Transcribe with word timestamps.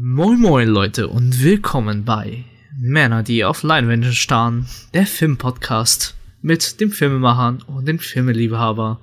Moin 0.00 0.38
Moin 0.38 0.68
Leute 0.68 1.08
und 1.08 1.42
willkommen 1.42 2.04
bei 2.04 2.44
Männer, 2.78 3.24
die 3.24 3.44
auf 3.44 3.64
Leinwände 3.64 4.12
starren, 4.12 4.68
der 4.94 5.08
Filmpodcast 5.08 6.14
mit 6.40 6.80
dem 6.80 6.92
Filmemachern 6.92 7.62
und 7.62 7.88
dem 7.88 7.98
Filmeliebhaber. 7.98 9.00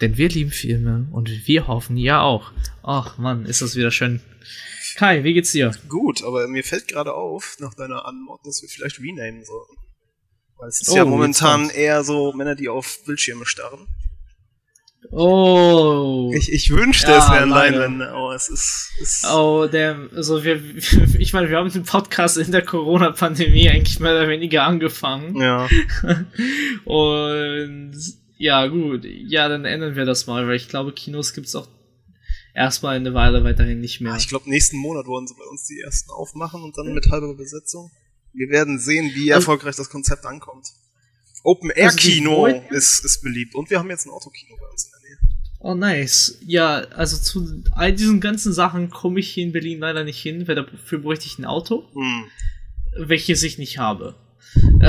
Denn 0.00 0.16
wir 0.18 0.28
lieben 0.28 0.52
Filme 0.52 1.08
und 1.10 1.48
wir 1.48 1.66
hoffen 1.66 1.96
ja 1.96 2.20
auch. 2.20 2.52
Ach 2.84 3.18
Mann, 3.18 3.44
ist 3.44 3.60
das 3.60 3.74
wieder 3.74 3.90
schön. 3.90 4.20
Kai, 4.94 5.24
wie 5.24 5.34
geht's 5.34 5.50
dir? 5.50 5.72
Gut, 5.88 6.22
aber 6.22 6.46
mir 6.46 6.62
fällt 6.62 6.86
gerade 6.86 7.12
auf, 7.12 7.56
nach 7.58 7.74
deiner 7.74 8.06
Anmod, 8.06 8.38
dass 8.44 8.62
wir 8.62 8.68
vielleicht 8.68 9.00
renamen 9.00 9.44
sollten. 9.44 9.74
Weil 10.58 10.68
es 10.68 10.80
ist 10.80 10.90
Oh, 10.90 10.96
ja 10.96 11.04
momentan 11.04 11.70
eher 11.70 12.04
so 12.04 12.32
Männer, 12.34 12.54
die 12.54 12.68
auf 12.68 13.00
Bildschirme 13.04 13.46
starren. 13.46 13.88
Oh. 15.12 16.30
Ich, 16.34 16.52
ich 16.52 16.70
wünschte, 16.70 17.10
Ja, 17.10 17.18
es 17.18 17.30
wären. 17.30 17.50
Leinwände, 17.50 18.10
aber 18.10 18.34
es 18.34 18.48
ist. 18.48 18.90
ist 19.00 19.26
Oh, 19.26 19.66
der, 19.66 20.08
also 20.14 20.44
wir, 20.44 20.62
ich 21.18 21.32
meine, 21.32 21.50
wir 21.50 21.56
haben 21.58 21.70
den 21.70 21.82
Podcast 21.84 22.36
in 22.36 22.52
der 22.52 22.62
Corona-Pandemie 22.62 23.68
eigentlich 23.68 23.98
mehr 23.98 24.12
oder 24.12 24.28
weniger 24.28 24.62
angefangen. 24.64 25.36
Ja. 25.40 25.68
Und 26.84 27.96
ja, 28.38 28.66
gut. 28.68 29.04
Ja, 29.04 29.48
dann 29.48 29.64
ändern 29.64 29.96
wir 29.96 30.04
das 30.04 30.26
mal, 30.26 30.46
weil 30.46 30.56
ich 30.56 30.68
glaube, 30.68 30.92
Kinos 30.92 31.34
gibt's 31.34 31.54
auch 31.54 31.68
erstmal 32.54 32.96
eine 32.96 33.12
Weile 33.12 33.42
weiterhin 33.44 33.80
nicht 33.80 34.00
mehr. 34.00 34.14
Ich 34.16 34.28
glaube, 34.28 34.48
nächsten 34.48 34.76
Monat 34.78 35.06
wollen 35.06 35.26
sie 35.26 35.34
bei 35.34 35.44
uns 35.50 35.66
die 35.66 35.80
ersten 35.80 36.10
aufmachen 36.10 36.62
und 36.62 36.76
dann 36.78 36.94
mit 36.94 37.08
halber 37.10 37.34
Besetzung. 37.34 37.90
Wir 38.32 38.48
werden 38.48 38.78
sehen, 38.78 39.10
wie 39.14 39.32
Also- 39.32 39.42
erfolgreich 39.42 39.76
das 39.76 39.90
Konzept 39.90 40.24
ankommt. 40.24 40.66
Open 41.42 41.70
Air 41.70 41.86
Also 41.90 42.46
ist, 42.70 43.02
ist 43.04 43.22
beliebt 43.22 43.54
und 43.54 43.70
wir 43.70 43.78
haben 43.78 43.88
jetzt 43.88 44.06
ein 44.06 44.10
Autokino 44.10 44.56
bei 44.60 44.66
uns 44.70 44.84
in 44.84 44.90
der. 44.92 44.99
Oh, 45.62 45.74
nice. 45.74 46.38
Ja, 46.46 46.78
also 46.96 47.16
zu 47.18 47.62
all 47.72 47.92
diesen 47.92 48.20
ganzen 48.20 48.52
Sachen 48.52 48.88
komme 48.90 49.20
ich 49.20 49.28
hier 49.28 49.44
in 49.44 49.52
Berlin 49.52 49.80
leider 49.80 50.04
nicht 50.04 50.18
hin, 50.20 50.48
weil 50.48 50.54
dafür 50.54 50.98
bräuchte 51.00 51.26
ich 51.26 51.38
ein 51.38 51.44
Auto, 51.44 51.84
Hm. 51.92 52.24
welches 53.06 53.42
ich 53.42 53.58
nicht 53.58 53.78
habe. 53.78 54.14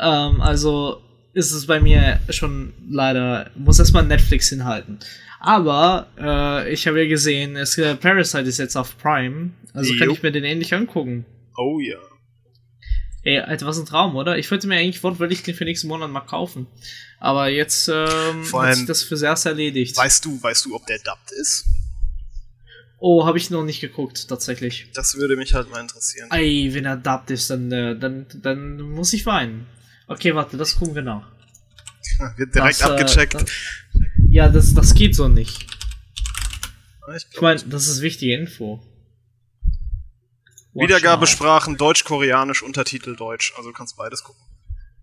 ähm, 0.00 0.40
also 0.40 1.02
ist 1.34 1.52
es 1.52 1.66
bei 1.66 1.80
mir 1.80 2.18
schon 2.30 2.72
leider, 2.88 3.50
muss 3.54 3.78
erstmal 3.78 4.04
Netflix 4.06 4.48
hinhalten. 4.48 4.98
Aber 5.38 6.06
äh, 6.18 6.72
ich 6.72 6.86
habe 6.86 7.02
ja 7.02 7.08
gesehen, 7.08 7.56
es, 7.56 7.76
äh, 7.76 7.94
Parasite 7.94 8.44
ist 8.48 8.58
jetzt 8.58 8.74
auf 8.74 8.96
Prime, 8.98 9.50
also 9.74 9.92
kann 9.98 10.08
Jo. 10.08 10.14
ich 10.14 10.22
mir 10.22 10.32
den 10.32 10.44
ähnlich 10.44 10.72
angucken. 10.74 11.26
Oh 11.58 11.78
ja. 11.78 11.98
Ey, 13.26 13.40
Alter, 13.40 13.66
was 13.66 13.76
ein 13.78 13.86
Traum, 13.86 14.14
oder? 14.14 14.38
Ich 14.38 14.48
wollte 14.52 14.68
mir 14.68 14.76
eigentlich 14.76 15.02
wortwörtlich 15.02 15.42
den 15.42 15.56
für 15.56 15.64
nächsten 15.64 15.88
Monat 15.88 16.08
mal 16.10 16.20
kaufen. 16.20 16.68
Aber 17.18 17.48
jetzt 17.48 17.88
ähm, 17.88 18.44
Vor 18.44 18.60
hat 18.62 18.68
allem- 18.68 18.76
sich 18.78 18.86
das 18.86 19.02
für 19.02 19.20
erst 19.20 19.46
erledigt. 19.46 19.96
Weißt 19.96 20.24
du, 20.24 20.40
weißt 20.40 20.64
du, 20.66 20.76
ob 20.76 20.86
der 20.86 20.98
dubbed 20.98 21.32
ist? 21.40 21.64
Oh, 22.98 23.26
habe 23.26 23.36
ich 23.38 23.50
noch 23.50 23.64
nicht 23.64 23.80
geguckt, 23.80 24.28
tatsächlich. 24.28 24.86
Das 24.94 25.16
würde 25.16 25.34
mich 25.36 25.54
halt 25.54 25.68
mal 25.70 25.80
interessieren. 25.80 26.28
Ey, 26.30 26.70
wenn 26.72 26.84
er 26.84 26.96
dubbed 26.96 27.30
ist, 27.32 27.50
dann, 27.50 27.72
äh, 27.72 27.98
dann, 27.98 28.26
dann 28.42 28.80
muss 28.80 29.12
ich 29.12 29.26
weinen. 29.26 29.66
Okay, 30.06 30.32
warte, 30.36 30.56
das 30.56 30.76
gucken 30.76 30.94
wir 30.94 31.02
nach. 31.02 31.26
Wird 32.36 32.54
direkt 32.54 32.80
Das, 32.80 32.88
äh, 32.88 32.92
abgecheckt. 32.92 33.34
das- 33.34 33.50
Ja, 34.30 34.48
das, 34.48 34.72
das 34.72 34.94
geht 34.94 35.16
so 35.16 35.26
nicht. 35.26 35.66
Ah, 37.06 37.16
ich 37.16 37.26
Ich 37.32 37.40
meine, 37.40 37.60
das 37.64 37.88
ist 37.88 38.02
wichtige 38.02 38.34
Info. 38.36 38.80
Wiedergabesprachen 40.78 41.76
Deutsch, 41.76 42.04
Koreanisch, 42.04 42.62
Untertitel 42.62 43.16
Deutsch. 43.16 43.52
Also 43.56 43.70
du 43.70 43.74
kannst 43.76 43.96
beides 43.96 44.22
gucken. 44.24 44.42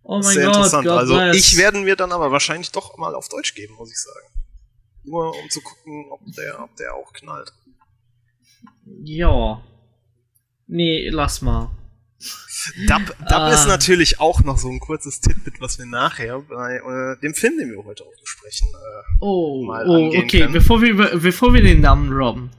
Oh 0.04 0.16
mein 0.16 0.24
sehr 0.24 0.46
Gott, 0.48 0.56
interessant. 0.56 0.86
God 0.88 0.98
also 0.98 1.14
bless. 1.16 1.36
ich 1.38 1.58
werden 1.58 1.84
mir 1.84 1.96
dann 1.96 2.12
aber 2.12 2.32
wahrscheinlich 2.32 2.72
doch 2.72 2.98
mal 2.98 3.16
auf 3.16 3.30
Deutsch 3.30 3.54
geben, 3.56 3.76
muss 3.76 3.92
ich 3.92 3.98
sagen. 3.98 4.28
Nur 5.06 5.30
um 5.38 5.50
zu 5.50 5.62
gucken, 5.62 6.06
ob 6.12 6.20
der, 6.36 6.62
ob 6.64 6.76
der 6.76 6.94
auch 6.94 7.12
knallt. 7.14 7.52
Ja. 9.04 9.62
Nee, 10.68 11.10
lass 11.10 11.42
mal. 11.42 11.72
Dub, 12.88 13.06
Dub 13.20 13.32
Ah. 13.32 13.52
ist 13.54 13.68
natürlich 13.68 14.20
auch 14.22 14.42
noch 14.42 14.58
so 14.58 14.70
ein 14.70 14.80
kurzes 14.80 15.20
Titbit, 15.20 15.60
was 15.60 15.78
wir 15.78 15.86
nachher 15.86 16.40
bei 16.40 16.76
äh, 16.78 17.20
dem 17.22 17.34
Film, 17.34 17.58
den 17.58 17.70
wir 17.72 17.84
heute 17.84 18.04
auch 18.04 18.22
besprechen, 18.22 18.70
äh, 18.70 19.16
Oh, 19.20 19.66
mal 19.66 19.86
oh 19.88 20.08
okay, 20.08 20.40
können. 20.42 20.54
bevor 20.54 20.82
wir, 20.82 20.96
bevor 21.20 21.54
wir 21.54 21.62
den 21.62 21.82
Namen 21.82 22.12
robben. 22.14 22.52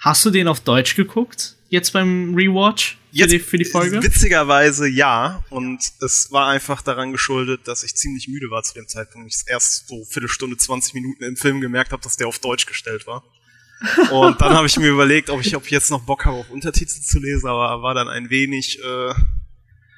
Hast 0.00 0.24
du 0.24 0.30
den 0.30 0.48
auf 0.48 0.60
Deutsch 0.60 0.96
geguckt? 0.96 1.56
Jetzt 1.72 1.94
beim 1.94 2.34
Rewatch? 2.34 2.98
Für, 3.12 3.16
Jetzt- 3.16 3.32
die, 3.32 3.38
für 3.38 3.56
die 3.56 3.64
Folge? 3.64 4.02
Witzigerweise 4.02 4.86
ja. 4.86 5.42
Und 5.48 5.80
es 6.02 6.30
war 6.30 6.48
einfach 6.48 6.82
daran 6.82 7.12
geschuldet, 7.12 7.66
dass 7.66 7.82
ich 7.82 7.94
ziemlich 7.94 8.28
müde 8.28 8.50
war 8.50 8.62
zu 8.62 8.74
dem 8.74 8.86
Zeitpunkt. 8.86 9.32
Ich 9.32 9.44
erst 9.46 9.88
so 9.88 10.04
Viertelstunde, 10.04 10.58
20 10.58 10.92
Minuten 10.92 11.24
im 11.24 11.34
Film 11.34 11.62
gemerkt 11.62 11.92
habe, 11.92 12.02
dass 12.02 12.18
der 12.18 12.28
auf 12.28 12.40
Deutsch 12.40 12.66
gestellt 12.66 13.06
war. 13.06 13.24
Und 14.10 14.38
dann 14.42 14.52
habe 14.52 14.66
ich 14.66 14.76
mir 14.78 14.88
überlegt, 14.88 15.30
ob 15.30 15.40
ich, 15.40 15.56
ob 15.56 15.64
ich 15.64 15.70
jetzt 15.70 15.90
noch 15.90 16.02
Bock 16.02 16.26
habe, 16.26 16.36
auf 16.36 16.50
Untertitel 16.50 17.00
zu 17.00 17.18
lesen, 17.18 17.48
aber 17.48 17.82
war 17.82 17.94
dann 17.94 18.08
ein 18.08 18.28
wenig. 18.28 18.78
Äh, 18.84 19.14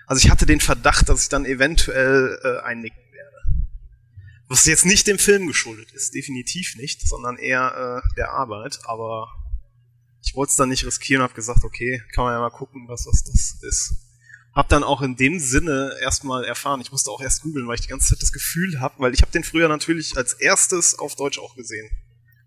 also 0.07 0.25
ich 0.25 0.31
hatte 0.31 0.47
den 0.47 0.61
Verdacht, 0.61 1.09
dass 1.09 1.25
ich 1.25 1.29
dann 1.29 1.45
eventuell 1.45 2.39
äh, 2.45 2.65
einnicken 2.65 3.03
werde. 3.13 3.37
Was 4.47 4.65
jetzt 4.67 4.87
nicht 4.87 5.09
dem 5.09 5.19
Film 5.19 5.49
geschuldet 5.49 5.91
ist, 5.91 6.15
definitiv 6.15 6.77
nicht, 6.77 7.01
sondern 7.09 7.37
eher 7.37 8.03
äh, 8.05 8.15
der 8.17 8.31
Arbeit. 8.31 8.79
Aber 8.85 9.27
ich 10.25 10.35
wollte 10.35 10.51
es 10.51 10.57
dann 10.57 10.69
nicht 10.71 10.85
riskieren 10.87 11.21
und 11.21 11.29
habe 11.29 11.35
gesagt, 11.35 11.65
okay, 11.65 12.03
kann 12.15 12.25
man 12.25 12.33
ja 12.35 12.41
mal 12.41 12.51
gucken, 12.51 12.89
was, 12.89 13.07
was 13.07 13.23
das 13.25 13.57
ist. 13.63 13.95
Hab 14.55 14.69
dann 14.69 14.85
auch 14.85 15.03
in 15.03 15.17
dem 15.17 15.39
Sinne 15.41 15.97
erstmal 16.01 16.45
erfahren. 16.45 16.81
Ich 16.81 16.93
musste 16.93 17.11
auch 17.11 17.21
erst 17.21 17.43
googeln, 17.43 17.67
weil 17.67 17.75
ich 17.75 17.81
die 17.83 17.89
ganze 17.89 18.11
Zeit 18.11 18.23
das 18.23 18.33
Gefühl 18.33 18.81
habe, 18.81 18.95
weil 18.99 19.13
ich 19.13 19.21
habe 19.23 19.33
den 19.33 19.43
früher 19.45 19.69
natürlich 19.69 20.17
als 20.17 20.35
erstes 20.35 20.99
auf 20.99 21.17
Deutsch 21.17 21.39
auch 21.39 21.57
gesehen. 21.57 21.91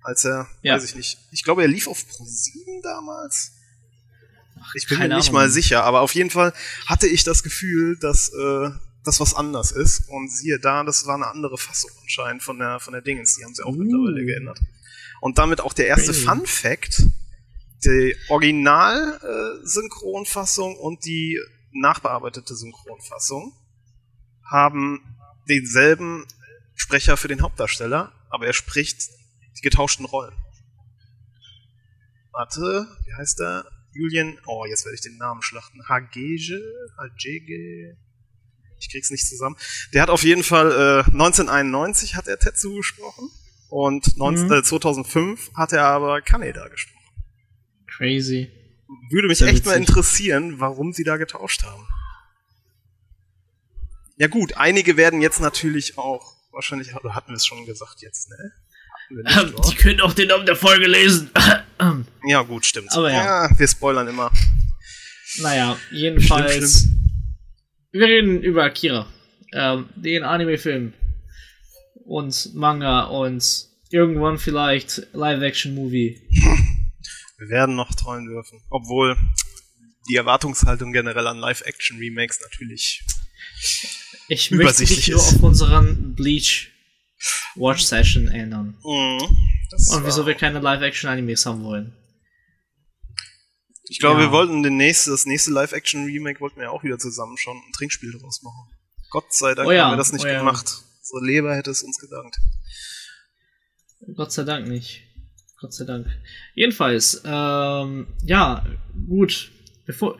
Als 0.01 0.23
er, 0.23 0.47
Ja. 0.61 0.75
weiß 0.75 0.85
ich 0.85 0.95
nicht, 0.95 1.17
ich 1.31 1.43
glaube, 1.43 1.63
er 1.63 1.67
lief 1.67 1.87
auf 1.87 1.99
Pro7 1.99 2.81
damals. 2.81 3.51
Ich 4.73 4.87
bin 4.87 4.99
mir 4.99 5.07
nicht 5.09 5.27
Ahnung. 5.29 5.33
mal 5.33 5.49
sicher, 5.49 5.83
aber 5.83 6.01
auf 6.01 6.15
jeden 6.15 6.29
Fall 6.29 6.53
hatte 6.87 7.07
ich 7.07 7.23
das 7.23 7.43
Gefühl, 7.43 7.97
dass 7.99 8.29
äh, 8.29 8.69
das 9.03 9.19
was 9.19 9.33
anders 9.33 9.71
ist. 9.71 10.07
Und 10.09 10.31
siehe 10.31 10.59
da, 10.59 10.83
das 10.83 11.05
war 11.05 11.15
eine 11.15 11.27
andere 11.27 11.57
Fassung 11.57 11.91
anscheinend 12.01 12.41
von 12.41 12.57
der 12.57 12.79
von 12.79 12.93
der 12.93 13.01
Dingens. 13.01 13.35
Die 13.35 13.43
haben 13.43 13.53
sie 13.53 13.63
auch 13.63 13.73
Uh. 13.73 13.77
mittlerweile 13.83 14.25
geändert. 14.25 14.59
Und 15.21 15.37
damit 15.37 15.59
auch 15.61 15.73
der 15.73 15.87
erste 15.87 16.11
Crazy. 16.11 16.25
Fun 16.25 16.45
Fact: 16.45 17.03
Die 17.85 18.15
Original-Synchronfassung 18.29 20.75
und 20.77 21.05
die 21.05 21.39
nachbearbeitete 21.71 22.55
Synchronfassung 22.55 23.53
haben 24.43 25.15
denselben 25.47 26.25
Sprecher 26.75 27.17
für 27.17 27.27
den 27.27 27.41
Hauptdarsteller, 27.41 28.11
aber 28.29 28.45
er 28.47 28.53
spricht 28.53 29.09
die 29.57 29.61
getauschten 29.61 30.05
Rollen. 30.05 30.33
Warte, 32.31 32.87
wie 33.05 33.13
heißt 33.13 33.39
er? 33.41 33.69
Julian, 33.93 34.39
oh, 34.45 34.65
jetzt 34.65 34.85
werde 34.85 34.95
ich 34.95 35.01
den 35.01 35.17
Namen 35.17 35.41
schlachten. 35.41 35.87
Hagege? 35.87 36.61
Hagege? 36.97 37.97
Ich 38.79 38.91
krieg's 38.91 39.09
nicht 39.09 39.25
zusammen. 39.27 39.55
Der 39.93 40.03
hat 40.03 40.09
auf 40.11 40.21
jeden 40.23 40.43
Fall 40.43 40.71
äh, 40.71 41.03
1991 41.11 42.15
hat 42.15 42.27
er 42.27 42.37
Tetsu 42.37 42.75
gesprochen 42.75 43.31
und 43.69 44.17
19, 44.17 44.45
Mhm. 44.47 44.53
äh, 44.53 44.61
2005 44.63 45.51
hat 45.55 45.73
er 45.73 45.85
aber 45.85 46.21
Kaneda 46.21 46.67
gesprochen. 46.67 46.96
Crazy. 47.97 48.51
Würde 49.09 49.27
mich 49.27 49.39
Sehr 49.39 49.49
echt 49.49 49.65
mal 49.65 49.75
interessieren, 49.75 50.59
warum 50.59 50.93
sie 50.93 51.03
da 51.03 51.17
getauscht 51.17 51.63
haben. 51.63 51.87
Ja 54.17 54.27
gut, 54.27 54.55
einige 54.55 54.97
werden 54.97 55.21
jetzt 55.21 55.39
natürlich 55.41 55.97
auch, 55.97 56.35
wahrscheinlich 56.51 56.93
hatten 56.93 57.29
wir 57.29 57.35
es 57.35 57.45
schon 57.45 57.65
gesagt 57.65 58.01
jetzt, 58.01 58.29
ne? 58.29 58.51
Nicht, 59.09 59.37
Ähm, 59.37 59.53
die 59.69 59.75
können 59.75 60.01
auch 60.01 60.13
den 60.13 60.27
Namen 60.27 60.45
der 60.45 60.55
Folge 60.55 60.87
lesen. 60.87 61.29
Ja 62.27 62.41
gut, 62.41 62.65
stimmt. 62.65 62.91
Aber 62.91 63.11
ja. 63.11 63.49
wir 63.55 63.67
spoilern 63.67 64.07
immer. 64.07 64.31
naja, 65.37 65.77
jedenfalls. 65.91 66.79
Schlimm, 66.81 67.11
Wir 67.91 68.07
reden 68.07 68.41
über 68.41 68.63
Akira. 68.63 69.05
Ähm, 69.53 69.87
den 69.95 70.23
Anime-Film. 70.23 70.93
Und 72.03 72.55
Manga 72.55 73.03
und 73.03 73.67
irgendwann 73.91 74.39
vielleicht 74.39 75.07
Live-Action-Movie. 75.13 76.21
Wir 77.37 77.49
werden 77.49 77.75
noch 77.75 77.93
träumen 77.93 78.25
dürfen. 78.27 78.61
Obwohl 78.69 79.15
die 80.09 80.15
Erwartungshaltung 80.15 80.91
generell 80.93 81.27
an 81.27 81.37
Live-Action-Remakes 81.37 82.39
natürlich. 82.41 83.03
Ich 84.27 84.51
möchte 84.51 84.55
Übersichtlich 84.55 85.05
dich 85.05 85.09
nur 85.13 85.21
ist. 85.21 85.35
auf 85.35 85.43
unseren 85.43 86.15
Bleach 86.15 86.71
Watch 87.55 87.83
Session. 87.83 88.25
Mhm, 88.25 89.37
das 89.71 89.89
Und 89.89 90.05
wieso 90.05 90.25
wir 90.25 90.35
keine 90.35 90.59
Live-Action-Animes 90.59 91.45
haben 91.45 91.63
wollen. 91.63 91.93
Ich 93.89 93.99
glaube, 93.99 94.19
Ja. 94.21 94.27
wir 94.27 94.31
wollten 94.31 94.63
den 94.63 94.77
nächste, 94.77 95.11
das 95.11 95.25
nächste 95.25 95.51
Live-Action-Remake 95.51 96.39
wollten 96.41 96.59
wir 96.59 96.71
auch 96.71 96.83
wieder 96.83 96.99
zusammen 96.99 97.37
schon 97.37 97.55
ein 97.57 97.71
Trinkspiel 97.73 98.11
draus 98.19 98.41
machen. 98.43 98.69
Gott 99.09 99.33
sei 99.33 99.55
Dank 99.55 99.67
Oh 99.69 99.71
ja, 99.71 99.85
haben 99.85 99.93
wir 99.93 99.97
das 99.97 100.11
nicht 100.11 100.25
oh 100.25 100.27
ja. 100.27 100.39
gemacht. 100.39 100.83
Unsere 101.01 101.25
Leber 101.25 101.55
hätte 101.55 101.71
es 101.71 101.83
uns 101.83 101.97
gedankt. 101.97 102.37
Gott 104.15 104.31
sei 104.33 104.43
Dank 104.43 104.67
nicht. 104.67 105.06
Gott 105.59 105.73
sei 105.73 105.85
Dank. 105.85 106.07
Jedenfalls, 106.53 107.23
ähm, 107.25 108.07
ja, 108.23 108.65
gut. 109.07 109.51
Bevor, 109.85 110.19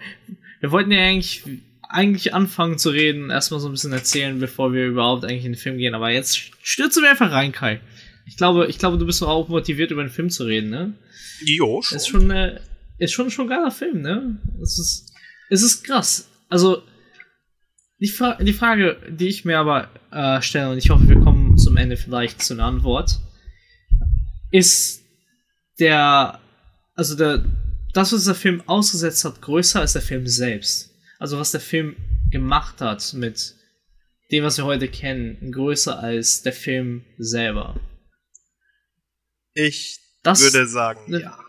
wir 0.62 0.72
wollten 0.72 0.92
ja 0.92 1.00
eigentlich, 1.00 1.44
eigentlich 1.90 2.34
anfangen 2.34 2.78
zu 2.80 2.90
reden, 2.90 3.30
erstmal 3.30 3.60
so 3.60 3.68
ein 3.68 3.72
bisschen 3.72 3.94
erzählen, 3.94 4.40
bevor 4.40 4.74
wir 4.74 4.88
überhaupt 4.88 5.26
eigentlich 5.26 5.46
in 5.46 5.54
den 5.54 5.60
Film 5.60 5.78
gehen. 5.78 5.94
Aber 5.94 6.10
jetzt 6.10 6.38
stürzen 6.64 7.04
wir 7.04 7.12
einfach 7.12 7.32
rein, 7.32 7.52
Kai. 7.52 7.82
Ich 8.26 8.36
glaube, 8.36 8.68
ich 8.68 8.80
glaube, 8.80 8.98
du 8.98 9.06
bist 9.06 9.22
auch 9.24 9.48
motiviert, 9.48 9.92
über 9.92 10.04
den 10.04 10.10
Film 10.10 10.30
zu 10.30 10.44
reden, 10.44 10.70
ne? 10.70 10.94
Jo, 11.46 11.82
Das 11.82 12.02
ist 12.02 12.08
schon, 12.08 12.32
äh, 12.32 12.60
ist 12.98 13.14
schon 13.14 13.30
schon 13.30 13.46
ein 13.46 13.50
geiler 13.50 13.72
Film, 13.72 14.02
ne? 14.02 14.38
Es 14.62 14.80
ist, 14.80 15.14
es 15.50 15.62
ist 15.62 15.84
krass. 15.84 16.30
Also, 16.50 16.82
die, 18.00 18.08
Fra 18.08 18.36
die 18.42 18.54
Frage, 18.54 18.98
die 19.10 19.28
ich 19.28 19.46
mir 19.46 19.60
aber 19.60 19.90
äh, 20.12 20.42
stelle, 20.42 20.72
und 20.72 20.78
ich 20.78 20.90
hoffe, 20.90 21.08
wir 21.08 21.20
kommen 21.20 21.58
zum 21.58 21.78
Ende 21.78 21.96
vielleicht 21.96 22.42
zu 22.42 22.54
einer 22.54 22.66
Antwort, 22.66 23.20
ist 24.52 25.04
der, 25.80 26.40
also 26.96 27.16
der, 27.16 27.46
das, 27.94 28.14
was 28.14 28.26
der 28.26 28.36
Film 28.36 28.62
ausgesetzt 28.68 29.26
hat, 29.26 29.42
größer 29.42 29.80
als 29.80 29.94
der 29.94 30.02
Film 30.02 30.28
selbst. 30.28 30.92
Also 31.20 31.40
was 31.40 31.52
der 31.52 31.62
Film 31.62 31.96
gemacht 32.32 32.82
hat 32.82 33.14
mit 33.14 33.56
dem, 34.32 34.44
was 34.44 34.58
wir 34.58 34.66
heute 34.66 34.88
kennen, 34.88 35.52
größer 35.52 36.00
als 36.00 36.42
der 36.42 36.54
Film 36.54 37.06
selber. 37.18 37.80
Ich 39.54 40.00
das, 40.24 40.42
würde 40.42 40.68
sagen, 40.68 41.10
ne, 41.10 41.22
ja. 41.22 41.40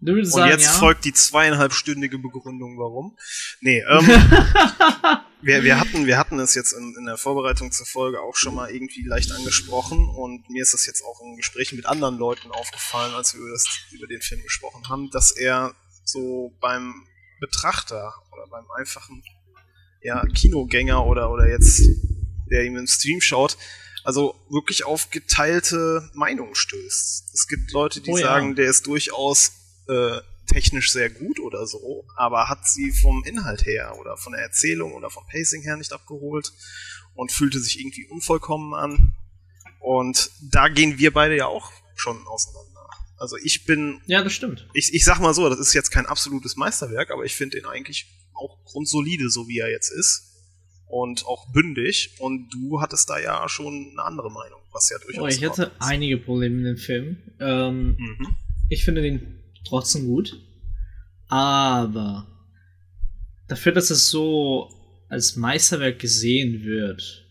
Du 0.00 0.14
würdest 0.14 0.34
Und 0.34 0.40
sagen, 0.40 0.52
jetzt 0.52 0.66
ja? 0.66 0.72
folgt 0.72 1.04
die 1.04 1.12
zweieinhalbstündige 1.12 2.18
Begründung, 2.18 2.78
warum. 2.78 3.16
Nee, 3.60 3.82
ähm, 3.88 4.06
wir, 5.42 5.64
wir, 5.64 5.78
hatten, 5.78 6.06
wir 6.06 6.18
hatten 6.18 6.38
es 6.38 6.54
jetzt 6.54 6.72
in, 6.72 6.94
in, 6.98 7.06
der 7.06 7.16
Vorbereitung 7.16 7.70
zur 7.70 7.86
Folge 7.86 8.20
auch 8.20 8.36
schon 8.36 8.54
mal 8.54 8.70
irgendwie 8.70 9.02
leicht 9.02 9.32
angesprochen 9.32 10.08
und 10.08 10.48
mir 10.48 10.62
ist 10.62 10.74
das 10.74 10.86
jetzt 10.86 11.02
auch 11.02 11.20
in 11.22 11.36
Gesprächen 11.36 11.76
mit 11.76 11.86
anderen 11.86 12.16
Leuten 12.16 12.50
aufgefallen, 12.50 13.14
als 13.14 13.34
wir 13.34 13.40
über, 13.40 13.50
das, 13.50 13.66
über 13.92 14.06
den 14.06 14.20
Film 14.20 14.42
gesprochen 14.42 14.88
haben, 14.88 15.10
dass 15.10 15.30
er 15.30 15.74
so 16.04 16.56
beim 16.60 17.06
Betrachter 17.40 18.14
oder 18.32 18.46
beim 18.48 18.64
einfachen 18.76 19.22
ja, 20.02 20.24
Kinogänger 20.26 21.04
oder, 21.04 21.30
oder 21.30 21.48
jetzt, 21.48 21.82
der 22.50 22.64
ihm 22.64 22.76
im 22.76 22.86
Stream 22.86 23.20
schaut, 23.20 23.58
also 24.04 24.36
wirklich 24.48 24.84
auf 24.84 25.10
geteilte 25.10 26.08
Meinungen 26.14 26.54
stößt. 26.54 27.34
Es 27.34 27.48
gibt 27.48 27.72
Leute, 27.72 28.00
die 28.00 28.12
oh, 28.12 28.16
sagen, 28.16 28.50
ja. 28.50 28.54
der 28.54 28.70
ist 28.70 28.86
durchaus 28.86 29.52
äh, 29.88 30.20
technisch 30.46 30.92
sehr 30.92 31.10
gut 31.10 31.40
oder 31.40 31.66
so, 31.66 32.06
aber 32.16 32.48
hat 32.48 32.66
sie 32.66 32.92
vom 32.92 33.24
Inhalt 33.24 33.66
her 33.66 33.96
oder 34.00 34.16
von 34.16 34.32
der 34.32 34.42
Erzählung 34.42 34.92
oder 34.92 35.10
vom 35.10 35.26
Pacing 35.26 35.62
her 35.62 35.76
nicht 35.76 35.92
abgeholt 35.92 36.52
und 37.14 37.32
fühlte 37.32 37.58
sich 37.60 37.80
irgendwie 37.80 38.06
unvollkommen 38.06 38.74
an. 38.74 39.16
Und 39.80 40.30
da 40.40 40.68
gehen 40.68 40.98
wir 40.98 41.12
beide 41.12 41.36
ja 41.36 41.46
auch 41.46 41.70
schon 41.94 42.26
auseinander. 42.26 42.88
Also 43.18 43.36
ich 43.42 43.64
bin. 43.64 44.00
Ja, 44.06 44.22
das 44.22 44.32
stimmt. 44.32 44.68
Ich, 44.74 44.92
ich 44.94 45.04
sag 45.04 45.20
mal 45.20 45.34
so, 45.34 45.48
das 45.48 45.58
ist 45.58 45.72
jetzt 45.72 45.90
kein 45.90 46.06
absolutes 46.06 46.56
Meisterwerk, 46.56 47.10
aber 47.10 47.24
ich 47.24 47.34
finde 47.34 47.58
ihn 47.58 47.64
eigentlich 47.64 48.06
auch 48.34 48.62
grundsolide, 48.64 49.30
so 49.30 49.48
wie 49.48 49.58
er 49.58 49.70
jetzt 49.70 49.90
ist. 49.90 50.32
Und 50.88 51.26
auch 51.26 51.50
bündig. 51.52 52.14
Und 52.18 52.50
du 52.50 52.80
hattest 52.80 53.10
da 53.10 53.18
ja 53.18 53.48
schon 53.48 53.90
eine 53.92 54.02
andere 54.02 54.30
Meinung, 54.30 54.60
was 54.72 54.88
ja 54.90 54.98
durchaus. 54.98 55.24
Oh, 55.24 55.26
ich 55.26 55.44
hatte 55.44 55.72
einige 55.80 56.18
Probleme 56.18 56.56
mit 56.56 56.66
dem 56.66 56.76
Film. 56.76 57.16
Ähm, 57.40 57.96
mhm. 57.98 58.36
Ich 58.68 58.84
finde 58.84 59.02
den 59.02 59.42
trotzdem 59.68 60.06
gut. 60.06 60.40
Aber 61.28 62.26
dafür, 63.48 63.72
dass 63.72 63.90
es 63.90 64.10
so 64.10 64.70
als 65.08 65.36
Meisterwerk 65.36 65.98
gesehen 65.98 66.64
wird, 66.64 67.24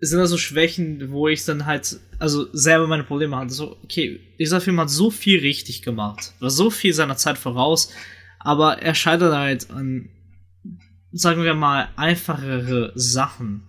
sind 0.00 0.18
da 0.18 0.26
so 0.26 0.38
Schwächen, 0.38 1.10
wo 1.10 1.28
ich 1.28 1.44
dann 1.44 1.66
halt, 1.66 1.98
also 2.18 2.46
selber 2.52 2.86
meine 2.86 3.04
Probleme 3.04 3.36
hatte. 3.36 3.52
So, 3.52 3.76
okay, 3.82 4.20
dieser 4.38 4.60
Film 4.60 4.80
hat 4.80 4.90
so 4.90 5.10
viel 5.10 5.40
richtig 5.40 5.82
gemacht, 5.82 6.34
war 6.40 6.50
so 6.50 6.70
viel 6.70 6.92
seiner 6.92 7.16
Zeit 7.16 7.38
voraus, 7.38 7.90
aber 8.38 8.82
er 8.82 8.94
scheitert 8.94 9.34
halt 9.34 9.70
an, 9.70 10.10
sagen 11.12 11.44
wir 11.44 11.54
mal, 11.54 11.88
einfachere 11.96 12.92
Sachen. 12.94 13.62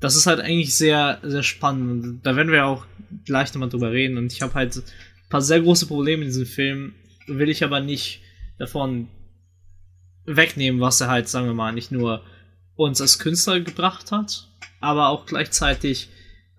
Das 0.00 0.16
ist 0.16 0.26
halt 0.26 0.40
eigentlich 0.40 0.74
sehr, 0.74 1.18
sehr 1.22 1.42
spannend. 1.42 2.24
Da 2.24 2.36
werden 2.36 2.52
wir 2.52 2.66
auch 2.66 2.86
gleich 3.24 3.52
nochmal 3.52 3.68
drüber 3.68 3.90
reden. 3.90 4.16
Und 4.16 4.32
ich 4.32 4.42
habe 4.42 4.54
halt 4.54 4.80
paar 5.28 5.42
sehr 5.42 5.60
große 5.60 5.86
Probleme 5.86 6.22
in 6.22 6.28
diesem 6.28 6.46
Film, 6.46 6.94
will 7.26 7.48
ich 7.48 7.64
aber 7.64 7.80
nicht 7.80 8.20
davon 8.58 9.08
wegnehmen, 10.24 10.80
was 10.80 11.00
er 11.00 11.08
halt, 11.08 11.28
sagen 11.28 11.46
wir 11.46 11.54
mal, 11.54 11.72
nicht 11.72 11.90
nur 11.90 12.22
uns 12.76 13.00
als 13.00 13.18
Künstler 13.18 13.60
gebracht 13.60 14.12
hat, 14.12 14.48
aber 14.80 15.08
auch 15.08 15.26
gleichzeitig, 15.26 16.08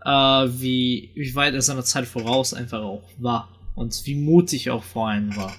äh, 0.04 0.10
wie, 0.10 1.12
wie 1.16 1.36
weit 1.36 1.54
er 1.54 1.62
seiner 1.62 1.84
Zeit 1.84 2.06
voraus 2.06 2.54
einfach 2.54 2.82
auch 2.82 3.10
war 3.18 3.50
und 3.76 4.06
wie 4.06 4.16
mutig 4.16 4.70
auch 4.70 4.84
vor 4.84 5.10
allem 5.10 5.36
war. 5.36 5.56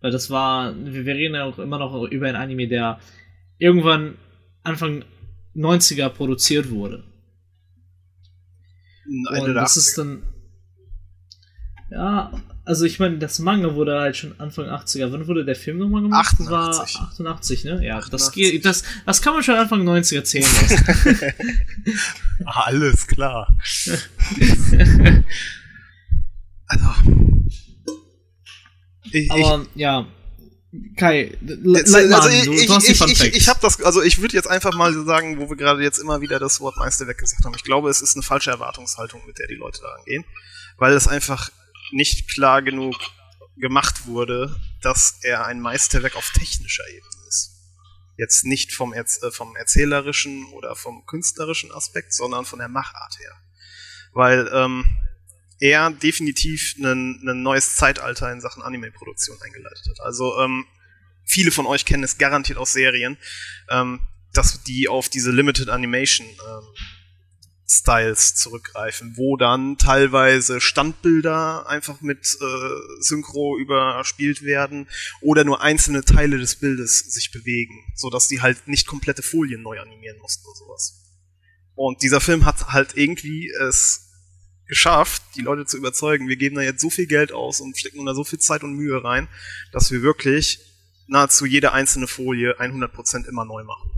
Weil 0.00 0.10
das 0.10 0.30
war, 0.30 0.74
wir, 0.76 1.06
wir 1.06 1.14
reden 1.14 1.34
ja 1.34 1.44
auch 1.44 1.58
immer 1.58 1.78
noch 1.78 2.10
über 2.10 2.28
ein 2.28 2.36
Anime, 2.36 2.68
der 2.68 3.00
irgendwann 3.58 4.18
Anfang 4.62 5.04
90er 5.56 6.08
produziert 6.08 6.70
wurde. 6.70 7.04
Und 9.06 9.54
das 9.54 9.76
ist 9.76 9.96
dann. 9.98 10.22
Ja, 11.90 12.32
also 12.64 12.86
ich 12.86 12.98
meine, 12.98 13.18
das 13.18 13.38
Manga 13.38 13.74
wurde 13.74 14.00
halt 14.00 14.16
schon 14.16 14.40
Anfang 14.40 14.66
80er. 14.66 15.12
Wann 15.12 15.28
wurde 15.28 15.44
der 15.44 15.54
Film 15.54 15.78
nochmal 15.78 16.00
gemacht? 16.02 16.32
88. 16.32 16.94
Das 16.94 16.98
war 16.98 17.08
88, 17.08 17.64
ne? 17.64 17.84
Ja, 17.84 17.98
88. 17.98 18.10
Das, 18.10 18.32
geht, 18.32 18.64
das, 18.64 18.84
das 19.04 19.20
kann 19.20 19.34
man 19.34 19.42
schon 19.42 19.56
Anfang 19.56 19.86
90er 19.86 20.24
zählen 20.24 20.46
lassen. 20.60 21.34
Alles 22.46 23.06
klar. 23.06 23.54
also. 26.66 26.86
Ich, 29.12 29.30
Aber 29.30 29.62
ich, 29.62 29.68
ja. 29.76 30.06
Kai, 30.96 31.36
jetzt, 31.40 31.94
also 31.94 32.28
ich, 32.28 32.44
du, 32.46 32.52
ich, 32.52 32.88
ich, 32.88 33.00
ich, 33.00 33.36
ich 33.36 33.48
habe 33.48 33.60
das, 33.62 33.80
also 33.82 34.02
ich 34.02 34.20
würde 34.20 34.34
jetzt 34.34 34.50
einfach 34.50 34.74
mal 34.74 34.92
sagen, 35.04 35.38
wo 35.38 35.48
wir 35.48 35.56
gerade 35.56 35.80
jetzt 35.82 35.98
immer 35.98 36.20
wieder 36.20 36.40
das 36.40 36.60
Wort 36.60 36.76
Meister 36.78 37.06
weggesagt 37.06 37.44
haben. 37.44 37.54
Ich 37.54 37.62
glaube, 37.62 37.90
es 37.90 38.02
ist 38.02 38.16
eine 38.16 38.24
falsche 38.24 38.50
Erwartungshaltung, 38.50 39.24
mit 39.24 39.38
der 39.38 39.46
die 39.46 39.54
Leute 39.54 39.82
da 39.82 39.88
angehen, 40.00 40.24
weil 40.78 40.94
es 40.94 41.06
einfach 41.06 41.50
nicht 41.94 42.28
klar 42.28 42.62
genug 42.62 42.94
gemacht 43.56 44.06
wurde, 44.06 44.54
dass 44.82 45.18
er 45.22 45.46
ein 45.46 45.60
Meisterwerk 45.60 46.16
auf 46.16 46.30
technischer 46.30 46.86
Ebene 46.88 47.28
ist. 47.28 47.52
Jetzt 48.16 48.44
nicht 48.44 48.72
vom, 48.72 48.92
Erz 48.92 49.22
äh, 49.22 49.30
vom 49.30 49.56
erzählerischen 49.56 50.44
oder 50.52 50.76
vom 50.76 51.06
künstlerischen 51.06 51.72
Aspekt, 51.72 52.12
sondern 52.12 52.44
von 52.44 52.58
der 52.58 52.68
Machart 52.68 53.18
her. 53.18 53.32
Weil 54.12 54.50
ähm, 54.52 54.84
er 55.60 55.90
definitiv 55.90 56.74
ein 56.78 57.42
neues 57.42 57.76
Zeitalter 57.76 58.30
in 58.32 58.40
Sachen 58.40 58.62
Anime-Produktion 58.62 59.40
eingeleitet 59.40 59.86
hat. 59.88 60.00
Also 60.00 60.38
ähm, 60.40 60.66
viele 61.24 61.52
von 61.52 61.66
euch 61.66 61.84
kennen 61.84 62.04
es 62.04 62.18
garantiert 62.18 62.58
aus 62.58 62.72
Serien, 62.72 63.16
ähm, 63.70 64.00
dass 64.32 64.62
die 64.64 64.88
auf 64.88 65.08
diese 65.08 65.30
Limited 65.30 65.68
Animation 65.68 66.26
ähm, 66.26 66.64
Styles 67.74 68.34
zurückgreifen, 68.36 69.16
wo 69.16 69.36
dann 69.36 69.76
teilweise 69.78 70.60
Standbilder 70.60 71.68
einfach 71.68 72.00
mit 72.00 72.38
äh, 72.40 73.02
Synchro 73.02 73.58
überspielt 73.58 74.42
werden 74.42 74.88
oder 75.20 75.44
nur 75.44 75.60
einzelne 75.60 76.04
Teile 76.04 76.38
des 76.38 76.56
Bildes 76.56 77.00
sich 77.12 77.32
bewegen, 77.32 77.92
so 77.94 78.10
dass 78.10 78.28
die 78.28 78.40
halt 78.40 78.68
nicht 78.68 78.86
komplette 78.86 79.22
Folien 79.22 79.62
neu 79.62 79.80
animieren 79.80 80.18
mussten 80.18 80.46
oder 80.46 80.56
sowas. 80.56 81.00
Und 81.74 82.02
dieser 82.02 82.20
Film 82.20 82.44
hat 82.44 82.68
halt 82.68 82.96
irgendwie 82.96 83.50
es 83.50 84.10
geschafft, 84.66 85.22
die 85.36 85.42
Leute 85.42 85.66
zu 85.66 85.76
überzeugen, 85.76 86.28
wir 86.28 86.36
geben 86.36 86.56
da 86.56 86.62
jetzt 86.62 86.80
so 86.80 86.90
viel 86.90 87.06
Geld 87.06 87.32
aus 87.32 87.60
und 87.60 87.76
stecken 87.76 88.06
da 88.06 88.14
so 88.14 88.24
viel 88.24 88.38
Zeit 88.38 88.62
und 88.62 88.74
Mühe 88.74 89.02
rein, 89.02 89.28
dass 89.72 89.90
wir 89.90 90.02
wirklich 90.02 90.60
nahezu 91.06 91.44
jede 91.44 91.72
einzelne 91.72 92.06
Folie 92.06 92.58
100% 92.58 93.28
immer 93.28 93.44
neu 93.44 93.64
machen 93.64 93.93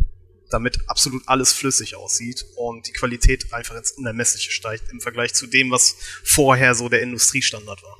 damit 0.50 0.88
absolut 0.88 1.22
alles 1.26 1.52
flüssig 1.52 1.96
aussieht 1.96 2.44
und 2.56 2.86
die 2.86 2.92
Qualität 2.92 3.52
einfach 3.52 3.74
ins 3.76 3.92
Unermessliche 3.92 4.50
steigt 4.50 4.90
im 4.90 5.00
Vergleich 5.00 5.34
zu 5.34 5.46
dem, 5.46 5.70
was 5.70 5.96
vorher 6.24 6.74
so 6.74 6.88
der 6.88 7.02
Industriestandard 7.02 7.82
war. 7.82 7.98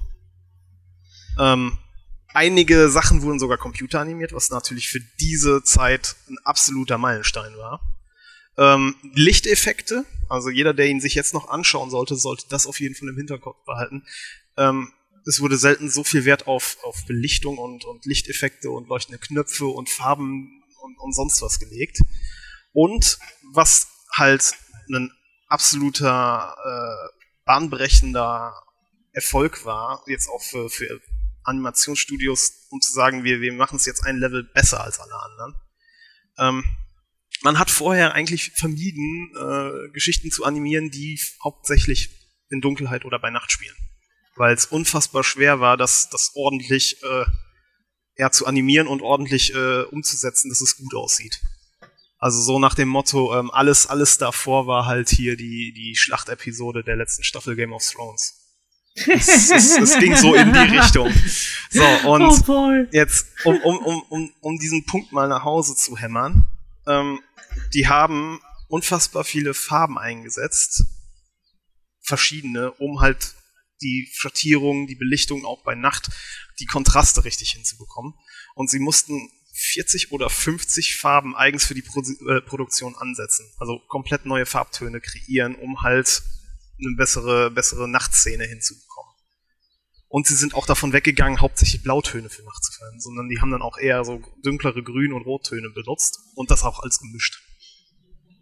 Ähm, 1.38 1.78
einige 2.28 2.88
Sachen 2.88 3.22
wurden 3.22 3.38
sogar 3.38 3.58
computeranimiert, 3.58 4.32
was 4.32 4.50
natürlich 4.50 4.88
für 4.88 5.00
diese 5.20 5.62
Zeit 5.62 6.16
ein 6.28 6.38
absoluter 6.44 6.98
Meilenstein 6.98 7.56
war. 7.56 7.80
Ähm, 8.58 8.94
Lichteffekte, 9.12 10.04
also 10.28 10.48
jeder, 10.48 10.72
der 10.72 10.86
ihn 10.86 11.00
sich 11.00 11.14
jetzt 11.14 11.34
noch 11.34 11.48
anschauen 11.48 11.90
sollte, 11.90 12.16
sollte 12.16 12.46
das 12.48 12.66
auf 12.66 12.80
jeden 12.80 12.94
Fall 12.94 13.08
im 13.08 13.16
Hinterkopf 13.16 13.64
behalten. 13.64 14.04
Ähm, 14.56 14.92
es 15.26 15.40
wurde 15.40 15.58
selten 15.58 15.90
so 15.90 16.04
viel 16.04 16.24
Wert 16.24 16.46
auf, 16.46 16.78
auf 16.84 17.04
Belichtung 17.06 17.58
und, 17.58 17.84
und 17.84 18.06
Lichteffekte 18.06 18.70
und 18.70 18.88
leuchtende 18.88 19.18
Knöpfe 19.18 19.66
und 19.66 19.90
Farben 19.90 20.62
und, 20.86 20.98
und 20.98 21.12
sonst 21.12 21.42
was 21.42 21.58
gelegt. 21.58 22.00
Und 22.72 23.18
was 23.52 23.88
halt 24.16 24.54
ein 24.88 25.10
absoluter 25.48 26.56
äh, 26.64 27.24
bahnbrechender 27.44 28.54
Erfolg 29.12 29.64
war, 29.64 30.02
jetzt 30.06 30.28
auch 30.28 30.42
für, 30.42 30.68
für 30.68 31.00
Animationsstudios, 31.44 32.68
um 32.70 32.80
zu 32.80 32.92
sagen, 32.92 33.24
wir, 33.24 33.40
wir 33.40 33.52
machen 33.52 33.76
es 33.76 33.86
jetzt 33.86 34.04
ein 34.04 34.18
Level 34.18 34.44
besser 34.44 34.82
als 34.82 35.00
alle 35.00 35.14
anderen. 35.14 35.54
Ähm, 36.38 36.64
man 37.42 37.58
hat 37.58 37.70
vorher 37.70 38.14
eigentlich 38.14 38.52
vermieden, 38.52 39.32
äh, 39.36 39.90
Geschichten 39.92 40.30
zu 40.30 40.44
animieren, 40.44 40.90
die 40.90 41.20
hauptsächlich 41.42 42.10
in 42.50 42.60
Dunkelheit 42.60 43.04
oder 43.04 43.18
bei 43.18 43.30
Nacht 43.30 43.52
spielen. 43.52 43.76
Weil 44.36 44.54
es 44.54 44.66
unfassbar 44.66 45.24
schwer 45.24 45.60
war, 45.60 45.76
das, 45.76 46.08
das 46.10 46.32
ordentlich 46.34 47.02
äh, 47.02 47.24
ja, 48.16 48.30
zu 48.30 48.46
animieren 48.46 48.86
und 48.86 49.02
ordentlich 49.02 49.54
äh, 49.54 49.82
umzusetzen, 49.82 50.48
dass 50.48 50.60
es 50.60 50.76
gut 50.76 50.94
aussieht. 50.94 51.40
Also 52.18 52.40
so 52.40 52.58
nach 52.58 52.74
dem 52.74 52.88
Motto, 52.88 53.38
ähm, 53.38 53.50
alles, 53.50 53.86
alles 53.86 54.16
davor 54.18 54.66
war 54.66 54.86
halt 54.86 55.10
hier 55.10 55.36
die, 55.36 55.72
die 55.72 55.96
Schlachtepisode 55.96 56.82
der 56.82 56.96
letzten 56.96 57.24
Staffel 57.24 57.56
Game 57.56 57.72
of 57.72 57.84
Thrones. 57.84 58.34
es, 58.94 59.50
es, 59.50 59.76
es, 59.78 59.98
ging 59.98 60.16
so 60.16 60.34
in 60.34 60.52
die 60.52 60.58
Richtung. 60.58 61.12
So, 61.70 61.84
und 62.08 62.48
oh 62.48 62.86
jetzt, 62.92 63.26
um, 63.44 63.60
um, 63.60 63.78
um, 63.78 64.02
um, 64.08 64.32
um 64.40 64.58
diesen 64.58 64.86
Punkt 64.86 65.12
mal 65.12 65.28
nach 65.28 65.44
Hause 65.44 65.76
zu 65.76 65.98
hämmern, 65.98 66.46
ähm, 66.86 67.20
die 67.74 67.88
haben 67.88 68.40
unfassbar 68.68 69.24
viele 69.24 69.52
Farben 69.52 69.98
eingesetzt, 69.98 70.84
verschiedene, 72.00 72.70
um 72.72 73.00
halt 73.00 73.34
die 73.82 74.08
Schattierung, 74.12 74.86
die 74.86 74.94
Belichtung 74.94 75.44
auch 75.44 75.62
bei 75.62 75.74
Nacht, 75.74 76.10
die 76.58 76.66
Kontraste 76.66 77.24
richtig 77.24 77.50
hinzubekommen. 77.50 78.14
Und 78.54 78.70
sie 78.70 78.78
mussten 78.78 79.30
40 79.52 80.12
oder 80.12 80.28
50 80.28 80.96
Farben 80.96 81.34
eigens 81.34 81.64
für 81.64 81.74
die 81.74 81.84
äh, 82.28 82.40
Produktion 82.42 82.94
ansetzen. 82.96 83.46
Also 83.58 83.78
komplett 83.88 84.26
neue 84.26 84.46
Farbtöne 84.46 85.00
kreieren, 85.00 85.54
um 85.54 85.82
halt 85.82 86.22
eine 86.78 86.94
bessere, 86.96 87.50
bessere 87.50 87.88
Nachtszene 87.88 88.44
hinzubekommen. 88.44 89.12
Und 90.08 90.26
sie 90.26 90.34
sind 90.34 90.54
auch 90.54 90.66
davon 90.66 90.92
weggegangen, 90.92 91.40
hauptsächlich 91.40 91.82
Blautöne 91.82 92.28
für 92.28 92.42
Nacht 92.42 92.64
zu 92.64 92.72
verwenden, 92.72 93.00
sondern 93.00 93.28
die 93.28 93.40
haben 93.40 93.50
dann 93.50 93.62
auch 93.62 93.78
eher 93.78 94.04
so 94.04 94.22
dunklere 94.42 94.82
Grün- 94.82 95.12
und 95.12 95.22
Rottöne 95.22 95.70
benutzt 95.70 96.20
und 96.34 96.50
das 96.50 96.62
auch 96.62 96.80
als 96.80 96.98
gemischt. 96.98 97.42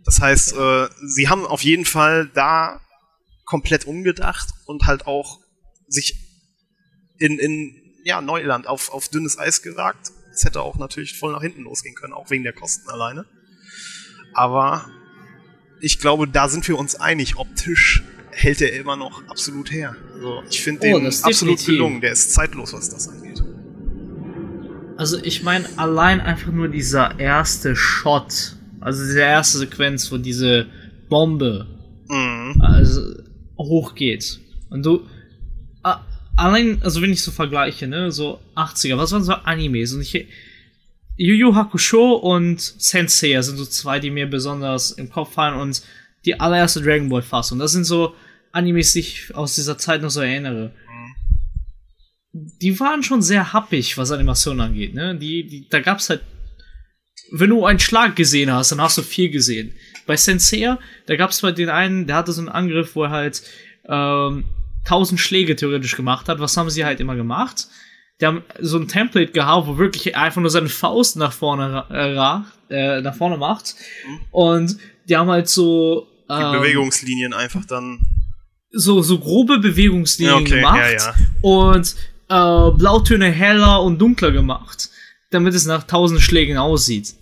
Das 0.05 0.21
heißt, 0.21 0.53
äh, 0.55 0.89
sie 1.07 1.29
haben 1.29 1.47
auf 1.47 1.63
jeden 1.63 1.87
Fall 1.87 2.29
da 2.35 2.81
komplett 3.45 3.87
umgedacht 3.87 4.49
und 4.67 4.87
halt 4.87 5.07
auch 5.07 5.41
sich 5.87 6.17
in, 7.19 7.39
in 7.39 7.81
ja, 8.05 8.21
Neuland 8.21 8.67
auf, 8.67 8.93
auf 8.93 9.09
dünnes 9.09 9.39
Eis 9.39 9.63
gewagt. 9.63 10.11
Es 10.33 10.45
hätte 10.45 10.63
auch 10.63 10.77
natürlich 10.77 11.19
voll 11.19 11.33
nach 11.33 11.43
hinten 11.43 11.63
losgehen 11.63 11.95
können, 11.95 12.13
auch 12.13 12.31
wegen 12.31 12.45
der 12.45 12.53
Kosten 12.53 12.89
alleine. 12.91 13.25
Aber 14.35 14.89
ich 15.81 15.99
glaube, 15.99 16.27
da 16.27 16.49
sind 16.49 16.67
wir 16.67 16.79
uns 16.79 16.97
einig. 16.97 17.37
Optisch 17.37 18.03
hält 18.31 18.61
er 18.61 18.73
immer 18.73 18.97
noch 18.97 19.27
absolut 19.29 19.71
her. 19.71 19.97
Also 20.13 20.43
ich 20.51 20.63
finde 20.63 20.81
oh, 20.81 20.99
den 20.99 21.07
absolut 21.07 21.31
definitiv. 21.31 21.67
gelungen. 21.67 22.01
Der 22.01 22.13
ist 22.13 22.33
zeitlos, 22.33 22.73
was 22.73 22.91
das 22.91 23.09
angeht. 23.09 23.43
Also 24.97 25.19
ich 25.23 25.43
meine, 25.43 25.67
allein 25.77 26.21
einfach 26.21 26.53
nur 26.53 26.69
dieser 26.69 27.19
erste 27.19 27.75
Shot, 27.75 28.57
also 28.81 29.03
diese 29.05 29.21
erste 29.21 29.59
Sequenz, 29.59 30.11
wo 30.13 30.19
diese 30.19 30.67
Bombe 31.09 31.74
hochgeht. 33.59 34.41
Und 34.71 34.85
du. 34.85 35.07
Allein, 36.37 36.83
also 36.83 37.01
wenn 37.01 37.13
ich 37.13 37.23
so 37.23 37.31
vergleiche, 37.31 37.87
ne, 37.87 38.11
so 38.11 38.41
80er, 38.57 38.97
was 38.97 39.13
waren 39.13 39.23
so 39.23 39.35
Animes? 39.35 39.93
Und 39.93 40.01
ich. 40.01 40.27
Yu 41.17 41.35
Yu 41.35 41.55
Hakusho 41.55 42.15
und 42.15 42.61
Sensei 42.61 43.41
sind 43.41 43.57
so 43.57 43.65
zwei, 43.65 44.01
die 44.01 44.11
mir 44.11 44.27
besonders 44.27 44.91
im 44.91 45.11
Kopf 45.11 45.35
fallen 45.35 45.61
und 45.61 45.81
die 46.25 46.41
allererste 46.41 46.83
Dragon 46.83 47.09
Ball 47.09 47.23
Fassung. 47.23 47.61
Das 47.61 47.71
sind 47.71 47.85
so 47.85 48.15
Animes, 48.51 48.93
die 48.93 49.01
ich 49.01 49.35
aus 49.35 49.55
dieser 49.55 49.79
Zeit 49.79 50.03
noch 50.03 50.11
so 50.11 50.21
erinnere. 50.21 50.73
Die 52.33 52.79
waren 52.81 53.05
schon 53.05 53.23
sehr 53.23 53.53
happig, 53.53 53.97
was 53.97 54.11
Animation 54.11 54.61
angeht, 54.61 54.95
ne? 54.95 55.17
Die, 55.17 55.47
die, 55.47 55.69
da 55.69 55.81
gab's 55.81 56.11
halt. 56.11 56.23
Wenn 57.31 57.51
du 57.51 57.65
einen 57.65 57.79
Schlag 57.79 58.17
gesehen 58.17 58.53
hast, 58.53 58.73
dann 58.73 58.81
hast 58.81 58.99
du 58.99 59.03
viel 59.03 59.31
gesehen. 59.31 59.73
Bei 60.07 60.17
Sensei, 60.17 60.77
da 61.07 61.17
gab's 61.17 61.41
bei 61.41 61.53
den 61.53 61.71
einen, 61.71 62.07
der 62.07 62.17
hatte 62.17 62.33
so 62.33 62.41
einen 62.41 62.49
Angriff, 62.49 62.95
wo 62.95 63.05
er 63.05 63.11
halt 63.11 63.43
ähm, 63.89 64.45
tausend 64.85 65.21
Schläge 65.21 65.57
theoretisch 65.57 65.97
gemacht 65.97 66.29
hat. 66.29 66.41
Was 66.41 66.57
haben 66.57 66.71
sie 66.71 66.85
halt 66.85 67.01
immer 67.01 67.17
gemacht? 67.17 67.69
Die 68.21 68.27
haben 68.27 68.43
so 68.61 68.79
ein 68.79 68.87
Template 68.87 69.33
gehabt, 69.33 69.67
wo 69.67 69.79
wirklich 69.79 70.17
einfach 70.17 70.41
nur 70.41 70.51
seine 70.51 70.69
Faust 70.69 71.17
nach 71.17 71.33
vorne, 71.33 71.85
äh, 71.91 72.75
äh, 72.75 73.01
nach 73.01 73.15
vorne 73.15 73.37
macht. 73.37 73.75
Mhm. 74.07 74.21
Und 74.31 74.77
die 75.09 75.17
haben 75.17 75.31
halt 75.31 75.49
so. 75.49 76.07
Die 76.29 76.35
ähm, 76.35 76.53
Bewegungslinien 76.53 77.35
einfach 77.35 77.65
dann 77.65 78.01
so, 78.71 79.03
so 79.03 79.19
grobe 79.19 79.59
Bewegungslinien 79.59 80.43
okay, 80.43 80.57
gemacht 80.57 80.79
ja, 80.79 80.91
ja. 80.91 81.15
und 81.43 81.95
äh, 82.29 82.77
Blautöne 82.77 83.31
heller 83.31 83.83
und 83.83 83.99
dunkler 83.99 84.33
gemacht, 84.33 84.91
damit 85.31 85.55
es 85.55 85.67
nach 85.67 85.85
tausend 85.85 86.21
Schlägen 86.21 86.57
aussieht. 86.59 87.15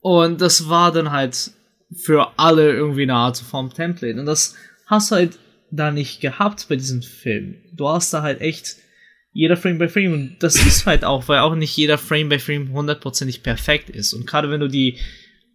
Und 0.00 0.40
das 0.40 0.68
war 0.68 0.92
dann 0.92 1.12
halt 1.12 1.52
für 1.94 2.38
alle 2.38 2.72
irgendwie 2.72 3.02
eine 3.02 3.14
Art 3.14 3.38
vom 3.38 3.72
Template. 3.72 4.18
Und 4.18 4.26
das 4.26 4.54
hast 4.86 5.10
du 5.10 5.16
halt 5.16 5.38
da 5.70 5.90
nicht 5.90 6.20
gehabt 6.20 6.66
bei 6.68 6.76
diesem 6.76 7.02
Film. 7.02 7.56
Du 7.74 7.88
hast 7.88 8.12
da 8.12 8.22
halt 8.22 8.40
echt 8.40 8.76
jeder 9.32 9.56
Frame 9.56 9.78
by 9.78 9.88
Frame 9.88 10.12
und 10.12 10.36
das 10.40 10.56
ist 10.56 10.86
halt 10.86 11.04
auch, 11.04 11.28
weil 11.28 11.40
auch 11.40 11.54
nicht 11.54 11.76
jeder 11.76 11.96
Frame 11.96 12.28
by 12.28 12.38
Frame 12.38 12.72
hundertprozentig 12.72 13.42
perfekt 13.42 13.88
ist. 13.90 14.12
Und 14.12 14.26
gerade 14.26 14.50
wenn 14.50 14.60
du 14.60 14.68
die 14.68 14.98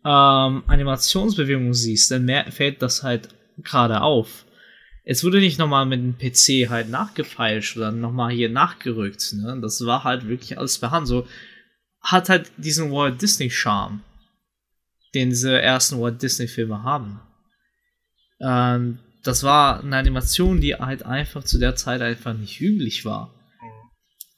ähm, 0.03 0.63
Animationsbewegungen 0.67 1.73
siehst, 1.73 2.09
dann 2.11 2.27
fällt 2.51 2.81
das 2.81 3.03
halt 3.03 3.29
gerade 3.63 4.01
auf 4.01 4.45
es 5.09 5.23
wurde 5.23 5.39
nicht 5.39 5.57
nochmal 5.57 5.85
mit 5.85 6.01
dem 6.01 6.17
PC 6.17 6.69
halt 6.69 6.89
nachgefeilscht 6.89 7.77
oder 7.77 7.93
nochmal 7.93 8.33
hier 8.33 8.49
nachgerückt. 8.49 9.33
Ne? 9.33 9.57
Das 9.61 9.85
war 9.85 10.03
halt 10.03 10.27
wirklich 10.27 10.57
alles 10.57 10.77
per 10.77 10.91
Hand. 10.91 11.07
So 11.07 11.25
hat 12.01 12.27
halt 12.27 12.51
diesen 12.57 12.91
Walt 12.91 13.21
Disney 13.21 13.49
Charme, 13.49 14.01
den 15.17 15.29
diese 15.29 15.59
ersten 15.59 15.99
Walt 15.99 16.21
Disney 16.21 16.47
Filme 16.47 16.83
haben. 16.83 17.19
Ähm, 18.39 18.99
das 19.23 19.43
war 19.43 19.81
eine 19.81 19.97
Animation, 19.97 20.61
die 20.61 20.75
halt 20.75 21.03
einfach 21.03 21.43
zu 21.43 21.57
der 21.57 21.75
Zeit 21.75 22.01
einfach 22.01 22.33
nicht 22.33 22.61
üblich 22.61 23.03
war. 23.03 23.33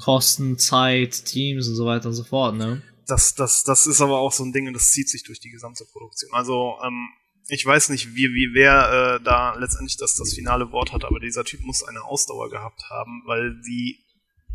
Kosten, 0.02 0.58
Zeit, 0.58 1.26
Teams 1.26 1.68
und 1.68 1.76
so 1.76 1.86
weiter 1.86 2.08
und 2.08 2.16
so 2.16 2.24
fort, 2.24 2.56
ne? 2.56 2.82
Das, 3.06 3.36
das, 3.36 3.64
das 3.64 3.86
ist 3.86 4.00
aber 4.00 4.20
auch 4.20 4.32
so 4.32 4.46
ein 4.46 4.54
Ding 4.54 4.68
und 4.68 4.74
das 4.74 4.92
zieht 4.92 5.10
sich 5.10 5.24
durch 5.24 5.42
die 5.42 5.50
gesamte 5.50 5.84
Produktion. 5.92 6.32
Also, 6.34 6.78
ähm, 6.86 7.10
ich 7.50 7.66
weiß 7.66 7.90
nicht, 7.90 8.16
wie, 8.16 8.30
wie 8.34 8.54
wer 8.54 9.18
äh, 9.20 9.24
da 9.24 9.56
letztendlich 9.56 9.98
das, 9.98 10.16
das 10.16 10.34
finale 10.34 10.72
Wort 10.72 10.94
hat, 10.94 11.04
aber 11.04 11.20
dieser 11.20 11.44
Typ 11.44 11.62
muss 11.62 11.84
eine 11.84 12.04
Ausdauer 12.04 12.50
gehabt 12.50 12.84
haben, 12.90 13.24
weil 13.26 13.60
die 13.68 14.00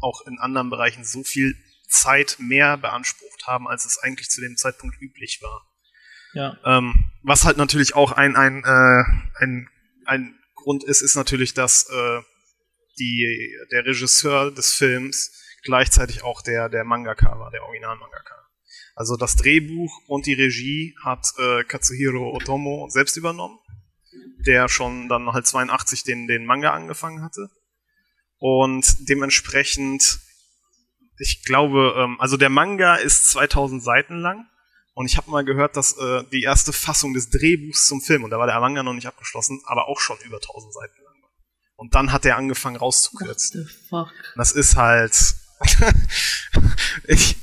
auch 0.01 0.27
in 0.27 0.39
anderen 0.39 0.71
Bereichen 0.71 1.05
so 1.05 1.23
viel 1.23 1.55
Zeit 1.89 2.37
mehr 2.39 2.79
beansprucht 2.79 3.47
haben, 3.47 3.69
als 3.69 3.85
es 3.85 3.99
eigentlich 3.99 4.31
zu 4.31 4.41
dem 4.41 4.57
Zeitpunkt 4.57 4.97
üblich 5.03 5.41
war. 5.43 5.67
Ähm, 6.65 7.07
was 7.23 7.45
halt 7.45 7.57
natürlich 7.57 7.95
auch 7.95 8.13
ein, 8.13 8.37
ein, 8.37 8.63
äh, 8.65 9.05
ein, 9.43 9.69
ein 10.05 10.39
Grund 10.55 10.85
ist, 10.85 11.03
ist 11.03 11.17
natürlich, 11.17 11.55
dass 11.55 11.89
äh, 11.91 12.21
die, 12.99 13.57
der 13.73 13.87
Regisseur 13.87 14.51
des 14.51 14.73
Films 14.73 15.31
gleichzeitig 15.63 16.23
auch 16.23 16.43
der, 16.43 16.69
der 16.69 16.85
Mangaka 16.85 17.39
war, 17.39 17.51
der 17.51 17.63
Original-Mangaka. 17.65 18.35
Also 18.95 19.17
das 19.17 19.35
Drehbuch 19.37 20.03
und 20.07 20.27
die 20.27 20.35
Regie 20.35 20.95
hat 21.05 21.27
äh, 21.39 21.65
Katsuhiro 21.65 22.33
Otomo 22.35 22.89
selbst 22.91 23.17
übernommen, 23.17 23.59
der 24.47 24.69
schon 24.69 25.09
dann 25.09 25.33
halt 25.33 25.47
82 25.47 26.05
den, 26.05 26.29
den 26.29 26.47
Manga 26.47 26.73
angefangen 26.73 27.23
hatte. 27.23 27.51
Und 28.39 29.09
dementsprechend, 29.09 30.21
ich 31.19 31.43
glaube, 31.45 31.95
ähm, 31.97 32.21
also 32.21 32.37
der 32.37 32.51
Manga 32.51 32.97
ist 32.97 33.29
2000 33.31 33.83
Seiten 33.83 34.21
lang. 34.21 34.47
Und 34.95 35.07
ich 35.07 35.17
habe 35.17 35.31
mal 35.31 35.45
gehört, 35.45 35.77
dass 35.77 35.97
äh, 35.99 36.23
die 36.33 36.43
erste 36.43 36.73
Fassung 36.73 37.15
des 37.15 37.29
Drehbuchs 37.29 37.87
zum 37.87 38.01
Film, 38.01 38.25
und 38.25 38.31
da 38.31 38.39
war 38.39 38.47
der 38.47 38.61
Manga 38.61 38.83
noch 38.83 38.95
nicht 38.95 39.07
abgeschlossen, 39.07 39.61
aber 39.67 39.89
auch 39.89 40.01
schon 40.01 40.17
über 40.25 40.37
1000 40.37 40.73
Seiten 40.73 41.03
lang 41.03 41.23
war. 41.23 41.31
Und 41.77 41.95
dann 41.95 42.13
hat 42.13 42.25
er 42.25 42.37
angefangen 42.37 42.77
rauszukürzen. 42.77 43.63
What 43.63 43.69
the 43.69 43.89
fuck? 43.89 44.13
Das 44.37 44.53
ist 44.53 44.77
halt, 44.77 45.13
ich, 47.09 47.37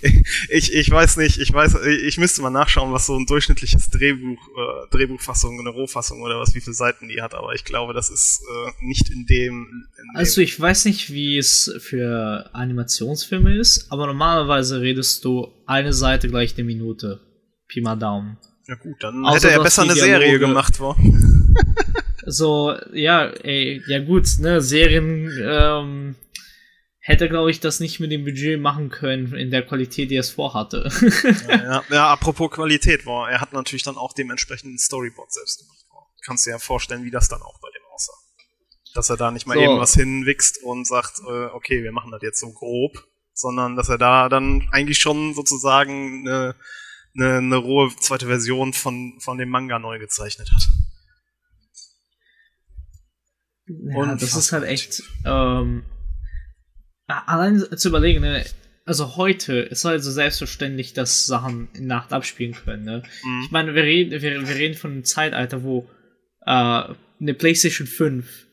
ich, 0.50 0.74
ich 0.74 0.90
weiß 0.90 1.18
nicht, 1.18 1.40
ich 1.40 1.52
weiß, 1.52 1.76
ich 1.86 2.18
müsste 2.18 2.42
mal 2.42 2.50
nachschauen, 2.50 2.94
was 2.94 3.06
so 3.06 3.18
ein 3.18 3.26
durchschnittliches 3.26 3.90
Drehbuch, 3.90 4.40
äh, 4.48 4.90
Drehbuchfassung, 4.92 5.60
eine 5.60 5.70
Rohfassung 5.70 6.22
oder 6.22 6.40
was, 6.40 6.56
wie 6.56 6.62
viele 6.62 6.74
Seiten 6.74 7.10
die 7.10 7.22
hat, 7.22 7.34
aber 7.34 7.54
ich 7.54 7.64
glaube, 7.64 7.94
das 7.94 8.10
ist 8.10 8.42
äh, 8.42 8.86
nicht 8.86 9.10
in 9.10 9.26
dem, 9.26 9.88
in 9.98 10.16
Also 10.16 10.42
ich 10.42 10.60
weiß 10.60 10.86
nicht, 10.86 11.12
wie 11.12 11.38
es 11.38 11.74
für 11.80 12.50
Animationsfilme 12.54 13.58
ist, 13.58 13.92
aber 13.92 14.08
normalerweise 14.08 14.82
redest 14.82 15.26
du 15.26 15.52
eine 15.66 15.94
Seite 15.94 16.30
gleich 16.30 16.56
eine 16.56 16.64
Minute. 16.64 17.20
Pi 17.72 17.82
mal 17.82 17.96
Daumen. 17.96 18.38
Ja 18.68 18.76
gut, 18.76 18.98
dann 19.00 19.26
Außer 19.26 19.48
hätte 19.48 19.60
er 19.60 19.64
besser 19.64 19.84
eine 19.84 19.94
Serie 19.94 20.38
gemacht, 20.40 20.80
wo. 20.80 20.96
so, 22.26 22.76
ja, 22.94 23.26
ey, 23.26 23.82
ja 23.88 24.04
gut, 24.04 24.28
ne, 24.40 24.62
Serien, 24.62 25.32
ähm, 25.42 26.16
hätte, 27.00 27.30
glaube 27.30 27.50
ich, 27.50 27.62
das 27.62 27.80
nicht 27.80 28.00
mit 28.00 28.12
dem 28.12 28.26
Budget 28.26 28.60
machen 28.60 28.90
können 28.90 29.34
in 29.34 29.52
der 29.52 29.66
Qualität, 29.66 30.12
die 30.12 30.16
er 30.16 30.22
es 30.22 30.32
vorhatte. 30.32 30.90
ja, 31.48 31.56
ja, 31.64 31.84
ja, 31.90 32.12
apropos 32.12 32.52
Qualität, 32.52 33.06
war, 33.06 33.32
er 33.32 33.40
hat 33.42 33.54
natürlich 33.54 33.84
dann 33.84 33.98
auch 33.98 34.14
dementsprechend 34.14 34.76
ein 34.76 34.78
Storyboard 34.78 35.32
selbst 35.32 35.60
gemacht. 35.60 35.78
Kannst 36.24 36.46
dir 36.46 36.52
ja 36.52 36.60
vorstellen, 36.60 37.04
wie 37.04 37.12
das 37.12 37.30
dann 37.30 37.42
auch 37.42 37.60
bei 37.62 37.70
dem 37.70 37.82
aussah. 37.94 38.14
Dass 38.94 39.10
er 39.10 39.18
da 39.18 39.32
nicht 39.32 39.48
mal 39.48 39.56
so. 39.56 39.62
eben 39.62 39.80
was 39.80 39.94
hinwichst 39.94 40.62
und 40.62 40.86
sagt, 40.86 41.20
äh, 41.28 41.46
okay, 41.46 41.84
wir 41.84 41.94
machen 41.94 42.12
das 42.12 42.22
jetzt 42.22 42.40
so 42.40 42.52
grob, 42.52 42.92
sondern 43.34 43.76
dass 43.76 43.90
er 43.90 43.98
da 43.98 44.30
dann 44.30 44.68
eigentlich 44.72 45.00
schon 45.00 45.34
sozusagen 45.34 46.28
eine, 46.28 46.56
eine, 47.16 47.38
eine 47.38 47.56
rohe 47.58 47.92
zweite 48.00 48.28
Version 48.28 48.74
von, 48.74 49.20
von 49.20 49.38
dem 49.38 49.50
Manga 49.50 49.80
neu 49.80 50.00
gezeichnet 50.00 50.52
hat. 50.52 50.68
Ja, 53.68 53.98
und 53.98 54.22
das 54.22 54.36
ist 54.36 54.52
halt 54.52 54.64
echt 54.64 55.04
ähm, 55.26 55.84
allein 57.08 57.66
zu 57.78 57.90
überlegen, 57.90 58.22
ne? 58.22 58.46
also 58.86 59.16
heute 59.16 59.60
ist 59.60 59.86
halt 59.86 60.04
so 60.04 60.12
selbstverständlich, 60.12 60.94
dass 60.94 61.26
Sachen 61.26 61.70
in 61.74 61.88
Nacht 61.88 62.14
abspielen 62.14 62.54
können. 62.54 62.84
Ne? 62.84 63.04
Mhm. 63.24 63.42
Ich 63.46 63.52
meine, 63.52 63.76
wir 63.76 63.84
reden, 63.84 64.22
wir, 64.22 64.48
wir 64.48 64.56
reden 64.56 64.76
von 64.76 64.92
einem 64.92 65.04
Zeitalter, 65.04 65.64
wo 65.64 65.90
äh, 66.46 66.52
eine 67.22 67.34
PlayStation 67.34 67.88
5 67.88 68.48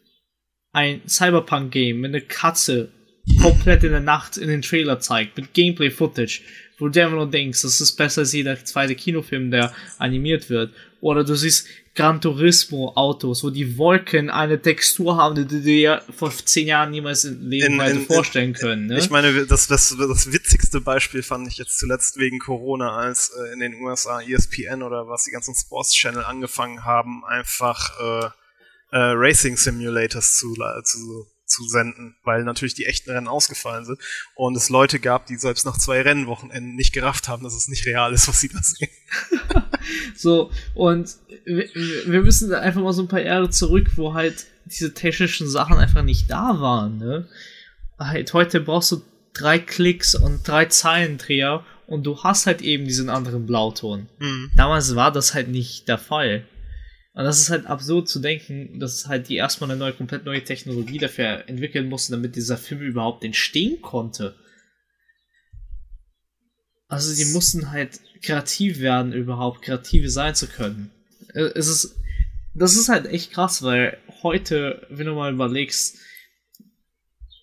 ein 0.73 1.01
Cyberpunk-Game 1.09 1.99
mit 1.99 2.15
einer 2.15 2.25
Katze 2.25 2.93
komplett 3.41 3.85
in 3.85 3.91
der 3.91 4.01
Nacht 4.01 4.37
in 4.37 4.49
den 4.49 4.63
Trailer 4.63 5.01
zeigt, 5.01 5.37
mit 5.37 5.55
Gameplay-Footage, 5.55 6.43
wo 6.79 6.89
du 6.89 7.03
einfach 7.03 7.17
nur 7.17 7.31
denkst, 7.31 7.63
das 7.63 7.81
ist 7.81 7.93
besser 7.93 8.21
als 8.21 8.33
jeder 8.33 8.65
zweite 8.65 8.95
Kinofilm, 8.95 9.51
der 9.51 9.73
animiert 9.99 10.49
wird. 10.51 10.73
Oder 11.01 11.25
du 11.25 11.35
siehst 11.35 11.67
Gran 11.95 12.21
Turismo 12.21 12.93
Autos, 12.95 13.43
wo 13.43 13.51
die 13.51 13.77
Wolken 13.77 14.31
eine 14.31 14.63
Textur 14.63 15.17
haben, 15.17 15.35
die 15.35 15.47
du 15.47 15.61
dir 15.61 16.03
vor 16.17 16.31
zehn 16.31 16.69
Jahren 16.69 16.93
niemals 16.93 17.25
im 17.25 17.49
Leben 17.49 17.81
in, 17.81 17.97
in, 17.99 18.07
vorstellen 18.07 18.53
können. 18.53 18.87
Ne? 18.87 18.99
Ich 18.99 19.11
meine, 19.11 19.47
das, 19.47 19.67
das, 19.67 19.97
das 19.99 20.33
witzigste 20.33 20.81
Beispiel 20.81 21.25
fand 21.25 21.49
ich 21.49 21.59
jetzt 21.59 21.79
zuletzt 21.79 22.17
wegen 22.17 22.39
Corona, 22.39 22.97
als 22.97 23.31
äh, 23.31 23.53
in 23.53 23.59
den 23.59 23.75
USA 23.83 24.21
ESPN 24.21 24.85
oder 24.85 25.09
was 25.09 25.25
die 25.25 25.33
ganzen 25.33 25.57
Sports 25.57 25.93
Channel 25.93 26.23
angefangen 26.23 26.85
haben, 26.85 27.25
einfach 27.25 27.91
äh, 28.01 28.27
äh, 28.97 29.13
Racing 29.15 29.57
Simulators 29.57 30.37
zu, 30.37 30.55
zu 30.85 31.27
zu 31.49 31.67
senden, 31.67 32.17
weil 32.25 32.45
natürlich 32.45 32.75
die 32.75 32.87
echten 32.87 33.11
Rennen 33.11 33.29
ausgefallen 33.29 33.85
sind 33.85 33.99
und 34.35 34.57
es 34.57 34.69
Leute 34.69 35.01
gab, 35.01 35.27
die 35.27 35.37
selbst 35.37 35.67
nach 35.67 35.79
zwei 35.79 36.03
Rennwochenenden 36.03 36.77
nicht 36.77 36.93
gerafft 36.93 37.29
haben, 37.29 37.43
dass 37.43 37.55
es 37.55 37.69
nicht 37.69 37.87
real 37.87 38.13
ist, 38.13 38.29
was 38.29 38.41
sie 38.41 38.49
da 38.49 38.61
sehen. 38.63 38.91
so, 40.17 40.51
und 40.75 41.17
wir, 41.45 41.69
wir 42.07 42.23
müssen 42.23 42.53
einfach 42.53 42.83
mal 42.83 42.93
so 42.93 43.03
ein 43.03 43.09
paar 43.09 43.23
Jahre 43.23 43.51
zurück, 43.51 43.93
wo 43.97 44.15
halt 44.15 44.47
diese 44.67 44.95
technischen 44.95 45.49
Sachen 45.49 45.79
einfach 45.79 46.03
nicht 46.03 46.31
da 46.31 46.61
waren, 46.61 46.99
ne? 46.99 47.27
Halt, 47.99 48.33
heute 48.33 48.61
brauchst 48.61 48.93
du 48.93 49.03
drei 49.33 49.59
Klicks 49.59 50.15
und 50.15 50.47
drei 50.47 50.67
Zeilendreher 50.67 51.65
und 51.87 52.05
du 52.05 52.23
hast 52.23 52.47
halt 52.47 52.61
eben 52.61 52.85
diesen 52.85 53.09
anderen 53.09 53.47
Blauton. 53.47 54.09
Mhm. 54.19 54.51
Damals 54.57 54.95
war 54.95 55.11
das 55.11 55.35
halt 55.35 55.49
nicht 55.49 55.89
der 55.89 55.99
Fall. 55.99 56.45
Und 57.19 57.25
das 57.25 57.41
ist 57.41 57.51
halt 57.51 57.67
absurd 57.67 58.09
zu 58.09 58.21
denken, 58.21 58.79
dass 58.79 59.09
halt 59.09 59.29
die 59.29 59.35
erstmal 59.35 59.69
eine 59.69 59.77
neue, 59.77 59.93
komplett 59.93 60.25
neue 60.25 60.45
Technologie 60.45 60.99
dafür 60.99 61.49
entwickeln 61.49 61.89
mussten, 61.89 62.13
damit 62.13 62.37
dieser 62.37 62.57
Film 62.57 62.81
überhaupt 62.81 63.25
entstehen 63.25 63.83
konnte. 63.83 64.37
Also 66.87 67.13
die 67.17 67.33
mussten 67.33 67.73
halt 67.73 67.99
kreativ 68.23 68.79
werden, 68.79 69.13
überhaupt 69.13 69.63
kreative 69.63 70.11
sein 70.11 70.37
zu 70.37 70.47
können. 70.47 70.93
Äh, 71.35 71.51
es 71.57 71.67
ist, 71.67 71.97
das 72.55 72.77
ist 72.77 72.89
halt 72.89 73.07
echt 73.07 73.33
krass, 73.33 73.65
weil 73.65 73.99
heute, 74.23 74.87
wenn 74.89 75.07
du 75.07 75.15
mal 75.15 75.33
überlegst, 75.33 75.99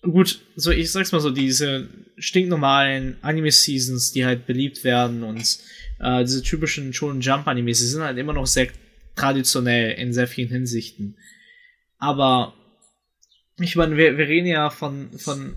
gut, 0.00 0.40
so 0.54 0.70
ich 0.70 0.90
sag's 0.90 1.12
mal 1.12 1.20
so, 1.20 1.28
diese 1.28 1.90
stinknormalen 2.16 3.18
Anime-Seasons, 3.20 4.12
die 4.12 4.24
halt 4.24 4.46
beliebt 4.46 4.84
werden 4.84 5.22
und 5.22 5.58
äh, 5.98 6.24
diese 6.24 6.42
typischen 6.42 6.94
Shonen 6.94 7.20
Jump 7.20 7.46
Animes, 7.46 7.80
die 7.80 7.84
sind 7.84 8.02
halt 8.02 8.16
immer 8.16 8.32
noch 8.32 8.46
sehr 8.46 8.68
traditionell 9.16 9.92
in 9.92 10.12
sehr 10.12 10.28
vielen 10.28 10.50
Hinsichten. 10.50 11.16
Aber 11.98 12.54
ich 13.58 13.74
meine, 13.74 13.96
wir, 13.96 14.18
wir 14.18 14.28
reden 14.28 14.46
ja 14.46 14.70
von, 14.70 15.18
von 15.18 15.56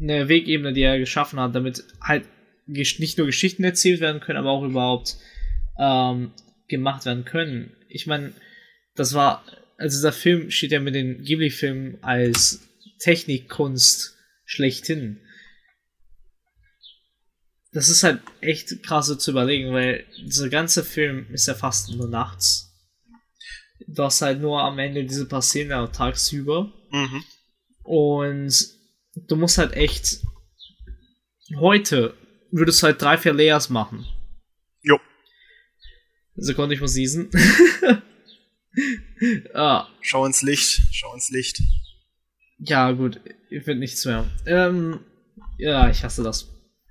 einer 0.00 0.28
Wegebene, 0.28 0.72
die 0.72 0.82
er 0.82 0.98
geschaffen 0.98 1.40
hat, 1.40 1.54
damit 1.54 1.84
halt 2.00 2.24
nicht 2.66 3.16
nur 3.16 3.26
Geschichten 3.26 3.64
erzählt 3.64 4.00
werden 4.00 4.20
können, 4.20 4.38
aber 4.38 4.50
auch 4.50 4.64
überhaupt 4.64 5.16
ähm, 5.78 6.32
gemacht 6.68 7.06
werden 7.06 7.24
können. 7.24 7.74
Ich 7.88 8.06
meine, 8.06 8.34
das 8.94 9.14
war, 9.14 9.44
also 9.78 9.96
dieser 9.96 10.12
Film 10.12 10.50
steht 10.50 10.72
ja 10.72 10.80
mit 10.80 10.94
den 10.94 11.22
Ghibli-Filmen 11.22 12.02
als 12.02 12.68
Technikkunst 12.98 14.16
schlechthin. 14.44 15.20
Das 17.72 17.88
ist 17.88 18.02
halt 18.02 18.20
echt 18.40 18.82
krass 18.82 19.06
so 19.06 19.14
zu 19.14 19.30
überlegen, 19.30 19.72
weil 19.72 20.04
dieser 20.20 20.48
ganze 20.48 20.82
Film 20.84 21.26
ist 21.32 21.46
ja 21.46 21.54
fast 21.54 21.94
nur 21.94 22.08
nachts 22.08 22.67
du 23.88 24.04
hast 24.04 24.22
halt 24.22 24.40
nur 24.40 24.62
am 24.62 24.78
Ende 24.78 25.04
diese 25.04 25.26
paar 25.26 25.42
Szenen 25.42 25.92
tagsüber. 25.92 26.72
Mhm. 26.90 27.24
Und 27.82 28.68
du 29.14 29.36
musst 29.36 29.58
halt 29.58 29.72
echt. 29.72 30.20
Heute 31.58 32.14
würdest 32.50 32.82
du 32.82 32.86
halt 32.86 33.00
drei, 33.00 33.16
vier 33.16 33.32
Layers 33.32 33.70
machen. 33.70 34.06
Jo. 34.82 34.98
Sekunde, 36.36 36.74
ich 36.74 36.80
muss 36.80 36.92
siesen. 36.92 37.30
ah. 39.54 39.88
Schau 40.02 40.26
ins 40.26 40.42
Licht, 40.42 40.82
schau 40.92 41.12
ins 41.14 41.30
Licht. 41.30 41.62
Ja, 42.58 42.90
gut, 42.92 43.20
ich 43.50 43.64
finde 43.64 43.80
nichts 43.80 44.04
mehr. 44.04 44.30
Ähm, 44.46 45.00
ja, 45.58 45.88
ich 45.88 46.04
hasse 46.04 46.22
das. 46.22 46.48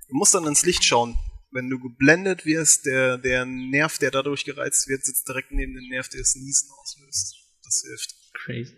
Du 0.08 0.16
musst 0.16 0.34
dann 0.34 0.46
ins 0.46 0.64
Licht 0.64 0.84
schauen 0.84 1.18
wenn 1.50 1.70
du 1.70 1.78
geblendet 1.78 2.44
wirst, 2.44 2.86
der, 2.86 3.18
der 3.18 3.44
Nerv, 3.44 3.98
der 3.98 4.10
dadurch 4.10 4.44
gereizt 4.44 4.88
wird, 4.88 5.04
sitzt 5.04 5.28
direkt 5.28 5.50
neben 5.52 5.74
dem 5.74 5.88
Nerv, 5.88 6.08
der 6.08 6.20
das 6.20 6.34
Niesen 6.34 6.68
auslöst. 6.80 7.36
Das 7.64 7.82
hilft. 7.86 8.14
Crazy. 8.34 8.74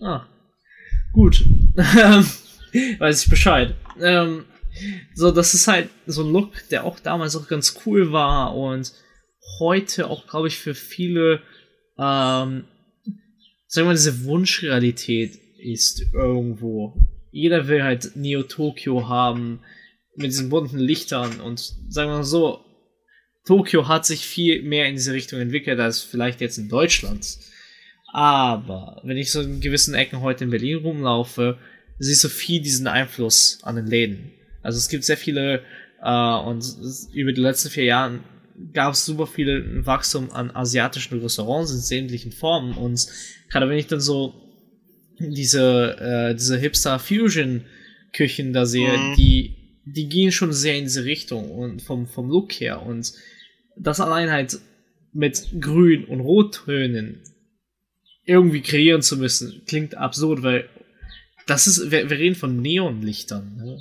Ah. 0.00 0.26
Gut. 1.12 1.44
Weiß 2.98 3.24
ich 3.24 3.30
Bescheid. 3.30 3.74
Ähm, 4.00 4.44
so, 5.14 5.30
das 5.30 5.54
ist 5.54 5.68
halt 5.68 5.88
so 6.06 6.22
ein 6.22 6.32
Look, 6.32 6.68
der 6.70 6.84
auch 6.84 7.00
damals 7.00 7.36
auch 7.36 7.48
ganz 7.48 7.80
cool 7.86 8.12
war 8.12 8.54
und 8.54 8.92
heute 9.60 10.08
auch, 10.08 10.26
glaube 10.26 10.48
ich, 10.48 10.58
für 10.58 10.74
viele, 10.74 11.40
ähm, 11.98 12.64
sagen 13.66 13.84
wir 13.84 13.84
mal, 13.84 13.94
diese 13.94 14.24
Wunschrealität 14.24 15.38
ist 15.58 16.02
irgendwo. 16.12 16.94
Jeder 17.30 17.68
will 17.68 17.82
halt 17.82 18.16
Neo 18.16 18.42
Tokyo 18.42 19.08
haben 19.08 19.60
mit 20.16 20.30
diesen 20.30 20.48
bunten 20.48 20.78
Lichtern 20.78 21.40
und 21.40 21.58
sagen 21.88 22.10
wir 22.10 22.16
mal 22.16 22.24
so, 22.24 22.64
Tokio 23.44 23.86
hat 23.86 24.04
sich 24.04 24.26
viel 24.26 24.62
mehr 24.62 24.86
in 24.88 24.96
diese 24.96 25.12
Richtung 25.12 25.40
entwickelt 25.40 25.78
als 25.78 26.00
vielleicht 26.00 26.40
jetzt 26.40 26.58
in 26.58 26.68
Deutschland. 26.68 27.38
Aber 28.12 29.00
wenn 29.04 29.16
ich 29.16 29.30
so 29.30 29.40
in 29.40 29.60
gewissen 29.60 29.94
Ecken 29.94 30.20
heute 30.20 30.44
in 30.44 30.50
Berlin 30.50 30.78
rumlaufe, 30.78 31.58
siehst 31.98 32.24
du 32.24 32.28
viel 32.28 32.60
diesen 32.60 32.86
Einfluss 32.86 33.60
an 33.62 33.76
den 33.76 33.86
Läden. 33.86 34.32
Also 34.62 34.78
es 34.78 34.88
gibt 34.88 35.04
sehr 35.04 35.16
viele 35.16 35.62
äh, 36.02 36.34
und 36.38 36.64
über 37.12 37.32
die 37.32 37.40
letzten 37.40 37.70
vier 37.70 37.84
Jahre 37.84 38.20
gab 38.72 38.94
es 38.94 39.04
super 39.04 39.26
viel 39.26 39.84
Wachstum 39.84 40.30
an 40.32 40.50
asiatischen 40.50 41.20
Restaurants 41.20 41.72
in 41.72 41.78
sämtlichen 41.78 42.32
Formen 42.32 42.74
und 42.74 43.06
gerade 43.50 43.68
wenn 43.68 43.78
ich 43.78 43.86
dann 43.86 44.00
so 44.00 44.34
diese 45.18 45.96
äh, 46.00 46.34
diese 46.34 46.58
Hipster 46.58 46.98
Fusion 46.98 47.64
Küchen 48.12 48.52
da 48.52 48.64
sehe, 48.64 48.96
mhm. 48.96 49.16
die 49.16 49.65
die 49.86 50.08
gehen 50.08 50.32
schon 50.32 50.52
sehr 50.52 50.76
in 50.76 50.84
diese 50.84 51.04
Richtung 51.04 51.50
und 51.50 51.80
vom, 51.80 52.06
vom 52.08 52.28
Look 52.28 52.52
her. 52.52 52.82
Und 52.82 53.12
das 53.76 54.00
allein 54.00 54.30
halt 54.30 54.58
mit 55.12 55.48
Grün- 55.60 56.04
und 56.06 56.20
Rottönen 56.20 57.22
irgendwie 58.24 58.62
kreieren 58.62 59.02
zu 59.02 59.16
müssen, 59.16 59.62
klingt 59.66 59.96
absurd, 59.96 60.42
weil 60.42 60.68
das 61.46 61.68
ist, 61.68 61.92
wir, 61.92 62.10
wir 62.10 62.18
reden 62.18 62.34
von 62.34 62.60
Neonlichtern. 62.60 63.56
Ne? 63.56 63.78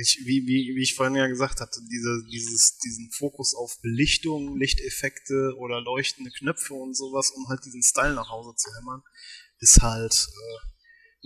Ich, 0.00 0.20
wie, 0.24 0.46
wie, 0.46 0.76
wie 0.76 0.82
ich 0.82 0.94
vorhin 0.94 1.16
ja 1.16 1.26
gesagt 1.26 1.60
hatte, 1.60 1.80
diese, 1.90 2.22
dieses, 2.30 2.78
diesen 2.78 3.10
Fokus 3.10 3.54
auf 3.56 3.80
Belichtung, 3.82 4.56
Lichteffekte 4.56 5.54
oder 5.58 5.80
leuchtende 5.80 6.30
Knöpfe 6.30 6.74
und 6.74 6.94
sowas, 6.94 7.30
um 7.30 7.48
halt 7.48 7.64
diesen 7.64 7.82
Style 7.82 8.14
nach 8.14 8.30
Hause 8.30 8.54
zu 8.56 8.70
hämmern, 8.78 9.02
ist 9.58 9.82
halt 9.82 10.12
äh, 10.12 10.75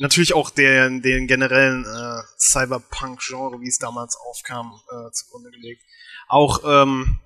natürlich 0.00 0.34
auch 0.34 0.50
der, 0.50 0.88
den 0.88 1.26
generellen 1.26 1.84
äh, 1.84 2.22
Cyberpunk-Genre, 2.38 3.60
wie 3.60 3.68
es 3.68 3.78
damals 3.78 4.16
aufkam, 4.16 4.80
äh, 4.90 5.10
zugrunde 5.12 5.50
gelegt. 5.50 5.82
Auch, 6.28 6.62
ähm, 6.64 7.20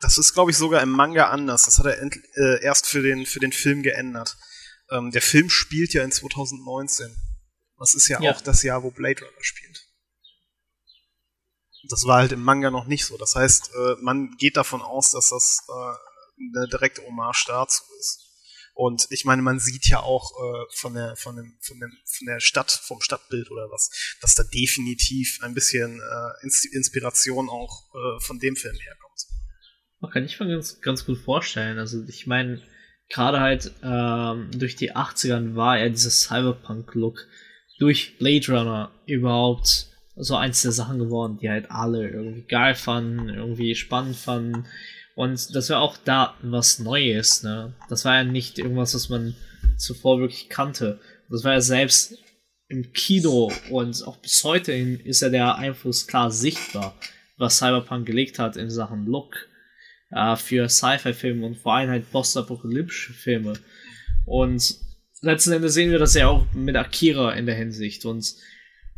das 0.00 0.18
ist, 0.18 0.34
glaube 0.34 0.50
ich, 0.50 0.56
sogar 0.56 0.82
im 0.82 0.90
Manga 0.90 1.30
anders. 1.30 1.64
Das 1.64 1.78
hat 1.78 1.86
er 1.86 2.00
äh, 2.02 2.62
erst 2.62 2.86
für 2.86 3.02
den, 3.02 3.26
für 3.26 3.40
den 3.40 3.52
Film 3.52 3.82
geändert. 3.82 4.36
Ähm, 4.90 5.10
der 5.10 5.22
Film 5.22 5.48
spielt 5.48 5.94
ja 5.94 6.04
in 6.04 6.12
2019. 6.12 7.16
Das 7.78 7.94
ist 7.94 8.08
ja, 8.08 8.20
ja, 8.20 8.32
auch 8.32 8.40
das 8.40 8.62
Jahr, 8.62 8.82
wo 8.82 8.90
Blade 8.90 9.20
Runner 9.24 9.42
spielt. 9.42 9.80
Das 11.88 12.06
war 12.06 12.18
halt 12.18 12.32
im 12.32 12.42
Manga 12.42 12.70
noch 12.70 12.86
nicht 12.86 13.04
so. 13.04 13.16
Das 13.16 13.34
heißt, 13.34 13.70
äh, 13.74 13.96
man 14.00 14.36
geht 14.36 14.56
davon 14.56 14.82
aus, 14.82 15.10
dass 15.10 15.30
das 15.30 15.66
äh, 15.68 16.58
eine 16.58 16.68
direkte 16.68 17.02
Hommage 17.02 17.46
dazu 17.46 17.82
ist. 17.98 18.23
Und 18.74 19.06
ich 19.10 19.24
meine, 19.24 19.40
man 19.40 19.60
sieht 19.60 19.88
ja 19.88 20.00
auch 20.00 20.32
äh, 20.32 20.64
von, 20.74 20.94
der, 20.94 21.14
von, 21.16 21.36
dem, 21.36 21.56
von, 21.60 21.78
dem, 21.78 21.92
von 22.04 22.26
der 22.26 22.40
Stadt, 22.40 22.72
vom 22.72 23.00
Stadtbild 23.00 23.50
oder 23.50 23.70
was, 23.70 24.16
dass 24.20 24.34
da 24.34 24.42
definitiv 24.42 25.38
ein 25.42 25.54
bisschen 25.54 26.00
äh, 26.00 26.76
Inspiration 26.76 27.48
auch 27.48 27.94
äh, 27.94 28.20
von 28.20 28.40
dem 28.40 28.56
Film 28.56 28.76
herkommt. 28.76 29.26
Man 30.00 30.10
kann 30.10 30.24
ich 30.24 30.38
mir 30.40 30.48
ganz, 30.48 30.80
ganz 30.80 31.06
gut 31.06 31.18
vorstellen. 31.18 31.78
Also 31.78 32.04
ich 32.08 32.26
meine, 32.26 32.62
gerade 33.08 33.40
halt 33.40 33.72
ähm, 33.82 34.50
durch 34.52 34.74
die 34.74 34.92
80ern 34.92 35.54
war 35.54 35.78
ja 35.78 35.88
dieser 35.88 36.10
Cyberpunk-Look 36.10 37.26
durch 37.78 38.18
Blade 38.18 38.46
Runner 38.48 38.90
überhaupt 39.06 39.86
so 40.16 40.36
eins 40.36 40.62
der 40.62 40.72
Sachen 40.72 40.98
geworden, 40.98 41.38
die 41.40 41.48
halt 41.48 41.70
alle 41.70 42.08
irgendwie 42.08 42.42
geil 42.42 42.74
fanden, 42.74 43.28
irgendwie 43.28 43.74
spannend 43.74 44.16
fanden. 44.16 44.66
Und 45.14 45.54
das 45.54 45.70
war 45.70 45.80
auch 45.80 45.96
da 45.96 46.34
was 46.42 46.78
Neues, 46.78 47.42
ne? 47.42 47.74
Das 47.88 48.04
war 48.04 48.16
ja 48.16 48.24
nicht 48.24 48.58
irgendwas, 48.58 48.94
was 48.94 49.08
man 49.08 49.36
zuvor 49.76 50.18
wirklich 50.18 50.48
kannte. 50.48 51.00
Das 51.30 51.44
war 51.44 51.52
ja 51.52 51.60
selbst 51.60 52.18
im 52.68 52.92
Kino 52.92 53.52
und 53.70 54.06
auch 54.06 54.16
bis 54.16 54.42
heute 54.42 54.72
ist 54.72 55.20
ja 55.20 55.28
der 55.28 55.56
Einfluss 55.56 56.06
klar 56.06 56.30
sichtbar, 56.30 56.98
was 57.36 57.58
Cyberpunk 57.58 58.06
gelegt 58.06 58.38
hat 58.38 58.56
in 58.56 58.70
Sachen 58.70 59.06
Look 59.06 59.48
äh, 60.10 60.36
für 60.36 60.68
Sci-Fi-Filme 60.68 61.46
und 61.46 61.58
vor 61.58 61.74
allem 61.74 61.90
halt 61.90 62.10
postapokalyptische 62.10 63.12
Filme. 63.12 63.54
Und 64.24 64.76
letzten 65.20 65.52
Endes 65.52 65.74
sehen 65.74 65.90
wir 65.90 65.98
das 65.98 66.14
ja 66.14 66.28
auch 66.28 66.46
mit 66.52 66.76
Akira 66.76 67.32
in 67.32 67.46
der 67.46 67.54
Hinsicht. 67.54 68.04
Und 68.04 68.34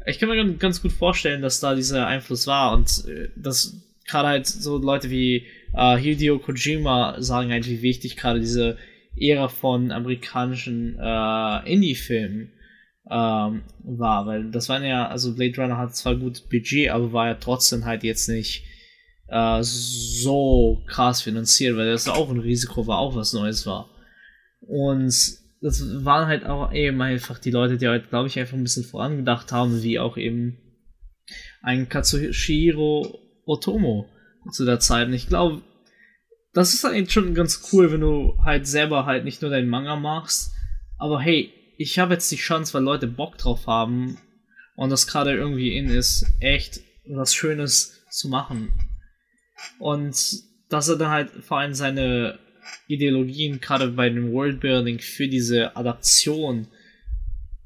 ich 0.06 0.18
kann 0.18 0.28
mir 0.28 0.54
ganz 0.54 0.80
gut 0.80 0.92
vorstellen, 0.92 1.42
dass 1.42 1.60
da 1.60 1.74
dieser 1.74 2.06
Einfluss 2.06 2.46
war 2.46 2.72
und 2.72 3.06
äh, 3.08 3.28
dass 3.36 3.74
gerade 4.06 4.28
halt 4.28 4.46
so 4.46 4.78
Leute 4.78 5.10
wie 5.10 5.46
äh, 5.76 5.96
Hideo 5.96 6.38
Kojima 6.38 7.16
sagen 7.18 7.50
halt, 7.50 7.68
wie 7.68 7.82
wichtig 7.82 8.16
gerade 8.16 8.40
diese 8.40 8.78
Ära 9.18 9.48
von 9.48 9.92
amerikanischen 9.92 10.98
äh, 10.98 11.72
Indie-Filmen 11.72 12.52
ähm, 13.10 13.62
war, 13.84 14.26
weil 14.26 14.50
das 14.50 14.68
waren 14.68 14.84
ja, 14.84 15.08
also 15.08 15.34
Blade 15.34 15.56
Runner 15.56 15.78
hat 15.78 15.94
zwar 15.94 16.16
gut 16.16 16.48
Budget, 16.50 16.90
aber 16.90 17.12
war 17.12 17.28
ja 17.28 17.34
trotzdem 17.34 17.84
halt 17.84 18.02
jetzt 18.02 18.28
nicht 18.28 18.64
äh, 19.28 19.58
so 19.62 20.82
krass 20.86 21.22
finanziert, 21.22 21.76
weil 21.76 21.90
das 21.90 22.08
auch 22.08 22.30
ein 22.30 22.40
Risiko 22.40 22.86
war, 22.86 22.98
auch 22.98 23.14
was 23.14 23.32
Neues 23.32 23.66
war. 23.66 23.90
Und 24.60 25.14
das 25.60 26.04
waren 26.04 26.26
halt 26.26 26.44
auch 26.46 26.72
eben 26.72 27.00
einfach 27.00 27.38
die 27.38 27.50
Leute, 27.50 27.78
die 27.78 27.86
halt, 27.86 28.10
glaube 28.10 28.28
ich, 28.28 28.38
einfach 28.38 28.56
ein 28.56 28.62
bisschen 28.62 28.84
vorangedacht 28.84 29.52
haben, 29.52 29.82
wie 29.82 29.98
auch 29.98 30.16
eben 30.16 30.58
ein 31.62 31.88
Katsuhiro 31.88 33.18
Otomo 33.44 34.08
zu 34.50 34.64
der 34.64 34.80
Zeit. 34.80 35.08
Und 35.08 35.14
ich 35.14 35.28
glaube, 35.28 35.62
das 36.52 36.72
ist 36.72 36.84
eigentlich 36.84 37.12
schon 37.12 37.34
ganz 37.34 37.68
cool, 37.72 37.92
wenn 37.92 38.00
du 38.00 38.38
halt 38.44 38.66
selber 38.66 39.06
halt 39.06 39.24
nicht 39.24 39.42
nur 39.42 39.50
deinen 39.50 39.68
Manga 39.68 39.96
machst, 39.96 40.52
aber 40.98 41.20
hey, 41.20 41.52
ich 41.76 41.98
habe 41.98 42.14
jetzt 42.14 42.30
die 42.32 42.36
Chance, 42.36 42.72
weil 42.74 42.82
Leute 42.82 43.06
Bock 43.06 43.36
drauf 43.36 43.66
haben 43.66 44.18
und 44.76 44.90
das 44.90 45.06
gerade 45.06 45.34
irgendwie 45.34 45.76
in 45.76 45.88
ist, 45.88 46.26
echt 46.40 46.80
was 47.06 47.34
Schönes 47.34 48.04
zu 48.10 48.28
machen. 48.28 48.72
Und 49.78 50.16
dass 50.70 50.88
er 50.88 50.96
dann 50.96 51.10
halt 51.10 51.30
vor 51.44 51.58
allem 51.58 51.74
seine 51.74 52.38
Ideologien 52.88 53.60
gerade 53.60 53.88
bei 53.88 54.08
dem 54.08 54.32
Worldbuilding 54.32 54.98
für 54.98 55.28
diese 55.28 55.76
Adaption 55.76 56.68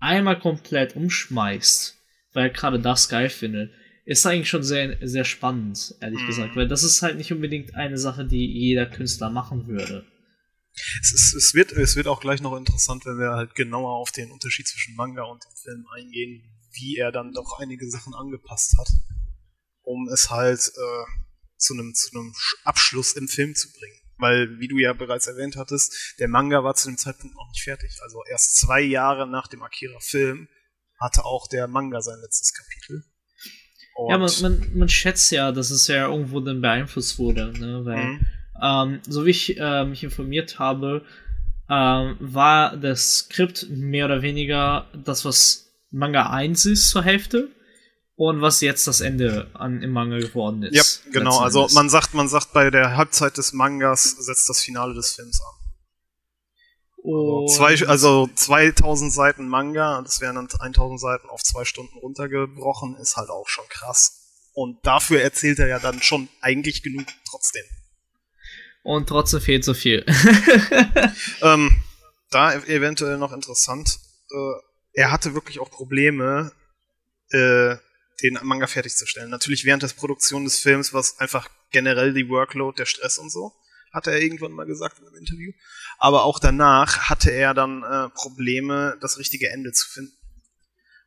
einmal 0.00 0.38
komplett 0.38 0.96
umschmeißt, 0.96 1.96
weil 2.32 2.44
er 2.44 2.50
gerade 2.50 2.80
das 2.80 3.08
geil 3.08 3.28
findet, 3.28 3.70
ist 4.10 4.26
eigentlich 4.26 4.48
schon 4.48 4.64
sehr, 4.64 4.98
sehr 5.06 5.24
spannend, 5.24 5.94
ehrlich 6.00 6.22
mhm. 6.22 6.26
gesagt, 6.26 6.56
weil 6.56 6.66
das 6.66 6.82
ist 6.82 7.00
halt 7.00 7.16
nicht 7.16 7.32
unbedingt 7.32 7.76
eine 7.76 7.96
Sache, 7.96 8.26
die 8.26 8.44
jeder 8.44 8.86
Künstler 8.86 9.30
machen 9.30 9.68
würde. 9.68 10.04
Es, 11.00 11.12
ist, 11.12 11.32
es, 11.32 11.54
wird, 11.54 11.70
es 11.70 11.94
wird 11.94 12.08
auch 12.08 12.20
gleich 12.20 12.40
noch 12.40 12.56
interessant, 12.56 13.06
wenn 13.06 13.18
wir 13.18 13.30
halt 13.36 13.54
genauer 13.54 13.92
auf 13.92 14.10
den 14.10 14.32
Unterschied 14.32 14.66
zwischen 14.66 14.96
Manga 14.96 15.22
und 15.22 15.44
dem 15.44 15.56
Film 15.62 15.86
eingehen, 15.94 16.42
wie 16.72 16.96
er 16.96 17.12
dann 17.12 17.32
doch 17.32 17.60
einige 17.60 17.88
Sachen 17.88 18.12
angepasst 18.12 18.76
hat, 18.80 18.88
um 19.82 20.08
es 20.08 20.28
halt 20.28 20.58
äh, 20.58 21.04
zu 21.56 21.74
einem 21.74 21.94
zu 21.94 22.10
einem 22.12 22.34
Abschluss 22.64 23.12
im 23.12 23.28
Film 23.28 23.54
zu 23.54 23.70
bringen. 23.72 24.00
Weil, 24.18 24.58
wie 24.58 24.66
du 24.66 24.78
ja 24.78 24.92
bereits 24.92 25.28
erwähnt 25.28 25.54
hattest, 25.54 26.16
der 26.18 26.26
Manga 26.26 26.64
war 26.64 26.74
zu 26.74 26.88
dem 26.88 26.98
Zeitpunkt 26.98 27.36
noch 27.36 27.48
nicht 27.48 27.62
fertig. 27.62 27.96
Also 28.02 28.24
erst 28.28 28.56
zwei 28.56 28.80
Jahre 28.80 29.28
nach 29.28 29.46
dem 29.46 29.62
Akira-Film 29.62 30.48
hatte 30.98 31.24
auch 31.24 31.46
der 31.46 31.68
Manga 31.68 32.00
sein 32.00 32.18
letztes 32.20 32.52
Kapitel. 32.52 33.04
Und 33.94 34.10
ja, 34.10 34.18
man, 34.18 34.30
man, 34.42 34.66
man 34.74 34.88
schätzt 34.88 35.30
ja, 35.30 35.52
dass 35.52 35.70
es 35.70 35.86
ja 35.86 36.08
irgendwo 36.08 36.40
dann 36.40 36.60
beeinflusst 36.60 37.18
wurde, 37.18 37.52
ne? 37.58 37.84
Weil, 37.84 38.04
mhm. 38.04 38.26
ähm, 38.62 39.00
so 39.06 39.26
wie 39.26 39.30
ich 39.30 39.58
äh, 39.58 39.84
mich 39.84 40.02
informiert 40.04 40.58
habe, 40.58 41.04
ähm, 41.68 42.16
war 42.18 42.76
das 42.76 43.18
Skript 43.18 43.68
mehr 43.70 44.06
oder 44.06 44.22
weniger 44.22 44.86
das, 45.04 45.24
was 45.24 45.70
Manga 45.90 46.30
1 46.30 46.66
ist 46.66 46.88
zur 46.88 47.02
Hälfte 47.02 47.48
und 48.16 48.40
was 48.40 48.60
jetzt 48.60 48.86
das 48.86 49.00
Ende 49.00 49.46
an, 49.54 49.82
im 49.82 49.92
Manga 49.92 50.18
geworden 50.18 50.62
ist. 50.62 50.74
Ja, 50.74 51.12
genau. 51.12 51.38
Also 51.38 51.68
man 51.72 51.88
sagt, 51.88 52.12
man 52.12 52.28
sagt, 52.28 52.52
bei 52.52 52.70
der 52.70 52.96
Halbzeit 52.96 53.38
des 53.38 53.52
Mangas 53.52 54.10
setzt 54.18 54.48
das 54.48 54.62
Finale 54.62 54.94
des 54.94 55.14
Films 55.14 55.40
an. 55.40 55.59
Also, 57.02 57.46
zwei, 57.46 57.86
also 57.86 58.28
2000 58.34 59.12
Seiten 59.12 59.48
Manga, 59.48 60.02
das 60.02 60.20
wären 60.20 60.36
dann 60.36 60.48
1000 60.48 61.00
Seiten 61.00 61.28
auf 61.28 61.42
zwei 61.42 61.64
Stunden 61.64 61.98
runtergebrochen, 61.98 62.96
ist 62.96 63.16
halt 63.16 63.30
auch 63.30 63.48
schon 63.48 63.64
krass. 63.68 64.16
Und 64.52 64.84
dafür 64.84 65.22
erzählt 65.22 65.58
er 65.58 65.68
ja 65.68 65.78
dann 65.78 66.02
schon 66.02 66.28
eigentlich 66.40 66.82
genug 66.82 67.06
trotzdem. 67.28 67.64
Und 68.82 69.08
trotzdem 69.08 69.40
fehlt 69.40 69.64
so 69.64 69.74
viel. 69.74 70.04
ähm, 71.42 71.82
da 72.30 72.54
eventuell 72.54 73.18
noch 73.18 73.32
interessant, 73.32 73.98
äh, 74.30 74.60
er 74.92 75.10
hatte 75.10 75.34
wirklich 75.34 75.60
auch 75.60 75.70
Probleme, 75.70 76.52
äh, 77.30 77.76
den 78.22 78.38
Manga 78.42 78.66
fertigzustellen. 78.66 79.30
Natürlich 79.30 79.64
während 79.64 79.82
der 79.82 79.88
Produktion 79.88 80.44
des 80.44 80.58
Films, 80.58 80.92
was 80.92 81.18
einfach 81.20 81.48
generell 81.70 82.12
die 82.12 82.28
Workload, 82.28 82.76
der 82.76 82.86
Stress 82.86 83.18
und 83.18 83.30
so, 83.30 83.52
hatte 83.92 84.10
er 84.10 84.20
irgendwann 84.20 84.52
mal 84.52 84.66
gesagt 84.66 84.98
in 84.98 85.06
einem 85.06 85.16
Interview. 85.16 85.52
Aber 85.98 86.24
auch 86.24 86.38
danach 86.38 87.08
hatte 87.08 87.30
er 87.30 87.54
dann 87.54 87.82
äh, 87.82 88.08
Probleme, 88.10 88.96
das 89.00 89.18
richtige 89.18 89.50
Ende 89.50 89.72
zu 89.72 89.88
finden. 89.88 90.16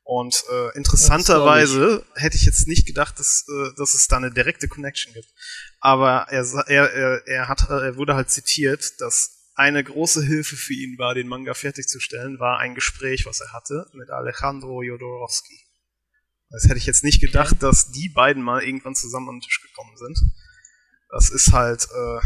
Und 0.03 0.43
äh, 0.51 0.77
interessanterweise 0.77 2.05
hätte 2.15 2.35
ich 2.35 2.43
jetzt 2.43 2.67
nicht 2.67 2.85
gedacht, 2.85 3.17
dass, 3.19 3.45
äh, 3.47 3.69
dass 3.77 3.93
es 3.93 4.07
da 4.07 4.17
eine 4.17 4.31
direkte 4.31 4.67
Connection 4.67 5.13
gibt. 5.13 5.29
Aber 5.79 6.27
er, 6.29 6.43
er, 6.67 6.93
er, 6.93 7.27
er, 7.27 7.47
hat, 7.47 7.69
er 7.69 7.95
wurde 7.95 8.15
halt 8.15 8.29
zitiert, 8.29 8.99
dass 8.99 9.43
eine 9.55 9.83
große 9.83 10.21
Hilfe 10.23 10.57
für 10.57 10.73
ihn 10.73 10.97
war, 10.97 11.13
den 11.13 11.27
Manga 11.27 11.53
fertigzustellen, 11.53 12.39
war 12.39 12.59
ein 12.59 12.75
Gespräch, 12.75 13.25
was 13.25 13.39
er 13.39 13.53
hatte 13.53 13.87
mit 13.93 14.09
Alejandro 14.09 14.81
Jodorowsky. 14.81 15.59
Das 16.49 16.65
hätte 16.65 16.77
ich 16.77 16.85
jetzt 16.85 17.03
nicht 17.03 17.21
gedacht, 17.21 17.63
dass 17.63 17.91
die 17.91 18.09
beiden 18.09 18.43
mal 18.43 18.61
irgendwann 18.61 18.95
zusammen 18.95 19.29
an 19.29 19.35
den 19.35 19.41
Tisch 19.41 19.61
gekommen 19.61 19.95
sind. 19.97 20.19
Das 21.09 21.29
ist 21.29 21.53
halt, 21.53 21.85
äh, 21.85 22.19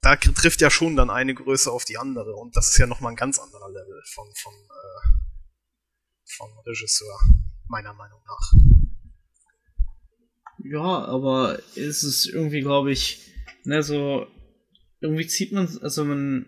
da 0.00 0.16
trifft 0.16 0.60
ja 0.60 0.70
schon 0.70 0.96
dann 0.96 1.10
eine 1.10 1.34
Größe 1.34 1.70
auf 1.70 1.84
die 1.84 1.98
andere 1.98 2.34
und 2.34 2.56
das 2.56 2.70
ist 2.70 2.78
ja 2.78 2.86
nochmal 2.86 3.12
ein 3.12 3.16
ganz 3.16 3.38
anderer 3.38 3.68
Level 3.68 4.02
von, 4.14 4.26
von, 4.36 4.52
äh, 4.52 5.08
von 6.36 6.48
Regisseur, 6.66 7.18
meiner 7.68 7.92
Meinung 7.92 8.20
nach. 8.26 8.52
Ja, 10.62 11.04
aber 11.06 11.58
ist 11.74 12.02
es 12.02 12.26
irgendwie, 12.26 12.60
glaube 12.60 12.92
ich, 12.92 13.32
ne, 13.64 13.82
so, 13.82 14.26
irgendwie 15.00 15.26
zieht 15.26 15.52
man, 15.52 15.78
also 15.82 16.04
man, 16.04 16.46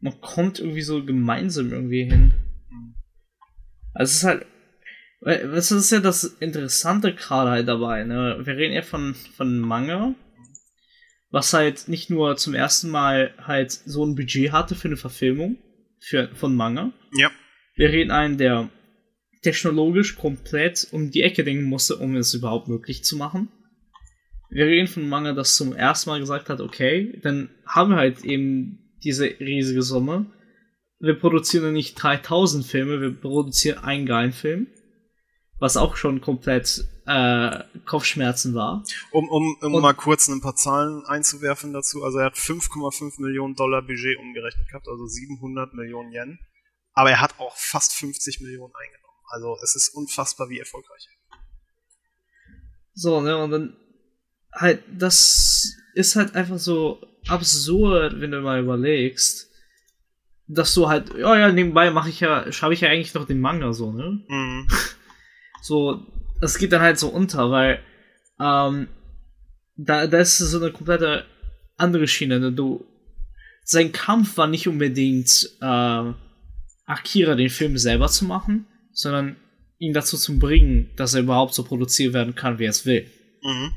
man 0.00 0.20
kommt 0.20 0.58
irgendwie 0.58 0.82
so 0.82 1.04
gemeinsam 1.04 1.72
irgendwie 1.72 2.04
hin. 2.04 2.34
Mhm. 2.70 2.94
Also 3.94 4.10
es 4.10 4.16
ist 4.16 4.24
halt 4.24 4.46
das 5.24 5.70
ist 5.70 5.92
ja 5.92 6.00
das 6.00 6.24
Interessante 6.24 7.14
gerade 7.14 7.50
halt 7.50 7.68
dabei, 7.68 8.04
ne? 8.04 8.40
Wir 8.42 8.56
reden 8.56 8.74
ja 8.74 8.82
von, 8.82 9.14
von 9.14 9.60
Manga, 9.60 10.14
was 11.32 11.52
halt 11.52 11.88
nicht 11.88 12.10
nur 12.10 12.36
zum 12.36 12.54
ersten 12.54 12.90
Mal 12.90 13.34
halt 13.38 13.72
so 13.72 14.04
ein 14.04 14.14
Budget 14.14 14.52
hatte 14.52 14.76
für 14.76 14.86
eine 14.86 14.96
Verfilmung 14.96 15.56
für, 15.98 16.28
von 16.34 16.54
Manga. 16.54 16.92
Ja. 17.16 17.30
Wir 17.74 17.88
reden 17.88 18.12
einen, 18.12 18.38
der 18.38 18.70
technologisch 19.42 20.16
komplett 20.16 20.86
um 20.92 21.10
die 21.10 21.22
Ecke 21.22 21.42
denken 21.42 21.64
musste, 21.64 21.96
um 21.96 22.14
es 22.14 22.32
überhaupt 22.32 22.68
möglich 22.68 23.02
zu 23.02 23.16
machen. 23.16 23.48
Wir 24.50 24.66
reden 24.66 24.86
von 24.86 25.08
Manga, 25.08 25.32
das 25.32 25.56
zum 25.56 25.74
ersten 25.74 26.10
Mal 26.10 26.20
gesagt 26.20 26.48
hat, 26.48 26.60
okay, 26.60 27.18
dann 27.22 27.50
haben 27.66 27.90
wir 27.90 27.96
halt 27.96 28.24
eben 28.24 28.94
diese 29.02 29.24
riesige 29.40 29.82
Summe. 29.82 30.26
Wir 31.00 31.14
produzieren 31.14 31.72
nicht 31.72 31.94
3000 32.00 32.64
Filme, 32.64 33.00
wir 33.00 33.10
produzieren 33.10 33.78
einen 33.78 34.06
geilen 34.06 34.32
Film 34.32 34.68
was 35.62 35.76
auch 35.76 35.94
schon 35.94 36.20
komplett 36.20 36.84
äh, 37.06 37.64
Kopfschmerzen 37.84 38.54
war. 38.54 38.84
Um, 39.10 39.28
um, 39.28 39.56
um 39.60 39.82
mal 39.82 39.94
kurz 39.94 40.28
ein 40.28 40.40
paar 40.40 40.54
Zahlen 40.54 41.04
einzuwerfen 41.06 41.72
dazu, 41.72 42.04
also 42.04 42.18
er 42.18 42.26
hat 42.26 42.36
5,5 42.36 43.20
Millionen 43.20 43.54
Dollar 43.54 43.82
Budget 43.82 44.18
umgerechnet 44.18 44.68
gehabt, 44.68 44.88
also 44.88 45.06
700 45.06 45.74
Millionen 45.74 46.12
Yen, 46.12 46.38
aber 46.92 47.10
er 47.10 47.20
hat 47.20 47.38
auch 47.38 47.56
fast 47.56 47.94
50 47.94 48.40
Millionen 48.40 48.72
eingenommen. 48.74 49.02
Also 49.28 49.56
es 49.62 49.74
ist 49.74 49.94
unfassbar, 49.94 50.48
wie 50.48 50.58
erfolgreich 50.58 51.08
er 51.08 51.38
So, 52.94 53.20
ne, 53.20 53.36
und 53.36 53.50
dann 53.50 53.76
halt, 54.52 54.84
das 54.88 55.74
ist 55.94 56.16
halt 56.16 56.34
einfach 56.34 56.58
so 56.58 57.02
absurd, 57.26 58.20
wenn 58.20 58.30
du 58.30 58.40
mal 58.40 58.60
überlegst, 58.60 59.50
dass 60.46 60.74
du 60.74 60.88
halt, 60.88 61.14
ja, 61.14 61.36
ja, 61.36 61.50
nebenbei 61.50 61.90
mache 61.90 62.10
ich 62.10 62.20
ja, 62.20 62.50
schreibe 62.52 62.74
ich 62.74 62.80
ja 62.80 62.90
eigentlich 62.90 63.14
noch 63.14 63.26
den 63.26 63.40
Manga 63.40 63.72
so, 63.72 63.92
ne? 63.92 64.24
Mhm. 64.28 64.68
so, 65.62 66.06
das 66.42 66.58
geht 66.58 66.72
dann 66.72 66.82
halt 66.82 66.98
so 66.98 67.08
unter, 67.08 67.52
weil 67.52 67.78
ähm, 68.40 68.88
da, 69.76 70.08
da 70.08 70.18
ist 70.18 70.38
so 70.38 70.58
eine 70.58 70.72
komplette 70.72 71.24
andere 71.76 72.08
Schiene. 72.08 72.40
Ne? 72.40 72.52
Du, 72.52 72.84
sein 73.64 73.92
Kampf 73.92 74.36
war 74.36 74.48
nicht 74.48 74.66
unbedingt 74.66 75.48
äh, 75.60 76.12
Akira 76.84 77.36
den 77.36 77.48
Film 77.48 77.78
selber 77.78 78.08
zu 78.08 78.24
machen, 78.24 78.66
sondern 78.92 79.36
ihn 79.78 79.92
dazu 79.92 80.16
zu 80.16 80.36
bringen, 80.40 80.90
dass 80.96 81.14
er 81.14 81.20
überhaupt 81.20 81.54
so 81.54 81.62
produziert 81.62 82.12
werden 82.12 82.34
kann, 82.34 82.58
wie 82.58 82.64
er 82.64 82.70
es 82.70 82.86
will. 82.86 83.06
Mhm. 83.42 83.74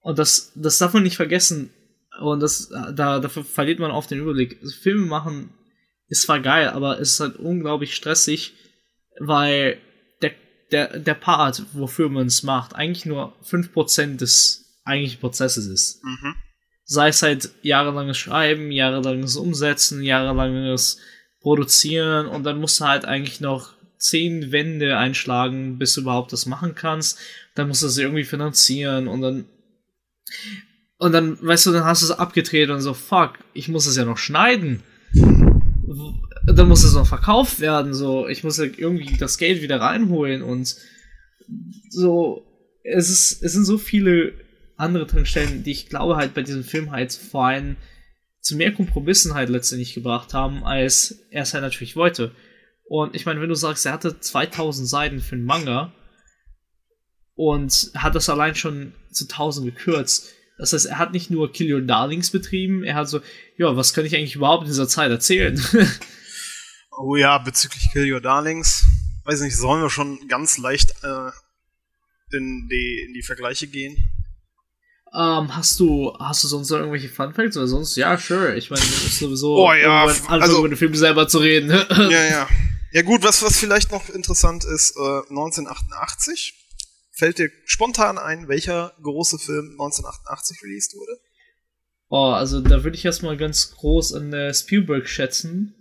Und 0.00 0.18
das, 0.18 0.52
das 0.56 0.78
darf 0.78 0.94
man 0.94 1.02
nicht 1.02 1.16
vergessen. 1.16 1.68
Und 2.22 2.40
das, 2.40 2.70
da, 2.70 3.18
dafür 3.18 3.44
verliert 3.44 3.78
man 3.78 3.90
oft 3.90 4.10
den 4.10 4.20
Überblick. 4.20 4.58
Filme 4.80 5.04
machen 5.04 5.50
ist 6.08 6.22
zwar 6.22 6.40
geil, 6.40 6.70
aber 6.70 6.98
es 6.98 7.12
ist 7.12 7.20
halt 7.20 7.36
unglaublich 7.36 7.94
stressig, 7.94 8.54
weil 9.18 9.78
der, 10.72 10.98
der 10.98 11.14
Part, 11.14 11.64
wofür 11.72 12.08
man 12.08 12.26
es 12.26 12.42
macht, 12.42 12.74
eigentlich 12.74 13.06
nur 13.06 13.34
5% 13.44 14.16
des 14.16 14.78
eigentlichen 14.84 15.20
Prozesses 15.20 15.66
ist. 15.66 16.04
Mhm. 16.04 16.34
Sei 16.84 17.08
es 17.08 17.22
halt 17.22 17.50
jahrelanges 17.62 18.18
Schreiben, 18.18 18.72
jahrelanges 18.72 19.36
Umsetzen, 19.36 20.02
jahrelanges 20.02 20.98
produzieren 21.40 22.26
und 22.26 22.44
dann 22.44 22.60
musst 22.60 22.80
du 22.80 22.84
halt 22.84 23.04
eigentlich 23.04 23.40
noch 23.40 23.74
zehn 23.98 24.50
Wände 24.50 24.96
einschlagen, 24.96 25.78
bis 25.78 25.94
du 25.94 26.00
überhaupt 26.00 26.32
das 26.32 26.46
machen 26.46 26.74
kannst. 26.74 27.18
Dann 27.54 27.68
musst 27.68 27.82
du 27.82 27.86
es 27.86 27.98
irgendwie 27.98 28.24
finanzieren 28.24 29.08
und 29.08 29.20
dann 29.20 29.44
und 30.98 31.12
dann, 31.12 31.38
weißt 31.40 31.66
du, 31.66 31.72
dann 31.72 31.84
hast 31.84 32.02
du 32.02 32.06
es 32.06 32.12
abgedreht 32.12 32.68
und 32.68 32.82
so, 32.82 32.92
fuck, 32.92 33.38
ich 33.54 33.68
muss 33.68 33.86
es 33.86 33.96
ja 33.96 34.04
noch 34.04 34.18
schneiden. 34.18 34.82
Dann 36.54 36.68
muss 36.68 36.84
es 36.84 36.94
noch 36.94 37.06
verkauft 37.06 37.60
werden, 37.60 37.94
so, 37.94 38.28
ich 38.28 38.44
muss 38.44 38.58
ja 38.58 38.64
irgendwie 38.64 39.16
das 39.16 39.38
Geld 39.38 39.62
wieder 39.62 39.80
reinholen 39.80 40.42
und 40.42 40.76
so, 41.90 42.46
es 42.82 43.10
ist, 43.10 43.42
es 43.42 43.52
sind 43.52 43.64
so 43.64 43.78
viele 43.78 44.32
andere 44.76 45.06
Tankstellen, 45.06 45.62
die 45.62 45.72
ich 45.72 45.88
glaube 45.88 46.16
halt 46.16 46.34
bei 46.34 46.42
diesem 46.42 46.64
Film 46.64 46.90
halt 46.90 47.12
vor 47.12 47.46
allem 47.46 47.76
zu 48.40 48.56
mehr 48.56 48.72
Kompromissen 48.72 49.34
halt 49.34 49.50
letztendlich 49.50 49.94
gebracht 49.94 50.32
haben, 50.32 50.64
als 50.64 51.26
er 51.30 51.42
es 51.42 51.52
halt 51.52 51.62
natürlich 51.62 51.96
wollte. 51.96 52.32
Und 52.88 53.14
ich 53.14 53.26
meine, 53.26 53.40
wenn 53.40 53.48
du 53.48 53.54
sagst, 53.54 53.86
er 53.86 53.92
hatte 53.92 54.18
2000 54.18 54.88
Seiten 54.88 55.20
für 55.20 55.36
einen 55.36 55.44
Manga 55.44 55.92
und 57.34 57.90
hat 57.94 58.14
das 58.14 58.28
allein 58.30 58.54
schon 58.54 58.94
zu 59.12 59.24
1000 59.24 59.66
gekürzt, 59.66 60.32
das 60.58 60.72
heißt, 60.72 60.86
er 60.86 60.98
hat 60.98 61.12
nicht 61.12 61.30
nur 61.30 61.52
Kill 61.52 61.72
Your 61.72 61.80
Darlings 61.80 62.30
betrieben, 62.30 62.84
er 62.84 62.94
hat 62.94 63.08
so, 63.08 63.20
ja, 63.56 63.76
was 63.76 63.94
kann 63.94 64.04
ich 64.04 64.14
eigentlich 64.14 64.36
überhaupt 64.36 64.64
in 64.64 64.70
dieser 64.70 64.88
Zeit 64.88 65.10
erzählen? 65.10 65.60
oh 66.96 67.16
ja, 67.16 67.38
bezüglich 67.38 67.90
Kill 67.92 68.12
Your 68.12 68.20
Darlings, 68.20 68.84
weiß 69.24 69.40
nicht, 69.40 69.56
sollen 69.56 69.82
wir 69.82 69.90
schon 69.90 70.28
ganz 70.28 70.58
leicht 70.58 70.94
äh, 71.02 71.30
in, 72.36 72.68
die, 72.70 73.04
in 73.06 73.14
die 73.14 73.22
Vergleiche 73.22 73.66
gehen? 73.66 73.96
Ähm, 75.12 75.56
hast 75.56 75.80
du, 75.80 76.16
hast 76.20 76.44
du 76.44 76.48
sonst 76.48 76.70
noch 76.70 76.78
irgendwelche 76.78 77.08
Fun 77.08 77.34
Facts 77.34 77.56
oder 77.56 77.66
sonst? 77.66 77.96
Ja, 77.96 78.16
sure. 78.16 78.54
Ich 78.54 78.70
meine, 78.70 78.82
das 78.82 79.04
ist 79.04 79.18
sowieso 79.18 79.56
oh, 79.56 79.72
ja, 79.72 80.04
also, 80.28 80.58
über 80.58 80.68
den 80.68 80.76
Film 80.76 80.94
selber 80.94 81.26
zu 81.26 81.38
reden. 81.38 81.70
ja, 81.90 82.24
ja. 82.24 82.48
Ja 82.92 83.02
gut, 83.02 83.22
was, 83.22 83.42
was 83.42 83.58
vielleicht 83.58 83.90
noch 83.90 84.08
interessant 84.08 84.64
ist, 84.64 84.96
äh, 84.96 85.20
1988 85.30 86.60
Fällt 87.20 87.38
dir 87.38 87.50
spontan 87.66 88.16
ein, 88.16 88.48
welcher 88.48 88.94
große 89.02 89.38
Film 89.38 89.72
1988 89.72 90.62
released 90.62 90.94
wurde? 90.94 91.20
Oh, 92.08 92.30
also 92.30 92.62
da 92.62 92.82
würde 92.82 92.96
ich 92.96 93.04
erstmal 93.04 93.36
ganz 93.36 93.72
groß 93.72 94.14
an 94.14 94.32
äh, 94.32 94.54
Spielberg 94.54 95.06
schätzen. 95.06 95.74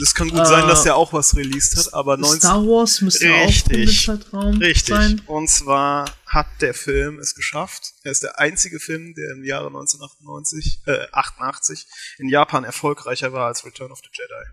Das 0.00 0.14
kann 0.14 0.28
gut 0.28 0.40
uh, 0.40 0.44
sein, 0.44 0.66
dass 0.68 0.84
er 0.86 0.96
auch 0.96 1.12
was 1.12 1.36
released 1.36 1.76
hat, 1.76 1.94
aber 1.94 2.16
19 2.16 2.40
Star 2.40 2.62
Wars 2.62 3.00
müsste 3.00 3.26
richtig, 3.26 4.08
auch 4.08 4.14
im 4.14 4.20
Zeitraum 4.20 4.58
richtig. 4.58 4.94
sein. 4.94 5.22
Und 5.26 5.48
zwar 5.48 6.10
hat 6.26 6.46
der 6.60 6.74
Film 6.74 7.18
es 7.18 7.34
geschafft. 7.34 7.92
Er 8.04 8.12
ist 8.12 8.22
der 8.22 8.38
einzige 8.38 8.80
Film, 8.80 9.14
der 9.14 9.32
im 9.32 9.44
Jahre 9.44 9.66
1998, 9.68 10.82
äh, 10.86 11.06
88 11.12 11.86
in 12.18 12.28
Japan 12.28 12.64
erfolgreicher 12.64 13.32
war 13.32 13.46
als 13.46 13.64
Return 13.64 13.92
of 13.92 14.00
the 14.00 14.10
Jedi. 14.12 14.50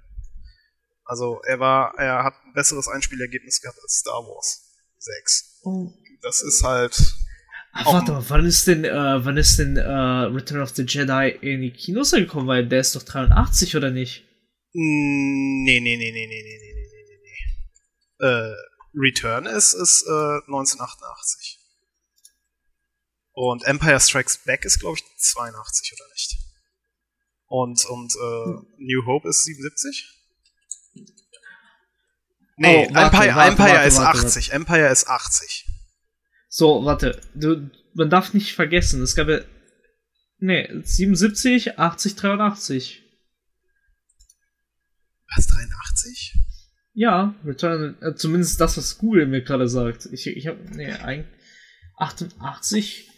Also 1.06 1.42
er 1.46 1.60
war, 1.60 1.96
er 1.98 2.24
hat 2.24 2.36
ein 2.46 2.54
besseres 2.54 2.88
Einspielergebnis 2.88 3.62
gehabt 3.62 3.80
als 3.82 3.96
Star 3.96 4.22
Wars. 4.24 4.70
6. 5.00 5.62
Oh. 5.64 5.94
Das 6.22 6.42
ist 6.42 6.64
halt. 6.64 7.16
Ach, 7.72 7.86
warte 7.86 8.12
mal, 8.12 8.26
wann 8.28 8.46
ist 8.46 8.68
denn, 8.68 8.84
äh, 8.84 9.26
wann 9.26 9.38
ist 9.38 9.58
denn 9.58 9.78
äh, 9.78 9.82
Return 9.90 10.62
of 10.62 10.70
the 10.76 10.84
Jedi 10.84 11.30
in 11.42 11.62
die 11.62 11.72
Kinos 11.72 12.12
gekommen? 12.12 12.48
Weil 12.48 12.68
der 12.68 12.82
ist 12.82 12.96
doch 12.96 13.04
83 13.04 13.76
oder 13.76 13.90
nicht? 13.90 14.29
Nee, 14.72 15.80
nee, 15.80 15.98
nee, 15.98 16.12
nee, 16.12 16.28
nee, 16.28 16.28
nee, 16.28 16.60
nee, 16.60 16.74
nee, 16.74 17.06
nee, 17.08 17.20
nee. 18.20 18.28
Äh, 18.28 18.56
Return 18.94 19.46
ist, 19.46 19.74
ist 19.74 20.04
äh, 20.08 20.42
1988. 20.48 21.60
Und 23.34 23.64
Empire 23.66 24.00
Strikes 24.00 24.44
Back 24.44 24.66
ist, 24.66 24.80
glaube 24.80 24.98
ich, 24.98 25.04
82 25.18 25.94
oder 25.94 26.10
nicht? 26.12 26.38
Und, 27.48 27.86
und 27.86 28.14
äh, 28.16 28.46
hm. 28.46 28.68
New 28.78 29.06
Hope 29.06 29.30
ist 29.30 29.44
77? 29.44 30.16
Nee, 32.58 32.88
oh, 32.90 32.94
warte, 32.94 33.16
Empire, 33.16 33.36
warte, 33.36 33.52
Empire 33.52 33.74
warte, 33.74 33.88
ist 33.88 34.00
80. 34.00 34.52
Empire 34.52 34.90
ist 34.90 35.08
80. 35.08 35.66
So, 36.50 36.84
warte. 36.84 37.22
Du, 37.34 37.70
man 37.94 38.10
darf 38.10 38.34
nicht 38.34 38.54
vergessen, 38.54 39.02
es 39.02 39.16
gab 39.16 39.30
ja. 39.30 39.40
Nee, 40.40 40.70
77, 40.84 41.80
80, 41.80 42.16
83. 42.16 43.09
Was, 45.36 45.48
83? 45.48 46.36
Ja, 46.94 47.36
Return, 47.46 47.98
äh, 48.02 48.16
zumindest 48.16 48.60
das, 48.60 48.78
was 48.78 48.98
Google 48.98 49.28
mir 49.28 49.42
gerade 49.42 49.68
sagt. 49.70 50.08
Ich, 50.12 50.28
ich 50.28 50.48
hab, 50.48 50.58
nee, 50.72 50.92
eigentlich 50.92 51.40
88. 52.00 53.10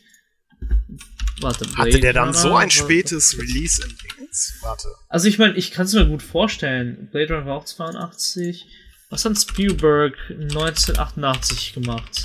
Warte, 1.39 1.65
Blade 1.65 1.77
Hatte 1.77 1.99
der 1.99 2.13
dann 2.13 2.33
so 2.33 2.55
ein 2.55 2.69
spätes 2.69 3.37
Release 3.37 3.81
im 3.83 3.95
Dings? 3.97 4.59
Warte. 4.61 4.87
Also 5.09 5.27
ich 5.27 5.39
meine, 5.39 5.55
ich 5.55 5.71
kann 5.71 5.85
es 5.85 5.93
mir 5.93 6.05
gut 6.05 6.21
vorstellen. 6.21 7.09
Blade 7.11 7.33
Runner 7.33 7.45
war 7.47 7.57
auch 7.57 7.65
82. 7.65 8.67
Was 9.09 9.25
hat 9.25 9.39
Spielberg 9.39 10.15
1988 10.29 11.73
gemacht? 11.73 12.21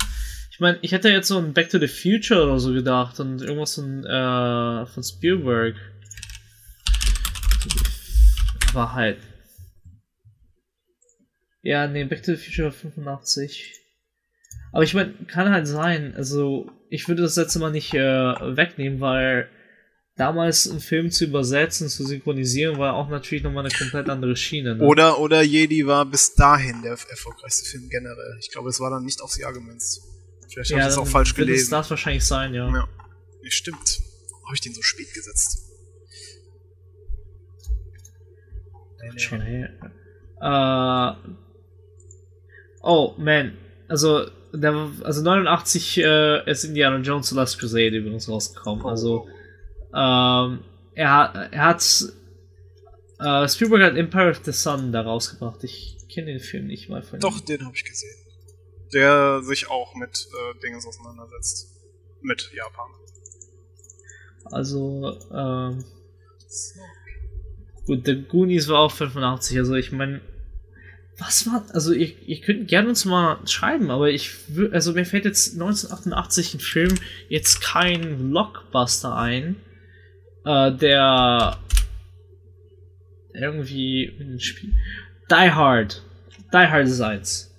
Ich 0.51 0.59
meine, 0.59 0.79
ich 0.81 0.91
hätte 0.91 1.09
jetzt 1.09 1.27
so 1.27 1.37
ein 1.37 1.53
Back 1.53 1.69
to 1.69 1.79
the 1.79 1.87
Future 1.87 2.43
oder 2.43 2.59
so 2.59 2.73
gedacht 2.73 3.19
und 3.19 3.41
irgendwas 3.41 3.75
von, 3.75 4.05
äh, 4.05 4.85
von 4.85 5.03
Spielberg. 5.03 5.75
Aber 8.69 8.93
halt. 8.93 9.17
Ja, 11.61 11.87
nee, 11.87 12.03
Back 12.05 12.23
to 12.23 12.35
the 12.35 12.41
Future 12.41 12.71
85. 12.71 13.73
Aber 14.71 14.83
ich 14.83 14.93
meine, 14.93 15.13
kann 15.27 15.51
halt 15.51 15.67
sein. 15.67 16.13
Also, 16.15 16.69
ich 16.89 17.07
würde 17.07 17.23
das 17.23 17.35
letzte 17.35 17.59
Mal 17.59 17.71
nicht 17.71 17.93
äh, 17.93 17.97
wegnehmen, 17.99 18.99
weil 18.99 19.49
damals 20.17 20.69
einen 20.69 20.79
Film 20.79 21.11
zu 21.11 21.25
übersetzen, 21.25 21.89
zu 21.89 22.05
synchronisieren, 22.05 22.77
war 22.77 22.95
auch 22.95 23.09
natürlich 23.09 23.43
nochmal 23.43 23.65
eine 23.65 23.73
komplett 23.73 24.09
andere 24.09 24.35
Schiene. 24.35 24.75
Ne? 24.75 24.83
Oder, 24.83 25.19
oder 25.19 25.41
Jedi 25.41 25.85
war 25.85 26.05
bis 26.05 26.33
dahin 26.33 26.81
der 26.81 26.91
erfolgreichste 26.91 27.69
Film 27.69 27.87
generell. 27.89 28.37
Ich 28.39 28.51
glaube, 28.51 28.69
es 28.69 28.79
war 28.79 28.89
dann 28.89 29.03
nicht 29.03 29.21
aufs 29.21 29.37
Jahr 29.37 29.53
gemünzt. 29.53 30.01
Vielleicht 30.49 30.71
habe 30.71 30.81
ja, 30.81 30.87
ich 30.87 30.95
das 30.95 30.97
auch 30.97 31.07
falsch 31.07 31.35
gelesen. 31.35 31.71
Das 31.71 31.89
wahrscheinlich 31.89 32.25
sein, 32.25 32.53
ja. 32.53 32.67
Ja, 32.67 32.87
stimmt. 33.43 34.01
Warum 34.31 34.45
habe 34.45 34.55
ich 34.55 34.61
den 34.61 34.73
so 34.73 34.81
spät 34.81 35.13
gesetzt? 35.13 35.63
Schon 39.15 39.41
her. 39.41 39.69
Äh, 40.41 41.46
oh, 42.87 43.13
man. 43.17 43.57
Also, 43.87 44.25
der, 44.53 44.89
also 45.03 45.21
89 45.21 45.97
äh, 45.97 46.49
ist 46.49 46.63
Indiana 46.63 46.97
Jones 46.97 47.29
The 47.29 47.35
Last 47.35 47.59
Crusade 47.59 47.97
übrigens 47.97 48.29
rausgekommen. 48.29 48.85
Oh. 48.85 48.89
Also 48.89 49.27
ähm, 49.93 50.63
er, 50.95 51.49
er 51.51 51.65
hat 51.65 52.03
äh, 53.19 53.47
Spielberg 53.47 53.83
hat 53.83 53.97
Empire 53.97 54.31
of 54.31 54.41
the 54.43 54.51
Sun 54.51 54.91
da 54.91 55.01
rausgebracht. 55.01 55.63
Ich 55.63 55.97
kenne 56.09 56.27
den 56.27 56.39
Film 56.39 56.67
nicht 56.67 56.89
mal 56.89 57.03
von 57.03 57.19
Doch, 57.19 57.39
den 57.39 57.65
habe 57.65 57.75
ich 57.75 57.83
gesehen. 57.83 58.15
Der 58.93 59.41
sich 59.43 59.69
auch 59.69 59.95
mit 59.95 60.27
äh, 60.27 60.59
Dingen 60.61 60.77
auseinandersetzt. 60.77 61.73
Mit 62.21 62.51
Japan. 62.53 62.89
Also, 64.45 65.19
ähm, 65.31 65.83
gut, 67.85 68.05
The 68.05 68.23
Goonies 68.23 68.69
war 68.69 68.79
auch 68.79 68.91
85, 68.91 69.57
also 69.57 69.75
ich 69.75 69.91
meine, 69.91 70.21
was 71.19 71.47
war, 71.47 71.65
also 71.73 71.93
ihr, 71.93 72.11
ihr 72.27 72.41
könnt 72.41 72.67
gerne 72.67 72.89
uns 72.89 73.05
mal 73.05 73.39
schreiben, 73.45 73.89
aber 73.89 74.09
ich 74.09 74.31
also 74.71 74.93
mir 74.93 75.05
fällt 75.05 75.25
jetzt 75.25 75.53
1988 75.53 76.55
ein 76.55 76.59
Film 76.59 76.95
jetzt 77.27 77.61
kein 77.61 78.29
Blockbuster 78.29 79.15
ein, 79.15 79.55
äh, 80.45 80.71
der 80.71 81.57
irgendwie 83.33 84.15
ein 84.19 84.39
Spiel. 84.39 84.73
Die 85.29 85.51
Hard. 85.51 86.03
Die 86.53 86.57
Hard 86.57 86.87
ist. 86.87 87.53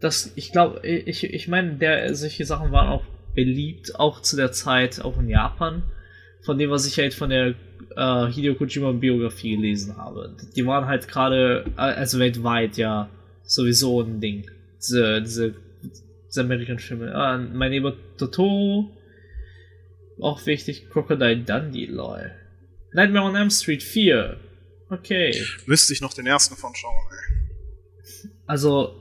Das, 0.00 0.32
ich 0.34 0.50
glaube, 0.50 0.86
ich, 0.86 1.24
ich 1.24 1.48
meine, 1.48 1.74
der, 1.76 2.14
solche 2.14 2.44
Sachen 2.44 2.72
waren 2.72 2.88
auch 2.88 3.04
beliebt, 3.34 3.98
auch 3.98 4.20
zu 4.20 4.36
der 4.36 4.52
Zeit, 4.52 5.00
auch 5.00 5.16
in 5.18 5.28
Japan. 5.28 5.84
Von 6.44 6.58
dem, 6.58 6.70
was 6.70 6.86
ich 6.86 6.98
halt 6.98 7.14
von 7.14 7.30
der 7.30 7.54
äh, 7.96 8.26
Hideo 8.26 8.54
Kojima 8.54 8.92
Biografie 8.92 9.56
gelesen 9.56 9.96
habe. 9.96 10.34
Die 10.54 10.66
waren 10.66 10.86
halt 10.86 11.08
gerade, 11.08 11.64
äh, 11.76 11.80
also 11.80 12.18
weltweit 12.18 12.76
ja 12.76 13.08
sowieso 13.44 14.02
ein 14.02 14.20
Ding. 14.20 14.50
Diese, 14.78 15.22
diese, 15.22 15.54
diese 16.28 16.40
American 16.40 16.78
Filme. 16.78 17.06
Äh, 17.06 17.38
mein 17.54 17.70
Neighbor 17.70 17.94
Totoro, 18.16 18.90
auch 20.20 20.44
wichtig, 20.46 20.88
Crocodile 20.90 21.38
Dundee, 21.38 21.86
lol. 21.86 22.32
Nightmare 22.92 23.26
on 23.26 23.36
Elm 23.36 23.50
Street 23.50 23.82
4. 23.82 24.36
Okay. 24.90 25.42
Müsste 25.66 25.92
ich 25.92 26.00
noch 26.00 26.12
den 26.12 26.26
ersten 26.26 26.56
von 26.56 26.74
schauen, 26.74 26.94
ey. 27.10 28.30
Also. 28.46 28.98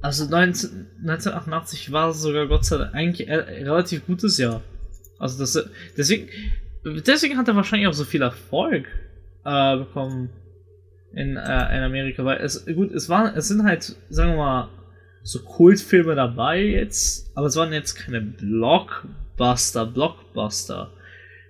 Also 0.00 0.26
19, 0.26 0.86
1988 1.00 1.90
war 1.90 2.12
sogar 2.12 2.46
Gott 2.46 2.66
sei 2.66 2.76
Dank 2.76 2.94
eigentlich 2.94 3.28
ein 3.30 3.38
relativ 3.40 4.04
gutes 4.06 4.36
Jahr. 4.36 4.62
Also 5.18 5.38
das, 5.38 5.70
deswegen, 5.96 6.28
deswegen 6.84 7.36
hat 7.36 7.48
er 7.48 7.56
wahrscheinlich 7.56 7.88
auch 7.88 7.94
so 7.94 8.04
viel 8.04 8.22
Erfolg 8.22 8.86
äh, 9.44 9.76
bekommen 9.76 10.30
in, 11.12 11.36
äh, 11.36 11.76
in 11.76 11.82
Amerika, 11.82 12.24
weil 12.24 12.38
es 12.38 12.66
gut, 12.66 12.92
es 12.92 13.08
waren, 13.08 13.36
es 13.36 13.48
sind 13.48 13.64
halt, 13.64 13.96
sagen 14.08 14.32
wir 14.32 14.36
mal, 14.36 14.68
so 15.22 15.42
Kultfilme 15.42 16.14
dabei 16.14 16.62
jetzt, 16.62 17.30
aber 17.34 17.46
es 17.46 17.56
waren 17.56 17.72
jetzt 17.72 17.94
keine 17.94 18.20
Blockbuster, 18.20 19.86
Blockbuster. 19.86 20.92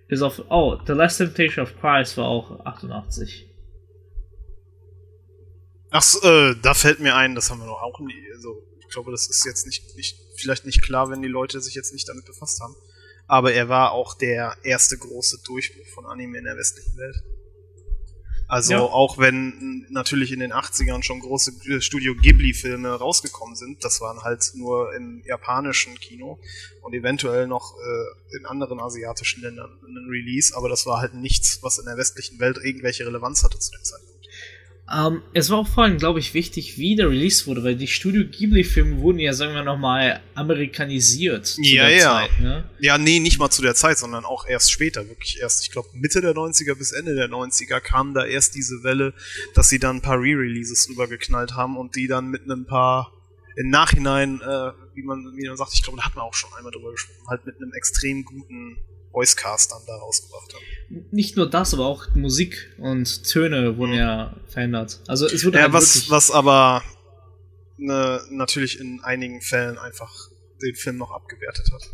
Bis 0.06 0.22
auf, 0.22 0.42
oh, 0.48 0.78
The 0.86 0.92
Last 0.92 1.18
Temptation 1.18 1.64
of 1.64 1.74
Christ 1.80 2.16
war 2.16 2.26
auch 2.26 2.64
88. 2.64 3.48
Ach, 5.90 6.04
äh, 6.22 6.54
da 6.60 6.74
fällt 6.74 7.00
mir 7.00 7.16
ein, 7.16 7.34
das 7.34 7.50
haben 7.50 7.60
wir 7.60 7.66
noch 7.66 7.82
auch 7.82 7.98
nie. 8.00 8.28
Also, 8.34 8.62
ich 8.80 8.88
glaube, 8.88 9.10
das 9.10 9.28
ist 9.28 9.44
jetzt 9.44 9.66
nicht, 9.66 9.96
nicht, 9.96 10.18
vielleicht 10.36 10.66
nicht 10.66 10.82
klar, 10.82 11.10
wenn 11.10 11.22
die 11.22 11.28
Leute 11.28 11.60
sich 11.60 11.74
jetzt 11.74 11.92
nicht 11.92 12.08
damit 12.08 12.26
befasst 12.26 12.60
haben. 12.60 12.74
Aber 13.26 13.52
er 13.52 13.68
war 13.68 13.92
auch 13.92 14.14
der 14.14 14.56
erste 14.62 14.98
große 14.98 15.38
Durchbruch 15.44 15.86
von 15.94 16.06
Anime 16.06 16.38
in 16.38 16.44
der 16.44 16.56
westlichen 16.56 16.96
Welt. 16.96 17.22
Also 18.46 18.72
ja. 18.74 18.80
auch 18.80 19.16
wenn 19.18 19.86
natürlich 19.90 20.30
in 20.30 20.40
den 20.40 20.52
80ern 20.52 21.02
schon 21.02 21.20
große 21.20 21.52
äh, 21.66 21.80
Studio 21.80 22.14
Ghibli-Filme 22.14 22.90
rausgekommen 22.90 23.56
sind, 23.56 23.82
das 23.82 24.00
waren 24.00 24.22
halt 24.22 24.52
nur 24.54 24.94
im 24.94 25.22
japanischen 25.24 25.98
Kino 25.98 26.38
und 26.82 26.94
eventuell 26.94 27.46
noch 27.46 27.74
äh, 27.74 28.36
in 28.36 28.46
anderen 28.46 28.80
asiatischen 28.80 29.42
Ländern 29.42 29.70
ein 29.82 30.08
Release, 30.10 30.54
aber 30.54 30.68
das 30.68 30.84
war 30.84 31.00
halt 31.00 31.14
nichts, 31.14 31.62
was 31.62 31.78
in 31.78 31.86
der 31.86 31.96
westlichen 31.96 32.38
Welt 32.38 32.58
irgendwelche 32.62 33.06
Relevanz 33.06 33.42
hatte 33.42 33.58
zu 33.58 33.70
dem 33.70 33.82
Zeitpunkt. 33.82 34.26
Ähm, 34.92 35.22
es 35.32 35.48
war 35.48 35.58
auch 35.58 35.66
vor 35.66 35.84
allem, 35.84 35.96
glaube 35.96 36.18
ich, 36.18 36.34
wichtig, 36.34 36.76
wie 36.76 36.94
der 36.94 37.08
Release 37.08 37.46
wurde, 37.46 37.64
weil 37.64 37.74
die 37.74 37.86
Studio 37.86 38.24
Ghibli-Filme 38.30 39.00
wurden 39.00 39.18
ja, 39.18 39.32
sagen 39.32 39.54
wir 39.54 39.62
nochmal, 39.62 40.20
amerikanisiert 40.34 41.46
zu 41.46 41.62
ja, 41.62 41.86
der 41.86 41.96
ja. 41.96 42.02
Zeit. 42.02 42.40
Ne? 42.40 42.64
Ja, 42.80 42.98
nee, 42.98 43.18
nicht 43.18 43.38
mal 43.38 43.48
zu 43.48 43.62
der 43.62 43.74
Zeit, 43.74 43.96
sondern 43.96 44.26
auch 44.26 44.46
erst 44.46 44.70
später. 44.70 45.08
Wirklich 45.08 45.40
erst, 45.40 45.62
ich 45.62 45.70
glaube, 45.70 45.88
Mitte 45.94 46.20
der 46.20 46.34
90er 46.34 46.74
bis 46.74 46.92
Ende 46.92 47.14
der 47.14 47.30
90er 47.30 47.80
kam 47.80 48.12
da 48.12 48.26
erst 48.26 48.54
diese 48.54 48.82
Welle, 48.82 49.14
dass 49.54 49.70
sie 49.70 49.78
dann 49.78 49.96
ein 49.96 50.02
paar 50.02 50.18
Re-Releases 50.18 50.90
rübergeknallt 50.90 51.54
haben 51.54 51.78
und 51.78 51.96
die 51.96 52.06
dann 52.06 52.28
mit 52.28 52.42
einem 52.42 52.66
paar 52.66 53.10
im 53.56 53.70
Nachhinein, 53.70 54.40
äh, 54.42 54.72
wie 54.94 55.02
man, 55.02 55.32
wie 55.36 55.46
man 55.46 55.56
sagt, 55.56 55.72
ich 55.74 55.82
glaube, 55.82 55.96
da 55.96 56.04
hat 56.04 56.14
man 56.14 56.24
auch 56.24 56.34
schon 56.34 56.50
einmal 56.58 56.72
drüber 56.72 56.90
gesprochen, 56.90 57.26
halt 57.28 57.46
mit 57.46 57.56
einem 57.56 57.72
extrem 57.72 58.24
guten 58.24 58.76
Voicecast 59.14 59.72
dann 59.72 59.82
da 59.86 59.96
rausgebracht 59.96 60.52
haben. 60.52 61.06
Nicht 61.10 61.36
nur 61.36 61.48
das, 61.48 61.72
aber 61.72 61.86
auch 61.86 62.06
Musik 62.14 62.74
und 62.78 63.24
Töne 63.24 63.78
wurden 63.78 63.92
mhm. 63.92 63.98
ja 63.98 64.36
verändert. 64.48 65.00
Also 65.06 65.26
es 65.26 65.44
wurde 65.44 65.58
ja, 65.58 65.64
halt 65.64 65.72
was, 65.72 66.10
was 66.10 66.30
aber 66.30 66.82
ne, 67.76 68.20
natürlich 68.30 68.80
in 68.80 69.00
einigen 69.02 69.40
Fällen 69.40 69.78
einfach 69.78 70.12
den 70.62 70.74
Film 70.74 70.98
noch 70.98 71.10
abgewertet 71.10 71.70
hat. 71.72 71.90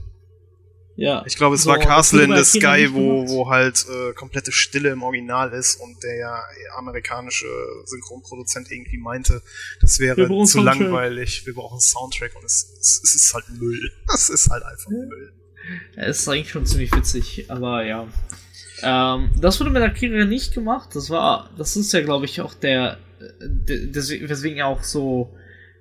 Ja. 0.96 1.22
Ich 1.26 1.36
glaube, 1.36 1.54
es 1.54 1.62
so, 1.62 1.70
war 1.70 1.78
Castle 1.78 2.24
in 2.24 2.36
the 2.36 2.44
Sky, 2.44 2.92
wo, 2.92 3.26
wo 3.26 3.48
halt 3.48 3.86
äh, 3.88 4.12
komplette 4.12 4.52
Stille 4.52 4.90
im 4.90 5.02
Original 5.02 5.50
ist 5.54 5.80
und 5.80 6.02
der 6.02 6.14
ja 6.14 6.44
amerikanische 6.76 7.46
Synchronproduzent 7.86 8.70
irgendwie 8.70 8.98
meinte, 8.98 9.40
das 9.80 9.98
wäre 9.98 10.28
zu 10.44 10.60
langweilig, 10.60 11.46
wir 11.46 11.54
brauchen 11.54 11.80
Soundtrack 11.80 12.36
und 12.36 12.44
es, 12.44 12.76
es, 12.78 13.00
es 13.02 13.14
ist 13.14 13.34
halt 13.34 13.48
Müll. 13.48 13.90
Es 14.14 14.28
ist 14.28 14.50
halt 14.50 14.62
einfach 14.62 14.90
ja. 14.90 14.98
Müll. 14.98 15.32
Es 15.96 16.20
ist 16.20 16.28
eigentlich 16.28 16.50
schon 16.50 16.66
ziemlich 16.66 16.94
witzig, 16.94 17.46
aber 17.48 17.84
ja. 17.84 18.08
Ähm, 18.82 19.30
das 19.40 19.60
wurde 19.60 19.70
mit 19.70 19.82
Akira 19.82 20.24
nicht 20.24 20.54
gemacht. 20.54 20.90
Das 20.94 21.10
war, 21.10 21.50
das 21.56 21.76
ist 21.76 21.92
ja, 21.92 22.00
glaube 22.00 22.24
ich, 22.24 22.40
auch 22.40 22.54
der, 22.54 22.98
deswegen, 23.40 24.28
weswegen 24.28 24.58
er 24.58 24.66
auch 24.66 24.82
so 24.82 25.36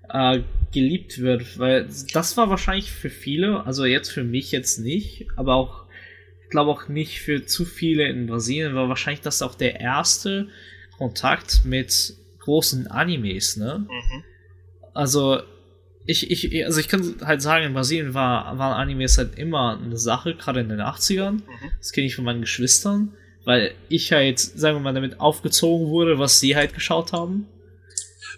äh, 0.10 0.42
geliebt 0.72 1.20
wird, 1.20 1.58
weil 1.58 1.88
das 2.14 2.38
war 2.38 2.50
wahrscheinlich 2.50 2.92
für 2.92 3.10
viele, 3.10 3.66
also 3.66 3.86
jetzt 3.86 4.10
für 4.10 4.24
mich 4.24 4.52
jetzt 4.52 4.80
nicht, 4.80 5.28
aber 5.36 5.56
auch, 5.56 5.86
ich 6.44 6.50
glaube 6.50 6.72
auch 6.72 6.88
nicht 6.88 7.22
für 7.22 7.46
zu 7.46 7.66
viele 7.66 8.08
in 8.08 8.28
Brasilien, 8.28 8.76
war 8.76 8.90
wahrscheinlich 8.90 9.22
das 9.22 9.42
auch 9.42 9.56
der 9.56 9.80
erste 9.80 10.48
Kontakt 10.98 11.64
mit 11.66 12.16
großen 12.40 12.88
Animes, 12.88 13.58
ne? 13.58 13.88
Mhm. 13.90 14.24
Also 14.94 15.42
ich, 16.06 16.32
ich, 16.32 16.66
also 16.66 16.80
ich 16.80 16.88
kann 16.88 17.16
halt 17.22 17.42
sagen, 17.42 17.66
in 17.66 17.74
Brasilien 17.74 18.14
war, 18.14 18.58
waren 18.58 18.74
Animes 18.74 19.18
halt 19.18 19.38
immer 19.38 19.80
eine 19.80 19.98
Sache, 19.98 20.36
gerade 20.36 20.62
in 20.62 20.70
den 20.70 20.80
80ern. 20.80 21.34
Mhm. 21.34 21.42
Das 21.78 21.92
kenne 21.92 22.08
ich 22.08 22.16
von 22.16 22.26
meinen 22.26 22.42
Geschwistern, 22.42 23.14
weil 23.46 23.76
ich 23.90 24.12
halt, 24.12 24.40
sagen 24.40 24.78
wir 24.78 24.82
mal, 24.82 24.94
damit 24.94 25.20
aufgezogen 25.20 25.88
wurde, 25.88 26.18
was 26.18 26.40
sie 26.40 26.56
halt 26.56 26.74
geschaut 26.74 27.14
haben. 27.14 27.48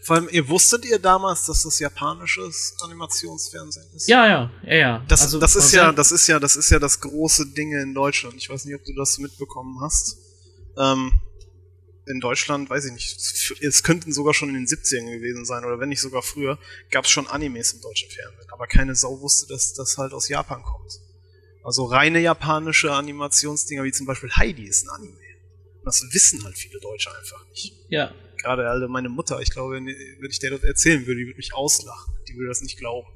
Vor 0.01 0.15
allem, 0.15 0.29
ihr 0.31 0.49
wusstet 0.49 0.83
ihr 0.85 0.97
damals, 0.97 1.45
dass 1.45 1.63
das 1.63 1.79
japanisches 1.79 2.75
Animationsfernsehen 2.83 3.85
ist? 3.95 4.07
Ja, 4.09 4.27
ja, 4.27 4.51
ja, 4.65 4.75
ja. 4.75 5.05
Das, 5.07 5.21
also, 5.21 5.39
das 5.39 5.55
ist 5.55 5.71
ja, 5.73 5.91
das 5.91 6.11
ist 6.11 6.27
ja, 6.27 6.39
das 6.39 6.55
ist 6.55 6.71
ja 6.71 6.79
das 6.79 6.99
große 6.99 7.53
Ding 7.53 7.71
in 7.71 7.93
Deutschland. 7.93 8.35
Ich 8.35 8.49
weiß 8.49 8.65
nicht, 8.65 8.75
ob 8.75 8.83
du 8.83 8.93
das 8.95 9.19
mitbekommen 9.19 9.79
hast. 9.79 10.17
Ähm, 10.77 11.21
in 12.07 12.19
Deutschland, 12.19 12.69
weiß 12.69 12.85
ich 12.85 12.93
nicht, 12.93 13.61
es 13.61 13.83
könnten 13.83 14.11
sogar 14.11 14.33
schon 14.33 14.49
in 14.49 14.55
den 14.55 14.65
70ern 14.65 15.11
gewesen 15.11 15.45
sein 15.45 15.63
oder 15.63 15.79
wenn 15.79 15.89
nicht 15.89 16.01
sogar 16.01 16.21
früher, 16.21 16.57
gab 16.89 17.05
es 17.05 17.11
schon 17.11 17.27
Animes 17.27 17.73
im 17.73 17.81
deutschen 17.81 18.09
Fernsehen. 18.09 18.49
Aber 18.51 18.67
keine 18.67 18.95
Sau 18.95 19.21
wusste, 19.21 19.47
dass 19.47 19.73
das 19.73 19.97
halt 19.97 20.13
aus 20.13 20.27
Japan 20.27 20.63
kommt. 20.63 20.99
Also 21.63 21.85
reine 21.85 22.19
japanische 22.19 22.91
Animationsdinger, 22.91 23.83
wie 23.83 23.91
zum 23.91 24.07
Beispiel 24.07 24.31
Heidi 24.31 24.63
ist 24.63 24.85
ein 24.85 24.89
Anime. 24.89 25.17
Das 25.85 26.03
wissen 26.11 26.43
halt 26.43 26.57
viele 26.57 26.79
Deutsche 26.79 27.09
einfach 27.15 27.47
nicht. 27.49 27.73
Ja. 27.89 28.13
Gerade 28.37 28.67
alle 28.67 28.87
meine 28.87 29.09
Mutter, 29.09 29.39
ich 29.39 29.51
glaube, 29.51 29.75
wenn, 29.75 29.85
wenn 29.85 30.29
ich 30.29 30.39
der 30.39 30.51
das 30.51 30.63
erzählen 30.63 31.05
würde, 31.05 31.19
die 31.19 31.27
würde 31.27 31.37
mich 31.37 31.53
auslachen. 31.53 32.15
Die 32.27 32.35
würde 32.35 32.49
das 32.49 32.61
nicht 32.61 32.77
glauben. 32.77 33.07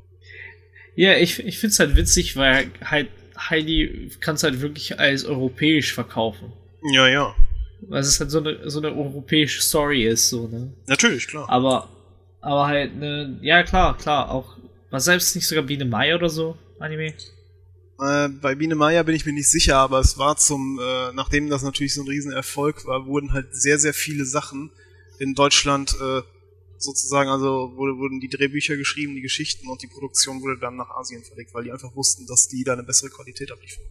Ja, 0.95 1.17
ich, 1.17 1.39
ich 1.39 1.59
finde 1.59 1.71
es 1.71 1.79
halt 1.79 1.95
witzig, 1.95 2.37
weil 2.37 2.71
halt 2.81 3.09
Heidi 3.37 4.11
kann 4.21 4.35
es 4.35 4.43
halt 4.43 4.61
wirklich 4.61 4.99
als 4.99 5.25
europäisch 5.25 5.93
verkaufen. 5.93 6.53
Ja, 6.93 7.07
ja. 7.07 7.35
Weil 7.87 8.01
es 8.01 8.19
halt 8.19 8.31
so 8.31 8.39
eine, 8.39 8.69
so 8.69 8.79
eine 8.79 8.95
europäische 8.95 9.61
Story 9.61 10.05
ist, 10.05 10.29
so, 10.29 10.47
ne? 10.47 10.73
Natürlich, 10.87 11.27
klar. 11.27 11.49
Aber, 11.49 11.89
aber 12.41 12.67
halt, 12.67 12.95
ne, 12.95 13.37
ja, 13.41 13.63
klar, 13.63 13.97
klar, 13.97 14.31
auch, 14.31 14.57
war 14.89 14.99
selbst 14.99 15.35
nicht 15.35 15.47
sogar 15.47 15.63
Biene 15.63 15.85
Maya 15.85 16.15
oder 16.15 16.29
so, 16.29 16.57
Anime? 16.79 17.13
Äh, 17.99 18.29
bei 18.29 18.55
Biene 18.55 18.75
Maya 18.75 19.03
bin 19.03 19.15
ich 19.15 19.25
mir 19.25 19.33
nicht 19.33 19.49
sicher, 19.49 19.77
aber 19.77 19.99
es 19.99 20.17
war 20.17 20.37
zum, 20.37 20.79
äh, 20.79 21.13
nachdem 21.13 21.49
das 21.49 21.63
natürlich 21.63 21.93
so 21.93 22.01
ein 22.01 22.07
Riesenerfolg 22.07 22.85
war, 22.85 23.05
wurden 23.05 23.33
halt 23.33 23.55
sehr, 23.55 23.79
sehr 23.79 23.93
viele 23.93 24.25
Sachen 24.25 24.71
in 25.19 25.33
Deutschland, 25.33 25.95
äh, 26.01 26.21
sozusagen, 26.77 27.29
also 27.29 27.73
wurde, 27.75 27.97
wurden 27.97 28.19
die 28.19 28.27
Drehbücher 28.27 28.75
geschrieben, 28.77 29.15
die 29.15 29.21
Geschichten 29.21 29.67
und 29.69 29.81
die 29.81 29.87
Produktion 29.87 30.41
wurde 30.41 30.59
dann 30.59 30.75
nach 30.75 30.89
Asien 30.89 31.23
verlegt, 31.23 31.53
weil 31.53 31.63
die 31.63 31.71
einfach 31.71 31.95
wussten, 31.95 32.25
dass 32.27 32.47
die 32.47 32.63
da 32.63 32.73
eine 32.73 32.83
bessere 32.83 33.09
Qualität 33.09 33.51
abliefern. 33.51 33.85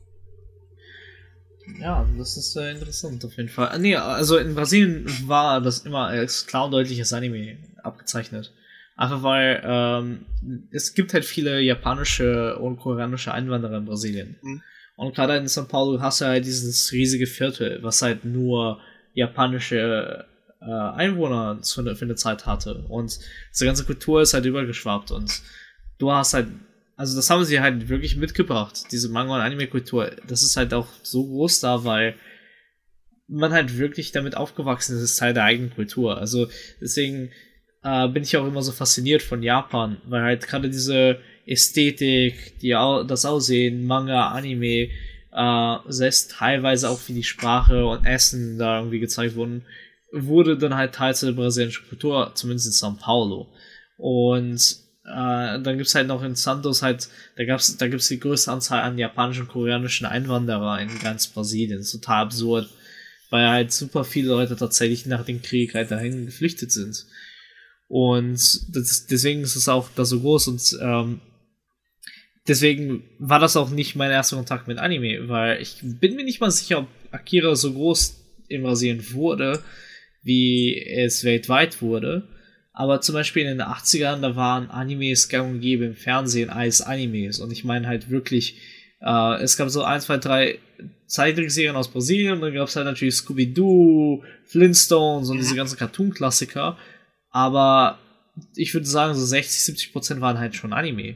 Ja, 1.80 2.06
das 2.18 2.36
ist 2.36 2.56
äh, 2.56 2.72
interessant 2.72 3.24
auf 3.24 3.36
jeden 3.36 3.48
Fall. 3.48 3.68
Ah, 3.68 3.78
nee, 3.78 3.96
also 3.96 4.36
in 4.36 4.54
Brasilien 4.54 5.06
war 5.26 5.60
das 5.60 5.80
immer 5.80 6.06
als 6.06 6.46
klar 6.46 6.66
und 6.66 6.72
deutliches 6.72 7.12
Anime 7.12 7.58
abgezeichnet. 7.82 8.52
Einfach 8.96 9.22
weil 9.22 9.62
ähm, 9.64 10.26
es 10.70 10.94
gibt 10.94 11.14
halt 11.14 11.24
viele 11.24 11.60
japanische 11.60 12.58
und 12.58 12.76
koreanische 12.76 13.32
Einwanderer 13.32 13.78
in 13.78 13.86
Brasilien. 13.86 14.36
Mhm. 14.42 14.62
Und 14.96 15.14
gerade 15.14 15.36
in 15.36 15.46
São 15.46 15.66
Paulo 15.66 16.00
hast 16.00 16.20
du 16.20 16.26
halt 16.26 16.44
dieses 16.44 16.92
riesige 16.92 17.26
Viertel, 17.26 17.82
was 17.82 18.02
halt 18.02 18.24
nur 18.24 18.80
japanische 19.14 20.26
äh, 20.60 20.64
Einwohner 20.64 21.58
für 21.62 21.80
eine, 21.80 21.96
für 21.96 22.04
eine 22.04 22.14
Zeit 22.14 22.46
hatte. 22.46 22.84
Und 22.88 23.18
diese 23.52 23.64
ganze 23.64 23.84
Kultur 23.84 24.22
ist 24.22 24.34
halt 24.34 24.44
übergeschwappt 24.44 25.10
und 25.10 25.42
du 25.98 26.12
hast 26.12 26.34
halt 26.34 26.48
also 26.96 27.16
das 27.16 27.30
haben 27.30 27.44
sie 27.44 27.60
halt 27.60 27.88
wirklich 27.88 28.16
mitgebracht, 28.16 28.84
diese 28.92 29.08
Manga- 29.08 29.34
und 29.34 29.40
Anime-Kultur. 29.40 30.12
Das 30.28 30.42
ist 30.42 30.56
halt 30.56 30.72
auch 30.72 30.88
so 31.02 31.24
groß 31.26 31.60
da, 31.60 31.84
weil 31.84 32.14
man 33.26 33.52
halt 33.52 33.78
wirklich 33.78 34.12
damit 34.12 34.36
aufgewachsen 34.36 34.96
ist, 34.96 35.02
ist 35.02 35.18
Teil 35.18 35.34
der 35.34 35.44
eigenen 35.44 35.74
Kultur. 35.74 36.18
Also 36.18 36.48
deswegen 36.80 37.30
äh, 37.82 38.08
bin 38.08 38.22
ich 38.22 38.36
auch 38.36 38.46
immer 38.46 38.62
so 38.62 38.72
fasziniert 38.72 39.22
von 39.22 39.42
Japan, 39.42 39.98
weil 40.06 40.22
halt 40.22 40.46
gerade 40.46 40.70
diese 40.70 41.18
Ästhetik, 41.46 42.58
die, 42.60 42.70
das 42.70 43.24
Aussehen, 43.24 43.86
Manga, 43.86 44.28
Anime, 44.28 44.88
äh, 45.32 45.76
selbst 45.88 46.32
teilweise 46.32 46.88
auch 46.88 47.00
wie 47.08 47.14
die 47.14 47.24
Sprache 47.24 47.86
und 47.86 48.04
Essen 48.06 48.58
da 48.58 48.78
irgendwie 48.78 49.00
gezeigt 49.00 49.34
wurden, 49.34 49.64
wurde 50.12 50.56
dann 50.56 50.76
halt 50.76 50.94
Teil 50.94 51.14
der 51.20 51.32
brasilianischen 51.32 51.88
Kultur, 51.88 52.32
zumindest 52.34 52.66
in 52.66 52.72
São 52.72 52.98
Paulo. 52.98 53.52
Und 53.96 54.83
äh, 55.04 55.60
dann 55.60 55.76
gibt's 55.76 55.94
halt 55.94 56.08
noch 56.08 56.22
in 56.22 56.34
Santos 56.34 56.82
halt, 56.82 57.08
da 57.36 57.44
gab's, 57.44 57.76
da 57.76 57.88
gibt's 57.88 58.08
die 58.08 58.20
größte 58.20 58.50
Anzahl 58.50 58.82
an 58.82 58.98
japanischen 58.98 59.48
koreanischen 59.48 60.06
Einwanderer 60.06 60.80
in 60.80 60.98
ganz 60.98 61.26
Brasilien. 61.26 61.84
Total 61.84 62.24
absurd. 62.24 62.68
Weil 63.30 63.48
halt 63.48 63.72
super 63.72 64.04
viele 64.04 64.28
Leute 64.28 64.56
tatsächlich 64.56 65.06
nach 65.06 65.24
dem 65.24 65.42
Krieg 65.42 65.74
halt 65.74 65.90
dahin 65.90 66.26
geflüchtet 66.26 66.72
sind. 66.72 67.06
Und 67.88 68.74
das, 68.74 69.06
deswegen 69.06 69.42
ist 69.42 69.56
es 69.56 69.68
auch 69.68 69.88
da 69.94 70.04
so 70.04 70.20
groß 70.20 70.48
und 70.48 70.78
ähm, 70.80 71.20
deswegen 72.46 73.04
war 73.18 73.38
das 73.38 73.56
auch 73.56 73.70
nicht 73.70 73.96
mein 73.96 74.10
erster 74.10 74.36
Kontakt 74.36 74.68
mit 74.68 74.78
Anime, 74.78 75.28
weil 75.28 75.60
ich 75.60 75.76
bin 75.82 76.16
mir 76.16 76.24
nicht 76.24 76.40
mal 76.40 76.50
sicher, 76.50 76.80
ob 76.80 76.88
Akira 77.10 77.54
so 77.56 77.72
groß 77.72 78.20
in 78.48 78.62
Brasilien 78.62 79.12
wurde, 79.12 79.62
wie 80.22 80.80
es 80.82 81.24
weltweit 81.24 81.82
wurde. 81.82 82.28
Aber 82.76 83.00
zum 83.00 83.14
Beispiel 83.14 83.42
in 83.44 83.58
den 83.58 83.66
80ern, 83.66 84.20
da 84.20 84.34
waren 84.34 84.68
Animes 84.68 85.28
gang 85.28 85.48
und 85.48 85.60
gäbe 85.60 85.84
im 85.84 85.94
Fernsehen 85.94 86.50
als 86.50 86.82
Animes. 86.82 87.38
Und 87.38 87.52
ich 87.52 87.64
meine 87.64 87.86
halt 87.86 88.10
wirklich, 88.10 88.60
äh, 89.00 89.40
es 89.40 89.56
gab 89.56 89.70
so 89.70 89.84
ein, 89.84 90.00
zwei, 90.00 90.18
drei 90.18 90.58
Zeichentrickserien 91.06 91.76
aus 91.76 91.88
Brasilien 91.88 92.34
und 92.34 92.40
dann 92.40 92.52
gab 92.52 92.66
es 92.66 92.74
halt 92.74 92.86
natürlich 92.86 93.14
Scooby-Doo, 93.14 94.24
Flintstones 94.46 95.30
und 95.30 95.36
diese 95.38 95.54
ganzen 95.54 95.78
Cartoon-Klassiker. 95.78 96.76
Aber 97.30 98.00
ich 98.56 98.74
würde 98.74 98.88
sagen, 98.88 99.14
so 99.14 99.24
60, 99.24 99.62
70 99.62 99.92
Prozent 99.92 100.20
waren 100.20 100.40
halt 100.40 100.56
schon 100.56 100.72
Anime. 100.72 101.14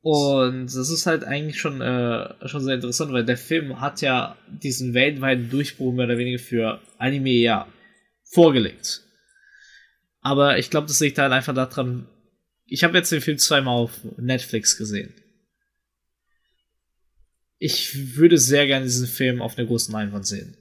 Und 0.00 0.66
das 0.66 0.88
ist 0.88 1.04
halt 1.04 1.24
eigentlich 1.24 1.60
schon, 1.60 1.82
äh, 1.82 2.48
schon 2.48 2.62
sehr 2.62 2.76
interessant, 2.76 3.12
weil 3.12 3.24
der 3.26 3.36
Film 3.36 3.82
hat 3.82 4.00
ja 4.00 4.38
diesen 4.48 4.94
weltweiten 4.94 5.50
Durchbruch 5.50 5.92
mehr 5.92 6.06
oder 6.06 6.16
weniger 6.16 6.38
für 6.38 6.80
Anime 6.96 7.30
ja 7.30 7.66
vorgelegt. 8.24 9.02
Aber 10.20 10.58
ich 10.58 10.70
glaube, 10.70 10.86
das 10.86 11.00
liegt 11.00 11.18
halt 11.18 11.32
einfach 11.32 11.54
daran, 11.54 12.08
ich 12.66 12.82
habe 12.82 12.96
jetzt 12.96 13.12
den 13.12 13.20
Film 13.20 13.38
zweimal 13.38 13.74
auf 13.74 13.92
Netflix 14.16 14.76
gesehen. 14.76 15.14
Ich 17.58 18.16
würde 18.16 18.38
sehr 18.38 18.66
gerne 18.66 18.86
diesen 18.86 19.06
Film 19.06 19.42
auf 19.42 19.56
einer 19.56 19.66
großen 19.66 19.92
Leinwand 19.92 20.26
sehen. 20.26 20.56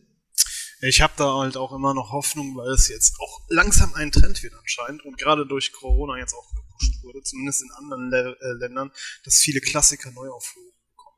Ich 0.82 1.02
habe 1.02 1.14
da 1.16 1.38
halt 1.38 1.56
auch 1.56 1.72
immer 1.72 1.94
noch 1.94 2.12
Hoffnung, 2.12 2.58
weil 2.58 2.72
es 2.74 2.90
jetzt 2.90 3.16
auch 3.20 3.40
langsam 3.48 3.94
ein 3.94 4.12
Trend 4.12 4.44
wird 4.44 4.54
anscheinend 4.54 5.04
und 5.06 5.18
gerade 5.18 5.48
durch 5.48 5.72
Corona 5.72 6.18
jetzt 6.18 6.34
auch 6.34 6.54
gepusht 6.54 7.02
wurde, 7.04 7.22
zumindest 7.24 7.62
in 7.62 7.72
anderen 7.72 8.10
Le 8.10 8.38
äh, 8.42 8.54
Ländern, 8.60 8.92
dass 9.24 9.38
viele 9.38 9.62
Klassiker 9.62 10.12
Neuaufführungen 10.12 10.74
bekommen. 10.90 11.18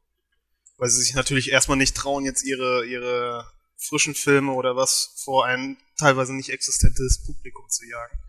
Weil 0.78 0.90
sie 0.90 1.02
sich 1.02 1.16
natürlich 1.16 1.52
erstmal 1.52 1.78
nicht 1.78 1.98
trauen, 1.98 2.26
jetzt 2.26 2.44
ihre, 2.44 2.86
ihre 2.86 3.52
frischen 3.78 4.16
Filme 4.16 4.54
oder 4.54 4.76
was 4.76 5.14
vor 5.24 5.46
ein 5.46 5.78
teilweise 5.98 6.34
nicht 6.34 6.50
existentes 6.50 7.24
Publikum 7.24 7.70
zu 7.70 7.86
jagen. 7.86 8.20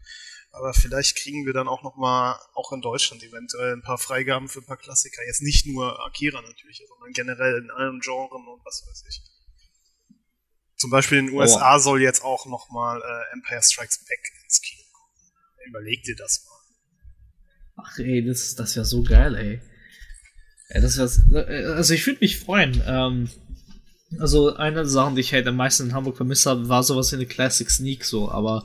Aber 0.50 0.72
vielleicht 0.72 1.16
kriegen 1.16 1.44
wir 1.44 1.52
dann 1.52 1.68
auch 1.68 1.82
noch 1.82 1.96
mal, 1.96 2.40
auch 2.54 2.72
in 2.72 2.80
Deutschland 2.80 3.22
eventuell, 3.22 3.74
ein 3.74 3.82
paar 3.82 3.98
Freigaben 3.98 4.48
für 4.48 4.60
ein 4.60 4.66
paar 4.66 4.78
Klassiker. 4.78 5.22
Jetzt 5.26 5.42
nicht 5.42 5.66
nur 5.66 6.04
Akira 6.06 6.40
natürlich, 6.40 6.82
sondern 6.88 7.12
generell 7.12 7.58
in 7.58 7.70
allen 7.70 8.00
Genres 8.00 8.30
und 8.32 8.64
was 8.64 8.86
weiß 8.86 9.04
ich. 9.08 9.20
Zum 10.76 10.90
Beispiel 10.90 11.18
in 11.18 11.26
den 11.26 11.36
USA 11.36 11.76
oh. 11.76 11.78
soll 11.78 12.02
jetzt 12.02 12.22
auch 12.22 12.46
noch 12.46 12.70
mal 12.70 13.00
äh, 13.00 13.34
Empire 13.34 13.62
Strikes 13.62 14.04
Back 14.06 14.32
ins 14.44 14.60
Kino 14.62 14.82
kommen. 14.92 15.12
Überleg 15.66 16.02
dir 16.04 16.16
das 16.16 16.44
mal. 16.46 17.84
Ach 17.84 17.98
ey, 17.98 18.24
das, 18.24 18.54
das 18.54 18.76
wäre 18.76 18.86
so 18.86 19.02
geil, 19.02 19.34
ey. 19.34 19.60
Ja, 20.70 20.80
das 20.80 20.98
wär, 20.98 21.76
also 21.76 21.94
ich 21.94 22.06
würde 22.06 22.20
mich 22.20 22.40
freuen. 22.40 22.82
Ähm, 22.86 23.30
also 24.18 24.54
eine 24.56 24.76
der 24.76 24.86
Sachen, 24.86 25.14
die 25.14 25.20
ich 25.20 25.32
halt 25.32 25.46
am 25.46 25.56
meisten 25.56 25.88
in 25.88 25.94
Hamburg 25.94 26.16
vermisst 26.16 26.46
habe, 26.46 26.68
war 26.68 26.82
sowas 26.82 27.12
wie 27.12 27.16
eine 27.16 27.26
Classic 27.26 27.70
Sneak 27.70 28.04
so, 28.04 28.30
aber 28.30 28.64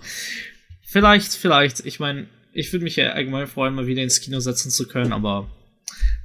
vielleicht, 0.84 1.34
vielleicht, 1.34 1.86
ich 1.86 2.00
meine, 2.00 2.28
ich 2.54 2.72
würde 2.72 2.84
mich 2.84 2.96
ja 2.96 3.12
allgemein 3.12 3.48
freuen, 3.48 3.74
mal 3.74 3.88
wieder 3.88 4.04
ins 4.04 4.22
Kino 4.22 4.40
setzen 4.40 4.72
zu 4.72 4.88
können, 4.88 5.14
aber 5.14 5.50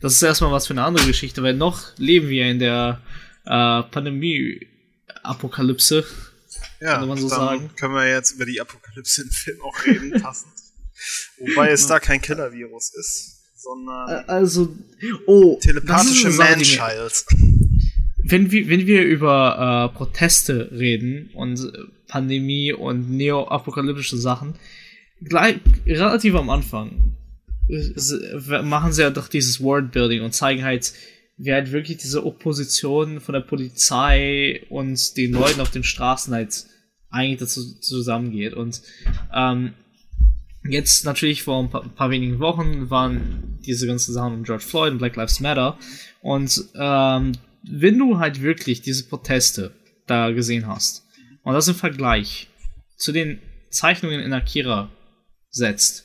das 0.00 0.14
ist 0.14 0.22
erstmal 0.22 0.52
was 0.52 0.66
für 0.66 0.74
eine 0.74 0.84
andere 0.84 1.06
Geschichte, 1.06 1.42
weil 1.42 1.54
noch 1.54 1.96
leben 1.96 2.28
wir 2.28 2.46
in 2.46 2.58
der 2.58 3.00
äh, 3.44 3.82
Pandemie 3.82 4.66
Apokalypse. 5.22 6.04
Ja, 6.80 6.98
kann 6.98 7.08
man 7.08 7.18
so 7.18 7.28
sagen. 7.28 7.70
können 7.76 7.94
wir 7.94 8.08
jetzt 8.08 8.32
über 8.32 8.44
die 8.44 8.60
Apokalypse 8.60 9.22
im 9.22 9.30
Film 9.30 9.60
auch 9.62 9.86
reden, 9.86 10.20
passend. 10.22 10.52
Wobei 11.38 11.70
es 11.70 11.86
da 11.86 12.00
kein 12.00 12.20
Killer-Virus 12.20 12.94
ist, 12.94 13.36
sondern 13.56 14.24
also, 14.26 14.74
oh, 15.26 15.58
telepathische 15.60 16.30
Man-Child. 16.30 17.24
Wenn 18.28 18.50
wir, 18.50 18.68
wenn 18.68 18.86
wir 18.86 19.04
über 19.04 19.90
äh, 19.92 19.96
Proteste 19.96 20.70
reden 20.72 21.30
und 21.34 21.72
Pandemie 22.08 22.72
und 22.72 23.10
neo-apokalyptische 23.10 24.16
Sachen, 24.16 24.54
gleich, 25.22 25.56
relativ 25.86 26.34
am 26.34 26.50
Anfang 26.50 27.16
machen 28.62 28.92
sie 28.92 29.02
ja 29.02 29.10
doch 29.10 29.28
dieses 29.28 29.60
Worldbuilding 29.60 30.22
und 30.22 30.32
zeigen 30.32 30.64
halt, 30.64 30.92
wie 31.36 31.52
halt 31.52 31.72
wirklich 31.72 31.98
diese 31.98 32.24
Opposition 32.24 33.20
von 33.20 33.32
der 33.32 33.40
Polizei 33.40 34.62
und 34.68 35.16
den 35.16 35.32
Leuten 35.32 35.60
auf 35.60 35.70
den 35.70 35.84
Straßen 35.84 36.32
halt 36.32 36.64
eigentlich 37.10 37.40
dazu 37.40 37.74
zusammengeht. 37.80 38.54
Und 38.54 38.82
ähm, 39.34 39.74
jetzt 40.68 41.04
natürlich 41.04 41.42
vor 41.42 41.62
ein 41.62 41.70
paar, 41.70 41.82
ein 41.82 41.94
paar, 41.94 42.10
wenigen 42.10 42.38
Wochen 42.38 42.88
waren 42.88 43.58
diese 43.66 43.86
ganzen 43.86 44.14
Sachen 44.14 44.34
um 44.34 44.44
George 44.44 44.64
Floyd 44.64 44.92
und 44.92 44.98
Black 44.98 45.16
Lives 45.16 45.40
Matter. 45.40 45.78
Und 46.22 46.64
ähm, 46.74 47.32
wenn 47.68 47.98
du 47.98 48.18
halt 48.18 48.42
wirklich 48.42 48.82
diese 48.82 49.06
Proteste 49.08 49.74
da 50.06 50.30
gesehen 50.30 50.66
hast 50.66 51.04
und 51.42 51.54
das 51.54 51.68
im 51.68 51.74
Vergleich 51.74 52.48
zu 52.96 53.12
den 53.12 53.40
Zeichnungen 53.70 54.20
in 54.20 54.32
Akira 54.32 54.90
setzt, 55.50 56.04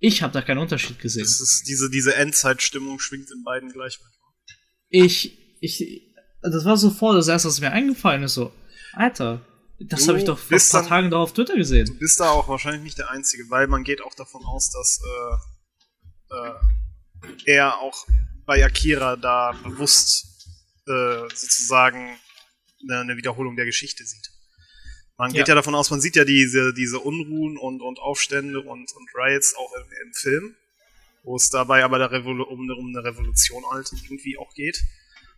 ich 0.00 0.22
habe 0.22 0.32
da 0.32 0.42
keinen 0.42 0.58
Unterschied 0.58 0.98
gesehen. 1.00 1.24
Das 1.24 1.40
ist 1.40 1.64
diese, 1.68 1.90
diese 1.90 2.14
Endzeitstimmung 2.14 3.00
schwingt 3.00 3.30
in 3.30 3.42
beiden 3.42 3.72
gleich 3.72 3.98
mit. 3.98 4.12
Ich, 4.88 5.58
ich, 5.60 6.14
das 6.40 6.64
war 6.64 6.76
sofort 6.76 7.16
das 7.16 7.28
erste, 7.28 7.48
was 7.48 7.60
mir 7.60 7.72
eingefallen 7.72 8.22
ist, 8.22 8.34
so, 8.34 8.52
Alter, 8.92 9.44
das 9.80 10.08
habe 10.08 10.18
ich 10.18 10.24
doch 10.24 10.38
vor 10.38 10.56
ein 10.56 10.62
paar 10.70 10.80
dann, 10.80 10.88
Tagen 10.88 11.10
da 11.10 11.18
auf 11.18 11.32
Twitter 11.32 11.56
gesehen. 11.56 11.86
Du 11.86 11.98
bist 11.98 12.18
da 12.18 12.30
auch 12.30 12.48
wahrscheinlich 12.48 12.82
nicht 12.82 12.98
der 12.98 13.10
Einzige, 13.10 13.44
weil 13.48 13.66
man 13.66 13.84
geht 13.84 14.02
auch 14.02 14.14
davon 14.14 14.44
aus, 14.44 14.70
dass 14.70 15.00
äh, 16.32 17.28
äh, 17.28 17.54
er 17.56 17.78
auch 17.78 18.06
bei 18.46 18.64
Akira 18.64 19.16
da 19.16 19.52
bewusst 19.62 20.27
äh, 20.88 21.28
sozusagen 21.34 22.16
eine, 22.90 23.16
Wiederholung 23.16 23.56
der 23.56 23.66
Geschichte 23.66 24.04
sieht. 24.04 24.30
Man 25.16 25.32
geht 25.32 25.48
ja. 25.48 25.52
ja, 25.52 25.54
davon 25.56 25.74
aus, 25.74 25.90
man 25.90 26.00
sieht 26.00 26.16
ja 26.16 26.24
diese, 26.24 26.72
diese 26.72 27.00
Unruhen 27.00 27.56
und, 27.56 27.82
und 27.82 27.98
Aufstände 27.98 28.60
und, 28.60 28.92
und 28.92 29.08
Riots 29.14 29.54
auch 29.56 29.72
im, 29.74 30.06
im 30.06 30.14
Film, 30.14 30.56
wo 31.24 31.36
es 31.36 31.50
dabei 31.50 31.84
aber 31.84 31.98
der 31.98 32.12
Revolu 32.12 32.44
um, 32.44 32.70
um 32.70 32.88
eine 32.88 33.04
Revolution 33.04 33.64
halt 33.70 33.90
irgendwie 33.92 34.38
auch 34.38 34.54
geht. 34.54 34.84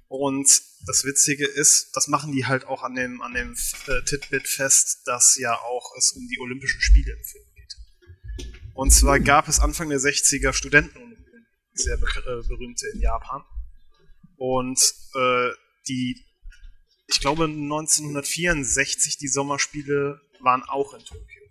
Und 0.08 0.62
das 0.86 1.04
Witzige 1.04 1.46
ist, 1.46 1.96
das 1.96 2.08
machen 2.08 2.32
die 2.32 2.44
halt 2.44 2.66
auch 2.66 2.82
an 2.82 2.94
dem, 2.94 3.22
an 3.22 3.32
dem 3.32 3.54
äh, 3.86 4.02
Titbit 4.04 4.48
fest, 4.48 5.02
dass 5.06 5.36
ja 5.38 5.54
auch 5.54 5.96
es 5.96 6.12
um 6.12 6.26
die 6.28 6.40
Olympischen 6.40 6.80
Spiele 6.80 7.12
im 7.12 7.24
Film 7.24 7.44
geht. 7.54 7.76
Und 8.74 8.90
zwar 8.90 9.20
gab 9.20 9.48
es 9.48 9.60
Anfang 9.60 9.88
der 9.88 10.00
60er 10.00 10.52
Studenten, 10.52 11.16
sehr 11.74 11.94
äh, 11.94 12.46
berühmte 12.48 12.88
in 12.88 13.00
Japan. 13.00 13.42
Und 14.40 14.80
äh, 15.16 15.50
die 15.86 16.24
ich 17.08 17.20
glaube 17.20 17.44
1964 17.44 19.18
die 19.18 19.28
Sommerspiele 19.28 20.18
waren 20.40 20.62
auch 20.62 20.94
in 20.94 21.04
Tokio. 21.04 21.42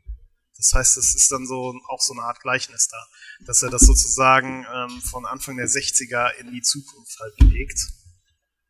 Das 0.58 0.74
heißt, 0.74 0.98
es 0.98 1.14
ist 1.14 1.32
dann 1.32 1.46
so 1.46 1.76
auch 1.88 2.02
so 2.02 2.14
eine 2.14 2.24
Art 2.24 2.40
Gleichnis 2.42 2.88
da, 2.88 2.98
dass 3.46 3.62
er 3.62 3.70
das 3.70 3.84
sozusagen 3.84 4.66
ähm, 4.74 5.02
von 5.02 5.28
Anfang 5.28 5.58
der 5.58 5.68
60er 5.68 6.34
in 6.40 6.52
die 6.52 6.62
Zukunft 6.62 7.20
halt 7.20 7.40
legt 7.42 7.80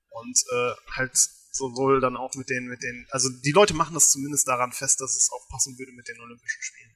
und 0.09 0.43
äh, 0.51 0.73
halt 0.97 1.15
sowohl 1.51 2.01
dann 2.01 2.17
auch 2.17 2.35
mit 2.35 2.49
den 2.49 2.67
mit 2.67 2.83
den 2.83 3.07
also 3.11 3.29
die 3.29 3.51
Leute 3.51 3.73
machen 3.73 3.93
das 3.93 4.09
zumindest 4.09 4.49
daran 4.49 4.73
fest, 4.73 4.99
dass 4.99 5.15
es 5.15 5.31
auch 5.31 5.47
passen 5.47 5.79
würde 5.79 5.93
mit 5.93 6.09
den 6.09 6.19
Olympischen 6.19 6.61
Spielen. 6.61 6.88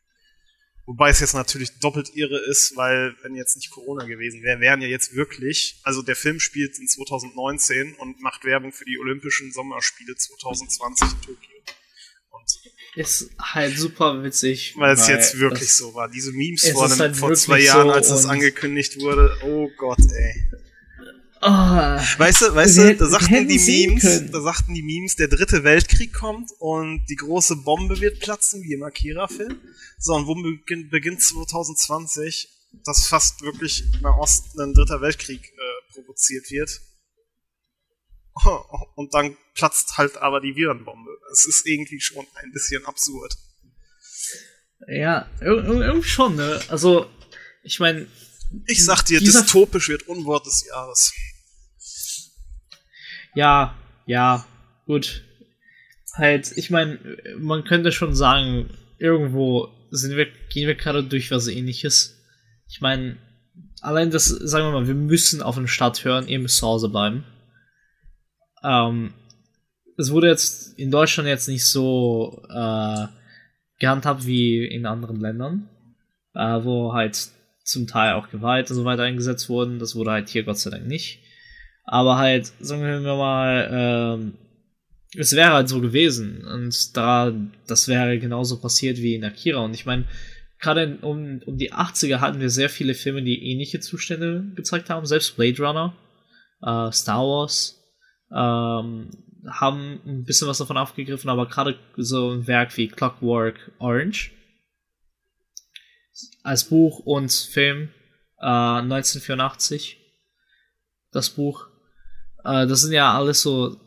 Wobei 0.86 1.10
es 1.10 1.22
jetzt 1.22 1.34
natürlich 1.34 1.80
doppelt 1.80 2.10
irre 2.14 2.38
ist, 2.50 2.76
weil 2.76 3.16
wenn 3.22 3.36
jetzt 3.36 3.56
nicht 3.56 3.72
Corona 3.72 4.06
gewesen 4.06 4.44
wäre, 4.44 4.60
wären 4.60 4.82
ja 4.82 4.88
jetzt 4.88 5.16
wirklich, 5.16 5.80
also 5.84 6.02
der 6.02 6.18
Film 6.18 6.42
spielt 6.42 6.78
in 6.78 6.88
2019 6.88 7.96
und 7.96 8.20
macht 8.20 8.44
Werbung 8.44 8.74
für 8.74 8.84
die 8.84 8.98
Olympischen 9.00 9.54
Sommerspiele 9.54 10.16
2020 10.16 11.08
in 11.08 11.22
Tokio. 11.22 11.50
Und 12.32 12.60
ist 12.96 13.30
halt 13.40 13.78
super 13.78 14.24
witzig. 14.24 14.74
Weil 14.76 14.94
es 14.94 15.08
jetzt 15.08 15.40
wirklich 15.40 15.72
so 15.72 15.94
war. 15.94 16.10
Diese 16.10 16.34
Memes 16.34 16.70
vor, 16.72 16.86
einem, 16.86 17.00
halt 17.00 17.16
vor 17.16 17.34
zwei 17.34 17.62
Jahren, 17.62 17.88
so 17.88 17.94
als 17.94 18.10
es 18.10 18.26
angekündigt 18.26 19.00
wurde, 19.00 19.38
oh 19.44 19.70
Gott, 19.78 20.00
ey. 20.00 20.50
Oh, 21.46 22.20
weißt 22.20 22.42
du, 22.42 22.56
weißt 22.56 22.78
du, 22.78 22.96
da 22.96 23.06
sagten 23.06 23.50
die 23.50 23.60
Memes, 23.60 24.32
da 24.32 24.42
sagten 24.42 24.74
die 24.74 24.82
Memes, 24.82 25.18
der 25.18 25.28
dritte 25.28 25.66
Weltkrieg 25.66 26.14
kommt 26.14 26.52
und 26.60 27.06
die 27.08 27.18
große 27.18 27.58
Bombe 27.58 28.00
wird 28.00 28.22
platzen, 28.22 28.64
wie 28.64 28.74
im 28.74 28.84
Akira-Film. 28.84 29.60
So, 30.00 30.14
und 30.14 30.28
wo 30.28 30.36
beginnt, 30.36 30.90
beginnt 30.90 31.22
2020, 31.22 32.48
dass 32.86 33.08
fast 33.08 33.42
wirklich 33.42 33.84
im 33.94 34.06
Osten 34.06 34.62
ein 34.62 34.74
dritter 34.74 35.02
Weltkrieg 35.02 35.44
äh, 35.44 35.94
provoziert 35.94 36.50
wird. 36.50 36.82
Und 38.96 39.14
dann 39.14 39.38
platzt 39.54 39.98
halt 39.98 40.18
aber 40.18 40.42
die 40.42 40.56
Virenbombe. 40.56 41.12
Es 41.32 41.46
ist 41.46 41.68
irgendwie 41.68 42.02
schon 42.02 42.26
ein 42.36 42.52
bisschen 42.52 42.84
absurd. 42.86 43.36
Ja, 44.88 45.30
irgendwie 45.40 46.04
schon, 46.04 46.36
ne? 46.36 46.60
Also, 46.68 47.06
ich 47.64 47.80
meine. 47.80 48.08
Ich 48.66 48.84
sag 48.84 49.04
dir, 49.04 49.20
dystopisch 49.20 49.90
wird 49.90 50.08
Unwort 50.08 50.46
des 50.46 50.66
Jahres. 50.68 51.14
Ja, 53.36 53.76
ja, 54.06 54.46
gut. 54.86 55.24
Halt, 56.16 56.52
ich 56.56 56.70
meine, 56.70 57.00
man 57.38 57.64
könnte 57.64 57.92
schon 57.92 58.16
sagen, 58.16 58.70
irgendwo 59.00 59.70
sind 59.90 60.16
wir, 60.16 60.28
gehen 60.50 60.68
wir 60.68 60.76
gerade 60.76 61.04
durch 61.04 61.32
was 61.32 61.48
ähnliches. 61.48 62.22
Ich 62.70 62.82
meine, 62.82 63.18
allein 63.82 64.12
das, 64.12 64.26
sagen 64.26 64.66
wir 64.68 64.72
mal, 64.72 64.88
wir 64.88 64.96
müssen 64.96 65.42
auf 65.42 65.56
den 65.56 65.68
Start 65.68 66.04
hören, 66.06 66.28
ihr 66.28 66.40
müsst 66.40 66.58
zu 66.58 66.68
Hause 66.68 66.90
bleiben. 66.90 67.24
Ähm, 68.64 69.14
es 69.98 70.12
wurde 70.12 70.28
jetzt 70.28 70.78
in 70.80 70.92
Deutschland 70.92 71.28
jetzt 71.28 71.48
nicht 71.48 71.66
so 71.66 72.44
äh, 72.50 73.08
gehandhabt 73.80 74.26
wie 74.26 74.66
in 74.66 74.86
anderen 74.86 75.20
Ländern, 75.20 75.70
äh, 76.34 76.64
wo 76.64 76.94
halt 76.94 77.30
zum 77.64 77.88
Teil 77.88 78.14
auch 78.14 78.30
Gewalt 78.30 78.70
und 78.70 78.78
so 78.78 78.86
weiter 78.86 79.04
eingesetzt 79.04 79.50
wurden. 79.50 79.80
Das 79.80 79.96
wurde 79.96 80.12
halt 80.12 80.30
hier 80.30 80.44
Gott 80.44 80.60
sei 80.60 80.72
Dank 80.72 80.88
nicht. 80.88 81.23
Aber 81.84 82.18
halt, 82.18 82.52
sagen 82.60 82.82
wir 82.82 83.00
mal, 83.16 83.70
ähm, 83.72 84.34
es 85.16 85.36
wäre 85.36 85.54
halt 85.54 85.70
so 85.70 85.82
gewesen. 85.82 86.46
Und 86.46 86.96
da, 86.96 87.34
das 87.68 87.88
wäre 87.88 88.20
genauso 88.20 88.60
passiert 88.60 88.98
wie 88.98 89.16
in 89.16 89.24
Akira. 89.24 89.60
Und 89.60 89.74
ich 89.74 89.86
meine, 89.86 90.06
gerade 90.60 90.98
um, 91.02 91.42
um 91.46 91.58
die 91.58 91.74
80er 91.74 92.20
hatten 92.20 92.40
wir 92.40 92.50
sehr 92.50 92.70
viele 92.70 92.94
Filme, 92.94 93.22
die 93.22 93.52
ähnliche 93.52 93.80
Zustände 93.80 94.46
gezeigt 94.56 94.90
haben. 94.90 95.06
Selbst 95.06 95.36
Blade 95.36 95.62
Runner, 95.62 95.96
äh, 96.62 96.92
Star 96.92 97.22
Wars 97.22 97.82
ähm, 98.32 99.10
haben 99.48 100.00
ein 100.06 100.24
bisschen 100.24 100.48
was 100.48 100.58
davon 100.58 100.78
aufgegriffen, 100.78 101.30
aber 101.30 101.48
gerade 101.48 101.78
so 101.98 102.32
ein 102.32 102.48
Werk 102.48 102.76
wie 102.78 102.88
Clockwork 102.88 103.72
Orange 103.80 104.32
als 106.44 106.66
Buch 106.66 107.00
und 107.00 107.32
Film 107.32 107.90
äh, 108.40 108.46
1984 108.46 109.98
das 111.12 111.30
Buch 111.30 111.68
äh, 112.44 112.68
das 112.68 112.82
sind 112.82 112.94
ja 112.94 113.14
alles 113.14 113.42
so 113.42 113.78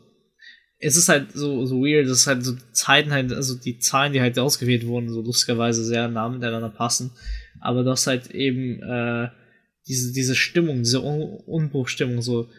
es 0.79 0.95
ist 0.95 1.09
halt 1.09 1.31
so, 1.33 1.65
so 1.65 1.81
weird, 1.81 2.07
dass 2.07 2.27
halt 2.27 2.43
so 2.43 2.55
Zeiten 2.71 3.11
halt, 3.11 3.33
also 3.33 3.55
die 3.55 3.79
Zahlen, 3.79 4.13
die 4.13 4.21
halt 4.21 4.37
ausgewählt 4.37 4.85
wurden, 4.85 5.09
so 5.09 5.21
lustigerweise 5.21 5.83
sehr 5.83 6.07
nah 6.07 6.29
miteinander 6.29 6.69
passen. 6.69 7.11
Aber 7.61 7.83
das 7.83 8.05
halt 8.05 8.29
eben 8.31 8.81
äh, 8.83 9.29
diese, 9.87 10.13
diese 10.13 10.35
Stimmung, 10.35 10.83
diese 10.83 11.01
Un 11.01 11.39
Unbruchstimmung, 11.45 12.21
so 12.21 12.49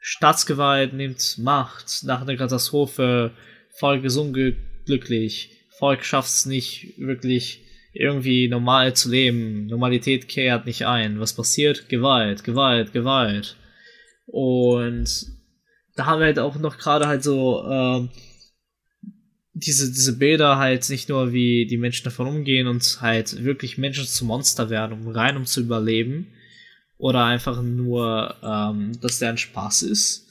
Staatsgewalt 0.00 0.94
nimmt 0.94 1.38
Macht 1.38 2.02
nach 2.04 2.22
einer 2.22 2.36
Katastrophe, 2.36 3.32
Volk 3.78 4.02
ist 4.04 4.16
unglücklich, 4.16 5.50
Volk 5.78 6.04
schafft 6.04 6.30
es 6.30 6.46
nicht 6.46 6.94
wirklich 6.98 7.62
irgendwie 7.92 8.48
normal 8.48 8.94
zu 8.94 9.10
leben, 9.10 9.66
Normalität 9.66 10.28
kehrt 10.28 10.66
nicht 10.66 10.86
ein. 10.86 11.20
Was 11.20 11.34
passiert? 11.34 11.88
Gewalt, 11.88 12.44
Gewalt, 12.44 12.92
Gewalt. 12.92 13.56
Und 14.26 15.39
da 16.00 16.06
haben 16.06 16.20
wir 16.20 16.26
halt 16.26 16.38
auch 16.38 16.56
noch 16.56 16.78
gerade 16.78 17.06
halt 17.06 17.22
so 17.22 17.62
ähm, 17.68 18.08
diese, 19.52 19.92
diese 19.92 20.16
Bilder 20.16 20.56
halt 20.56 20.88
nicht 20.88 21.10
nur, 21.10 21.34
wie 21.34 21.66
die 21.66 21.76
Menschen 21.76 22.04
davon 22.04 22.26
umgehen 22.26 22.66
und 22.68 23.02
halt 23.02 23.44
wirklich 23.44 23.76
Menschen 23.76 24.06
zu 24.06 24.24
Monster 24.24 24.70
werden, 24.70 24.94
um 24.94 25.08
rein 25.08 25.36
um 25.36 25.44
zu 25.44 25.60
überleben. 25.60 26.32
Oder 26.96 27.26
einfach 27.26 27.60
nur, 27.60 28.34
ähm, 28.42 28.98
dass 29.02 29.18
der 29.18 29.28
ein 29.28 29.36
Spaß 29.36 29.82
ist. 29.82 30.26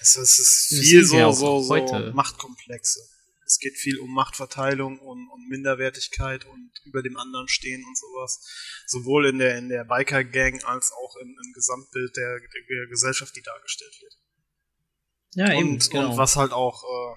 Es, 0.00 0.16
es 0.16 0.38
ist 0.38 0.80
viel 0.80 1.04
so, 1.04 1.30
so, 1.32 1.60
so 1.60 2.12
Machtkomplexe. 2.14 3.00
Es 3.50 3.58
geht 3.58 3.76
viel 3.76 3.98
um 3.98 4.14
Machtverteilung 4.14 5.00
und, 5.00 5.28
und 5.28 5.48
Minderwertigkeit 5.48 6.44
und 6.46 6.70
über 6.84 7.02
dem 7.02 7.16
anderen 7.16 7.48
stehen 7.48 7.84
und 7.84 7.98
sowas. 7.98 8.46
Sowohl 8.86 9.26
in 9.26 9.38
der, 9.38 9.58
in 9.58 9.68
der 9.68 9.84
Biker-Gang 9.84 10.62
als 10.62 10.92
auch 10.92 11.16
im, 11.16 11.28
im 11.28 11.52
Gesamtbild 11.52 12.16
der, 12.16 12.38
der, 12.38 12.86
Gesellschaft, 12.86 13.34
die 13.34 13.42
dargestellt 13.42 13.92
wird. 14.00 14.14
Ja, 15.34 15.52
eben. 15.52 15.72
Und, 15.72 15.90
genau. 15.90 16.12
und 16.12 16.16
was 16.16 16.36
halt 16.36 16.52
auch, 16.52 16.84
äh, 16.84 17.16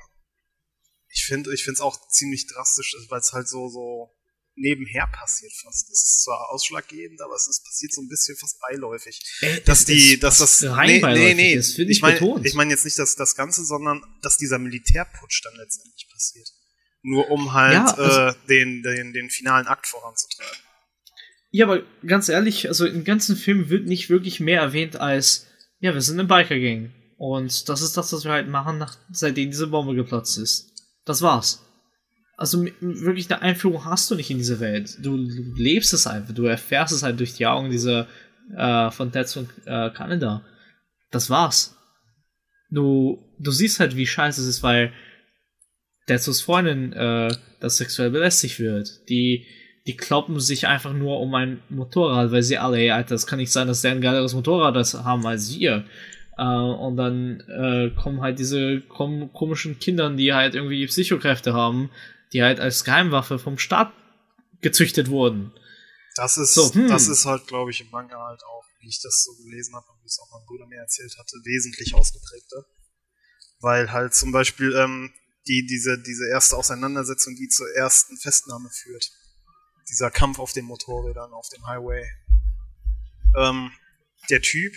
ich 1.09 1.23
finde, 1.25 1.53
ich 1.53 1.63
finde 1.63 1.75
es 1.75 1.81
auch 1.81 2.09
ziemlich 2.09 2.47
drastisch, 2.47 2.95
weil 3.09 3.19
es 3.19 3.31
halt 3.33 3.47
so, 3.47 3.69
so 3.69 4.09
nebenher 4.55 5.07
passiert 5.07 5.51
fast. 5.61 5.89
Es 5.91 6.03
ist 6.03 6.23
zwar 6.23 6.49
ausschlaggebend, 6.49 7.21
aber 7.21 7.35
es 7.35 7.47
ist 7.47 7.63
passiert 7.63 7.93
so 7.93 8.01
ein 8.01 8.07
bisschen 8.07 8.35
fast 8.37 8.59
beiläufig. 8.59 9.19
Äh, 9.41 9.61
dass 9.61 9.85
die, 9.85 10.19
dass 10.19 10.39
das, 10.39 10.63
rein 10.63 10.87
nee, 10.87 11.01
nee, 11.01 11.33
nee, 11.33 11.53
ist, 11.53 11.77
ich, 11.77 11.89
ich 11.89 12.01
meine, 12.01 12.41
ich 12.43 12.53
meine 12.53 12.71
jetzt 12.71 12.85
nicht 12.85 12.99
das, 12.99 13.15
das 13.15 13.35
Ganze, 13.35 13.63
sondern 13.65 14.03
dass 14.21 14.37
dieser 14.37 14.59
Militärputsch 14.59 15.43
dann 15.43 15.55
letztendlich 15.55 16.07
passiert. 16.11 16.47
Nur 17.01 17.29
um 17.31 17.53
halt 17.53 17.73
ja, 17.73 17.85
also, 17.85 18.19
äh, 18.19 18.33
den, 18.47 18.81
den, 18.83 19.13
den 19.13 19.29
finalen 19.29 19.67
Akt 19.67 19.87
voranzutreiben. 19.87 20.57
Ja, 21.51 21.65
aber 21.65 21.83
ganz 22.05 22.29
ehrlich, 22.29 22.67
also 22.67 22.85
im 22.85 23.03
ganzen 23.03 23.35
Film 23.35 23.69
wird 23.69 23.85
nicht 23.85 24.09
wirklich 24.09 24.39
mehr 24.39 24.61
erwähnt 24.61 24.95
als, 24.95 25.47
ja, 25.79 25.93
wir 25.93 26.01
sind 26.01 26.19
eine 26.19 26.27
Biker-Gang. 26.27 26.93
Und 27.17 27.69
das 27.69 27.81
ist 27.81 27.95
das, 27.95 28.11
was 28.11 28.23
wir 28.23 28.31
halt 28.31 28.47
machen, 28.47 28.77
nach, 28.77 28.97
seitdem 29.11 29.51
diese 29.51 29.67
Bombe 29.67 29.95
geplatzt 29.95 30.37
ist. 30.37 30.71
Das 31.05 31.21
war's 31.21 31.63
also 32.37 32.65
wirklich 32.79 33.31
eine 33.31 33.41
Einführung 33.41 33.85
hast 33.85 34.09
du 34.09 34.15
nicht 34.15 34.29
in 34.31 34.37
diese 34.37 34.59
Welt. 34.59 34.97
Du, 35.01 35.15
lebst 35.15 35.93
es 35.93 36.07
einfach, 36.07 36.33
du 36.33 36.45
erfährst 36.45 36.93
es 36.93 37.03
halt 37.03 37.19
durch 37.19 37.33
die 37.35 37.45
Augen 37.45 37.69
dieser 37.69 38.07
äh, 38.55 38.91
von 38.91 39.11
Tetsu 39.11 39.41
und 39.41 39.49
äh, 39.65 39.89
Kanada. 39.91 40.43
Das 41.11 41.29
war's. 41.29 41.77
Du, 42.71 43.23
du 43.39 43.51
siehst 43.51 43.79
halt, 43.79 43.95
wie 43.95 44.07
scheiße 44.07 44.41
es 44.41 44.47
ist, 44.47 44.63
weil 44.63 44.91
Tetsus 46.07 46.41
Freundin 46.41 46.91
äh, 46.93 47.33
das 47.59 47.77
sexuell 47.77 48.09
belästigt 48.09 48.59
wird. 48.59 49.07
Die, 49.09 49.45
die 49.85 49.95
kloppen 49.95 50.39
sich 50.39 50.67
einfach 50.67 50.93
nur 50.93 51.19
um 51.19 51.35
ein 51.35 51.61
Motorrad, 51.69 52.31
weil 52.31 52.43
sie 52.43 52.57
alle, 52.57 52.77
ey, 52.77 52.91
Alter, 52.91 53.15
das 53.15 53.27
kann 53.27 53.39
nicht 53.39 53.51
sein, 53.51 53.67
dass 53.67 53.81
der 53.81 53.91
ein 53.91 54.01
geileres 54.01 54.33
Motorrad 54.33 54.75
das 54.75 54.95
haben 54.95 55.25
als 55.25 55.57
wir. 55.57 55.85
Uh, 56.35 56.73
und 56.73 56.97
dann 56.97 57.41
äh, 57.41 57.91
kommen 57.91 58.21
halt 58.21 58.39
diese 58.39 58.81
kom 58.81 59.31
komischen 59.33 59.77
Kindern, 59.77 60.17
die 60.17 60.33
halt 60.33 60.55
irgendwie 60.55 60.87
Psychokräfte 60.87 61.53
haben, 61.53 61.91
die 62.33 62.43
halt 62.43 62.59
als 62.59 62.83
Geheimwaffe 62.83 63.39
vom 63.39 63.57
Staat 63.57 63.93
gezüchtet 64.61 65.09
wurden. 65.09 65.53
Das 66.15 66.37
ist, 66.37 66.53
so, 66.53 66.73
hm. 66.73 66.87
das 66.87 67.07
ist 67.07 67.25
halt, 67.25 67.47
glaube 67.47 67.71
ich, 67.71 67.81
im 67.81 67.89
Manga 67.89 68.17
halt 68.17 68.43
auch, 68.43 68.65
wie 68.79 68.87
ich 68.87 69.01
das 69.01 69.23
so 69.23 69.35
gelesen 69.43 69.75
habe 69.75 69.85
und 69.91 70.01
wie 70.03 70.07
es 70.07 70.19
auch 70.19 70.29
mein 70.31 70.45
Bruder 70.45 70.67
mir 70.67 70.79
erzählt 70.79 71.15
hatte, 71.17 71.37
wesentlich 71.43 71.93
ausgeprägter. 71.95 72.65
Weil 73.59 73.91
halt 73.91 74.13
zum 74.13 74.31
Beispiel 74.31 74.75
ähm, 74.75 75.13
die, 75.47 75.65
diese, 75.65 76.01
diese 76.01 76.27
erste 76.29 76.57
Auseinandersetzung, 76.57 77.35
die 77.35 77.47
zur 77.47 77.67
ersten 77.75 78.17
Festnahme 78.17 78.69
führt. 78.69 79.11
Dieser 79.89 80.11
Kampf 80.11 80.39
auf 80.39 80.53
den 80.53 80.65
Motorrädern, 80.65 81.33
auf 81.33 81.49
dem 81.49 81.65
Highway. 81.65 82.05
Ähm, 83.35 83.71
der 84.29 84.41
Typ, 84.41 84.73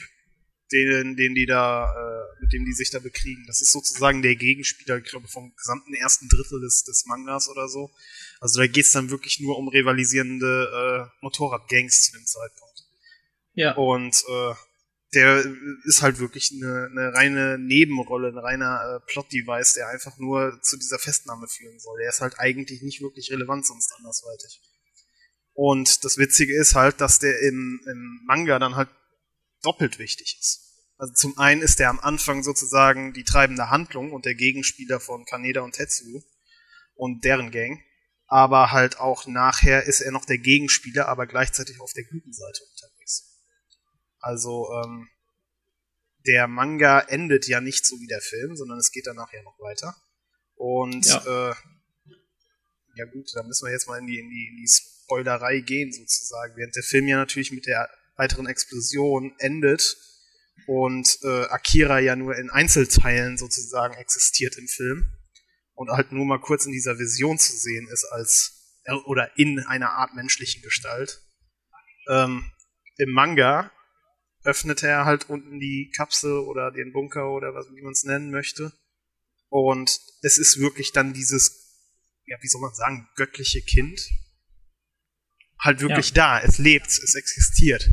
den, 0.72 1.16
den 1.16 1.34
die 1.34 1.46
da, 1.46 1.92
äh, 1.92 2.42
mit 2.42 2.52
dem 2.52 2.64
die 2.64 2.72
sich 2.72 2.90
da 2.90 2.98
bekriegen. 2.98 3.44
Das 3.46 3.60
ist 3.60 3.72
sozusagen 3.72 4.22
der 4.22 4.36
Gegenspieler, 4.36 4.98
ich 4.98 5.04
glaube, 5.04 5.28
vom 5.28 5.54
gesamten 5.54 5.94
ersten 5.94 6.28
Drittel 6.28 6.60
des, 6.60 6.84
des 6.84 7.04
Mangas 7.06 7.48
oder 7.48 7.68
so. 7.68 7.90
Also 8.40 8.60
da 8.60 8.66
geht's 8.66 8.92
dann 8.92 9.10
wirklich 9.10 9.40
nur 9.40 9.58
um 9.58 9.68
rivalisierende 9.68 11.08
äh, 11.10 11.24
Motorradgangs 11.24 12.02
zu 12.02 12.12
dem 12.12 12.26
Zeitpunkt. 12.26 12.84
Ja. 13.54 13.74
Und 13.74 14.22
äh, 14.28 14.54
der 15.14 15.44
ist 15.84 16.02
halt 16.02 16.18
wirklich 16.18 16.52
eine, 16.52 16.88
eine 16.90 17.14
reine 17.14 17.58
Nebenrolle, 17.58 18.28
ein 18.28 18.38
reiner 18.38 18.96
äh, 18.96 19.10
Plot-Device, 19.10 19.74
der 19.74 19.88
einfach 19.88 20.18
nur 20.18 20.60
zu 20.62 20.76
dieser 20.76 20.98
Festnahme 20.98 21.46
führen 21.48 21.78
soll. 21.78 21.98
Der 22.00 22.10
ist 22.10 22.20
halt 22.20 22.38
eigentlich 22.38 22.82
nicht 22.82 23.00
wirklich 23.00 23.30
relevant 23.30 23.66
sonst 23.66 23.92
andersweitig. 23.96 24.60
Und 25.54 26.04
das 26.04 26.18
Witzige 26.18 26.54
ist 26.54 26.74
halt, 26.74 27.00
dass 27.00 27.18
der 27.18 27.40
im, 27.40 27.80
im 27.86 28.20
Manga 28.26 28.58
dann 28.58 28.76
halt 28.76 28.90
doppelt 29.66 29.98
wichtig 29.98 30.38
ist. 30.40 30.62
Also 30.96 31.12
zum 31.12 31.38
einen 31.38 31.60
ist 31.60 31.78
er 31.80 31.90
am 31.90 32.00
Anfang 32.00 32.42
sozusagen 32.42 33.12
die 33.12 33.24
treibende 33.24 33.68
Handlung 33.68 34.12
und 34.12 34.24
der 34.24 34.34
Gegenspieler 34.34 35.00
von 35.00 35.26
Kaneda 35.26 35.60
und 35.60 35.72
Tetsu 35.72 36.22
und 36.94 37.24
deren 37.24 37.50
Gang. 37.50 37.82
Aber 38.28 38.72
halt 38.72 38.98
auch 38.98 39.26
nachher 39.26 39.84
ist 39.84 40.00
er 40.00 40.10
noch 40.10 40.24
der 40.24 40.38
Gegenspieler, 40.38 41.08
aber 41.08 41.26
gleichzeitig 41.26 41.80
auf 41.80 41.92
der 41.92 42.04
guten 42.04 42.32
Seite 42.32 42.62
unterwegs. 42.72 43.42
Also 44.20 44.68
ähm, 44.72 45.08
der 46.26 46.48
Manga 46.48 47.00
endet 47.00 47.46
ja 47.46 47.60
nicht 47.60 47.86
so 47.86 47.96
wie 48.00 48.08
der 48.08 48.20
Film, 48.20 48.56
sondern 48.56 48.78
es 48.78 48.90
geht 48.90 49.06
dann 49.06 49.16
nachher 49.16 49.42
noch 49.42 49.58
weiter. 49.60 49.94
Und 50.54 51.06
ja, 51.06 51.50
äh, 51.50 51.54
ja 52.96 53.04
gut, 53.04 53.30
da 53.34 53.42
müssen 53.42 53.66
wir 53.66 53.72
jetzt 53.72 53.86
mal 53.86 53.98
in 53.98 54.06
die, 54.06 54.18
in 54.18 54.28
die, 54.30 54.48
in 54.48 54.56
die 54.56 54.68
Spoilerei 54.68 55.60
gehen 55.60 55.92
sozusagen. 55.92 56.56
Während 56.56 56.74
der 56.74 56.82
Film 56.82 57.06
ja 57.06 57.18
natürlich 57.18 57.52
mit 57.52 57.66
der 57.66 57.88
weiteren 58.16 58.46
Explosion 58.46 59.34
endet 59.38 59.96
und 60.66 61.18
äh, 61.22 61.44
Akira 61.46 61.98
ja 62.00 62.16
nur 62.16 62.36
in 62.36 62.50
Einzelteilen 62.50 63.36
sozusagen 63.36 63.94
existiert 63.94 64.56
im 64.56 64.66
Film 64.68 65.12
und 65.74 65.90
halt 65.90 66.12
nur 66.12 66.24
mal 66.24 66.40
kurz 66.40 66.66
in 66.66 66.72
dieser 66.72 66.98
Vision 66.98 67.38
zu 67.38 67.56
sehen 67.56 67.88
ist 67.88 68.04
als 68.04 68.80
äh, 68.84 68.94
oder 68.94 69.36
in 69.36 69.60
einer 69.60 69.90
Art 69.90 70.14
menschlichen 70.14 70.62
Gestalt. 70.62 71.22
Ähm, 72.08 72.50
Im 72.96 73.12
Manga 73.12 73.70
öffnet 74.44 74.82
er 74.82 75.04
halt 75.04 75.28
unten 75.28 75.58
die 75.58 75.92
Kapsel 75.94 76.38
oder 76.38 76.70
den 76.70 76.92
Bunker 76.92 77.30
oder 77.30 77.54
was 77.54 77.66
wie 77.74 77.82
man 77.82 77.92
es 77.92 78.04
nennen 78.04 78.30
möchte 78.30 78.72
und 79.48 80.00
es 80.22 80.38
ist 80.38 80.58
wirklich 80.58 80.92
dann 80.92 81.12
dieses 81.12 81.74
ja 82.26 82.36
wie 82.40 82.48
soll 82.48 82.60
man 82.60 82.74
sagen 82.74 83.08
göttliche 83.16 83.60
Kind 83.60 84.00
halt 85.58 85.80
wirklich 85.80 86.10
ja. 86.10 86.38
da 86.38 86.40
es 86.40 86.58
lebt 86.58 86.86
es 86.86 87.14
existiert 87.16 87.90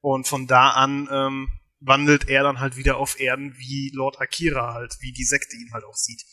und 0.00 0.26
von 0.26 0.46
da 0.46 0.70
an 0.70 1.08
ähm, 1.10 1.48
wandelt 1.80 2.28
er 2.28 2.42
dann 2.42 2.60
halt 2.60 2.76
wieder 2.76 2.96
auf 2.96 3.20
Erden 3.20 3.56
wie 3.56 3.90
Lord 3.94 4.20
Akira 4.20 4.74
halt, 4.74 4.96
wie 5.00 5.12
die 5.12 5.24
Sekte 5.24 5.56
ihn 5.56 5.72
halt 5.72 5.84
auch 5.84 5.96
sieht. 5.96 6.24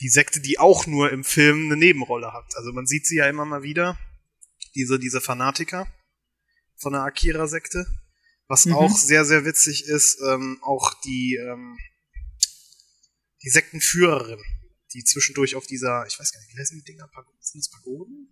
Die 0.00 0.08
Sekte, 0.08 0.40
die 0.40 0.58
auch 0.58 0.86
nur 0.86 1.10
im 1.10 1.24
Film 1.24 1.66
eine 1.66 1.76
Nebenrolle 1.76 2.32
hat. 2.32 2.56
Also 2.56 2.72
man 2.72 2.86
sieht 2.86 3.06
sie 3.06 3.16
ja 3.16 3.28
immer 3.28 3.44
mal 3.44 3.62
wieder, 3.62 3.98
diese, 4.74 4.98
diese 4.98 5.20
Fanatiker 5.20 5.86
von 6.76 6.92
der 6.94 7.02
Akira-Sekte. 7.02 7.86
Was 8.46 8.66
mhm. 8.66 8.74
auch 8.74 8.96
sehr, 8.96 9.24
sehr 9.24 9.44
witzig 9.44 9.84
ist, 9.86 10.20
ähm, 10.26 10.58
auch 10.62 10.94
die, 11.02 11.36
ähm, 11.36 11.78
die 13.42 13.50
Sektenführerin, 13.50 14.40
die 14.92 15.04
zwischendurch 15.04 15.54
auf 15.54 15.66
dieser, 15.66 16.06
ich 16.06 16.18
weiß 16.18 16.32
gar 16.32 16.40
nicht, 16.40 16.54
wie 16.54 16.60
heißen 16.60 16.78
die 16.78 16.92
Dinger? 16.92 17.08
Sind 17.40 17.60
das 17.60 17.70
Pagoden? 17.70 18.28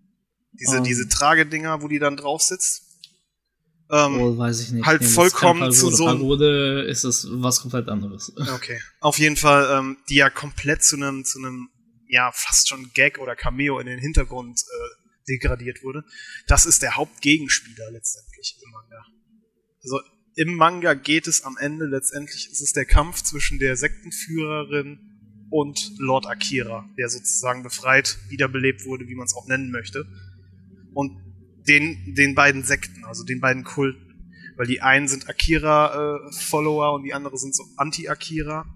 Diese, 0.53 0.78
um. 0.78 0.84
diese 0.84 1.09
Tragedinger, 1.09 1.82
wo 1.82 1.88
die 1.88 1.99
dann 1.99 2.16
drauf 2.16 2.43
sitzt. 2.43 2.91
Ähm, 3.93 4.20
oh, 4.20 4.38
weiß 4.38 4.61
ich 4.61 4.72
nicht. 4.72 4.86
Halt 4.86 5.03
nee, 5.03 5.07
vollkommen 5.07 5.70
zu 5.70 5.90
so. 5.90 6.07
Pagode 6.07 6.86
ist 6.88 7.05
es 7.05 7.26
was 7.30 7.61
komplett 7.61 7.88
anderes. 7.88 8.32
Okay. 8.55 8.80
Auf 9.01 9.18
jeden 9.18 9.36
Fall, 9.36 9.78
ähm, 9.78 9.99
die 10.09 10.14
ja 10.14 10.30
komplett 10.30 10.82
zu 10.82 10.97
einem, 10.97 11.24
zu 11.24 11.38
einem, 11.38 11.68
ja, 12.09 12.30
fast 12.32 12.68
schon 12.68 12.90
Gag 12.95 13.18
oder 13.18 13.36
Cameo 13.36 13.78
in 13.78 13.86
den 13.86 13.99
Hintergrund 13.99 14.59
äh, 14.61 15.28
degradiert 15.28 15.82
wurde. 15.82 16.05
Das 16.47 16.64
ist 16.64 16.82
der 16.82 16.97
Hauptgegenspieler 16.97 17.90
letztendlich 17.90 18.57
im 18.64 18.70
Manga. 18.70 19.05
Also 19.82 20.01
im 20.36 20.55
Manga 20.55 20.95
geht 20.95 21.26
es 21.26 21.43
am 21.43 21.59
Ende 21.59 21.84
letztendlich, 21.84 22.49
es 22.51 22.62
ist 22.62 22.76
der 22.76 22.86
Kampf 22.86 23.22
zwischen 23.22 23.59
der 23.59 23.76
Sektenführerin 23.76 25.01
und 25.51 25.93
Lord 25.99 26.26
Akira, 26.26 26.88
der 26.97 27.11
sozusagen 27.11 27.62
befreit, 27.62 28.18
wiederbelebt 28.30 28.86
wurde, 28.86 29.07
wie 29.07 29.14
man 29.14 29.26
es 29.26 29.34
auch 29.34 29.47
nennen 29.49 29.70
möchte. 29.70 30.07
Und 30.95 31.20
den, 31.67 32.15
den 32.15 32.35
beiden 32.35 32.65
Sekten, 32.65 33.05
also 33.05 33.25
den 33.25 33.41
beiden 33.41 33.65
Kulten. 33.65 34.09
Weil 34.57 34.67
die 34.67 34.83
einen 34.83 35.09
sind 35.09 35.29
Akira-Follower 35.29 36.91
äh, 36.91 36.95
und 36.95 37.03
die 37.05 37.15
anderen 37.15 37.39
sind 37.39 37.55
so 37.55 37.65
Anti-Akira. 37.77 38.67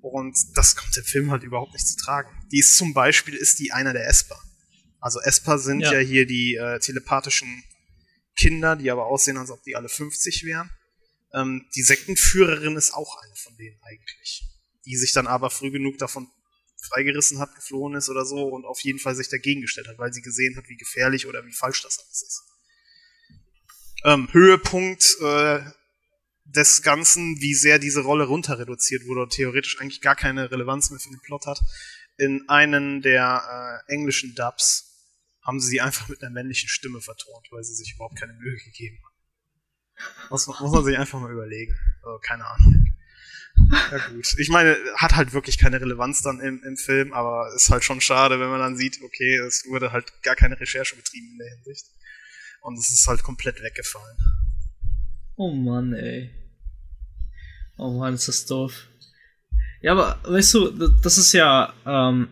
Und 0.00 0.36
das 0.54 0.76
kommt 0.76 0.96
im 0.96 1.04
Film 1.04 1.30
halt 1.30 1.42
überhaupt 1.42 1.72
nicht 1.72 1.86
zu 1.86 1.96
tragen. 1.96 2.30
Die 2.52 2.58
ist 2.58 2.76
zum 2.76 2.94
Beispiel, 2.94 3.34
ist 3.34 3.58
die 3.58 3.72
einer 3.72 3.92
der 3.92 4.06
Esper. 4.06 4.38
Also 5.00 5.20
Esper 5.20 5.58
sind 5.58 5.80
ja, 5.80 5.94
ja 5.94 5.98
hier 5.98 6.26
die 6.26 6.54
äh, 6.54 6.78
telepathischen 6.78 7.64
Kinder, 8.36 8.76
die 8.76 8.90
aber 8.90 9.06
aussehen, 9.06 9.38
als 9.38 9.50
ob 9.50 9.62
die 9.62 9.74
alle 9.74 9.88
50 9.88 10.44
wären. 10.44 10.70
Ähm, 11.32 11.66
die 11.74 11.82
Sektenführerin 11.82 12.76
ist 12.76 12.92
auch 12.92 13.22
eine 13.22 13.34
von 13.36 13.56
denen 13.56 13.78
eigentlich. 13.82 14.44
Die 14.84 14.96
sich 14.96 15.12
dann 15.12 15.26
aber 15.26 15.50
früh 15.50 15.70
genug 15.70 15.98
davon 15.98 16.28
freigerissen 16.80 17.38
hat, 17.38 17.54
geflohen 17.54 17.94
ist 17.94 18.08
oder 18.08 18.24
so 18.24 18.48
und 18.48 18.64
auf 18.64 18.80
jeden 18.80 18.98
Fall 18.98 19.14
sich 19.14 19.28
dagegen 19.28 19.60
gestellt 19.60 19.88
hat, 19.88 19.98
weil 19.98 20.12
sie 20.12 20.22
gesehen 20.22 20.56
hat, 20.56 20.68
wie 20.68 20.76
gefährlich 20.76 21.26
oder 21.26 21.44
wie 21.46 21.52
falsch 21.52 21.82
das 21.82 21.98
alles 21.98 22.22
ist. 22.22 22.42
Ähm, 24.04 24.28
Höhepunkt 24.32 25.16
äh, 25.20 25.60
des 26.44 26.82
Ganzen, 26.82 27.40
wie 27.40 27.54
sehr 27.54 27.78
diese 27.78 28.02
Rolle 28.02 28.24
runter 28.24 28.58
reduziert 28.58 29.06
wurde 29.06 29.22
und 29.22 29.32
theoretisch 29.32 29.80
eigentlich 29.80 30.00
gar 30.00 30.16
keine 30.16 30.50
Relevanz 30.50 30.90
mehr 30.90 31.00
für 31.00 31.10
den 31.10 31.20
Plot 31.20 31.46
hat. 31.46 31.60
In 32.18 32.48
einen 32.48 33.02
der 33.02 33.82
äh, 33.88 33.92
englischen 33.92 34.34
Dubs 34.34 34.86
haben 35.42 35.60
sie 35.60 35.68
sie 35.68 35.80
einfach 35.80 36.08
mit 36.08 36.22
einer 36.22 36.30
männlichen 36.30 36.68
Stimme 36.68 37.00
vertont, 37.00 37.48
weil 37.50 37.62
sie 37.64 37.74
sich 37.74 37.94
überhaupt 37.94 38.18
keine 38.18 38.32
Mühe 38.34 38.56
gegeben 38.56 38.98
haben. 39.04 39.16
Muss, 40.30 40.46
muss 40.46 40.72
man 40.72 40.84
sich 40.84 40.98
einfach 40.98 41.20
mal 41.20 41.32
überlegen. 41.32 41.76
Also, 42.02 42.18
keine 42.18 42.44
Ahnung. 42.46 42.95
Ja 43.68 43.98
gut. 44.08 44.34
Ich 44.38 44.48
meine, 44.48 44.76
hat 44.96 45.16
halt 45.16 45.32
wirklich 45.32 45.58
keine 45.58 45.80
Relevanz 45.80 46.22
dann 46.22 46.40
im, 46.40 46.62
im 46.64 46.76
Film, 46.76 47.12
aber 47.12 47.52
ist 47.54 47.70
halt 47.70 47.84
schon 47.84 48.00
schade, 48.00 48.38
wenn 48.38 48.48
man 48.48 48.60
dann 48.60 48.76
sieht, 48.76 49.00
okay, 49.02 49.36
es 49.38 49.64
wurde 49.68 49.92
halt 49.92 50.12
gar 50.22 50.36
keine 50.36 50.58
Recherche 50.58 50.96
betrieben 50.96 51.32
in 51.32 51.38
der 51.38 51.50
Hinsicht. 51.56 51.86
Und 52.60 52.78
es 52.78 52.90
ist 52.90 53.06
halt 53.06 53.22
komplett 53.22 53.62
weggefallen. 53.62 54.16
Oh 55.36 55.52
Mann, 55.52 55.92
ey. 55.92 56.30
Oh 57.76 57.98
Mann, 57.98 58.14
ist 58.14 58.28
das 58.28 58.46
doof. 58.46 58.88
Ja, 59.82 59.92
aber 59.92 60.20
weißt 60.24 60.54
du, 60.54 60.70
das 61.02 61.18
ist 61.18 61.32
ja 61.32 61.72
ähm, 61.84 62.28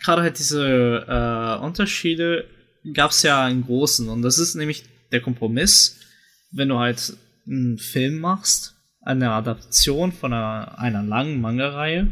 gerade 0.00 0.22
halt 0.22 0.38
diese 0.38 1.04
äh, 1.08 1.64
Unterschiede 1.64 2.48
gab 2.94 3.10
es 3.10 3.22
ja 3.22 3.48
in 3.48 3.64
großen 3.64 4.08
und 4.08 4.22
das 4.22 4.38
ist 4.38 4.54
nämlich 4.54 4.84
der 5.10 5.20
Kompromiss, 5.20 5.98
wenn 6.52 6.68
du 6.68 6.78
halt 6.78 7.16
einen 7.46 7.78
Film 7.78 8.20
machst 8.20 8.75
eine 9.06 9.30
Adaption 9.30 10.12
von 10.12 10.32
einer, 10.32 10.78
einer 10.78 11.02
langen 11.02 11.40
Manga-Reihe, 11.40 12.08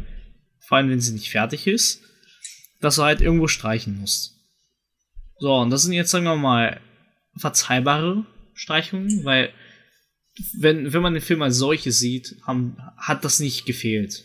vor 0.59 0.77
allem 0.77 0.89
wenn 0.89 1.01
sie 1.01 1.13
nicht 1.13 1.29
fertig 1.29 1.67
ist, 1.67 2.01
dass 2.81 2.95
du 2.95 3.03
halt 3.03 3.21
irgendwo 3.21 3.47
streichen 3.47 3.99
musst. 3.99 4.33
So, 5.37 5.53
und 5.55 5.69
das 5.69 5.83
sind 5.83 5.93
jetzt, 5.93 6.11
sagen 6.11 6.25
wir 6.25 6.35
mal, 6.35 6.79
verzeihbare 7.35 8.25
Streichungen, 8.53 9.25
weil 9.25 9.51
wenn, 10.57 10.93
wenn 10.93 11.01
man 11.01 11.13
den 11.13 11.21
Film 11.21 11.41
als 11.41 11.57
solche 11.57 11.91
sieht, 11.91 12.35
haben, 12.43 12.77
hat 12.97 13.25
das 13.25 13.39
nicht 13.39 13.65
gefehlt. 13.65 14.23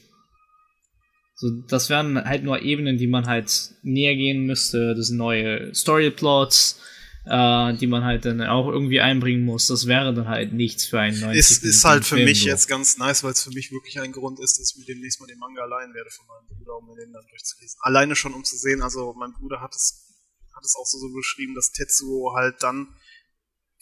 So, 1.34 1.50
das 1.68 1.90
wären 1.90 2.24
halt 2.24 2.44
nur 2.44 2.62
Ebenen, 2.62 2.98
die 2.98 3.06
man 3.06 3.26
halt 3.26 3.70
näher 3.82 4.14
gehen 4.14 4.46
müsste. 4.46 4.94
Das 4.94 5.08
sind 5.08 5.16
neue 5.16 5.74
Storyplots, 5.74 6.80
äh, 7.26 7.74
die 7.74 7.86
man 7.86 8.04
halt 8.04 8.24
dann 8.24 8.40
auch 8.42 8.68
irgendwie 8.68 9.00
einbringen 9.00 9.44
muss. 9.44 9.66
Das 9.66 9.86
wäre 9.86 10.14
dann 10.14 10.28
halt 10.28 10.52
nichts 10.52 10.86
für 10.86 11.00
einen 11.00 11.20
neuen 11.20 11.36
Ist, 11.36 11.62
ist 11.62 11.84
halt 11.84 12.04
für 12.04 12.16
Film 12.16 12.26
mich 12.26 12.42
so. 12.42 12.48
jetzt 12.48 12.68
ganz 12.68 12.98
nice, 12.98 13.22
weil 13.22 13.32
es 13.32 13.42
für 13.42 13.50
mich 13.50 13.70
wirklich 13.72 14.00
ein 14.00 14.12
Grund 14.12 14.40
ist, 14.40 14.58
dass 14.58 14.72
ich 14.72 14.78
mir 14.78 14.86
demnächst 14.86 15.20
mal 15.20 15.26
den 15.26 15.38
Manga 15.38 15.62
allein 15.62 15.92
werde 15.94 16.10
von 16.10 16.26
meinem 16.26 16.46
Bruder, 16.46 16.78
um 16.78 16.86
mir 16.86 16.96
den 16.96 17.12
dann 17.12 17.26
durchzulesen. 17.28 17.78
Alleine 17.82 18.16
schon, 18.16 18.34
um 18.34 18.44
zu 18.44 18.56
sehen, 18.56 18.82
also 18.82 19.14
mein 19.18 19.32
Bruder 19.32 19.60
hat 19.60 19.74
es, 19.74 20.06
hat 20.54 20.64
es 20.64 20.76
auch 20.76 20.86
so, 20.86 20.98
so 20.98 21.12
beschrieben, 21.12 21.54
dass 21.54 21.72
Tetsuo 21.72 22.34
halt 22.34 22.62
dann, 22.62 22.88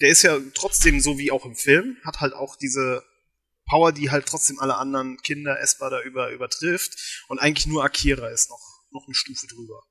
der 0.00 0.10
ist 0.10 0.22
ja 0.22 0.38
trotzdem 0.54 1.00
so 1.00 1.18
wie 1.18 1.30
auch 1.30 1.44
im 1.44 1.54
Film, 1.54 1.96
hat 2.04 2.20
halt 2.20 2.32
auch 2.32 2.56
diese 2.56 3.04
Power, 3.68 3.92
die 3.92 4.10
halt 4.10 4.26
trotzdem 4.26 4.58
alle 4.58 4.76
anderen 4.76 5.18
Kinder 5.18 5.60
Esper 5.60 5.90
da 5.90 6.00
über, 6.02 6.30
übertrifft 6.30 7.24
und 7.28 7.38
eigentlich 7.38 7.66
nur 7.66 7.84
Akira 7.84 8.28
ist 8.28 8.48
noch, 8.48 8.82
noch 8.90 9.06
eine 9.06 9.14
Stufe 9.14 9.46
drüber. 9.46 9.82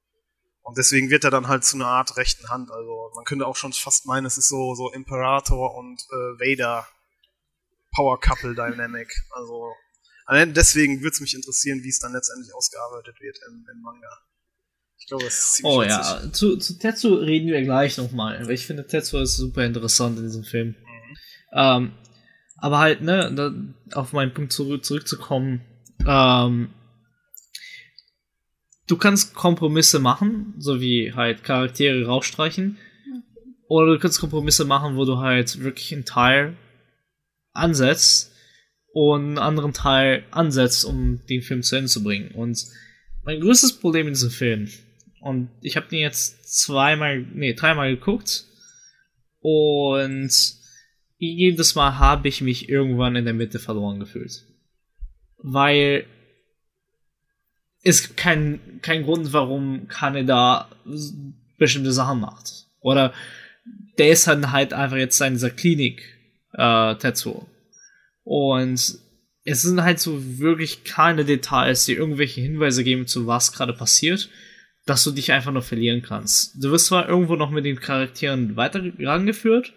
Und 0.68 0.78
deswegen 0.78 1.10
wird 1.10 1.24
er 1.24 1.32
dann 1.32 1.48
halt 1.48 1.64
zu 1.64 1.78
einer 1.78 1.88
Art 1.88 2.18
rechten 2.18 2.50
Hand. 2.50 2.70
Also 2.72 3.10
man 3.16 3.24
könnte 3.24 3.48
auch 3.48 3.56
schon 3.56 3.72
fast 3.72 4.06
meinen, 4.06 4.26
es 4.26 4.38
ist 4.38 4.50
so, 4.50 4.76
so 4.76 4.92
Imperator 4.92 5.74
und 5.76 6.02
äh, 6.12 6.14
Vader 6.42 6.86
Power 7.96 8.20
Couple 8.20 8.54
Dynamic. 8.54 9.10
Also 9.32 9.72
allein 10.26 10.54
deswegen 10.54 11.00
würde 11.00 11.14
es 11.14 11.22
mich 11.22 11.36
interessieren, 11.36 11.84
wie 11.84 11.90
es 11.90 12.00
dann 12.00 12.12
letztendlich 12.12 12.54
ausgearbeitet 12.54 13.16
wird 13.22 13.38
im, 13.48 13.66
im 13.74 13.82
Manga. 13.82 14.10
Ich 15.00 15.08
glaube, 15.08 15.26
es 15.26 15.38
ist 15.40 15.54
ziemlich 15.54 15.74
Oh 15.74 15.80
witzig. 15.80 15.96
ja, 15.96 16.34
zu, 16.34 16.58
zu 16.58 16.78
Tetsu 16.78 17.16
reden 17.16 17.48
wir 17.48 17.62
gleich 17.62 17.98
nochmal. 17.98 18.46
Weil 18.46 18.52
ich 18.52 18.68
finde, 18.68 18.86
Tetsu 18.86 19.20
ist 19.20 19.38
super 19.38 19.64
interessant 19.64 20.18
in 20.18 20.26
diesem 20.26 20.44
Film. 20.44 20.70
Mhm. 20.70 21.18
Ähm, 21.54 21.92
aber 22.58 22.80
halt, 22.80 23.02
ne, 23.02 23.34
da, 23.34 23.98
auf 23.98 24.12
meinen 24.12 24.34
Punkt 24.34 24.52
zurück, 24.52 24.84
zurückzukommen, 24.84 25.62
ähm, 26.06 26.74
du 28.88 28.98
kannst 28.98 29.36
Kompromisse 29.36 30.00
machen, 30.00 30.54
so 30.58 30.82
wie 30.82 31.14
halt 31.14 31.44
Charaktere 31.44 32.06
rausstreichen. 32.06 32.78
Oder 33.68 33.94
du 33.94 34.00
kannst 34.00 34.20
Kompromisse 34.20 34.66
machen, 34.66 34.96
wo 34.96 35.06
du 35.06 35.18
halt 35.18 35.62
wirklich 35.62 35.94
einen 35.94 36.06
Teil 36.06 36.56
ansetzt 37.52 38.34
und 38.94 39.22
einen 39.22 39.38
anderen 39.38 39.74
Teil 39.74 40.24
ansetzt, 40.32 40.86
um 40.86 41.22
den 41.30 41.42
Film 41.42 41.64
zu 41.64 41.76
Ende 41.76 41.90
zu 41.90 42.02
bringen. 42.02 42.32
Und 42.32 42.64
mein 43.24 43.42
größtes 43.42 43.80
Problem 43.80 44.08
in 44.08 44.14
diesem 44.14 44.32
Film, 44.32 44.70
und 45.20 45.50
ich 45.62 45.76
habe 45.76 45.90
den 45.90 46.00
jetzt 46.00 46.62
zweimal, 46.62 47.20
nee, 47.34 47.54
dreimal 47.54 47.94
geguckt, 47.94 48.46
und 49.40 50.32
jedes 51.18 51.76
Mal 51.76 51.98
habe 52.00 52.28
ich 52.28 52.42
mich 52.42 52.70
irgendwann 52.70 53.16
in 53.16 53.26
der 53.26 53.34
Mitte 53.34 53.60
verloren 53.60 54.00
gefühlt. 54.00 54.46
Weil 55.38 56.06
es 57.88 58.04
gibt 58.04 58.18
keinen 58.18 58.82
kein 58.82 59.04
Grund, 59.04 59.32
warum 59.34 59.88
Kaneda 59.88 60.70
bestimmte 61.58 61.92
Sachen 61.94 62.20
macht. 62.20 62.66
Oder 62.82 63.14
der 63.98 64.10
ist 64.10 64.28
dann 64.28 64.52
halt 64.52 64.74
einfach 64.74 64.98
jetzt 64.98 65.20
in 65.22 65.34
dieser 65.34 65.50
Klinik, 65.50 66.04
äh. 66.54 66.96
Und 68.24 69.00
es 69.46 69.62
sind 69.62 69.82
halt 69.82 70.00
so 70.00 70.40
wirklich 70.40 70.84
keine 70.84 71.24
Details, 71.24 71.86
die 71.86 71.94
irgendwelche 71.94 72.42
Hinweise 72.42 72.84
geben, 72.84 73.08
zu 73.08 73.26
was 73.28 73.54
gerade 73.54 73.74
passiert, 73.74 74.30
dass 74.86 75.04
du 75.04 75.12
dich 75.12 75.32
einfach 75.32 75.54
nur 75.54 75.62
verlieren 75.62 76.02
kannst. 76.02 76.62
Du 76.62 76.72
wirst 76.72 76.88
zwar 76.88 77.08
irgendwo 77.08 77.36
noch 77.36 77.52
mit 77.52 77.66
den 77.66 77.80
Charakteren 77.80 78.58
weiter 78.58 78.84
rangeführt, 79.00 79.74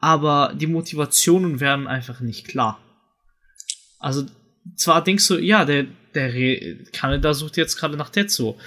aber 0.00 0.52
die 0.56 0.66
Motivationen 0.66 1.60
werden 1.60 1.86
einfach 1.86 2.20
nicht 2.20 2.48
klar. 2.48 2.80
Also, 3.98 4.26
zwar 4.76 5.04
denkst 5.04 5.28
du, 5.28 5.38
ja, 5.38 5.64
der, 5.64 5.86
der 6.14 6.32
Re 6.32 6.76
Kanada 6.92 7.34
sucht 7.34 7.56
jetzt 7.56 7.76
gerade 7.76 7.96
nach 7.96 8.10
Tetsuo. 8.10 8.58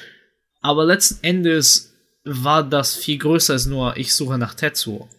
Aber 0.61 0.85
letzten 0.85 1.23
Endes 1.23 1.93
war 2.23 2.67
das 2.67 2.95
viel 2.95 3.17
größer 3.17 3.53
als 3.53 3.65
nur, 3.65 3.97
ich 3.97 4.13
suche 4.13 4.37
nach 4.37 4.53
Tetsuo. 4.53 5.09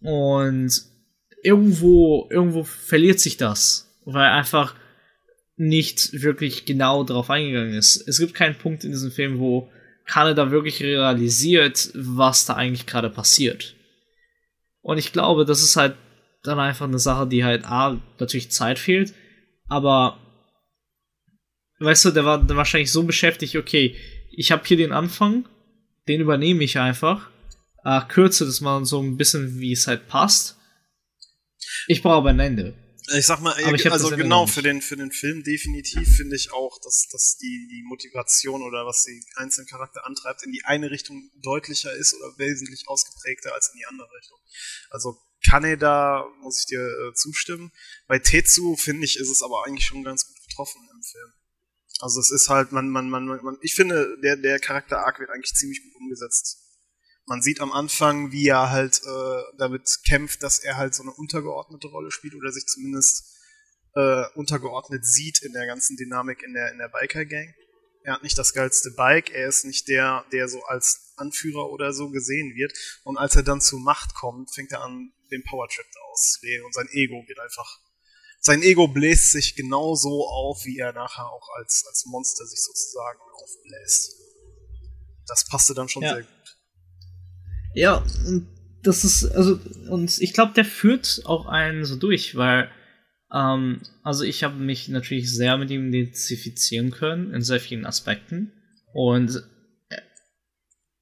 Und 0.00 0.82
irgendwo, 1.42 2.28
irgendwo 2.30 2.64
verliert 2.64 3.20
sich 3.20 3.36
das, 3.36 3.96
weil 4.04 4.28
einfach 4.28 4.74
nicht 5.56 6.22
wirklich 6.22 6.66
genau 6.66 7.04
darauf 7.04 7.30
eingegangen 7.30 7.74
ist. 7.74 8.06
Es 8.08 8.18
gibt 8.18 8.34
keinen 8.34 8.58
Punkt 8.58 8.84
in 8.84 8.90
diesem 8.90 9.10
Film, 9.10 9.38
wo 9.38 9.70
Kanada 10.04 10.50
wirklich 10.50 10.82
realisiert, 10.82 11.90
was 11.94 12.44
da 12.44 12.54
eigentlich 12.54 12.86
gerade 12.86 13.10
passiert. 13.10 13.74
Und 14.82 14.98
ich 14.98 15.12
glaube, 15.12 15.44
das 15.44 15.62
ist 15.62 15.76
halt 15.76 15.96
dann 16.42 16.60
einfach 16.60 16.86
eine 16.86 16.98
Sache, 16.98 17.26
die 17.26 17.44
halt 17.44 17.64
A, 17.64 18.00
natürlich 18.20 18.50
Zeit 18.50 18.78
fehlt, 18.78 19.14
aber 19.68 20.18
weißt 21.78 22.06
du, 22.06 22.10
der 22.10 22.24
war 22.24 22.48
wahrscheinlich 22.48 22.92
so 22.92 23.02
beschäftigt, 23.02 23.56
okay, 23.56 23.96
ich 24.30 24.52
habe 24.52 24.66
hier 24.66 24.76
den 24.76 24.92
Anfang, 24.92 25.48
den 26.08 26.20
übernehme 26.20 26.64
ich 26.64 26.78
einfach, 26.78 27.30
äh, 27.84 28.00
kürze 28.08 28.46
das 28.46 28.60
mal 28.60 28.84
so 28.84 29.02
ein 29.02 29.16
bisschen, 29.16 29.58
wie 29.58 29.72
es 29.72 29.86
halt 29.86 30.08
passt. 30.08 30.56
Ich 31.86 32.02
brauche 32.02 32.16
aber 32.16 32.30
ein 32.30 32.40
Ende. 32.40 32.74
Ich 33.14 33.26
sag 33.26 33.40
mal, 33.40 33.54
ich 33.56 33.92
also 33.92 34.10
genau, 34.10 34.48
für 34.48 34.62
den, 34.62 34.82
für 34.82 34.96
den 34.96 35.12
Film 35.12 35.44
definitiv 35.44 36.08
finde 36.16 36.34
ich 36.34 36.52
auch, 36.52 36.80
dass, 36.82 37.06
dass 37.12 37.36
die, 37.36 37.68
die 37.70 37.84
Motivation 37.84 38.62
oder 38.62 38.84
was 38.84 39.04
die 39.04 39.24
einzelnen 39.36 39.68
Charakter 39.68 40.04
antreibt, 40.04 40.42
in 40.42 40.50
die 40.50 40.64
eine 40.64 40.90
Richtung 40.90 41.30
deutlicher 41.40 41.92
ist 41.92 42.14
oder 42.14 42.36
wesentlich 42.38 42.88
ausgeprägter 42.88 43.54
als 43.54 43.70
in 43.72 43.78
die 43.78 43.86
andere 43.86 44.08
Richtung. 44.18 44.38
Also 44.90 45.16
Kaneda 45.48 46.26
muss 46.42 46.60
ich 46.60 46.66
dir 46.66 46.80
äh, 46.80 47.14
zustimmen. 47.14 47.70
Bei 48.08 48.18
Tetsu 48.18 48.74
finde 48.74 49.04
ich, 49.04 49.18
ist 49.18 49.30
es 49.30 49.42
aber 49.42 49.64
eigentlich 49.64 49.86
schon 49.86 50.02
ganz 50.02 50.26
gut 50.26 50.36
getroffen 50.48 50.80
im 50.92 51.02
Film. 51.02 51.32
Also 52.00 52.20
es 52.20 52.30
ist 52.30 52.48
halt, 52.48 52.72
man, 52.72 52.88
man, 52.90 53.08
man, 53.08 53.26
man 53.26 53.56
ich 53.62 53.74
finde, 53.74 54.18
der, 54.22 54.36
der 54.36 54.58
Charakter 54.58 54.98
Arc 54.98 55.18
wird 55.18 55.30
eigentlich 55.30 55.54
ziemlich 55.54 55.82
gut 55.82 55.94
umgesetzt. 56.00 56.62
Man 57.26 57.42
sieht 57.42 57.60
am 57.60 57.72
Anfang, 57.72 58.30
wie 58.32 58.46
er 58.46 58.70
halt 58.70 59.00
äh, 59.04 59.42
damit 59.58 59.98
kämpft, 60.06 60.42
dass 60.42 60.58
er 60.60 60.76
halt 60.76 60.94
so 60.94 61.02
eine 61.02 61.12
untergeordnete 61.12 61.88
Rolle 61.88 62.10
spielt 62.10 62.34
oder 62.34 62.52
sich 62.52 62.66
zumindest 62.66 63.36
äh, 63.94 64.24
untergeordnet 64.34 65.04
sieht 65.04 65.42
in 65.42 65.52
der 65.52 65.66
ganzen 65.66 65.96
Dynamik 65.96 66.42
in 66.42 66.52
der, 66.52 66.70
in 66.70 66.78
der 66.78 66.88
Biker-Gang. 66.88 67.54
Er 68.04 68.14
hat 68.14 68.22
nicht 68.22 68.38
das 68.38 68.52
geilste 68.52 68.92
Bike, 68.92 69.30
er 69.30 69.48
ist 69.48 69.64
nicht 69.64 69.88
der, 69.88 70.24
der 70.30 70.48
so 70.48 70.62
als 70.64 71.12
Anführer 71.16 71.70
oder 71.70 71.92
so 71.92 72.10
gesehen 72.10 72.54
wird. 72.54 72.72
Und 73.02 73.16
als 73.16 73.34
er 73.34 73.42
dann 73.42 73.60
zur 73.60 73.80
Macht 73.80 74.14
kommt, 74.14 74.54
fängt 74.54 74.70
er 74.70 74.82
an, 74.82 75.12
den 75.32 75.42
Powertrip 75.42 75.86
auszulegen 76.12 76.64
und 76.64 76.72
sein 76.72 76.88
Ego 76.92 77.24
wird 77.26 77.40
einfach 77.40 77.80
sein 78.46 78.62
Ego 78.62 78.86
bläst 78.86 79.32
sich 79.32 79.56
genauso 79.56 80.24
auf, 80.28 80.64
wie 80.64 80.78
er 80.78 80.92
nachher 80.92 81.26
auch 81.26 81.48
als, 81.58 81.84
als 81.88 82.06
Monster 82.06 82.46
sich 82.46 82.60
sozusagen 82.60 83.18
aufbläst. 83.42 84.14
Das 85.26 85.48
passte 85.48 85.74
dann 85.74 85.88
schon 85.88 86.04
ja. 86.04 86.14
sehr 86.14 86.22
gut. 86.22 86.56
Ja, 87.74 88.04
und 88.26 88.46
das 88.84 89.04
ist, 89.04 89.24
also, 89.32 89.58
und 89.90 90.20
ich 90.20 90.32
glaube, 90.32 90.52
der 90.54 90.64
führt 90.64 91.22
auch 91.24 91.46
einen 91.46 91.84
so 91.84 91.96
durch, 91.96 92.36
weil, 92.36 92.70
ähm, 93.34 93.82
also 94.04 94.22
ich 94.22 94.44
habe 94.44 94.54
mich 94.54 94.86
natürlich 94.86 95.34
sehr 95.34 95.58
mit 95.58 95.72
ihm 95.72 95.88
identifizieren 95.88 96.92
können 96.92 97.34
in 97.34 97.42
sehr 97.42 97.58
vielen 97.58 97.84
Aspekten. 97.84 98.52
Und 98.92 99.42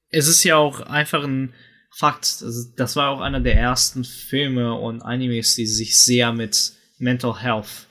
es 0.08 0.28
ist 0.28 0.44
ja 0.44 0.56
auch 0.56 0.80
einfach 0.80 1.24
ein 1.24 1.52
Fakt, 1.90 2.42
also 2.42 2.72
das 2.74 2.96
war 2.96 3.10
auch 3.10 3.20
einer 3.20 3.40
der 3.40 3.56
ersten 3.56 4.02
Filme 4.02 4.74
und 4.74 5.02
Animes, 5.02 5.54
die 5.56 5.66
sich 5.66 5.98
sehr 5.98 6.32
mit 6.32 6.72
Mental 6.98 7.40
Health 7.40 7.86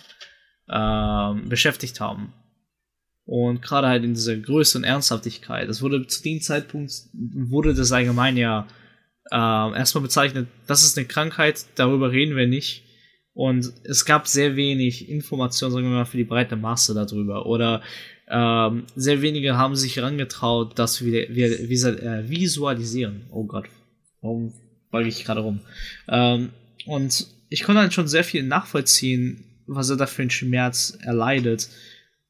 äh, 0.67 1.47
beschäftigt 1.47 1.99
haben. 1.99 2.33
Und 3.25 3.61
gerade 3.61 3.87
halt 3.87 4.03
in 4.03 4.13
dieser 4.13 4.35
Größe 4.35 4.77
und 4.77 4.83
Ernsthaftigkeit. 4.83 5.69
Das 5.69 5.81
wurde 5.81 6.05
zu 6.07 6.21
dem 6.23 6.41
Zeitpunkt, 6.41 6.91
wurde 7.13 7.73
das 7.73 7.91
allgemein 7.91 8.35
ja 8.35 8.67
äh, 9.31 9.35
erstmal 9.35 10.01
bezeichnet, 10.01 10.47
das 10.67 10.83
ist 10.83 10.97
eine 10.97 11.07
Krankheit, 11.07 11.65
darüber 11.75 12.11
reden 12.11 12.35
wir 12.35 12.47
nicht. 12.47 12.83
Und 13.33 13.73
es 13.83 14.05
gab 14.05 14.27
sehr 14.27 14.55
wenig 14.55 15.09
Informationen, 15.09 15.73
sagen 15.73 15.85
wir 15.85 15.91
mal, 15.91 16.05
für 16.05 16.17
die 16.17 16.23
breite 16.23 16.55
Masse 16.55 16.93
darüber. 16.93 17.47
Oder 17.47 17.81
ähm, 18.27 18.85
sehr 18.95 19.21
wenige 19.21 19.57
haben 19.57 19.75
sich 19.75 19.95
herangetraut, 19.95 20.77
das 20.77 21.03
wir 21.03 21.29
äh, 21.29 22.29
visualisieren. 22.29 23.25
Oh 23.31 23.45
Gott, 23.45 23.65
warum 24.21 24.53
beuge 24.91 25.09
ich 25.09 25.25
gerade 25.25 25.41
rum? 25.41 25.61
Ähm, 26.07 26.49
und 26.85 27.27
ich 27.53 27.61
konnte 27.61 27.83
dann 27.83 27.91
schon 27.91 28.07
sehr 28.07 28.23
viel 28.23 28.41
nachvollziehen, 28.41 29.43
was 29.67 29.87
er 29.91 29.95
da 29.95 30.07
für 30.07 30.23
einen 30.23 30.31
Schmerz 30.31 30.97
erleidet. 31.03 31.69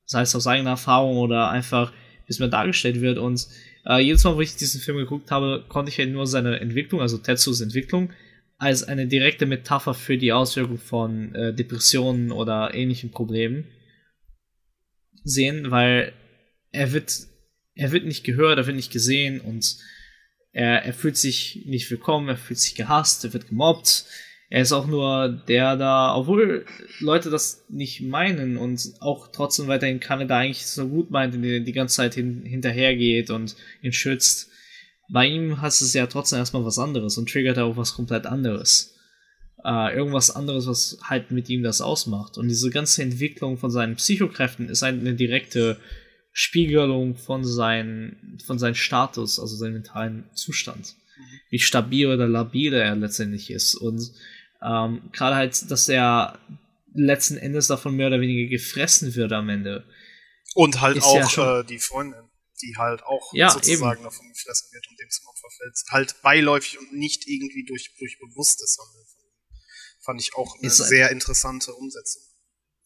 Sei 0.03 0.21
es 0.21 0.35
aus 0.35 0.47
eigener 0.47 0.71
Erfahrung 0.71 1.15
oder 1.15 1.49
einfach, 1.49 1.93
wie 2.25 2.31
es 2.31 2.39
mir 2.39 2.49
dargestellt 2.49 2.99
wird. 2.99 3.17
Und 3.17 3.47
äh, 3.85 3.99
jedes 3.99 4.25
Mal, 4.25 4.35
wo 4.35 4.41
ich 4.41 4.57
diesen 4.57 4.81
Film 4.81 4.97
geguckt 4.97 5.31
habe, 5.31 5.63
konnte 5.69 5.89
ich 5.89 5.97
halt 5.97 6.11
nur 6.11 6.27
seine 6.27 6.59
Entwicklung, 6.59 6.99
also 6.99 7.17
Tetsus 7.17 7.61
Entwicklung, 7.61 8.11
als 8.57 8.83
eine 8.83 9.07
direkte 9.07 9.45
Metapher 9.45 9.93
für 9.93 10.17
die 10.17 10.33
Auswirkung 10.33 10.77
von 10.77 11.33
äh, 11.35 11.53
Depressionen 11.53 12.33
oder 12.33 12.73
ähnlichen 12.73 13.11
Problemen 13.11 13.63
sehen, 15.23 15.71
weil 15.71 16.11
er 16.73 16.91
wird, 16.91 17.13
er 17.75 17.93
wird 17.93 18.03
nicht 18.03 18.25
gehört, 18.25 18.57
er 18.57 18.67
wird 18.67 18.75
nicht 18.75 18.91
gesehen 18.91 19.39
und 19.39 19.77
er, 20.51 20.83
er 20.83 20.93
fühlt 20.93 21.15
sich 21.15 21.63
nicht 21.65 21.89
willkommen, 21.89 22.27
er 22.27 22.35
fühlt 22.35 22.59
sich 22.59 22.75
gehasst, 22.75 23.23
er 23.23 23.31
wird 23.31 23.47
gemobbt, 23.47 24.03
er 24.53 24.61
ist 24.61 24.71
auch 24.71 24.85
nur 24.85 25.29
der 25.47 25.77
da, 25.77 26.15
obwohl 26.15 26.67
Leute 26.99 27.31
das 27.31 27.65
nicht 27.69 28.01
meinen 28.01 28.57
und 28.57 28.93
auch 28.99 29.29
trotzdem 29.31 29.65
weiterhin 29.65 29.99
Kanada 29.99 30.37
eigentlich 30.37 30.67
so 30.67 30.87
gut 30.87 31.09
meint, 31.09 31.33
und 31.33 31.41
die, 31.41 31.63
die 31.63 31.71
ganze 31.71 31.95
Zeit 31.95 32.13
hin, 32.13 32.43
hinterhergeht 32.45 33.31
und 33.31 33.55
ihn 33.81 33.93
schützt. 33.93 34.51
Bei 35.09 35.25
ihm 35.25 35.59
hast 35.59 35.81
es 35.81 35.95
ja 35.95 36.05
trotzdem 36.05 36.37
erstmal 36.37 36.65
was 36.65 36.77
anderes 36.77 37.17
und 37.17 37.31
triggert 37.31 37.57
auch 37.57 37.77
was 37.77 37.95
komplett 37.95 38.27
anderes. 38.27 38.93
Äh, 39.65 39.95
irgendwas 39.95 40.29
anderes, 40.29 40.67
was 40.67 40.99
halt 41.01 41.31
mit 41.31 41.49
ihm 41.49 41.63
das 41.63 41.81
ausmacht. 41.81 42.37
Und 42.37 42.47
diese 42.47 42.69
ganze 42.69 43.01
Entwicklung 43.01 43.57
von 43.57 43.71
seinen 43.71 43.95
Psychokräften 43.95 44.69
ist 44.69 44.83
halt 44.83 44.99
eine 44.99 45.15
direkte 45.15 45.79
Spiegelung 46.31 47.15
von, 47.15 47.43
sein, 47.43 48.37
von 48.45 48.59
seinem 48.59 48.75
Status, 48.75 49.39
also 49.39 49.55
seinem 49.55 49.73
mentalen 49.73 50.25
Zustand. 50.35 50.93
Mhm. 51.17 51.39
Wie 51.49 51.59
stabil 51.59 52.05
oder 52.05 52.27
labil 52.27 52.71
er 52.75 52.95
letztendlich 52.95 53.49
ist. 53.49 53.73
Und 53.73 54.11
ähm, 54.63 55.09
Gerade 55.11 55.35
halt, 55.35 55.69
dass 55.69 55.89
er 55.89 56.39
letzten 56.93 57.37
Endes 57.37 57.67
davon 57.67 57.95
mehr 57.95 58.07
oder 58.07 58.21
weniger 58.21 58.49
gefressen 58.49 59.15
wird 59.15 59.31
am 59.33 59.49
Ende. 59.49 59.85
Und 60.55 60.81
halt 60.81 61.01
auch 61.01 61.31
ja 61.35 61.59
äh, 61.59 61.65
die 61.65 61.79
Freundin, 61.79 62.29
die 62.61 62.75
halt 62.77 63.03
auch 63.03 63.33
ja, 63.33 63.49
sozusagen 63.49 63.97
eben. 63.97 64.03
davon 64.03 64.29
gefressen 64.29 64.69
wird 64.71 64.87
und 64.89 64.99
dem 64.99 65.09
zum 65.09 65.27
Opfer 65.27 65.47
fällt. 65.57 65.83
Halt 65.89 66.21
beiläufig 66.21 66.79
und 66.79 66.93
nicht 66.93 67.27
irgendwie 67.27 67.65
durch, 67.65 67.93
durch 67.97 68.19
bewusstes 68.19 68.77
Handeln. 68.79 69.03
Fand 70.01 70.21
ich 70.21 70.35
auch 70.35 70.57
eine 70.57 70.67
ist 70.67 70.77
sehr 70.77 71.11
interessante 71.11 71.73
Umsetzung. 71.73 72.23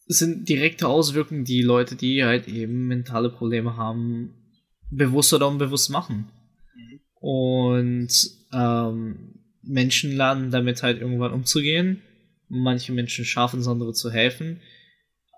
Es 0.06 0.18
sind 0.18 0.48
direkte 0.48 0.86
Auswirkungen, 0.86 1.44
die 1.44 1.62
Leute, 1.62 1.96
die 1.96 2.24
halt 2.24 2.46
eben 2.46 2.86
mentale 2.86 3.28
Probleme 3.28 3.76
haben, 3.76 4.62
bewusst 4.90 5.32
oder 5.34 5.48
unbewusst 5.48 5.90
machen. 5.90 6.30
Mhm. 6.74 7.00
Und 7.14 8.30
ähm, 8.52 9.37
Menschen 9.68 10.16
lernen 10.16 10.50
damit 10.50 10.82
halt 10.82 11.00
irgendwann 11.00 11.32
umzugehen. 11.32 12.02
Manche 12.48 12.92
Menschen 12.92 13.24
schaffen 13.24 13.60
es, 13.60 13.68
andere 13.68 13.92
zu 13.92 14.10
helfen. 14.10 14.60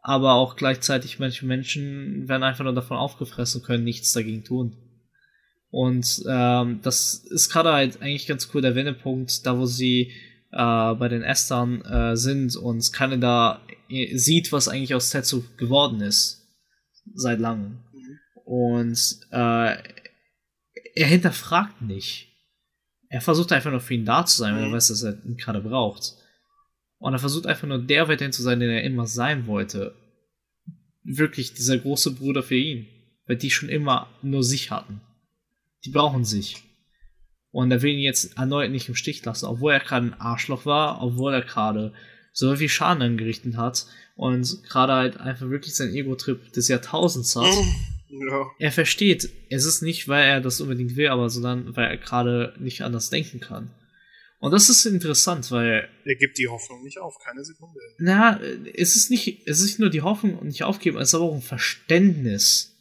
Aber 0.03 0.35
auch 0.35 0.57
gleichzeitig 0.57 1.18
manche 1.18 1.45
Menschen 1.45 2.28
werden 2.28 2.43
einfach 2.43 2.64
nur 2.64 2.74
davon 2.74 2.97
aufgefressen, 2.97 3.62
können 3.62 3.85
nichts 3.85 4.12
dagegen 4.12 4.45
tun. 4.45 4.76
Und 5.70 6.22
ähm, 6.28 6.81
das 6.83 7.14
ist 7.14 7.51
gerade 7.51 7.72
halt 7.72 8.01
eigentlich 8.01 8.26
ganz 8.26 8.49
cool 8.55 8.62
der 8.62 8.74
Wendepunkt, 8.74 9.45
da 9.47 9.59
wo 9.59 9.66
sie 9.66 10.12
äh, 10.53 10.95
bei 10.95 11.09
den 11.09 11.22
Estern 11.22 11.83
äh, 11.83 12.16
sind 12.16 12.57
und 12.57 12.93
Kanada 12.93 13.61
äh, 13.89 14.16
sieht, 14.16 14.53
was 14.53 14.68
eigentlich 14.68 14.95
aus 14.95 15.11
Tetsu 15.11 15.45
geworden 15.57 16.01
ist. 16.01 16.49
Seit 17.14 17.41
langem. 17.41 17.81
Mhm. 17.93 18.18
Und 18.45 19.20
äh, 19.33 19.76
er 20.95 21.07
hinterfragt 21.07 21.83
nicht 21.83 22.30
er 23.11 23.20
versucht 23.20 23.50
einfach 23.52 23.72
nur 23.72 23.80
für 23.80 23.94
ihn 23.94 24.04
da 24.04 24.24
zu 24.24 24.38
sein, 24.38 24.54
weil 24.54 24.62
er 24.62 24.68
mhm. 24.68 24.72
weiß, 24.72 24.88
dass 24.88 25.02
er 25.02 25.22
ihn 25.24 25.36
gerade 25.36 25.61
braucht. 25.61 26.14
Und 26.98 27.12
er 27.12 27.18
versucht 27.18 27.46
einfach 27.46 27.66
nur 27.66 27.82
der 27.82 28.08
weiterhin 28.08 28.32
zu 28.32 28.42
sein, 28.42 28.61
den 28.61 28.70
er 28.70 28.84
immer 28.84 29.06
sein 29.06 29.46
wollte. 29.46 29.96
Wirklich 31.02 31.52
dieser 31.52 31.76
große 31.76 32.14
Bruder 32.14 32.42
für 32.42 32.54
ihn. 32.54 32.86
Weil 33.26 33.36
die 33.36 33.50
schon 33.50 33.68
immer 33.68 34.08
nur 34.22 34.44
sich 34.44 34.70
hatten. 34.70 35.00
Die 35.84 35.90
brauchen 35.90 36.24
sich. 36.24 36.62
Und 37.50 37.72
er 37.72 37.82
will 37.82 37.94
ihn 37.94 38.00
jetzt 38.00 38.36
erneut 38.38 38.70
nicht 38.70 38.88
im 38.88 38.94
Stich 38.94 39.24
lassen, 39.24 39.46
obwohl 39.46 39.72
er 39.72 39.80
gerade 39.80 40.06
ein 40.06 40.20
Arschloch 40.20 40.64
war, 40.64 41.02
obwohl 41.02 41.34
er 41.34 41.42
gerade 41.42 41.92
so 42.32 42.54
viel 42.54 42.68
Schaden 42.68 43.02
angerichtet 43.02 43.56
hat 43.56 43.86
und 44.14 44.62
gerade 44.68 44.92
halt 44.92 45.16
einfach 45.16 45.50
wirklich 45.50 45.74
sein 45.74 45.92
Ego-Trip 45.92 46.52
des 46.52 46.68
Jahrtausends 46.68 47.34
hat. 47.34 47.52
Ja. 48.11 48.50
Er 48.58 48.72
versteht, 48.72 49.30
es 49.50 49.64
ist 49.64 49.82
nicht, 49.82 50.08
weil 50.08 50.26
er 50.26 50.40
das 50.40 50.61
unbedingt 50.61 50.96
will, 50.96 51.08
aber 51.08 51.30
sondern 51.30 51.76
weil 51.76 51.88
er 51.88 51.96
gerade 51.96 52.54
nicht 52.58 52.82
anders 52.82 53.11
denken 53.11 53.40
kann. 53.40 53.72
Und 54.40 54.52
das 54.52 54.68
ist 54.68 54.86
interessant, 54.86 55.50
weil. 55.50 55.88
Er 56.04 56.14
gibt 56.16 56.38
die 56.38 56.48
Hoffnung 56.48 56.82
nicht 56.82 56.98
auf, 56.98 57.14
keine 57.22 57.44
Sekunde. 57.44 57.78
Na, 57.98 58.40
es 58.74 58.96
ist 58.96 59.11
nicht, 59.11 59.46
es 59.46 59.61
ist 59.61 59.66
nicht 59.66 59.78
nur 59.78 59.90
die 59.90 60.00
Hoffnung 60.02 60.38
und 60.38 60.48
nicht 60.48 60.64
aufgeben, 60.64 60.98
es 60.98 61.08
ist 61.08 61.14
aber 61.14 61.24
auch 61.24 61.34
ein 61.34 61.42
Verständnis 61.42 62.74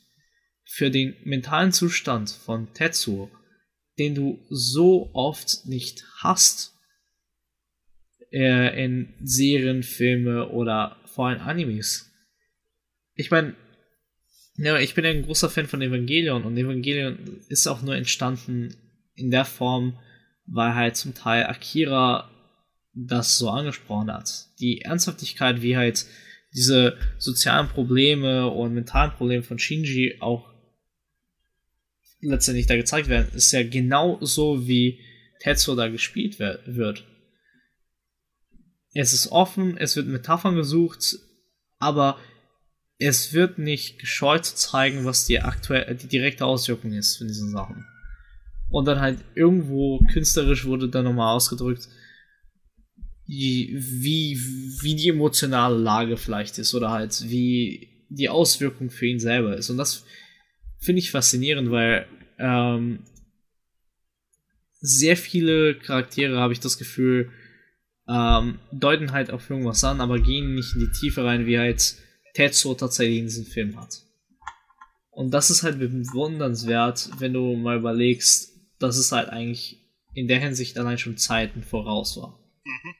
für 0.65 0.89
den 0.89 1.15
mentalen 1.25 1.71
Zustand 1.71 2.29
von 2.29 2.73
Tetsuo, 2.73 3.29
den 3.97 4.15
du 4.15 4.39
so 4.49 5.09
oft 5.13 5.65
nicht 5.65 6.05
hast. 6.17 6.73
Äh, 8.31 8.85
in 8.85 9.13
Serien, 9.23 9.83
Filme 9.83 10.49
oder 10.49 10.97
vor 11.07 11.27
allem 11.27 11.41
Animes. 11.41 12.09
Ich 13.15 13.31
meine, 13.31 13.55
ja, 14.59 14.77
ich 14.77 14.93
bin 14.93 15.05
ein 15.05 15.23
großer 15.23 15.49
Fan 15.49 15.67
von 15.67 15.81
Evangelion 15.81 16.43
und 16.43 16.57
Evangelion 16.57 17.41
ist 17.47 17.67
auch 17.67 17.81
nur 17.81 17.95
entstanden 17.95 18.75
in 19.15 19.31
der 19.31 19.45
Form, 19.45 19.97
weil 20.45 20.75
halt 20.75 20.95
zum 20.95 21.13
Teil 21.13 21.45
Akira 21.45 22.29
das 22.93 23.37
so 23.37 23.49
angesprochen 23.49 24.11
hat. 24.11 24.47
Die 24.59 24.81
Ernsthaftigkeit, 24.81 25.61
wie 25.61 25.77
halt 25.77 26.05
diese 26.53 26.97
sozialen 27.17 27.67
Probleme 27.67 28.47
und 28.47 28.73
mentalen 28.73 29.11
Probleme 29.11 29.43
von 29.43 29.59
Shinji 29.59 30.17
auch 30.19 30.49
letztendlich 32.21 32.65
da 32.65 32.75
gezeigt 32.75 33.07
werden, 33.07 33.29
ist 33.33 33.51
ja 33.51 33.63
genau 33.63 34.17
so, 34.21 34.67
wie 34.67 34.99
Tetsuo 35.39 35.75
da 35.75 35.87
gespielt 35.87 36.39
wird. 36.39 37.05
Es 38.93 39.13
ist 39.13 39.31
offen, 39.31 39.77
es 39.77 39.95
wird 39.95 40.07
Metaphern 40.07 40.55
gesucht, 40.55 41.17
aber 41.77 42.19
es 42.99 43.33
wird 43.33 43.57
nicht 43.57 43.97
gescheut 43.97 44.45
zu 44.45 44.55
zeigen, 44.55 45.05
was 45.05 45.25
die 45.25 45.39
aktuell 45.39 45.95
die 45.95 46.07
direkte 46.07 46.45
Auswirkung 46.45 46.91
ist 46.91 47.17
von 47.17 47.27
diesen 47.27 47.51
Sachen. 47.51 47.85
Und 48.69 48.85
dann 48.85 48.99
halt 48.99 49.19
irgendwo 49.35 49.99
künstlerisch 50.11 50.65
wurde 50.65 50.89
dann 50.89 51.05
nochmal 51.05 51.33
ausgedrückt, 51.33 51.87
wie, 53.25 53.73
wie, 53.79 54.37
wie 54.81 54.95
die 54.95 55.09
emotionale 55.09 55.77
Lage 55.77 56.17
vielleicht 56.17 56.57
ist 56.59 56.75
oder 56.75 56.91
halt 56.91 57.23
wie 57.29 57.87
die 58.09 58.27
Auswirkung 58.27 58.89
für 58.89 59.05
ihn 59.05 59.19
selber 59.19 59.55
ist. 59.55 59.69
Und 59.69 59.77
das 59.77 60.03
finde 60.77 60.99
ich 60.99 61.11
faszinierend, 61.11 61.71
weil 61.71 62.05
ähm, 62.37 63.03
sehr 64.81 65.15
viele 65.15 65.75
Charaktere, 65.75 66.37
habe 66.39 66.53
ich 66.53 66.59
das 66.59 66.77
Gefühl, 66.77 67.31
ähm, 68.09 68.59
deuten 68.71 69.11
halt 69.11 69.31
auf 69.31 69.49
irgendwas 69.49 69.83
an, 69.83 70.01
aber 70.01 70.19
gehen 70.19 70.55
nicht 70.55 70.73
in 70.73 70.81
die 70.81 70.91
Tiefe 70.91 71.23
rein, 71.23 71.45
wie 71.45 71.59
halt 71.59 71.95
Tetsuo 72.33 72.73
tatsächlich 72.75 73.19
in 73.19 73.25
diesem 73.25 73.45
Film 73.45 73.79
hat. 73.79 74.03
Und 75.11 75.31
das 75.31 75.49
ist 75.49 75.63
halt 75.63 75.79
bewundernswert, 75.79 77.09
wenn 77.19 77.33
du 77.33 77.55
mal 77.55 77.77
überlegst, 77.77 78.53
dass 78.79 78.97
es 78.97 79.11
halt 79.11 79.29
eigentlich 79.29 79.77
in 80.13 80.27
der 80.27 80.39
Hinsicht 80.39 80.77
allein 80.77 80.97
schon 80.97 81.17
Zeiten 81.17 81.63
voraus 81.63 82.17
war. 82.17 82.39
Mhm. 82.63 82.95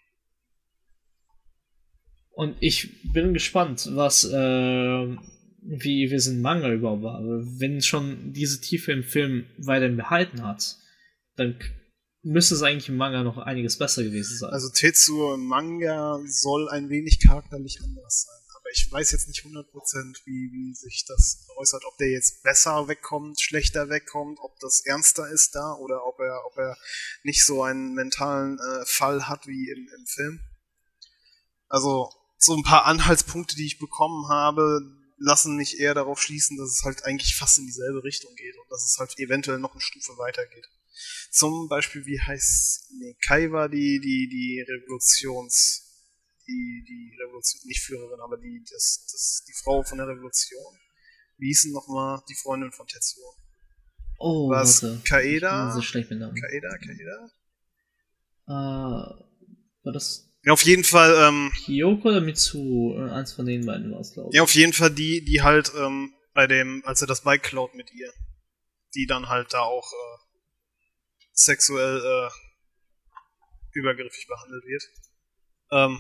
Und 2.31 2.55
ich 2.61 3.01
bin 3.11 3.33
gespannt, 3.33 3.89
was, 3.91 4.23
äh, 4.23 5.17
wie 5.61 6.09
wir 6.09 6.19
sind 6.21 6.41
Manga 6.41 6.71
überhaupt 6.71 7.03
war. 7.03 7.21
Wenn 7.21 7.81
schon 7.81 8.31
diese 8.31 8.61
Tiefe 8.61 8.91
im 8.93 9.03
Film 9.03 9.45
weiterhin 9.57 9.97
behalten 9.97 10.43
hat, 10.43 10.77
dann 11.35 11.59
müsste 12.21 12.55
es 12.55 12.63
eigentlich 12.63 12.89
im 12.89 12.97
Manga 12.97 13.23
noch 13.23 13.37
einiges 13.37 13.77
besser 13.77 14.03
gewesen 14.03 14.37
sein. 14.37 14.51
Also 14.51 14.69
Tetsuo 14.69 15.35
im 15.35 15.45
Manga 15.45 16.19
soll 16.25 16.69
ein 16.69 16.89
wenig 16.89 17.19
charakterlich 17.19 17.79
anders 17.83 18.25
sein. 18.25 18.48
Ich 18.73 18.91
weiß 18.91 19.11
jetzt 19.11 19.27
nicht 19.27 19.43
100% 19.43 19.65
wie, 20.25 20.51
wie 20.51 20.73
sich 20.73 21.05
das 21.07 21.47
äußert, 21.57 21.83
ob 21.85 21.97
der 21.97 22.09
jetzt 22.09 22.43
besser 22.43 22.87
wegkommt, 22.87 23.41
schlechter 23.41 23.89
wegkommt, 23.89 24.39
ob 24.41 24.59
das 24.59 24.85
ernster 24.85 25.29
ist 25.29 25.55
da 25.55 25.73
oder 25.73 26.05
ob 26.05 26.19
er, 26.19 26.45
ob 26.45 26.57
er 26.57 26.77
nicht 27.23 27.45
so 27.45 27.63
einen 27.63 27.93
mentalen 27.93 28.59
äh, 28.59 28.85
Fall 28.85 29.27
hat 29.27 29.47
wie 29.47 29.69
im, 29.69 29.89
im 29.97 30.05
Film. 30.05 30.39
Also 31.67 32.11
so 32.37 32.55
ein 32.55 32.63
paar 32.63 32.85
Anhaltspunkte, 32.85 33.55
die 33.55 33.65
ich 33.65 33.79
bekommen 33.79 34.29
habe, 34.29 34.81
lassen 35.17 35.55
mich 35.55 35.79
eher 35.79 35.93
darauf 35.93 36.21
schließen, 36.21 36.57
dass 36.57 36.69
es 36.69 36.83
halt 36.83 37.03
eigentlich 37.05 37.35
fast 37.35 37.57
in 37.57 37.65
dieselbe 37.65 38.03
Richtung 38.03 38.33
geht 38.35 38.55
und 38.57 38.71
dass 38.71 38.85
es 38.85 38.97
halt 38.97 39.19
eventuell 39.19 39.59
noch 39.59 39.73
eine 39.73 39.81
Stufe 39.81 40.17
weitergeht. 40.17 40.65
Zum 41.31 41.67
Beispiel, 41.69 42.05
wie 42.05 42.19
heißt, 42.19 42.91
nee, 42.99 43.15
Kai 43.25 43.51
war 43.51 43.69
die, 43.69 43.99
die, 43.99 44.27
die 44.29 44.65
Revolutions, 44.67 45.88
die, 46.49 46.83
die 46.87 47.15
Revolution, 47.21 47.61
nicht 47.65 47.81
Führerin, 47.83 48.19
aber 48.21 48.37
die, 48.37 48.63
das, 48.69 49.05
das, 49.11 49.43
die 49.47 49.53
Frau 49.63 49.83
von 49.83 49.97
der 49.99 50.07
Revolution. 50.07 50.73
Wie 51.37 51.47
hieß 51.47 51.63
denn 51.63 51.71
nochmal 51.73 52.21
die 52.29 52.35
Freundin 52.35 52.71
von 52.71 52.87
Tetsuo? 52.87 53.23
Oh, 54.17 54.49
Was? 54.49 54.83
warte. 54.83 55.01
Kaeda? 55.07 55.73
So 55.73 55.81
schlecht 55.81 56.09
mit 56.09 56.19
Namen. 56.19 56.35
Kaeda, 56.35 56.77
Kaeda? 56.77 57.29
Äh, 58.47 58.51
war 59.83 59.93
das 59.93 60.29
Ja, 60.43 60.53
auf 60.53 60.63
jeden 60.63 60.83
Fall, 60.83 61.15
ähm, 61.27 61.51
Kyoko 61.65 62.09
oder 62.09 62.21
Mitsu? 62.21 62.95
Äh, 62.97 63.11
Eins 63.11 63.31
von 63.33 63.45
den 63.45 63.65
beiden 63.65 63.91
war 63.91 63.99
es, 64.01 64.13
glaube 64.13 64.29
ich. 64.31 64.35
ja, 64.35 64.43
auf 64.43 64.53
jeden 64.55 64.73
Fall 64.73 64.89
die, 64.91 65.23
die 65.23 65.41
halt, 65.41 65.71
ähm, 65.77 66.13
bei 66.33 66.47
dem, 66.47 66.83
als 66.85 67.01
er 67.01 67.07
das 67.07 67.21
Bike 67.21 67.43
klaut 67.43 67.75
mit 67.75 67.91
ihr, 67.93 68.11
die 68.95 69.05
dann 69.05 69.29
halt 69.29 69.53
da 69.53 69.61
auch, 69.61 69.91
äh, 69.91 70.17
sexuell, 71.31 71.99
äh, 72.03 72.29
übergriffig 73.71 74.27
behandelt 74.27 74.63
wird. 74.65 74.83
Ähm, 75.71 75.99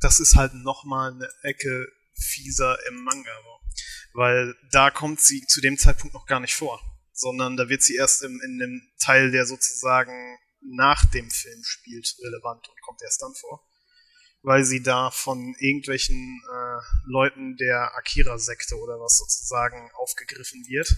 das 0.00 0.20
ist 0.20 0.36
halt 0.36 0.54
nochmal 0.54 1.12
eine 1.12 1.28
Ecke 1.42 1.86
fieser 2.14 2.78
im 2.88 3.04
Manga, 3.04 3.30
weil 4.14 4.54
da 4.72 4.90
kommt 4.90 5.20
sie 5.20 5.46
zu 5.46 5.60
dem 5.60 5.78
Zeitpunkt 5.78 6.14
noch 6.14 6.26
gar 6.26 6.40
nicht 6.40 6.54
vor, 6.54 6.80
sondern 7.12 7.56
da 7.56 7.68
wird 7.68 7.82
sie 7.82 7.96
erst 7.96 8.22
im, 8.22 8.40
in 8.44 8.58
dem 8.58 8.82
Teil, 8.98 9.30
der 9.30 9.46
sozusagen 9.46 10.38
nach 10.62 11.04
dem 11.06 11.30
Film 11.30 11.62
spielt, 11.64 12.16
relevant 12.22 12.68
und 12.68 12.80
kommt 12.82 13.02
erst 13.02 13.22
dann 13.22 13.34
vor, 13.34 13.66
weil 14.42 14.64
sie 14.64 14.82
da 14.82 15.10
von 15.10 15.54
irgendwelchen 15.58 16.42
äh, 16.50 16.80
Leuten 17.06 17.56
der 17.56 17.94
Akira-Sekte 17.96 18.76
oder 18.76 18.98
was 19.00 19.18
sozusagen 19.18 19.90
aufgegriffen 19.94 20.64
wird 20.66 20.96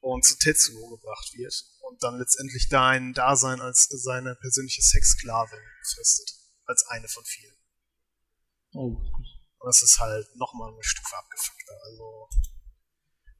und 0.00 0.24
zu 0.24 0.36
Tetsuo 0.36 0.90
gebracht 0.90 1.32
wird 1.36 1.54
und 1.82 2.02
dann 2.02 2.18
letztendlich 2.18 2.68
da 2.68 2.88
ein 2.88 3.12
Dasein 3.12 3.60
als 3.60 3.88
seine 3.88 4.34
persönliche 4.36 4.82
Sexsklavin 4.82 5.60
fristet, 5.94 6.34
als 6.66 6.84
eine 6.88 7.08
von 7.08 7.24
vielen. 7.24 7.61
Oh. 8.74 8.96
Das 9.64 9.82
ist 9.82 9.98
halt 10.00 10.26
nochmal 10.36 10.72
eine 10.72 10.82
Stufe 10.82 11.16
abgefuckter. 11.16 11.74
Also 11.84 12.28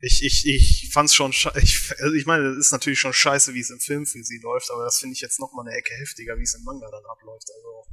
ich, 0.00 0.24
ich, 0.24 0.46
ich 0.46 0.90
fand's 0.92 1.14
schon 1.14 1.30
ich, 1.62 1.92
also 2.00 2.14
ich 2.14 2.26
meine, 2.26 2.50
das 2.50 2.58
ist 2.58 2.72
natürlich 2.72 2.98
schon 2.98 3.12
scheiße, 3.12 3.54
wie 3.54 3.60
es 3.60 3.70
im 3.70 3.80
Film 3.80 4.06
für 4.06 4.22
sie 4.22 4.38
läuft, 4.38 4.70
aber 4.70 4.84
das 4.84 4.98
finde 4.98 5.14
ich 5.14 5.20
jetzt 5.20 5.40
nochmal 5.40 5.66
eine 5.66 5.76
Ecke 5.76 5.94
heftiger, 5.94 6.36
wie 6.38 6.42
es 6.42 6.54
im 6.54 6.64
Manga 6.64 6.88
dann 6.90 7.04
abläuft. 7.04 7.48
Also 7.54 7.86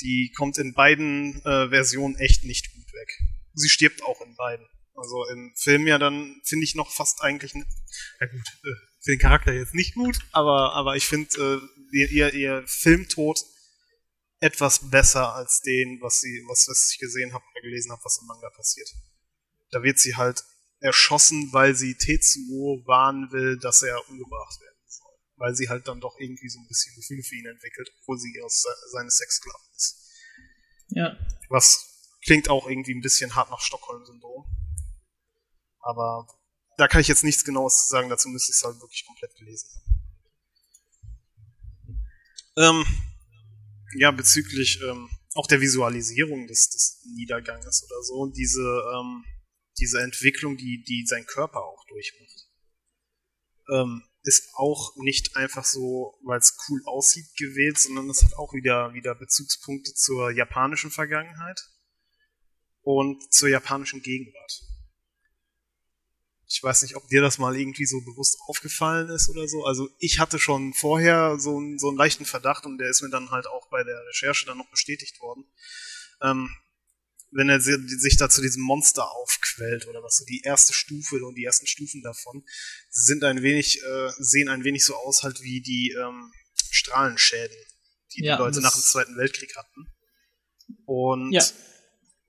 die 0.00 0.32
kommt 0.36 0.58
in 0.58 0.74
beiden 0.74 1.40
äh, 1.44 1.68
Versionen 1.68 2.16
echt 2.16 2.44
nicht 2.44 2.72
gut 2.74 2.92
weg. 2.92 3.18
Sie 3.54 3.68
stirbt 3.68 4.02
auch 4.02 4.20
in 4.22 4.34
beiden. 4.36 4.66
Also 4.96 5.26
im 5.28 5.52
Film 5.56 5.86
ja 5.86 5.98
dann 5.98 6.40
finde 6.44 6.64
ich 6.64 6.74
noch 6.74 6.90
fast 6.90 7.22
eigentlich, 7.22 7.54
ne, 7.54 7.66
ja 8.20 8.26
gut, 8.26 8.46
äh, 8.64 8.74
für 9.00 9.10
den 9.10 9.18
Charakter 9.18 9.52
jetzt 9.52 9.74
nicht 9.74 9.94
gut, 9.94 10.18
aber 10.32 10.72
aber 10.72 10.96
ich 10.96 11.06
finde 11.06 11.62
äh, 11.92 11.96
ihr, 11.96 12.10
ihr 12.10 12.34
ihr 12.34 12.64
Filmtod 12.66 13.38
etwas 14.44 14.90
besser 14.90 15.34
als 15.34 15.60
den, 15.62 16.00
was 16.02 16.20
sie, 16.20 16.44
was, 16.48 16.68
was 16.68 16.90
ich 16.92 16.98
gesehen 16.98 17.32
habe 17.32 17.44
oder 17.52 17.62
gelesen 17.62 17.90
habe, 17.92 18.04
was 18.04 18.18
im 18.18 18.26
Manga 18.26 18.50
passiert. 18.50 18.88
Da 19.70 19.82
wird 19.82 19.98
sie 19.98 20.16
halt 20.16 20.44
erschossen, 20.80 21.50
weil 21.52 21.74
sie 21.74 21.94
Tetsuo 21.94 22.82
warnen 22.86 23.32
will, 23.32 23.58
dass 23.58 23.82
er 23.82 24.06
umgebracht 24.08 24.60
werden 24.60 24.78
soll. 24.86 25.12
Weil 25.36 25.54
sie 25.54 25.68
halt 25.70 25.88
dann 25.88 26.00
doch 26.00 26.18
irgendwie 26.18 26.48
so 26.50 26.58
ein 26.60 26.66
bisschen 26.68 26.94
Gefühle 26.94 27.22
für 27.22 27.36
ihn 27.36 27.46
entwickelt, 27.46 27.90
obwohl 28.00 28.18
sie 28.18 28.38
aus 28.44 28.60
se- 28.60 28.90
seine 28.92 29.10
Sexsklavin 29.10 29.72
ist. 29.76 30.10
Ja. 30.88 31.16
Was 31.48 31.90
klingt 32.24 32.50
auch 32.50 32.68
irgendwie 32.68 32.94
ein 32.94 33.00
bisschen 33.00 33.34
hart 33.34 33.50
nach 33.50 33.60
Stockholm-Syndrom. 33.60 34.44
Aber 35.80 36.26
da 36.76 36.88
kann 36.88 37.00
ich 37.00 37.08
jetzt 37.08 37.24
nichts 37.24 37.44
genaues 37.44 37.84
zu 37.84 37.86
sagen, 37.86 38.08
dazu 38.10 38.28
müsste 38.28 38.50
ich 38.50 38.56
es 38.58 38.64
halt 38.64 38.80
wirklich 38.80 39.06
komplett 39.06 39.34
gelesen 39.36 39.68
haben. 39.74 39.94
Ähm, 42.56 43.13
ja, 43.96 44.10
bezüglich 44.10 44.80
ähm, 44.82 45.08
auch 45.34 45.46
der 45.46 45.60
Visualisierung 45.60 46.46
des, 46.46 46.70
des 46.70 47.02
Niederganges 47.16 47.84
oder 47.84 48.02
so, 48.02 48.26
diese, 48.26 48.60
ähm, 48.60 49.24
diese 49.78 50.00
Entwicklung, 50.00 50.56
die, 50.56 50.84
die 50.86 51.04
sein 51.06 51.26
Körper 51.26 51.60
auch 51.64 51.84
durchmacht, 51.88 52.48
ähm, 53.72 54.02
ist 54.22 54.48
auch 54.54 54.94
nicht 54.96 55.36
einfach 55.36 55.64
so, 55.64 56.18
weil 56.24 56.38
es 56.38 56.56
cool 56.68 56.80
aussieht, 56.86 57.26
gewählt, 57.36 57.78
sondern 57.78 58.08
es 58.08 58.24
hat 58.24 58.34
auch 58.34 58.54
wieder, 58.54 58.94
wieder 58.94 59.14
Bezugspunkte 59.14 59.92
zur 59.94 60.30
japanischen 60.30 60.90
Vergangenheit 60.90 61.60
und 62.82 63.32
zur 63.32 63.48
japanischen 63.48 64.02
Gegenwart. 64.02 64.62
Ich 66.56 66.62
weiß 66.62 66.82
nicht, 66.82 66.94
ob 66.94 67.08
dir 67.08 67.20
das 67.20 67.38
mal 67.38 67.56
irgendwie 67.58 67.84
so 67.84 68.00
bewusst 68.00 68.38
aufgefallen 68.46 69.08
ist 69.08 69.28
oder 69.28 69.48
so. 69.48 69.64
Also 69.64 69.88
ich 69.98 70.20
hatte 70.20 70.38
schon 70.38 70.72
vorher 70.72 71.36
so, 71.40 71.56
einen- 71.58 71.80
so 71.80 71.88
einen 71.88 71.96
leichten 71.98 72.24
Verdacht 72.26 72.64
und 72.64 72.78
der 72.78 72.88
ist 72.90 73.02
mir 73.02 73.10
dann 73.10 73.30
halt 73.32 73.48
auch 73.48 73.68
bei 73.70 73.82
der 73.82 74.00
Recherche 74.06 74.46
dann 74.46 74.58
noch 74.58 74.70
bestätigt 74.70 75.20
worden. 75.20 75.44
Ähm, 76.22 76.48
wenn 77.32 77.48
er 77.48 77.60
si- 77.60 77.88
sich 77.98 78.16
da 78.18 78.28
zu 78.30 78.40
diesem 78.40 78.62
Monster 78.62 79.10
aufquellt 79.10 79.88
oder 79.88 80.00
was 80.04 80.16
so 80.18 80.24
die 80.26 80.42
erste 80.44 80.72
Stufe 80.72 81.16
und 81.24 81.34
die 81.34 81.42
ersten 81.44 81.66
Stufen 81.66 82.02
davon 82.02 82.44
sind 82.88 83.24
ein 83.24 83.42
wenig, 83.42 83.82
äh, 83.82 84.10
sehen 84.18 84.48
ein 84.48 84.62
wenig 84.62 84.84
so 84.84 84.94
aus 84.94 85.24
halt 85.24 85.40
wie 85.42 85.60
die 85.60 85.92
ähm, 85.98 86.30
Strahlenschäden, 86.70 87.56
die 88.14 88.22
Ja, 88.24 88.36
die 88.36 88.42
Leute 88.42 88.60
nach 88.60 88.74
dem 88.74 88.82
Zweiten 88.82 89.16
Weltkrieg 89.16 89.56
hatten. 89.56 89.86
Und 90.86 91.32
Ja. 91.32 91.44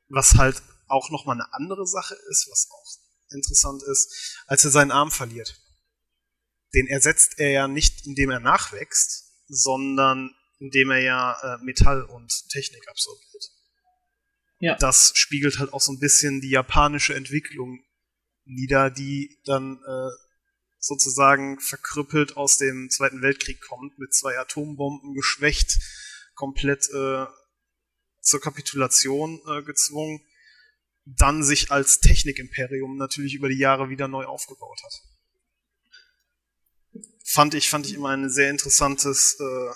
was 0.09 0.33
halt 0.33 0.63
auch 0.87 1.11
nochmal 1.11 1.35
eine 1.35 1.53
andere 1.53 1.85
Sache 1.85 2.15
ist, 2.31 2.47
was 2.49 2.67
auch 2.71 3.04
interessant 3.31 3.83
ist, 3.83 4.43
als 4.47 4.63
er 4.65 4.71
seinen 4.71 4.91
Arm 4.91 5.11
verliert. 5.11 5.59
Den 6.73 6.87
ersetzt 6.87 7.39
er 7.39 7.51
ja 7.51 7.67
nicht, 7.67 8.05
indem 8.05 8.31
er 8.31 8.39
nachwächst, 8.39 9.25
sondern 9.47 10.35
indem 10.59 10.91
er 10.91 11.01
ja 11.01 11.33
äh, 11.41 11.63
Metall 11.63 12.03
und 12.03 12.31
Technik 12.49 12.87
absorbiert. 12.87 13.51
Ja. 14.59 14.75
Das 14.77 15.11
spiegelt 15.15 15.59
halt 15.59 15.73
auch 15.73 15.81
so 15.81 15.91
ein 15.91 15.99
bisschen 15.99 16.41
die 16.41 16.49
japanische 16.49 17.13
Entwicklung 17.13 17.83
nieder, 18.45 18.89
die 18.89 19.37
dann 19.45 19.81
äh, 19.85 20.09
sozusagen 20.79 21.59
verkrüppelt 21.59 22.37
aus 22.37 22.57
dem 22.57 22.89
Zweiten 22.89 23.21
Weltkrieg 23.21 23.59
kommt, 23.61 23.97
mit 23.97 24.13
zwei 24.13 24.37
Atombomben 24.37 25.13
geschwächt, 25.13 25.79
komplett 26.35 26.87
äh, 26.93 27.25
zur 28.21 28.41
Kapitulation 28.41 29.41
äh, 29.47 29.63
gezwungen, 29.63 30.21
dann 31.05 31.43
sich 31.43 31.71
als 31.71 31.99
Technikimperium 31.99 32.97
natürlich 32.97 33.35
über 33.35 33.47
die 33.47 33.57
Jahre 33.59 33.89
wieder 33.89 34.07
neu 34.07 34.25
aufgebaut 34.25 34.79
hat. 34.83 34.93
Fand 37.23 37.53
ich, 37.53 37.69
fand 37.69 37.85
ich 37.85 37.93
immer 37.93 38.09
ein 38.09 38.29
sehr 38.29 38.49
interessantes 38.49 39.37
äh, 39.39 39.73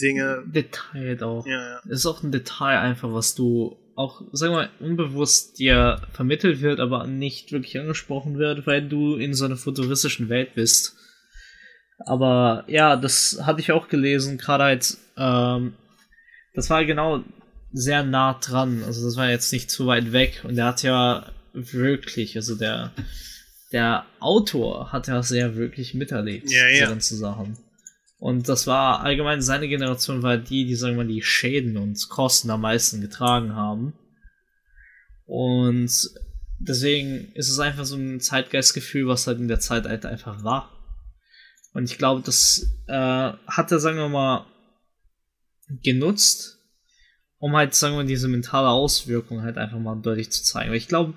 Dinge. 0.00 0.42
Detail 0.46 1.22
auch. 1.22 1.46
Ja, 1.46 1.70
ja. 1.70 1.80
Es 1.84 2.00
ist 2.00 2.06
auch 2.06 2.22
ein 2.22 2.32
Detail 2.32 2.78
einfach, 2.78 3.12
was 3.12 3.34
du 3.34 3.76
auch, 3.96 4.22
sag 4.32 4.50
mal, 4.50 4.70
unbewusst 4.80 5.58
dir 5.58 6.00
vermittelt 6.12 6.62
wird, 6.62 6.80
aber 6.80 7.06
nicht 7.06 7.52
wirklich 7.52 7.78
angesprochen 7.78 8.38
wird, 8.38 8.66
weil 8.66 8.88
du 8.88 9.16
in 9.16 9.34
so 9.34 9.44
einer 9.44 9.56
futuristischen 9.56 10.28
Welt 10.28 10.54
bist. 10.54 10.96
Aber 12.06 12.64
ja, 12.66 12.96
das 12.96 13.40
hatte 13.42 13.60
ich 13.60 13.72
auch 13.72 13.88
gelesen, 13.88 14.38
gerade 14.38 14.64
halt, 14.64 14.96
ähm, 15.18 15.74
das 16.54 16.70
war 16.70 16.84
genau 16.84 17.22
sehr 17.72 18.02
nah 18.02 18.34
dran. 18.34 18.82
Also 18.84 19.04
das 19.04 19.16
war 19.16 19.30
jetzt 19.30 19.52
nicht 19.52 19.70
zu 19.70 19.86
weit 19.86 20.12
weg. 20.12 20.42
Und 20.44 20.56
der 20.56 20.66
hat 20.66 20.82
ja 20.82 21.32
wirklich, 21.52 22.36
also 22.36 22.54
der, 22.54 22.92
der 23.72 24.06
Autor 24.18 24.92
hat 24.92 25.08
ja 25.08 25.22
sehr 25.22 25.56
wirklich 25.56 25.94
miterlebt, 25.94 26.50
ja, 26.50 26.66
ja. 26.66 26.72
diese 26.72 26.86
ganzen 26.86 27.18
Sachen. 27.18 27.56
Und 28.18 28.48
das 28.48 28.66
war 28.66 29.00
allgemein 29.00 29.40
seine 29.40 29.66
Generation 29.66 30.22
war 30.22 30.36
die, 30.36 30.66
die, 30.66 30.74
sagen 30.74 30.96
wir 30.96 31.04
mal, 31.04 31.08
die 31.08 31.22
Schäden 31.22 31.78
und 31.78 32.08
Kosten 32.10 32.50
am 32.50 32.60
meisten 32.60 33.00
getragen 33.00 33.54
haben. 33.54 33.94
Und 35.24 35.90
deswegen 36.58 37.32
ist 37.32 37.48
es 37.48 37.58
einfach 37.58 37.86
so 37.86 37.96
ein 37.96 38.20
Zeitgeistgefühl, 38.20 39.06
was 39.06 39.26
halt 39.26 39.38
in 39.38 39.48
der 39.48 39.60
Zeit 39.60 39.86
halt 39.86 40.04
einfach 40.04 40.44
war. 40.44 40.70
Und 41.72 41.90
ich 41.90 41.96
glaube, 41.96 42.20
das 42.22 42.66
äh, 42.88 42.92
hat 43.46 43.72
er, 43.72 43.78
sagen 43.78 43.96
wir 43.96 44.08
mal, 44.08 44.46
genutzt, 45.82 46.59
um 47.40 47.56
halt, 47.56 47.74
sagen 47.74 47.96
wir, 47.96 48.04
diese 48.04 48.28
mentale 48.28 48.68
Auswirkung 48.68 49.42
halt 49.42 49.58
einfach 49.58 49.78
mal 49.78 49.96
deutlich 49.96 50.30
zu 50.30 50.44
zeigen. 50.44 50.70
Weil 50.70 50.76
ich 50.76 50.88
glaube, 50.88 51.14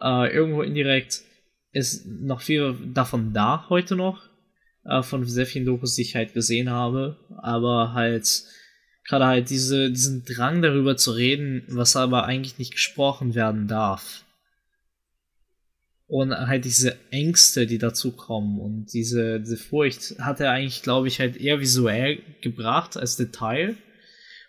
äh, 0.00 0.32
irgendwo 0.32 0.62
indirekt 0.62 1.22
ist 1.72 2.06
noch 2.06 2.40
viel 2.40 2.74
davon 2.94 3.34
da 3.34 3.66
heute 3.68 3.96
noch, 3.96 4.30
äh, 4.84 5.02
von 5.02 5.26
sehr 5.26 5.44
vielen 5.44 5.66
Dokus, 5.66 5.96
die 5.96 6.02
ich 6.02 6.14
halt 6.14 6.32
gesehen 6.32 6.70
habe, 6.70 7.18
aber 7.42 7.92
halt 7.92 8.44
gerade 9.04 9.26
halt 9.26 9.50
diese, 9.50 9.90
diesen 9.90 10.24
Drang 10.24 10.62
darüber 10.62 10.96
zu 10.96 11.12
reden, 11.12 11.64
was 11.68 11.96
aber 11.96 12.24
eigentlich 12.24 12.58
nicht 12.58 12.72
gesprochen 12.72 13.34
werden 13.34 13.66
darf. 13.68 14.24
Und 16.08 16.32
halt 16.32 16.64
diese 16.64 16.96
Ängste, 17.10 17.66
die 17.66 17.78
dazu 17.78 18.12
kommen 18.12 18.60
und 18.60 18.92
diese, 18.92 19.40
diese 19.40 19.56
Furcht 19.56 20.20
hat 20.20 20.38
er 20.38 20.52
eigentlich, 20.52 20.82
glaube 20.82 21.08
ich, 21.08 21.18
halt 21.18 21.36
eher 21.36 21.58
visuell 21.58 22.22
gebracht 22.40 22.96
als 22.96 23.16
Detail 23.16 23.76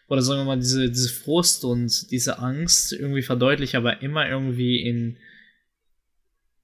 oder 0.08 0.22
sagen 0.22 0.42
wir 0.42 0.46
mal, 0.46 0.60
diese, 0.60 0.90
diese 0.90 1.10
Frust 1.10 1.66
und 1.66 2.12
diese 2.12 2.40
Angst 2.40 2.94
irgendwie 2.94 3.22
verdeutlicht, 3.22 3.76
aber 3.76 4.02
immer 4.02 4.28
irgendwie 4.28 4.82
in 4.82 5.18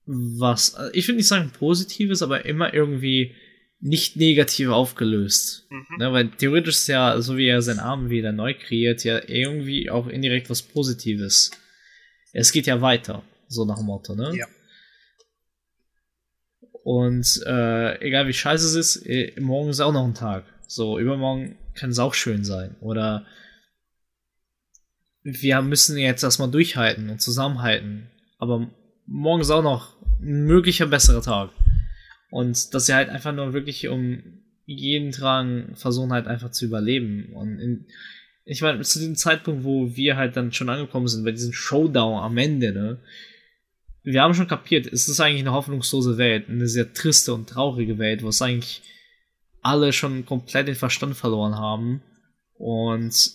was, 0.05 0.75
ich 0.93 1.07
will 1.07 1.15
nicht 1.15 1.27
sagen 1.27 1.51
Positives, 1.51 2.21
aber 2.21 2.45
immer 2.45 2.73
irgendwie 2.73 3.35
nicht 3.79 4.15
negativ 4.15 4.69
aufgelöst. 4.69 5.67
Mhm. 5.69 5.97
Ne, 5.97 6.13
weil 6.13 6.29
theoretisch 6.29 6.75
ist 6.75 6.87
ja, 6.87 7.21
so 7.21 7.37
wie 7.37 7.47
er 7.47 7.61
seinen 7.61 7.79
Arm 7.79 8.09
wieder 8.09 8.31
neu 8.31 8.53
kreiert, 8.53 9.03
ja 9.03 9.21
irgendwie 9.27 9.89
auch 9.89 10.07
indirekt 10.07 10.49
was 10.49 10.61
Positives. 10.61 11.51
Es 12.31 12.51
geht 12.51 12.65
ja 12.65 12.81
weiter, 12.81 13.23
so 13.47 13.65
nach 13.65 13.77
dem 13.77 13.85
Motto, 13.85 14.15
ne? 14.15 14.33
Ja. 14.35 14.47
Und 16.83 17.41
äh, 17.45 18.01
egal 18.01 18.27
wie 18.27 18.33
scheiße 18.33 18.79
es 18.79 18.97
ist, 18.97 19.39
morgen 19.39 19.69
ist 19.69 19.79
auch 19.79 19.93
noch 19.93 20.05
ein 20.05 20.15
Tag. 20.15 20.45
So, 20.67 20.99
übermorgen 20.99 21.57
kann 21.75 21.89
es 21.89 21.99
auch 21.99 22.13
schön 22.13 22.43
sein. 22.43 22.75
Oder 22.79 23.25
wir 25.23 25.61
müssen 25.61 25.97
jetzt 25.97 26.23
erstmal 26.23 26.51
durchhalten 26.51 27.09
und 27.09 27.21
zusammenhalten. 27.21 28.09
Aber 28.37 28.69
morgen 29.05 29.41
ist 29.41 29.51
auch 29.51 29.63
noch 29.63 29.95
ein 30.21 30.45
möglicher 30.45 30.87
besserer 30.87 31.21
Tag. 31.21 31.51
Und 32.29 32.73
dass 32.73 32.87
sie 32.87 32.93
halt 32.93 33.09
einfach 33.09 33.33
nur 33.33 33.53
wirklich 33.53 33.87
um 33.87 34.23
jeden 34.65 35.11
Drang 35.11 35.75
versuchen 35.75 36.13
halt 36.13 36.27
einfach 36.27 36.51
zu 36.51 36.65
überleben. 36.65 37.33
Und 37.33 37.59
in, 37.59 37.85
ich 38.45 38.61
meine, 38.61 38.81
zu 38.81 38.99
dem 38.99 39.15
Zeitpunkt, 39.15 39.63
wo 39.63 39.95
wir 39.95 40.17
halt 40.17 40.35
dann 40.35 40.51
schon 40.51 40.69
angekommen 40.69 41.07
sind, 41.07 41.23
bei 41.23 41.31
diesem 41.31 41.53
Showdown 41.53 42.23
am 42.23 42.37
Ende, 42.37 42.73
ne, 42.73 42.99
wir 44.03 44.21
haben 44.21 44.33
schon 44.33 44.47
kapiert, 44.47 44.85
es 44.91 45.07
ist 45.07 45.19
eigentlich 45.19 45.41
eine 45.41 45.53
hoffnungslose 45.53 46.17
Welt, 46.17 46.49
eine 46.49 46.67
sehr 46.67 46.93
triste 46.93 47.33
und 47.33 47.47
traurige 47.47 47.97
Welt, 47.97 48.21
wo 48.21 48.29
es 48.29 48.41
eigentlich 48.41 48.81
alle 49.63 49.93
schon 49.93 50.25
komplett 50.25 50.67
den 50.67 50.75
Verstand 50.75 51.15
verloren 51.15 51.55
haben 51.55 52.01
und 52.53 53.31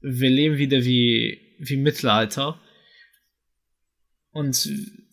wir 0.00 0.30
leben 0.30 0.58
wieder 0.58 0.84
wie, 0.84 1.40
wie 1.58 1.76
Mittelalter. 1.76 2.60
Und 4.30 4.68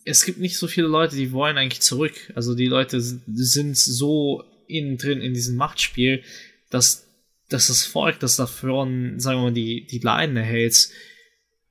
es 0.05 0.23
gibt 0.23 0.39
nicht 0.39 0.57
so 0.57 0.67
viele 0.67 0.87
Leute, 0.87 1.15
die 1.15 1.31
wollen 1.31 1.57
eigentlich 1.57 1.81
zurück. 1.81 2.31
Also 2.35 2.53
die 2.53 2.67
Leute 2.67 3.01
sind 3.01 3.77
so 3.77 4.43
innen 4.67 4.97
drin 4.97 5.21
in 5.21 5.33
diesem 5.33 5.55
Machtspiel, 5.55 6.23
dass, 6.69 7.07
dass 7.49 7.67
das 7.67 7.85
Volk, 7.85 8.19
das 8.19 8.35
davon, 8.35 9.19
sagen 9.19 9.39
wir 9.39 9.43
mal, 9.43 9.53
die, 9.53 9.87
die 9.87 9.99
Leiden 9.99 10.37
erhält, 10.37 10.89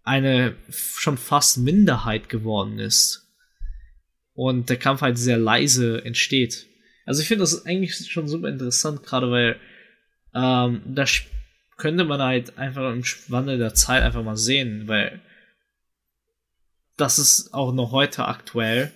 eine 0.02 0.56
schon 0.70 1.16
fast 1.16 1.58
Minderheit 1.58 2.28
geworden 2.28 2.78
ist. 2.78 3.32
Und 4.34 4.68
der 4.68 4.78
Kampf 4.78 5.00
halt 5.00 5.16
sehr 5.16 5.38
leise 5.38 6.04
entsteht. 6.04 6.66
Also 7.04 7.22
ich 7.22 7.28
finde 7.28 7.42
das 7.42 7.66
eigentlich 7.66 8.10
schon 8.10 8.28
super 8.28 8.48
interessant, 8.48 9.02
gerade 9.02 9.30
weil 9.30 9.56
ähm, 10.34 10.82
da 10.86 11.04
könnte 11.76 12.04
man 12.04 12.20
halt 12.20 12.58
einfach 12.58 12.92
im 12.92 13.04
Wandel 13.28 13.58
der 13.58 13.74
Zeit 13.74 14.02
einfach 14.02 14.22
mal 14.22 14.36
sehen, 14.36 14.88
weil 14.88 15.20
das 16.96 17.18
ist 17.18 17.52
auch 17.52 17.72
noch 17.72 17.92
heute 17.92 18.26
aktuell, 18.26 18.92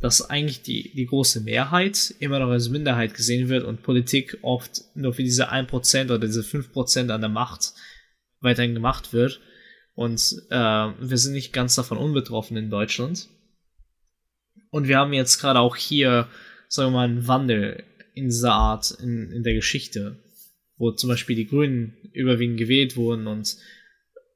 dass 0.00 0.28
eigentlich 0.28 0.62
die, 0.62 0.92
die 0.94 1.06
große 1.06 1.40
Mehrheit 1.40 2.14
immer 2.20 2.38
noch 2.38 2.50
als 2.50 2.68
Minderheit 2.68 3.14
gesehen 3.14 3.48
wird 3.48 3.64
und 3.64 3.82
Politik 3.82 4.38
oft 4.42 4.82
nur 4.94 5.12
für 5.12 5.24
diese 5.24 5.50
1% 5.50 6.04
oder 6.06 6.18
diese 6.18 6.42
5% 6.42 7.10
an 7.10 7.20
der 7.20 7.30
Macht 7.30 7.72
weiterhin 8.40 8.74
gemacht 8.74 9.12
wird. 9.12 9.40
Und 9.94 10.20
äh, 10.50 10.56
wir 10.56 11.18
sind 11.18 11.32
nicht 11.32 11.52
ganz 11.52 11.74
davon 11.74 11.98
unbetroffen 11.98 12.56
in 12.56 12.70
Deutschland. 12.70 13.28
Und 14.70 14.86
wir 14.86 14.98
haben 14.98 15.12
jetzt 15.12 15.40
gerade 15.40 15.58
auch 15.58 15.74
hier 15.74 16.28
sagen 16.68 16.92
wir 16.92 16.98
mal, 16.98 17.08
einen 17.08 17.26
Wandel 17.26 17.84
in 18.14 18.26
dieser 18.26 18.52
Art 18.52 18.90
in, 19.02 19.30
in 19.32 19.42
der 19.42 19.54
Geschichte, 19.54 20.16
wo 20.76 20.92
zum 20.92 21.08
Beispiel 21.08 21.36
die 21.36 21.46
Grünen 21.46 21.96
überwiegend 22.12 22.58
gewählt 22.58 22.96
wurden 22.96 23.26
und 23.26 23.56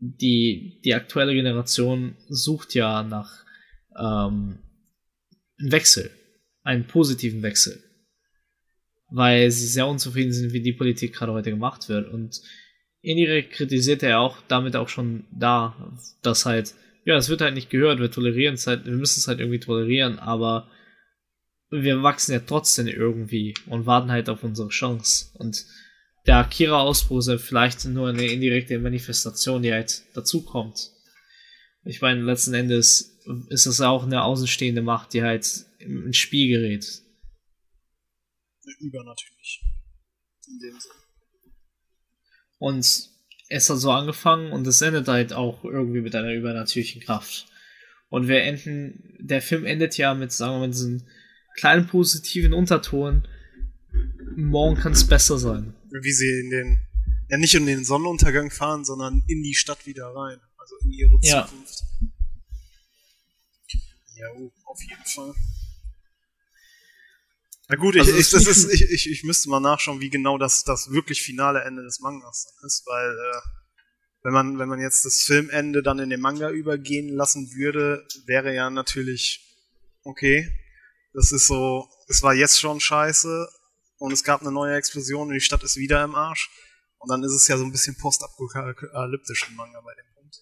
die, 0.00 0.80
die 0.84 0.94
aktuelle 0.94 1.34
Generation 1.34 2.16
sucht 2.28 2.74
ja 2.74 3.04
nach 3.04 3.44
ähm, 3.96 4.58
einem 5.58 5.72
Wechsel, 5.72 6.10
einen 6.64 6.86
positiven 6.86 7.42
Wechsel, 7.42 7.82
weil 9.10 9.50
sie 9.50 9.66
sehr 9.66 9.86
unzufrieden 9.86 10.32
sind, 10.32 10.52
wie 10.52 10.60
die 10.60 10.72
Politik 10.72 11.14
gerade 11.14 11.32
heute 11.32 11.50
gemacht 11.50 11.88
wird. 11.88 12.12
Und 12.12 12.40
indirekt 13.00 13.52
kritisiert 13.52 14.02
er 14.02 14.20
auch 14.20 14.38
damit 14.48 14.74
auch 14.74 14.88
schon 14.88 15.24
da, 15.30 15.94
dass 16.22 16.46
halt, 16.46 16.74
ja, 17.04 17.16
es 17.16 17.28
wird 17.28 17.40
halt 17.40 17.54
nicht 17.54 17.70
gehört, 17.70 18.00
wir 18.00 18.10
tolerieren 18.10 18.54
es 18.54 18.66
halt, 18.66 18.86
wir 18.86 18.92
müssen 18.92 19.20
es 19.20 19.28
halt 19.28 19.38
irgendwie 19.38 19.60
tolerieren, 19.60 20.18
aber 20.18 20.68
wir 21.72 22.02
wachsen 22.02 22.32
ja 22.32 22.40
trotzdem 22.40 22.86
irgendwie 22.86 23.54
und 23.66 23.86
warten 23.86 24.12
halt 24.12 24.28
auf 24.28 24.44
unsere 24.44 24.68
Chance. 24.68 25.30
Und 25.34 25.64
der 26.26 26.36
Akira-Ausbruch 26.36 27.20
ist 27.20 27.28
ja 27.28 27.38
vielleicht 27.38 27.86
nur 27.86 28.10
eine 28.10 28.26
indirekte 28.26 28.78
Manifestation, 28.78 29.62
die 29.62 29.72
halt 29.72 30.02
dazukommt. 30.14 30.90
Ich 31.84 32.02
meine, 32.02 32.20
letzten 32.20 32.52
Endes 32.52 33.18
ist 33.48 33.66
es 33.66 33.80
auch 33.80 34.04
eine 34.04 34.22
außenstehende 34.22 34.82
Macht, 34.82 35.14
die 35.14 35.22
halt 35.22 35.64
ins 35.78 36.16
Spiel 36.16 36.48
gerät. 36.60 36.86
Übernatürlich. 38.78 39.62
In 40.46 40.58
dem 40.58 40.78
Sinne. 40.78 40.94
Und 42.58 43.08
es 43.48 43.70
hat 43.70 43.78
so 43.78 43.90
angefangen 43.90 44.52
und 44.52 44.66
es 44.66 44.82
endet 44.82 45.08
halt 45.08 45.32
auch 45.32 45.64
irgendwie 45.64 46.02
mit 46.02 46.14
einer 46.14 46.32
übernatürlichen 46.32 47.02
Kraft. 47.02 47.46
Und 48.08 48.28
wir 48.28 48.42
enden, 48.42 49.16
der 49.18 49.40
Film 49.40 49.64
endet 49.64 49.96
ja 49.96 50.14
mit, 50.14 50.32
sagen 50.32 50.54
wir 50.54 50.58
mal, 50.60 50.68
diesen 50.68 51.08
kleinen 51.56 51.86
positiven 51.86 52.52
Unterton. 52.52 53.26
Morgen 54.36 54.76
kann 54.76 54.92
es 54.92 55.06
besser 55.06 55.38
sein. 55.38 55.74
Wie 55.90 56.12
sie 56.12 56.40
in 56.40 56.50
den, 56.50 56.80
ja 57.28 57.38
nicht 57.38 57.54
in 57.54 57.66
den 57.66 57.84
Sonnenuntergang 57.84 58.50
fahren, 58.50 58.84
sondern 58.84 59.22
in 59.26 59.42
die 59.42 59.54
Stadt 59.54 59.86
wieder 59.86 60.06
rein. 60.06 60.38
Also 60.56 60.76
in 60.84 60.92
ihre 60.92 61.18
ja. 61.22 61.46
Zukunft. 61.46 61.84
Ja, 64.16 64.28
oh, 64.36 64.52
auf 64.64 64.80
jeden 64.82 65.04
Fall. 65.04 65.34
Na 67.68 67.76
gut, 67.76 67.96
also 67.96 68.12
ich, 68.12 68.18
ich, 68.18 68.30
das 68.30 68.46
ist, 68.46 68.72
ich, 68.72 68.82
ich, 68.82 69.10
ich 69.10 69.24
müsste 69.24 69.48
mal 69.48 69.60
nachschauen, 69.60 70.00
wie 70.00 70.10
genau 70.10 70.36
das, 70.38 70.62
das 70.62 70.90
wirklich 70.90 71.22
finale 71.22 71.62
Ende 71.62 71.82
des 71.82 72.00
Mangas 72.00 72.54
ist, 72.64 72.84
weil 72.86 73.10
äh, 73.10 73.40
wenn 74.22 74.32
man, 74.32 74.58
wenn 74.58 74.68
man 74.68 74.80
jetzt 74.80 75.04
das 75.04 75.22
Filmende 75.22 75.82
dann 75.82 75.98
in 75.98 76.10
den 76.10 76.20
Manga 76.20 76.50
übergehen 76.50 77.08
lassen 77.08 77.54
würde, 77.54 78.06
wäre 78.26 78.54
ja 78.54 78.70
natürlich 78.70 79.56
okay, 80.04 80.50
das 81.14 81.32
ist 81.32 81.46
so, 81.46 81.88
es 82.08 82.22
war 82.22 82.34
jetzt 82.34 82.60
schon 82.60 82.80
scheiße 82.80 83.48
und 83.98 84.12
es 84.12 84.24
gab 84.24 84.40
eine 84.40 84.52
neue 84.52 84.76
Explosion 84.76 85.28
und 85.28 85.34
die 85.34 85.40
Stadt 85.40 85.62
ist 85.62 85.76
wieder 85.76 86.02
im 86.04 86.14
Arsch. 86.14 86.50
Und 86.98 87.10
dann 87.10 87.22
ist 87.24 87.32
es 87.32 87.48
ja 87.48 87.58
so 87.58 87.64
ein 87.64 87.72
bisschen 87.72 87.96
postapokalyptisch 87.96 89.48
im 89.48 89.56
Manga 89.56 89.80
bei 89.80 89.92
dem 89.94 90.06
Punkt. 90.14 90.36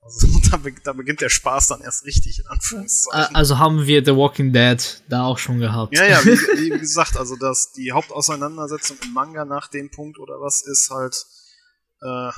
Also 0.00 0.26
da, 0.50 0.70
da, 0.84 0.92
beginnt 0.92 1.20
der 1.20 1.28
Spaß 1.28 1.68
dann 1.68 1.80
erst 1.80 2.04
richtig, 2.04 2.38
in 2.38 2.46
Anführungszeichen. 2.46 3.34
Also 3.34 3.58
haben 3.58 3.86
wir 3.86 4.04
The 4.04 4.14
Walking 4.14 4.52
Dead 4.52 5.02
da 5.08 5.24
auch 5.24 5.38
schon 5.38 5.58
gehabt. 5.58 5.94
Ja, 5.94 6.04
ja, 6.04 6.24
wie, 6.24 6.30
wie 6.74 6.78
gesagt, 6.78 7.16
also 7.16 7.36
dass 7.36 7.72
die 7.72 7.92
Hauptauseinandersetzung 7.92 8.96
im 9.02 9.12
Manga 9.12 9.44
nach 9.44 9.68
dem 9.68 9.90
Punkt 9.90 10.18
oder 10.18 10.34
was 10.34 10.62
ist 10.62 10.90
halt 10.90 11.14
äh, 12.00 12.30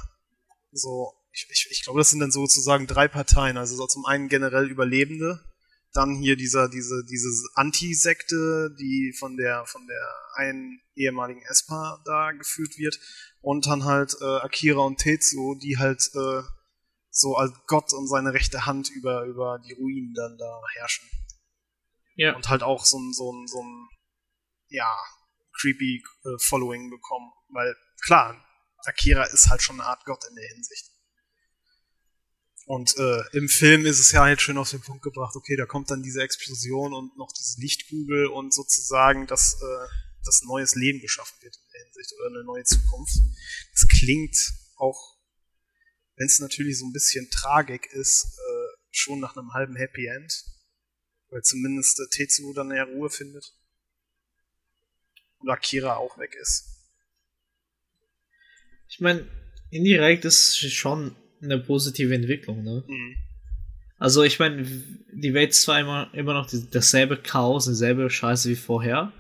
so, 0.72 1.12
ich, 1.32 1.46
ich, 1.50 1.68
ich 1.70 1.84
glaube, 1.84 2.00
das 2.00 2.10
sind 2.10 2.20
dann 2.20 2.30
sozusagen 2.30 2.86
drei 2.86 3.08
Parteien. 3.08 3.58
Also 3.58 3.76
so 3.76 3.86
zum 3.86 4.06
einen 4.06 4.28
generell 4.28 4.70
Überlebende, 4.70 5.40
dann 5.92 6.16
hier 6.16 6.36
dieser, 6.36 6.68
diese, 6.68 7.04
diese 7.04 7.30
Anti-Sekte, 7.54 8.74
die 8.78 9.14
von 9.18 9.36
der, 9.36 9.64
von 9.66 9.86
der 9.86 10.14
einen 10.34 10.80
ehemaligen 10.94 11.42
Espa 11.42 12.00
da 12.04 12.32
geführt 12.32 12.78
wird. 12.78 12.98
Und 13.40 13.66
dann 13.66 13.84
halt 13.84 14.14
äh, 14.20 14.40
Akira 14.40 14.80
und 14.80 14.98
Tetsu, 14.98 15.56
die 15.56 15.78
halt 15.78 16.10
äh, 16.14 16.42
so 17.10 17.36
als 17.36 17.52
Gott 17.66 17.92
und 17.92 18.06
seine 18.06 18.32
rechte 18.32 18.66
Hand 18.66 18.90
über, 18.90 19.24
über 19.24 19.58
die 19.58 19.72
Ruinen 19.72 20.14
dann 20.14 20.36
da 20.38 20.62
herrschen. 20.74 21.08
Ja. 22.14 22.36
Und 22.36 22.48
halt 22.48 22.62
auch 22.62 22.84
so 22.84 22.98
ein, 22.98 23.12
so 23.12 23.32
ein, 23.32 23.46
so 23.46 23.62
ein, 23.62 23.88
ja, 24.68 24.94
creepy 25.60 26.02
äh, 26.24 26.38
Following 26.38 26.90
bekommen. 26.90 27.32
Weil, 27.48 27.74
klar, 28.04 28.44
Akira 28.84 29.24
ist 29.24 29.48
halt 29.50 29.62
schon 29.62 29.80
eine 29.80 29.88
Art 29.88 30.04
Gott 30.04 30.22
in 30.28 30.36
der 30.36 30.48
Hinsicht. 30.48 30.89
Und 32.66 32.96
äh, 32.98 33.22
im 33.32 33.48
Film 33.48 33.84
ist 33.84 33.98
es 33.98 34.12
ja 34.12 34.22
halt 34.22 34.40
schön 34.40 34.58
auf 34.58 34.70
den 34.70 34.80
Punkt 34.80 35.02
gebracht, 35.02 35.34
okay, 35.34 35.56
da 35.56 35.66
kommt 35.66 35.90
dann 35.90 36.02
diese 36.02 36.22
Explosion 36.22 36.94
und 36.94 37.16
noch 37.16 37.32
diese 37.32 37.60
Lichtkugel 37.60 38.26
und 38.26 38.54
sozusagen, 38.54 39.26
dass, 39.26 39.54
äh, 39.54 39.86
dass 40.24 40.42
neues 40.42 40.74
Leben 40.74 41.00
geschaffen 41.00 41.36
wird 41.40 41.56
in 41.56 41.72
der 41.72 41.84
Hinsicht 41.84 42.12
oder 42.18 42.28
eine 42.28 42.44
neue 42.44 42.64
Zukunft. 42.64 43.14
Das 43.72 43.88
klingt 43.88 44.36
auch, 44.76 45.16
wenn 46.16 46.26
es 46.26 46.38
natürlich 46.38 46.78
so 46.78 46.86
ein 46.86 46.92
bisschen 46.92 47.28
Tragik 47.30 47.86
ist, 47.92 48.24
äh, 48.24 48.76
schon 48.90 49.20
nach 49.20 49.36
einem 49.36 49.52
halben 49.52 49.76
Happy 49.76 50.06
End. 50.06 50.44
Weil 51.30 51.42
zumindest 51.42 51.98
äh, 52.00 52.08
Tetsuo 52.10 52.52
dann 52.52 52.70
ja 52.70 52.84
Ruhe 52.84 53.10
findet. 53.10 53.56
Und 55.38 55.48
Akira 55.48 55.96
auch 55.96 56.18
weg 56.18 56.34
ist. 56.34 56.66
Ich 58.88 59.00
meine, 59.00 59.26
indirekt 59.70 60.24
ist 60.24 60.58
schon 60.58 61.16
eine 61.42 61.58
positive 61.58 62.14
Entwicklung, 62.14 62.62
ne? 62.62 62.84
Mhm. 62.86 63.16
Also 63.98 64.22
ich 64.22 64.38
meine, 64.38 64.64
die 65.12 65.34
Welt 65.34 65.50
ist 65.50 65.62
zwar 65.62 65.78
immer, 65.78 66.10
immer 66.14 66.32
noch 66.32 66.48
dasselbe 66.70 67.18
Chaos, 67.18 67.66
dieselbe 67.66 68.08
Scheiße 68.08 68.48
wie 68.48 68.56
vorher, 68.56 69.12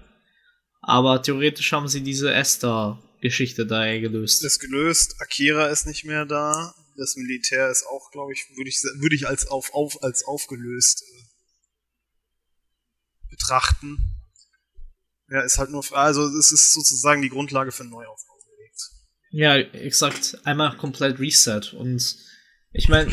aber 0.80 1.22
theoretisch 1.22 1.70
haben 1.72 1.86
sie 1.86 2.00
diese 2.00 2.32
Esther-Geschichte 2.32 3.66
da 3.66 3.84
gelöst. 3.98 4.42
Das 4.42 4.58
gelöst, 4.58 5.16
Akira 5.20 5.66
ist 5.66 5.86
nicht 5.86 6.04
mehr 6.04 6.24
da, 6.24 6.74
das 6.96 7.16
Militär 7.16 7.70
ist 7.70 7.84
auch, 7.86 8.10
glaube 8.10 8.32
ich, 8.32 8.46
würde 8.56 8.68
ich, 8.70 8.82
würde 8.96 9.14
ich 9.14 9.26
als, 9.26 9.46
auf, 9.46 9.72
auf, 9.74 10.02
als 10.02 10.24
aufgelöst 10.24 11.02
äh, 11.02 11.22
betrachten. 13.30 13.98
Ja, 15.28 15.42
ist 15.42 15.58
halt 15.58 15.70
nur, 15.70 15.84
also 15.92 16.26
es 16.26 16.52
ist 16.52 16.72
sozusagen 16.72 17.22
die 17.22 17.28
Grundlage 17.28 17.70
für 17.70 17.82
einen 17.82 17.90
Neuaufbau. 17.90 18.29
Ja, 19.30 19.56
exakt. 19.56 20.38
Einmal 20.44 20.76
komplett 20.76 21.20
Reset. 21.20 21.72
Und 21.76 22.16
ich 22.72 22.88
meine, 22.88 23.10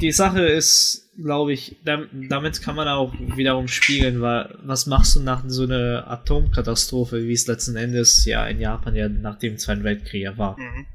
die 0.00 0.12
Sache 0.12 0.46
ist, 0.46 1.10
glaube 1.22 1.52
ich, 1.52 1.76
damit 1.84 2.62
kann 2.62 2.76
man 2.76 2.88
auch 2.88 3.12
wiederum 3.36 3.68
spiegeln, 3.68 4.20
weil 4.20 4.56
was 4.62 4.86
machst 4.86 5.16
du 5.16 5.20
nach 5.20 5.44
so 5.46 5.64
einer 5.64 6.08
Atomkatastrophe, 6.10 7.26
wie 7.26 7.32
es 7.32 7.46
letzten 7.46 7.76
Endes 7.76 8.24
ja 8.24 8.46
in 8.46 8.60
Japan 8.60 8.94
ja 8.94 9.08
nach 9.08 9.38
dem 9.38 9.58
Zweiten 9.58 9.84
Weltkrieg 9.84 10.22
ja 10.22 10.38
war. 10.38 10.58
Mhm. 10.58 10.86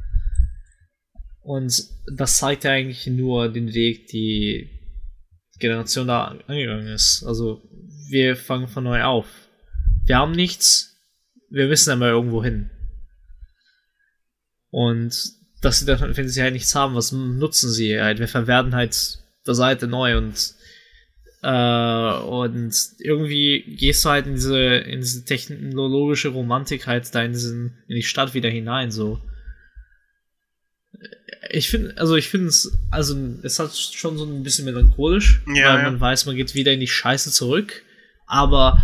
Und 1.42 1.84
das 2.16 2.38
zeigt 2.38 2.64
ja 2.64 2.72
eigentlich 2.72 3.06
nur 3.08 3.52
den 3.52 3.74
Weg, 3.74 4.08
die 4.08 4.70
Generation 5.60 6.08
da 6.08 6.38
angegangen 6.48 6.88
ist. 6.88 7.24
Also 7.28 7.62
wir 8.10 8.36
fangen 8.36 8.68
von 8.68 8.86
neu 8.86 9.04
auf. 9.04 9.28
Wir 10.06 10.18
haben 10.18 10.32
nichts, 10.32 10.98
wir 11.50 11.68
müssen 11.68 11.92
aber 11.92 12.10
irgendwo 12.10 12.44
hin. 12.44 12.70
Und 14.74 15.16
dass 15.62 15.80
sie 15.80 15.86
dann, 15.86 16.18
wenn 16.18 16.28
sie 16.28 16.42
halt 16.42 16.54
nichts 16.54 16.74
haben, 16.74 16.96
was 16.96 17.12
nutzen 17.12 17.70
sie 17.70 18.02
halt? 18.02 18.18
Wir 18.18 18.28
verwerten 18.28 18.74
halt 18.74 19.20
der 19.46 19.54
Seite 19.54 19.88
neu 19.88 20.18
und 20.18 20.56
äh, 21.44 22.14
und 22.24 22.74
irgendwie 22.98 23.76
gehst 23.78 24.04
du 24.04 24.10
halt 24.10 24.26
in 24.26 24.34
diese, 24.34 24.60
in 24.60 25.02
diese 25.02 25.26
technologische 25.26 26.30
Romantik 26.30 26.88
halt 26.88 27.14
da 27.14 27.22
in, 27.22 27.34
diesen, 27.34 27.78
in 27.88 27.98
die 27.98 28.02
Stadt 28.04 28.34
wieder 28.34 28.50
hinein, 28.50 28.90
so. 28.90 29.22
Ich 31.52 31.70
finde, 31.70 31.96
also 31.98 32.16
ich 32.16 32.30
finde 32.30 32.48
es, 32.48 32.76
also 32.90 33.16
es 33.44 33.60
hat 33.60 33.76
schon 33.76 34.18
so 34.18 34.26
ein 34.26 34.42
bisschen 34.42 34.66
melancholisch, 34.66 35.44
ja, 35.54 35.76
weil 35.76 35.84
man 35.84 36.00
weiß, 36.00 36.26
man 36.26 36.36
geht 36.36 36.56
wieder 36.56 36.72
in 36.72 36.80
die 36.80 36.88
Scheiße 36.88 37.30
zurück, 37.30 37.84
aber 38.26 38.82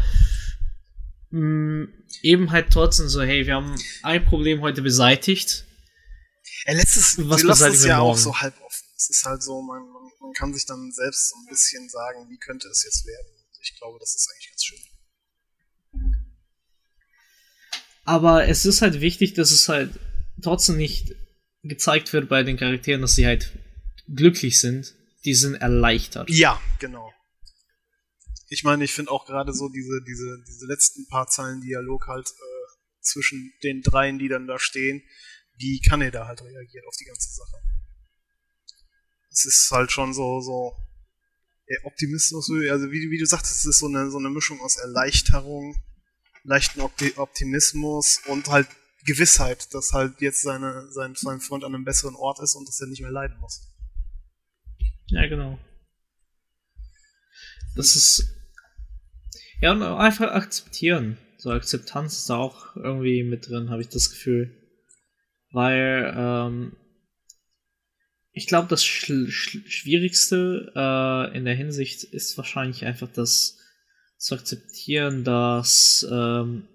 mh, 1.32 1.40
mm, 1.40 1.94
eben 2.22 2.52
halt 2.52 2.68
trotzdem 2.70 3.08
so, 3.08 3.24
hey, 3.24 3.48
wir 3.48 3.56
haben 3.56 3.74
ein 4.04 4.24
Problem 4.24 4.62
heute 4.62 4.84
beseitigt, 4.84 5.66
er 6.66 6.76
lässt 6.76 6.98
es, 6.98 7.18
Was 7.30 7.44
lässt 7.44 7.62
es 7.62 7.86
ja 7.86 8.00
morgen? 8.00 8.12
auch 8.12 8.18
so 8.18 8.36
halb 8.40 8.60
offen. 8.62 8.86
Es 8.96 9.10
ist 9.10 9.26
halt 9.26 9.42
so, 9.42 9.62
man, 9.62 9.82
man, 9.92 10.12
man 10.20 10.34
kann 10.34 10.54
sich 10.54 10.66
dann 10.66 10.92
selbst 10.92 11.30
so 11.30 11.36
ein 11.38 11.46
bisschen 11.48 11.88
sagen, 11.90 12.30
wie 12.30 12.38
könnte 12.38 12.68
es 12.68 12.84
jetzt 12.84 13.06
werden. 13.06 13.28
Ich 13.62 13.78
glaube, 13.78 13.98
das 14.00 14.16
ist 14.16 14.30
eigentlich 14.32 14.50
ganz 14.50 14.64
schön. 14.64 14.80
Aber 18.04 18.48
es 18.48 18.66
ist 18.66 18.82
halt 18.82 19.02
wichtig, 19.02 19.34
dass 19.34 19.52
es 19.52 19.70
halt 19.70 20.00
trotzdem 20.42 20.78
nicht 20.78 21.16
gezeigt 21.64 22.12
wird 22.14 22.30
bei 22.30 22.44
den 22.44 22.58
Charakteren, 22.58 23.02
dass 23.02 23.16
sie 23.16 23.26
halt 23.26 23.52
glücklich 24.08 24.60
sind. 24.60 24.96
Die 25.26 25.36
sind 25.36 25.56
erleichtert. 25.56 26.30
Ja, 26.30 26.62
genau. 26.80 27.14
Ich 28.48 28.64
meine, 28.64 28.84
ich 28.84 28.94
finde 28.94 29.12
auch 29.12 29.26
gerade 29.26 29.54
so 29.54 29.70
diese, 29.70 30.02
diese, 30.08 30.44
diese 30.48 30.66
letzten 30.66 31.08
paar 31.08 31.28
Zeilen 31.28 31.62
Dialog 31.62 32.08
halt 32.08 32.28
äh, 32.28 33.02
zwischen 33.02 33.54
den 33.64 33.82
dreien, 33.82 34.18
die 34.18 34.30
dann 34.30 34.48
da 34.48 34.58
stehen, 34.58 35.04
wie 35.60 35.82
Kaneda 35.82 36.26
halt 36.26 36.42
reagiert 36.42 36.86
auf 36.88 36.96
die 36.96 37.06
ganze 37.06 37.30
Sache. 37.30 37.58
Es 39.32 39.46
ist 39.46 39.70
halt 39.72 39.92
schon 39.92 40.14
so, 40.14 40.42
so 40.42 40.76
Optimismus, 41.84 42.50
also 42.72 42.92
wie, 42.92 43.12
wie 43.12 43.20
du 43.20 43.26
sagtest, 43.26 43.60
es 43.60 43.66
ist 43.66 43.80
so 43.80 43.88
eine, 43.88 44.10
so 44.10 44.18
eine 44.18 44.30
Mischung 44.30 44.60
aus 44.62 44.78
Erleichterung, 44.78 45.76
leichten 46.44 46.82
Optimismus 46.82 48.22
und 48.28 48.48
halt 48.48 48.68
Gewissheit, 49.06 49.74
dass 49.74 49.94
halt 49.94 50.20
jetzt 50.22 50.42
seine, 50.42 50.92
sein, 50.92 51.14
sein 51.16 51.42
Freund 51.42 51.64
an 51.64 51.76
einem 51.76 51.86
besseren 51.86 52.16
Ort 52.16 52.40
ist 52.40 52.56
und 52.56 52.68
dass 52.68 52.80
er 52.80 52.88
nicht 52.88 53.02
mehr 53.02 53.12
leiden 53.12 53.38
muss. 53.40 53.62
Ja, 55.08 55.28
genau. 55.28 55.60
Das 57.76 57.96
ist. 57.96 58.36
Ja, 59.62 59.72
und 59.72 59.84
einfach 59.84 60.32
akzeptieren. 60.32 61.18
So 61.38 61.52
Akzeptanz 61.52 62.18
ist 62.18 62.30
da 62.30 62.38
auch 62.38 62.76
irgendwie 62.76 63.24
mit 63.24 63.48
drin, 63.48 63.70
habe 63.70 63.82
ich 63.82 63.90
das 63.90 64.10
Gefühl. 64.10 64.59
Weil 65.52 66.14
ähm, 66.16 66.78
ich 68.32 68.48
glaube, 68.48 68.68
das 68.68 68.86
Sch 68.86 69.12
Sch 69.30 69.58
Schwierigste 69.68 70.72
äh, 70.76 71.38
in 71.38 71.46
der 71.46 71.56
Hinsicht 71.56 72.04
ist 72.04 72.38
wahrscheinlich 72.38 72.86
einfach 72.86 73.12
das 73.12 73.58
zu 74.18 74.36
akzeptieren, 74.36 75.24
dass 75.24 76.06
ähm, 76.12 76.68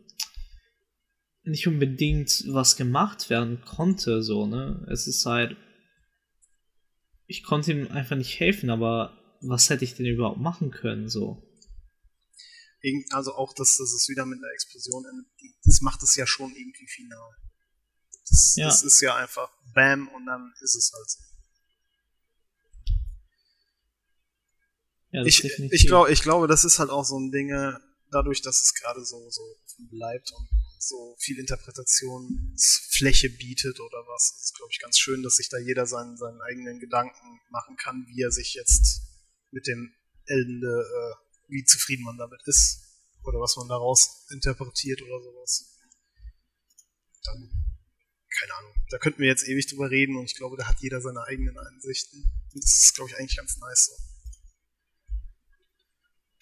nicht 1.45 1.66
unbedingt 1.66 2.45
was 2.49 2.77
gemacht 2.77 3.31
werden 3.31 3.61
konnte, 3.61 4.22
so, 4.22 4.47
ne? 4.47 4.87
Es 4.91 5.07
ist 5.07 5.27
halt, 5.27 5.57
ich 7.27 7.43
konnte 7.45 7.72
ihm 7.72 7.89
einfach 7.89 8.16
nicht 8.16 8.41
helfen, 8.41 8.70
aber 8.70 9.18
was 9.43 9.68
hätte 9.68 9.85
ich 9.85 9.95
denn 9.95 10.07
überhaupt 10.07 10.41
machen 10.41 10.70
können, 10.70 11.09
so? 11.09 11.43
Also 13.11 13.35
auch, 13.35 13.55
dass, 13.55 13.79
dass 13.79 13.93
es 13.93 14.09
wieder 14.09 14.27
mit 14.27 14.39
einer 14.39 14.53
Explosion 14.53 15.05
endet, 15.07 15.27
das 15.64 15.81
macht 15.81 16.03
es 16.03 16.16
ja 16.16 16.27
schon 16.27 16.51
irgendwie 16.55 16.86
final. 16.86 17.31
Das, 18.29 18.55
ja. 18.57 18.67
das 18.67 18.83
ist 18.83 19.01
ja 19.01 19.17
einfach 19.17 19.51
Bam 19.75 20.09
und 20.09 20.27
dann 20.27 20.53
ist 20.63 20.75
es 20.75 20.93
halt 20.95 21.11
so. 21.11 21.19
Ja, 25.11 25.25
ich, 25.25 25.45
ich, 25.45 25.87
glaub, 25.87 26.09
ich 26.09 26.23
glaube, 26.23 26.49
das 26.49 26.65
ist 26.65 26.81
halt 26.81 26.91
auch 26.91 27.05
so 27.05 27.17
ein 27.19 27.31
Ding, 27.31 27.51
äh, 27.51 27.75
dadurch, 28.11 28.43
dass 28.43 28.61
es 28.61 28.75
gerade 28.75 29.05
so, 29.05 29.31
so 29.31 29.43
offen 29.65 29.89
bleibt 29.89 30.33
und 30.33 30.49
so 30.79 31.17
viel 31.19 31.39
Interpretationsfläche 31.39 33.31
bietet 33.31 33.79
oder 33.79 33.99
was, 34.07 34.35
ist 34.37 34.45
es, 34.47 34.53
glaube 34.55 34.73
ich, 34.73 34.81
ganz 34.81 34.99
schön, 34.99 35.23
dass 35.23 35.37
sich 35.37 35.49
da 35.49 35.59
jeder 35.59 35.87
seinen, 35.87 36.17
seinen 36.17 36.41
eigenen 36.43 36.81
Gedanken 36.81 37.41
machen 37.51 37.77
kann, 37.77 38.07
wie 38.09 38.23
er 38.23 38.33
sich 38.33 38.55
jetzt 38.55 39.03
mit 39.51 39.67
dem 39.67 39.95
Ende, 40.27 40.67
äh, 40.67 41.15
wie 41.49 41.65
zufrieden 41.65 42.05
man 42.05 42.19
damit 42.19 42.41
ist 42.47 42.81
oder 43.23 43.41
was 43.41 43.57
man 43.57 43.69
daraus 43.69 44.27
interpretiert 44.31 45.01
oder 45.03 45.21
sowas. 45.21 45.79
Dann 47.25 47.51
keine 48.39 48.55
Ahnung, 48.55 48.73
da 48.90 48.98
könnten 48.98 49.20
wir 49.20 49.28
jetzt 49.28 49.48
ewig 49.48 49.66
drüber 49.66 49.90
reden 49.90 50.16
und 50.16 50.24
ich 50.24 50.36
glaube, 50.36 50.56
da 50.56 50.66
hat 50.66 50.77
jeder 50.81 51.01
seine 51.01 51.24
eigenen 51.24 51.56
Einsichten. 51.59 52.24
Und 52.52 52.62
das 52.62 52.85
ist, 52.85 52.94
glaube 52.94 53.11
ich, 53.11 53.19
eigentlich 53.19 53.36
ganz 53.36 53.59
nice 53.59 53.86
so. 53.86 53.93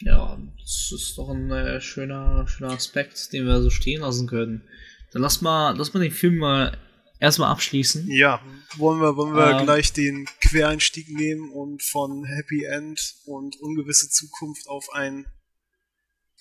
Ja, 0.04 0.36
das 0.58 0.90
ist 0.92 1.16
doch 1.16 1.28
ein 1.28 1.50
äh, 1.50 1.80
schöner, 1.80 2.48
schöner 2.48 2.72
Aspekt, 2.72 3.32
den 3.32 3.46
wir 3.46 3.62
so 3.62 3.70
stehen 3.70 4.00
lassen 4.00 4.26
können. 4.26 4.68
Dann 5.12 5.22
lass 5.22 5.40
mal, 5.42 5.76
lass 5.76 5.94
mal 5.94 6.00
den 6.00 6.10
Film 6.10 6.38
mal 6.38 6.76
erstmal 7.20 7.50
abschließen. 7.50 8.10
Ja, 8.10 8.42
wollen 8.76 9.00
wir, 9.00 9.16
wollen 9.16 9.34
wir 9.34 9.58
ähm, 9.58 9.64
gleich 9.64 9.92
den 9.92 10.26
Quereinstieg 10.40 11.08
nehmen 11.08 11.50
und 11.50 11.82
von 11.82 12.24
Happy 12.24 12.64
End 12.64 13.14
und 13.26 13.60
ungewisse 13.60 14.10
Zukunft 14.10 14.66
auf 14.68 14.92
ein 14.92 15.26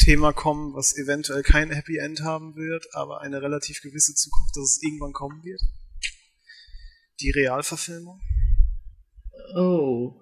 Thema 0.03 0.33
kommen, 0.33 0.73
was 0.73 0.97
eventuell 0.97 1.43
kein 1.43 1.71
Happy 1.71 1.97
End 1.97 2.21
haben 2.21 2.55
wird, 2.55 2.85
aber 2.93 3.21
eine 3.21 3.41
relativ 3.41 3.81
gewisse 3.81 4.15
Zukunft, 4.15 4.55
dass 4.55 4.63
es 4.63 4.83
irgendwann 4.83 5.13
kommen 5.13 5.43
wird. 5.43 5.61
Die 7.19 7.31
Realverfilmung. 7.31 8.19
Oh. 9.55 10.19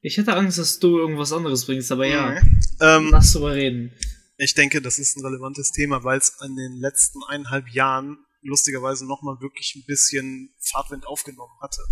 Ich 0.00 0.16
hätte 0.16 0.34
Angst, 0.34 0.58
dass 0.58 0.78
du 0.78 0.98
irgendwas 0.98 1.32
anderes 1.32 1.66
bringst, 1.66 1.90
aber 1.92 2.06
ja. 2.06 2.40
Mhm. 2.40 2.60
Ähm, 2.80 3.08
lass 3.10 3.32
drüber 3.32 3.54
reden. 3.54 3.92
Ich 4.38 4.54
denke, 4.54 4.80
das 4.80 4.98
ist 4.98 5.16
ein 5.16 5.24
relevantes 5.24 5.70
Thema, 5.70 6.04
weil 6.04 6.18
es 6.18 6.36
in 6.44 6.56
den 6.56 6.74
letzten 6.74 7.22
eineinhalb 7.28 7.68
Jahren 7.68 8.18
lustigerweise 8.42 9.06
nochmal 9.06 9.40
wirklich 9.40 9.74
ein 9.76 9.84
bisschen 9.86 10.52
Fahrtwind 10.58 11.06
aufgenommen 11.06 11.54
hatte. 11.60 11.82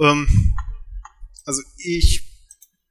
Ähm, 0.00 0.54
also 1.44 1.62
ich 1.78 2.27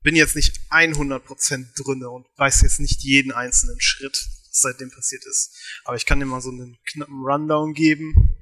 bin 0.08 0.16
jetzt 0.16 0.38
nicht 0.38 0.58
100% 0.70 1.84
drinne 1.84 2.10
und 2.10 2.26
weiß 2.38 2.62
jetzt 2.62 2.80
nicht 2.80 3.04
jeden 3.04 3.34
einzelnen 3.34 3.82
Schritt, 3.82 4.16
was 4.48 4.62
seitdem 4.62 4.90
passiert 4.90 5.26
ist. 5.26 5.54
Aber 5.84 5.98
ich 5.98 6.06
kann 6.06 6.22
dir 6.22 6.26
mal 6.26 6.40
so 6.40 6.50
einen 6.50 6.78
knappen 6.86 7.26
Rundown 7.26 7.74
geben, 7.74 8.38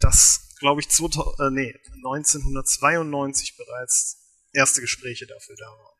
dass, 0.00 0.48
glaube 0.58 0.80
ich, 0.80 0.88
2000, 0.88 1.38
äh, 1.38 1.50
nee, 1.52 1.80
1992 1.98 3.56
bereits 3.56 4.26
erste 4.52 4.80
Gespräche 4.80 5.28
dafür 5.28 5.54
da 5.54 5.66
waren. 5.66 5.96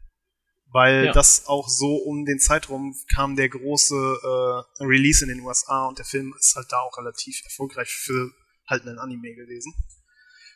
Weil 0.73 1.05
ja. 1.05 1.13
das 1.13 1.47
auch 1.47 1.69
so 1.69 1.95
um 1.95 2.25
den 2.25 2.41
Zeitraum 2.41 2.97
kam 3.15 3.37
der 3.37 3.51
große 3.51 3.95
äh, 3.95 4.83
Release 4.83 5.23
in 5.25 5.29
den 5.29 5.43
USA 5.43 5.87
und 5.87 5.97
der 6.01 6.07
Film 6.07 6.35
ist 6.37 6.57
halt 6.57 6.67
da 6.73 6.81
auch 6.81 6.99
relativ 6.99 7.41
erfolgreich 7.45 7.89
für 7.89 8.33
halt 8.67 8.83
einen 8.83 8.99
Anime 8.99 9.33
gewesen. 9.37 9.73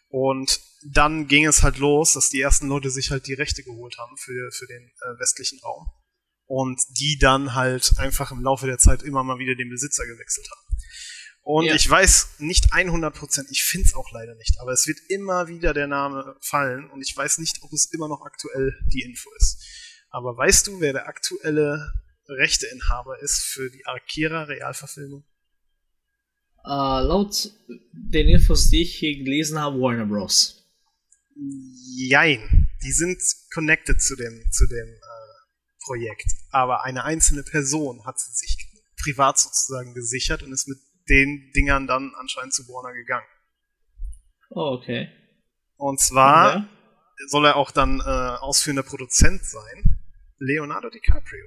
Und 0.08 0.60
dann 0.90 1.26
ging 1.26 1.46
es 1.46 1.62
halt 1.62 1.78
los, 1.78 2.14
dass 2.14 2.30
die 2.30 2.40
ersten 2.40 2.68
Leute 2.68 2.90
sich 2.90 3.10
halt 3.10 3.26
die 3.26 3.34
Rechte 3.34 3.62
geholt 3.62 3.98
haben 3.98 4.16
für, 4.16 4.50
für 4.52 4.66
den 4.66 4.82
äh, 4.82 5.20
westlichen 5.20 5.60
Raum. 5.60 5.86
Und 6.46 6.80
die 6.98 7.18
dann 7.20 7.54
halt 7.54 7.92
einfach 7.98 8.32
im 8.32 8.42
Laufe 8.42 8.66
der 8.66 8.78
Zeit 8.78 9.02
immer 9.02 9.22
mal 9.22 9.38
wieder 9.38 9.54
den 9.54 9.68
Besitzer 9.68 10.06
gewechselt 10.06 10.48
haben. 10.50 10.68
Und 11.42 11.64
ja. 11.64 11.74
ich 11.74 11.88
weiß 11.88 12.40
nicht 12.40 12.72
100%, 12.72 13.46
ich 13.50 13.64
finde 13.64 13.86
es 13.86 13.94
auch 13.94 14.10
leider 14.12 14.34
nicht, 14.34 14.60
aber 14.60 14.72
es 14.72 14.86
wird 14.86 14.98
immer 15.08 15.48
wieder 15.48 15.72
der 15.72 15.86
Name 15.86 16.36
fallen 16.42 16.90
und 16.90 17.00
ich 17.00 17.16
weiß 17.16 17.38
nicht, 17.38 17.62
ob 17.62 17.72
es 17.72 17.90
immer 17.92 18.06
noch 18.06 18.20
aktuell 18.20 18.78
die 18.92 19.00
Info 19.00 19.30
ist. 19.38 19.64
Aber 20.10 20.36
weißt 20.36 20.66
du, 20.66 20.80
wer 20.80 20.92
der 20.92 21.08
aktuelle 21.08 21.90
Rechteinhaber 22.28 23.22
ist 23.22 23.40
für 23.40 23.70
die 23.70 23.86
Akira 23.86 24.42
Realverfilmung? 24.42 25.24
Uh, 26.68 27.00
laut 27.00 27.50
den 27.92 28.28
Infos, 28.28 28.68
die 28.68 28.82
ich 28.82 28.96
hier 28.96 29.16
gelesen 29.16 29.58
habe, 29.58 29.80
Warner 29.80 30.04
Bros. 30.04 30.68
Jein. 31.96 32.68
Die 32.84 32.92
sind 32.92 33.18
connected 33.54 34.02
zu 34.02 34.16
dem, 34.16 34.44
zu 34.52 34.66
dem 34.66 34.86
äh, 34.86 35.84
Projekt. 35.86 36.26
Aber 36.50 36.84
eine 36.84 37.04
einzelne 37.04 37.42
Person 37.42 38.04
hat 38.04 38.20
sie 38.20 38.32
sich 38.34 38.68
privat 39.02 39.38
sozusagen 39.38 39.94
gesichert 39.94 40.42
und 40.42 40.52
ist 40.52 40.68
mit 40.68 40.78
den 41.08 41.50
Dingern 41.56 41.86
dann 41.86 42.12
anscheinend 42.20 42.52
zu 42.52 42.68
Warner 42.68 42.92
gegangen. 42.92 43.26
Oh, 44.50 44.76
okay. 44.78 45.08
Und 45.76 46.00
zwar 46.00 46.54
ja. 46.54 46.68
soll 47.28 47.46
er 47.46 47.56
auch 47.56 47.70
dann 47.70 48.00
äh, 48.00 48.02
ausführender 48.02 48.82
Produzent 48.82 49.42
sein. 49.42 49.98
Leonardo 50.38 50.90
DiCaprio. 50.90 51.46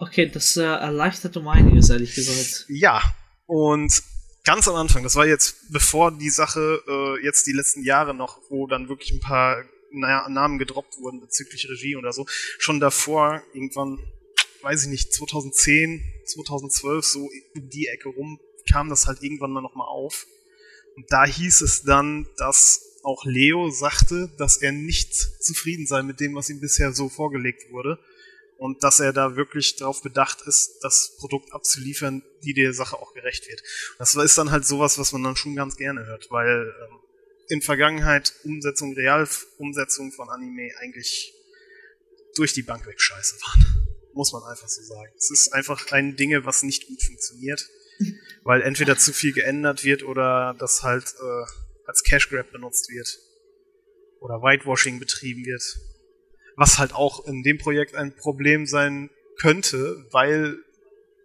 Okay, 0.00 0.30
das 0.32 0.56
äh, 0.56 0.62
erleichtert 0.62 1.36
um 1.36 1.48
einiges, 1.48 1.90
ehrlich 1.90 2.14
gesagt. 2.14 2.66
Ja, 2.68 3.02
und 3.46 4.02
ganz 4.44 4.68
am 4.68 4.76
Anfang, 4.76 5.02
das 5.02 5.16
war 5.16 5.26
jetzt 5.26 5.72
bevor 5.72 6.12
die 6.12 6.30
Sache 6.30 6.82
äh, 6.86 7.24
jetzt 7.24 7.46
die 7.48 7.52
letzten 7.52 7.82
Jahre 7.82 8.14
noch, 8.14 8.40
wo 8.48 8.68
dann 8.68 8.88
wirklich 8.88 9.12
ein 9.12 9.20
paar 9.20 9.64
naja, 9.90 10.28
Namen 10.28 10.58
gedroppt 10.58 10.98
wurden 11.00 11.20
bezüglich 11.20 11.68
Regie 11.68 11.96
oder 11.96 12.12
so, 12.12 12.26
schon 12.28 12.78
davor, 12.78 13.42
irgendwann, 13.54 13.98
weiß 14.62 14.84
ich 14.84 14.88
nicht, 14.88 15.12
2010, 15.12 16.04
2012, 16.26 17.04
so 17.04 17.28
in 17.54 17.68
die 17.68 17.88
Ecke 17.88 18.10
rum, 18.10 18.38
kam 18.70 18.90
das 18.90 19.06
halt 19.06 19.22
irgendwann 19.22 19.50
mal 19.50 19.62
nochmal 19.62 19.88
auf. 19.88 20.26
Und 20.94 21.10
da 21.10 21.24
hieß 21.24 21.62
es 21.62 21.82
dann, 21.82 22.28
dass 22.36 23.00
auch 23.02 23.24
Leo 23.24 23.70
sagte, 23.70 24.30
dass 24.38 24.58
er 24.58 24.72
nicht 24.72 25.14
zufrieden 25.42 25.86
sei 25.86 26.02
mit 26.02 26.20
dem, 26.20 26.34
was 26.34 26.50
ihm 26.50 26.60
bisher 26.60 26.92
so 26.92 27.08
vorgelegt 27.08 27.70
wurde 27.72 27.98
und 28.58 28.82
dass 28.82 28.98
er 28.98 29.12
da 29.12 29.36
wirklich 29.36 29.76
darauf 29.76 30.02
bedacht 30.02 30.42
ist, 30.42 30.80
das 30.82 31.16
Produkt 31.18 31.52
abzuliefern, 31.52 32.24
die 32.42 32.54
der 32.54 32.74
Sache 32.74 32.96
auch 32.96 33.14
gerecht 33.14 33.48
wird. 33.48 33.62
Das 33.98 34.16
ist 34.16 34.36
dann 34.36 34.50
halt 34.50 34.66
sowas, 34.66 34.98
was 34.98 35.12
man 35.12 35.22
dann 35.22 35.36
schon 35.36 35.54
ganz 35.54 35.76
gerne 35.76 36.04
hört, 36.04 36.28
weil 36.30 36.74
ähm, 36.82 36.98
in 37.48 37.62
Vergangenheit 37.62 38.34
Umsetzung, 38.42 38.94
Realumsetzung 38.94 40.10
von 40.10 40.28
Anime 40.28 40.72
eigentlich 40.80 41.32
durch 42.34 42.52
die 42.52 42.62
Bank 42.62 42.84
weg 42.86 43.00
scheiße 43.00 43.36
waren. 43.36 43.88
Muss 44.12 44.32
man 44.32 44.42
einfach 44.42 44.68
so 44.68 44.82
sagen. 44.82 45.12
Es 45.16 45.30
ist 45.30 45.52
einfach 45.52 45.92
ein 45.92 46.16
Dinge, 46.16 46.44
was 46.44 46.64
nicht 46.64 46.88
gut 46.88 47.00
funktioniert, 47.00 47.64
weil 48.42 48.62
entweder 48.62 48.98
zu 48.98 49.12
viel 49.12 49.32
geändert 49.32 49.84
wird 49.84 50.02
oder 50.02 50.56
das 50.58 50.82
halt 50.82 51.14
äh, 51.20 51.86
als 51.86 52.02
Cash 52.02 52.28
Grab 52.28 52.50
benutzt 52.50 52.90
wird 52.90 53.20
oder 54.18 54.42
Whitewashing 54.42 54.98
betrieben 54.98 55.46
wird 55.46 55.62
was 56.58 56.78
halt 56.78 56.92
auch 56.92 57.24
in 57.26 57.44
dem 57.44 57.56
Projekt 57.56 57.94
ein 57.94 58.14
Problem 58.16 58.66
sein 58.66 59.10
könnte, 59.38 60.04
weil 60.10 60.58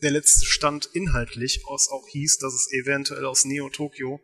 der 0.04 0.12
letzte 0.12 0.46
Stand 0.46 0.90
inhaltlich 0.94 1.66
aus 1.66 1.90
auch 1.90 2.08
hieß, 2.08 2.38
dass 2.38 2.54
es 2.54 2.72
eventuell 2.72 3.26
aus 3.26 3.44
Neo 3.44 3.70
Tokyo 3.70 4.22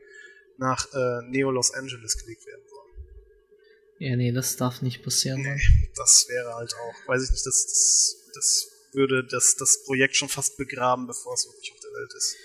nach 0.58 0.88
äh, 0.94 1.26
Neo 1.30 1.50
Los 1.50 1.74
Angeles 1.74 2.16
gelegt 2.18 2.46
werden 2.46 2.62
soll. 2.70 4.08
Ja, 4.08 4.16
nee, 4.16 4.32
das 4.32 4.56
darf 4.56 4.84
nicht 4.84 5.02
passieren. 5.04 5.42
Nee, 5.42 5.60
das 5.96 6.28
wäre 6.30 6.54
halt 6.54 6.76
auch, 6.76 7.08
weiß 7.08 7.24
ich 7.24 7.32
nicht, 7.32 7.46
das, 7.46 7.66
das, 7.66 8.32
das 8.36 8.72
würde 8.94 9.26
das, 9.26 9.56
das 9.56 9.84
Projekt 9.86 10.16
schon 10.16 10.30
fast 10.30 10.58
begraben, 10.58 11.08
bevor 11.08 11.34
es 11.34 11.48
wirklich 11.48 11.72
auf 11.72 11.80
der 11.80 11.92
Welt 11.92 12.14
ist. 12.16 12.36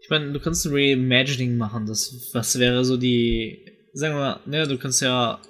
Ich 0.00 0.08
meine, 0.08 0.32
du 0.32 0.40
kannst 0.40 0.64
ein 0.64 0.72
Reimagining 0.72 1.58
machen, 1.58 1.84
das, 1.84 2.30
was 2.32 2.58
wäre 2.58 2.86
so 2.86 2.96
die, 2.96 3.70
sagen 3.92 4.14
wir 4.14 4.20
mal, 4.20 4.40
ne, 4.46 4.66
du 4.66 4.78
kannst 4.78 5.02
ja 5.02 5.42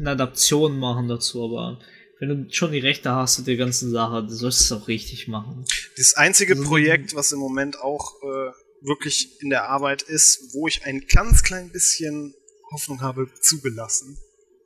eine 0.00 0.10
Adaption 0.10 0.78
machen 0.78 1.08
dazu, 1.08 1.44
aber 1.44 1.78
wenn 2.18 2.28
du 2.28 2.52
schon 2.52 2.72
die 2.72 2.78
Rechte 2.78 3.12
hast 3.12 3.36
zu 3.36 3.42
der 3.42 3.56
ganzen 3.56 3.90
Sache, 3.90 4.22
du 4.22 4.34
sollst 4.34 4.60
es 4.60 4.72
auch 4.72 4.88
richtig 4.88 5.28
machen. 5.28 5.64
Das 5.96 6.14
einzige 6.14 6.54
also, 6.54 6.64
Projekt, 6.64 7.14
was 7.14 7.32
im 7.32 7.38
Moment 7.38 7.78
auch 7.78 8.16
äh, 8.22 8.52
wirklich 8.82 9.40
in 9.40 9.50
der 9.50 9.68
Arbeit 9.68 10.02
ist, 10.02 10.54
wo 10.54 10.66
ich 10.66 10.84
ein 10.84 11.06
ganz 11.06 11.42
klein 11.42 11.70
bisschen 11.70 12.34
Hoffnung 12.72 13.00
habe 13.00 13.28
zugelassen, 13.40 14.18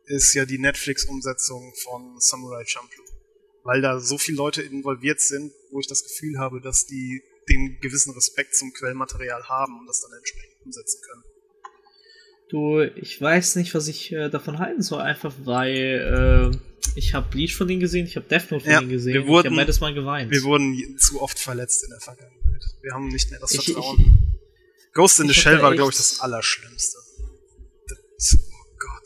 ist 0.06 0.34
ja 0.34 0.44
die 0.44 0.58
Netflix-Umsetzung 0.58 1.72
von 1.82 2.16
Samurai 2.18 2.64
Champloo. 2.66 3.04
Weil 3.62 3.80
da 3.80 4.00
so 4.00 4.18
viele 4.18 4.36
Leute 4.36 4.62
involviert 4.62 5.20
sind, 5.20 5.52
wo 5.70 5.80
ich 5.80 5.86
das 5.86 6.02
Gefühl 6.02 6.38
habe, 6.38 6.60
dass 6.60 6.86
die 6.86 7.22
den 7.48 7.78
gewissen 7.80 8.12
Respekt 8.12 8.54
zum 8.54 8.72
Quellmaterial 8.72 9.44
haben 9.48 9.78
und 9.78 9.86
das 9.86 10.00
dann 10.00 10.16
entsprechend 10.18 10.64
umsetzen 10.64 11.00
können. 11.02 11.23
Du, 12.54 12.82
ich 12.82 13.20
weiß 13.20 13.56
nicht, 13.56 13.74
was 13.74 13.88
ich 13.88 14.12
äh, 14.12 14.30
davon 14.30 14.60
halten 14.60 14.80
soll, 14.80 15.00
einfach 15.00 15.34
weil 15.42 16.52
äh, 16.54 16.56
ich 16.94 17.12
habe 17.12 17.26
Bleach 17.28 17.56
von 17.56 17.66
denen 17.66 17.80
gesehen, 17.80 18.06
ich 18.06 18.14
habe 18.14 18.28
Death 18.28 18.52
Note 18.52 18.62
von 18.62 18.72
ja, 18.72 18.78
denen 18.78 18.92
gesehen, 18.92 19.14
wir 19.14 19.26
wurden, 19.26 19.46
ich 19.46 19.50
habe 19.50 19.56
beides 19.56 19.80
mal 19.80 19.92
geweint. 19.92 20.30
Wir 20.30 20.44
wurden 20.44 20.96
zu 20.96 21.20
oft 21.20 21.36
verletzt 21.36 21.82
in 21.82 21.90
der 21.90 21.98
Vergangenheit. 21.98 22.62
Wir 22.80 22.92
haben 22.94 23.08
nicht 23.08 23.28
mehr 23.32 23.40
das 23.40 23.54
ich, 23.54 23.64
Vertrauen. 23.64 23.98
Ich, 23.98 24.92
Ghost 24.92 25.18
in 25.18 25.26
the 25.26 25.34
Shell 25.34 25.60
war, 25.62 25.74
glaube 25.74 25.90
ich, 25.90 25.96
das 25.96 26.20
Allerschlimmste. 26.20 26.96
Das, 27.88 28.38
oh 28.38 28.76
Gott, 28.78 29.02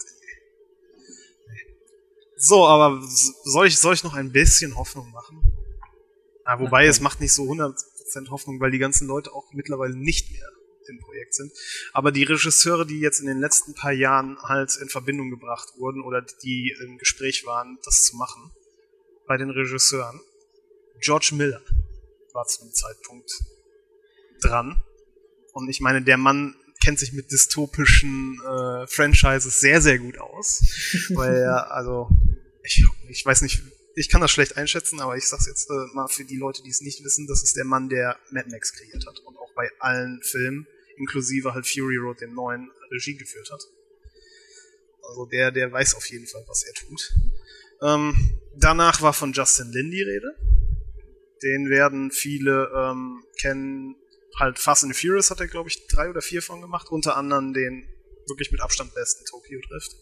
ey. 1.47 1.75
So, 2.37 2.67
aber 2.67 3.01
soll 3.45 3.69
ich, 3.69 3.79
soll 3.79 3.95
ich 3.95 4.05
noch 4.05 4.13
ein 4.13 4.31
bisschen 4.31 4.77
Hoffnung 4.77 5.11
machen? 5.11 5.41
Ah, 6.45 6.61
wobei, 6.61 6.85
es 6.85 7.01
macht 7.01 7.23
nicht 7.23 7.33
so 7.33 7.45
100% 7.45 8.29
Hoffnung, 8.29 8.61
weil 8.61 8.73
die 8.73 8.79
ganzen 8.79 9.09
Leute 9.09 9.33
auch 9.33 9.55
mittlerweile 9.55 9.97
nicht 9.97 10.33
mehr 10.33 10.45
im 10.89 10.99
Projekt 10.99 11.35
sind. 11.35 11.53
Aber 11.93 12.13
die 12.13 12.25
Regisseure, 12.25 12.87
die 12.87 13.01
jetzt 13.01 13.21
in 13.21 13.27
den 13.27 13.41
letzten 13.41 13.75
paar 13.75 13.93
Jahren 13.93 14.39
halt 14.43 14.77
in 14.81 14.89
Verbindung 14.89 15.31
gebracht 15.31 15.69
wurden 15.77 16.03
oder 16.03 16.23
die 16.43 16.75
im 16.83 16.99
Gespräch 16.99 17.47
waren, 17.47 17.79
das 17.85 18.05
zu 18.05 18.17
machen, 18.17 18.53
bei 19.27 19.37
den 19.37 19.51
Regisseuren, 19.51 20.21
George 21.01 21.31
Miller 21.35 21.63
war 22.33 22.47
zu 22.47 22.65
dem 22.65 22.73
Zeitpunkt 22.73 23.31
dran. 24.41 24.83
Und 25.53 25.69
ich 25.69 25.81
meine, 25.81 26.03
der 26.03 26.17
Mann 26.17 26.57
kennt 26.83 26.99
sich 26.99 27.13
mit 27.13 27.31
dystopischen 27.31 28.41
äh, 28.41 28.87
Franchises 28.87 29.61
sehr, 29.61 29.81
sehr 29.81 29.99
gut 29.99 30.19
aus. 30.19 30.63
weil 31.11 31.35
er, 31.35 31.73
also, 31.73 32.09
ich, 32.63 32.85
ich 33.09 33.25
weiß 33.25 33.43
nicht, 33.43 33.63
ich 33.95 34.09
kann 34.09 34.21
das 34.21 34.31
schlecht 34.31 34.57
einschätzen, 34.57 35.01
aber 35.01 35.17
ich 35.17 35.27
sag's 35.27 35.47
jetzt 35.47 35.69
äh, 35.71 35.95
mal 35.95 36.09
für 36.09 36.25
die 36.25 36.37
Leute, 36.37 36.63
die 36.63 36.71
es 36.71 36.81
nicht 36.81 37.05
wissen, 37.05 37.27
das 37.27 37.43
ist 37.43 37.57
der 37.57 37.65
Mann, 37.65 37.89
der 37.89 38.17
Mad 38.31 38.49
Max 38.51 38.73
kreiert 38.73 39.05
hat 39.07 39.19
und 39.21 39.37
auch 39.37 39.53
bei 39.55 39.69
allen 39.81 40.23
Filmen 40.23 40.67
inklusive 40.99 41.55
halt 41.55 41.67
Fury 41.67 41.97
Road, 41.97 42.21
den 42.21 42.35
neuen, 42.35 42.71
Regie 42.91 43.17
geführt 43.17 43.51
hat. 43.51 43.63
Also 45.03 45.27
der, 45.27 45.51
der 45.51 45.73
weiß 45.73 45.95
auf 45.95 46.07
jeden 46.11 46.27
Fall, 46.27 46.45
was 46.47 46.65
er 46.65 46.75
tut. 46.75 47.13
Ähm, 47.83 48.39
danach 48.57 49.03
war 49.03 49.13
von 49.13 49.33
Justin 49.33 49.71
Lin 49.73 49.91
die 49.91 50.03
Rede. 50.03 50.35
Den 51.43 51.71
werden 51.71 52.11
viele 52.11 52.71
ähm, 52.75 53.25
kennen. 53.41 53.97
Halt 54.39 54.59
Fast 54.59 54.85
and 54.85 54.97
Furious 54.97 55.31
hat 55.31 55.41
er, 55.41 55.49
glaube 55.49 55.69
ich, 55.69 55.87
drei 55.87 56.11
oder 56.11 56.21
vier 56.21 56.43
von 56.43 56.61
gemacht. 56.61 56.89
Unter 56.91 57.17
anderem 57.17 57.53
den 57.53 57.89
wirklich 58.27 58.53
mit 58.53 58.61
Abstand 58.61 58.95
besten 58.95 59.25
Tokyo 59.25 59.61
Drift. 59.69 59.97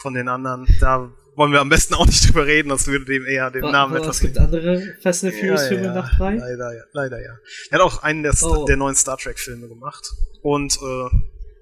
Von 0.00 0.14
den 0.14 0.28
anderen, 0.28 0.66
da 0.80 1.14
wollen 1.36 1.52
wir 1.52 1.60
am 1.60 1.68
besten 1.68 1.94
auch 1.94 2.06
nicht 2.06 2.26
drüber 2.28 2.46
reden, 2.46 2.70
das 2.70 2.86
würde 2.86 3.04
dem 3.04 3.24
eher 3.24 3.50
den 3.50 3.62
aber, 3.62 3.72
Namen 3.72 3.94
aber 3.94 4.02
etwas. 4.02 4.16
Es 4.16 4.22
gibt 4.22 4.38
andere 4.38 4.96
Fast 5.02 5.24
and 5.24 5.34
Furious 5.34 5.62
ja, 5.62 5.68
Filme 5.68 5.84
ja, 5.84 5.94
nach 5.94 6.16
drei? 6.16 6.34
Leider 6.34 6.74
ja, 6.74 6.82
leider 6.92 7.22
ja. 7.22 7.38
Er 7.70 7.78
hat 7.78 7.80
auch 7.80 8.02
einen 8.02 8.22
der, 8.22 8.34
oh. 8.42 8.64
der 8.64 8.76
neuen 8.76 8.96
Star 8.96 9.18
Trek 9.18 9.38
Filme 9.38 9.68
gemacht 9.68 10.12
und 10.42 10.76
äh, 10.76 11.08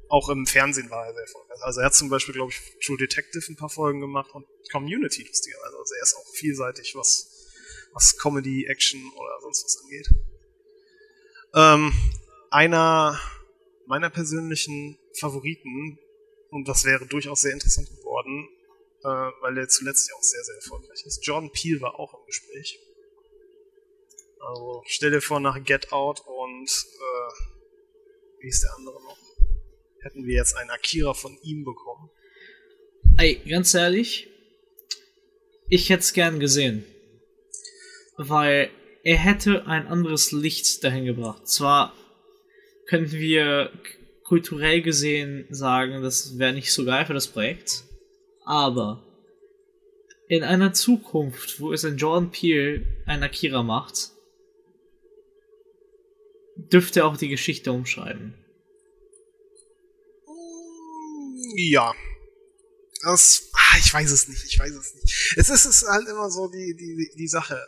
auch 0.09 0.29
im 0.29 0.47
Fernsehen 0.47 0.91
war 0.91 1.07
er 1.07 1.13
sehr 1.13 1.23
erfolgreich. 1.23 1.59
Also 1.63 1.81
er 1.81 1.87
hat 1.87 1.95
zum 1.95 2.09
Beispiel, 2.09 2.35
glaube 2.35 2.53
ich, 2.53 2.87
True 2.87 2.97
Detective 2.97 3.45
ein 3.51 3.57
paar 3.57 3.69
Folgen 3.69 4.01
gemacht 4.01 4.31
und 4.33 4.47
Community 4.71 5.25
lustigerweise. 5.27 5.77
Also 5.77 5.95
er 5.95 6.03
ist 6.03 6.15
auch 6.15 6.35
vielseitig, 6.35 6.95
was, 6.95 7.49
was 7.93 8.17
Comedy, 8.19 8.67
Action 8.67 9.01
oder 9.17 9.41
sonst 9.43 9.65
was 9.65 9.83
angeht. 9.83 10.09
Ähm, 11.55 11.93
einer 12.51 13.19
meiner 13.87 14.11
persönlichen 14.11 14.99
Favoriten 15.19 15.99
und 16.51 16.69
das 16.69 16.85
wäre 16.85 17.07
durchaus 17.07 17.41
sehr 17.41 17.53
interessant 17.53 17.89
geworden, 17.97 18.49
äh, 19.05 19.31
weil 19.41 19.59
er 19.59 19.69
zuletzt 19.69 20.09
ja 20.09 20.17
auch 20.17 20.23
sehr, 20.23 20.43
sehr 20.43 20.57
erfolgreich 20.57 21.05
ist. 21.05 21.27
Jordan 21.27 21.51
Peele 21.53 21.81
war 21.81 21.99
auch 22.01 22.15
im 22.15 22.27
Gespräch. 22.27 22.81
Also 24.41 24.83
stell 24.87 25.11
dir 25.11 25.21
vor, 25.21 25.41
nach 25.41 25.63
Get 25.63 25.93
Out 25.93 26.21
und 26.27 26.69
äh, 26.69 27.33
wie 28.41 28.49
ist 28.49 28.63
der 28.63 28.75
andere 28.77 29.03
noch? 29.03 29.19
Hätten 30.03 30.27
wir 30.27 30.35
jetzt 30.35 30.55
einen 30.55 30.71
Akira 30.71 31.15
von 31.15 31.37
ihm 31.43 31.65
bekommen. 31.65 32.11
Ey, 33.17 33.37
ganz 33.49 33.73
ehrlich, 33.75 34.29
ich 35.69 35.89
hätte 35.89 36.01
es 36.01 36.13
gern 36.13 36.41
gesehen. 36.41 36.85
Weil 38.17 38.71
er 39.03 39.19
hätte 39.19 39.67
ein 39.67 39.87
anderes 39.87 40.33
Licht 40.33 40.83
dahin 40.85 41.05
gebracht. 41.05 41.49
Zwar 41.49 41.95
könnten 42.87 43.13
wir 43.13 43.71
kulturell 44.25 44.83
gesehen 44.83 45.47
sagen, 45.51 46.03
das 46.03 46.39
wäre 46.39 46.53
nicht 46.53 46.73
so 46.73 46.85
geil 46.85 47.07
für 47.07 47.15
das 47.15 47.29
Projekt, 47.29 47.85
aber 48.45 49.03
in 50.29 50.43
einer 50.43 50.73
Zukunft, 50.73 51.61
wo 51.61 51.73
es 51.73 51.85
ein 51.85 51.97
Jordan 51.97 52.31
Peele 52.31 52.87
ein 53.07 53.23
Akira 53.23 53.62
macht, 53.62 54.11
dürfte 56.57 57.01
er 57.01 57.07
auch 57.07 57.16
die 57.16 57.29
Geschichte 57.29 57.73
umschreiben. 57.73 58.35
Ja. 61.57 61.93
Das, 63.03 63.51
ah, 63.53 63.79
ich 63.79 63.93
weiß 63.93 64.11
es 64.11 64.29
nicht, 64.29 64.45
ich 64.45 64.59
weiß 64.59 64.71
es 64.71 64.95
nicht. 64.95 65.35
Es 65.37 65.51
ist, 65.51 65.66
es 65.66 65.83
ist 65.83 65.89
halt 65.89 66.09
immer 66.09 66.31
so 66.31 66.49
die, 66.49 66.75
die, 66.75 67.11
die 67.16 67.29
Sache. 67.29 67.61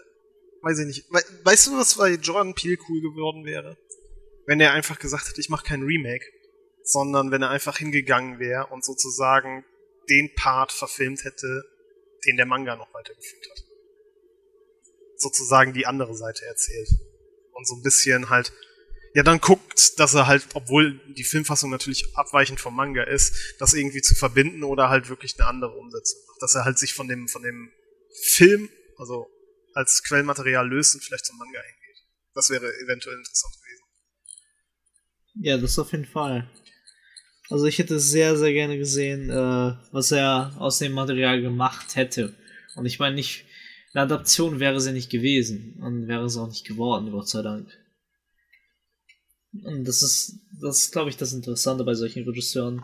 Weiß 0.62 0.78
ich 0.78 0.86
nicht. 0.86 1.04
weißt 1.44 1.66
du, 1.66 1.76
was 1.76 1.94
bei 1.96 2.14
Jordan 2.14 2.54
Peele 2.54 2.78
cool 2.88 3.02
geworden 3.02 3.44
wäre? 3.44 3.76
Wenn 4.46 4.60
er 4.60 4.72
einfach 4.72 4.98
gesagt 4.98 5.28
hätte, 5.28 5.40
ich 5.40 5.50
mache 5.50 5.66
kein 5.66 5.82
Remake, 5.82 6.24
sondern 6.82 7.30
wenn 7.30 7.42
er 7.42 7.50
einfach 7.50 7.76
hingegangen 7.78 8.38
wäre 8.38 8.68
und 8.68 8.84
sozusagen 8.84 9.64
den 10.08 10.34
Part 10.34 10.72
verfilmt 10.72 11.24
hätte, 11.24 11.64
den 12.26 12.36
der 12.36 12.46
Manga 12.46 12.76
noch 12.76 12.92
weitergeführt 12.94 13.46
hat. 13.50 13.64
Sozusagen 15.16 15.72
die 15.72 15.86
andere 15.86 16.14
Seite 16.14 16.44
erzählt. 16.44 16.88
Und 17.52 17.66
so 17.66 17.76
ein 17.76 17.82
bisschen 17.82 18.28
halt 18.28 18.52
ja 19.16 19.22
dann 19.22 19.40
guckt, 19.40 19.98
dass 19.98 20.12
er 20.12 20.26
halt, 20.26 20.46
obwohl 20.52 21.00
die 21.14 21.24
Filmfassung 21.24 21.70
natürlich 21.70 22.14
abweichend 22.16 22.60
vom 22.60 22.76
Manga 22.76 23.02
ist, 23.02 23.54
das 23.58 23.72
irgendwie 23.72 24.02
zu 24.02 24.14
verbinden 24.14 24.62
oder 24.62 24.90
halt 24.90 25.08
wirklich 25.08 25.38
eine 25.38 25.48
andere 25.48 25.72
Umsetzung 25.72 26.20
macht. 26.26 26.42
Dass 26.42 26.54
er 26.54 26.66
halt 26.66 26.78
sich 26.78 26.92
von 26.92 27.08
dem, 27.08 27.26
von 27.26 27.42
dem 27.42 27.72
Film, 28.34 28.68
also 28.98 29.26
als 29.72 30.02
Quellmaterial 30.02 30.68
löst 30.68 30.94
und 30.94 31.02
vielleicht 31.02 31.24
zum 31.24 31.38
Manga 31.38 31.58
hingeht. 31.62 32.04
Das 32.34 32.50
wäre 32.50 32.66
eventuell 32.84 33.16
interessant 33.16 33.54
gewesen. 33.54 33.84
Ja, 35.36 35.56
das 35.56 35.78
auf 35.78 35.92
jeden 35.92 36.04
Fall. 36.04 36.50
Also 37.48 37.66
ich 37.66 37.78
hätte 37.78 38.00
sehr, 38.00 38.36
sehr 38.36 38.52
gerne 38.52 38.76
gesehen, 38.76 39.30
äh, 39.30 39.74
was 39.92 40.10
er 40.10 40.54
aus 40.58 40.78
dem 40.78 40.92
Material 40.92 41.40
gemacht 41.40 41.94
hätte. 41.94 42.34
Und 42.74 42.86
ich 42.86 42.98
meine 42.98 43.14
nicht, 43.14 43.44
eine 43.92 44.02
Adaption 44.02 44.60
wäre 44.60 44.80
sie 44.80 44.92
nicht 44.92 45.10
gewesen 45.10 45.78
und 45.80 46.08
wäre 46.08 46.24
es 46.24 46.36
auch 46.36 46.48
nicht 46.48 46.66
geworden, 46.66 47.12
Gott 47.12 47.28
sei 47.28 47.42
Dank. 47.42 47.68
Und 49.64 49.86
das 49.86 50.02
ist, 50.02 50.40
das 50.60 50.82
ist, 50.82 50.92
glaube 50.92 51.08
ich, 51.08 51.16
das 51.16 51.32
Interessante 51.32 51.84
bei 51.84 51.94
solchen 51.94 52.24
Regisseuren. 52.24 52.82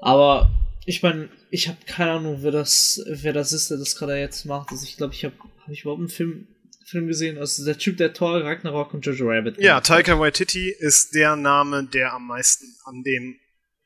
Aber 0.00 0.50
ich 0.86 1.02
meine, 1.02 1.28
ich 1.50 1.68
habe 1.68 1.78
keine 1.86 2.12
Ahnung, 2.12 2.38
wer 2.42 2.52
das, 2.52 3.02
wer 3.06 3.32
das 3.32 3.52
ist, 3.52 3.70
der 3.70 3.78
das 3.78 3.96
gerade 3.96 4.18
jetzt 4.18 4.44
macht. 4.44 4.70
Also 4.70 4.84
ich 4.84 4.96
glaube, 4.96 5.14
ich 5.14 5.24
habe 5.24 5.34
hab 5.60 5.70
ich 5.70 5.82
überhaupt 5.82 6.00
einen 6.00 6.08
Film, 6.08 6.48
Film 6.90 7.06
gesehen. 7.06 7.38
Also 7.38 7.64
der 7.64 7.78
Typ, 7.78 7.96
der 7.96 8.12
Thor, 8.12 8.42
Ragnarok 8.42 8.94
und 8.94 9.04
Jojo 9.04 9.28
Rabbit. 9.28 9.58
Ja, 9.58 9.80
Taika 9.80 10.18
Waititi 10.18 10.70
ist 10.70 11.14
der 11.14 11.36
Name, 11.36 11.84
der 11.84 12.12
am 12.12 12.26
meisten 12.26 12.66
an 12.84 13.02
dem 13.02 13.38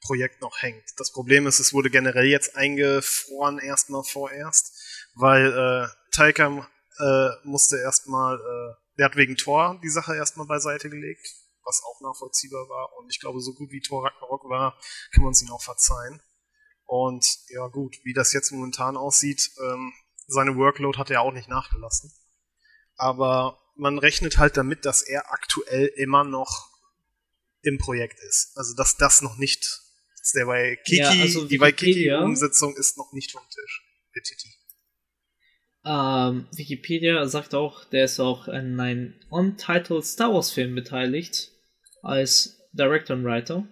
Projekt 0.07 0.41
noch 0.41 0.61
hängt. 0.61 0.85
Das 0.97 1.13
Problem 1.13 1.47
ist, 1.47 1.61
es 1.61 1.73
wurde 1.73 1.91
generell 1.91 2.27
jetzt 2.27 2.57
eingefroren 2.57 3.59
erstmal 3.59 4.03
vorerst, 4.05 4.73
weil 5.15 5.47
äh, 5.47 5.89
Taika 6.15 6.69
äh, 6.99 7.29
musste 7.45 7.77
erstmal 7.79 8.37
äh, 8.37 8.83
der 8.99 9.07
hat 9.07 9.17
wegen 9.17 9.37
Tor 9.37 9.81
die 9.83 9.89
Sache 9.89 10.15
erstmal 10.15 10.47
beiseite 10.47 10.91
gelegt, 10.91 11.27
was 11.65 11.83
auch 11.83 12.01
nachvollziehbar 12.03 12.69
war. 12.69 12.91
Und 12.99 13.11
ich 13.11 13.21
glaube, 13.21 13.41
so 13.41 13.55
gut 13.55 13.71
wie 13.71 13.81
Tor 13.81 14.05
Ragnarok 14.05 14.49
war, 14.49 14.79
kann 15.13 15.25
man 15.25 15.33
es 15.33 15.43
ihm 15.43 15.51
auch 15.51 15.63
verzeihen. 15.63 16.21
Und 16.85 17.27
ja 17.49 17.67
gut, 17.69 17.97
wie 18.05 18.13
das 18.13 18.33
jetzt 18.33 18.51
momentan 18.51 18.97
aussieht, 18.97 19.51
ähm, 19.61 19.93
seine 20.27 20.57
Workload 20.57 20.99
hat 20.99 21.11
er 21.11 21.23
auch 21.23 21.33
nicht 21.33 21.49
nachgelassen. 21.49 22.13
Aber 22.97 23.59
man 23.77 23.99
rechnet 23.99 24.39
halt 24.39 24.57
damit, 24.57 24.85
dass 24.85 25.03
er 25.03 25.33
aktuell 25.33 25.87
immer 25.97 26.25
noch 26.25 26.71
im 27.63 27.79
Projekt 27.79 28.19
ist. 28.29 28.53
Also 28.57 28.75
dass 28.75 28.97
das 28.97 29.23
noch 29.23 29.39
nicht, 29.39 29.63
dass 30.19 30.33
der 30.33 30.47
Waikiki, 30.47 30.99
ja, 30.99 31.11
also 31.11 31.47
die 31.47 31.61
Waikiki-Umsetzung 31.61 32.77
ist 32.77 32.97
noch 32.99 33.13
nicht 33.13 33.33
vom 33.33 33.43
Tisch. 33.49 33.83
Petiti. 34.13 34.49
Ähm, 35.85 36.47
Wikipedia 36.53 37.27
sagt 37.27 37.55
auch, 37.55 37.85
der 37.87 38.05
ist 38.05 38.21
auch 38.21 38.47
an 38.47 38.79
einem 38.79 39.15
Untitled 39.31 40.05
Star 40.05 40.33
Wars 40.33 40.53
Film 40.53 40.75
beteiligt 40.75 41.51
als 42.03 42.61
Director 42.73 43.17
und 43.17 43.25
Writer. 43.25 43.67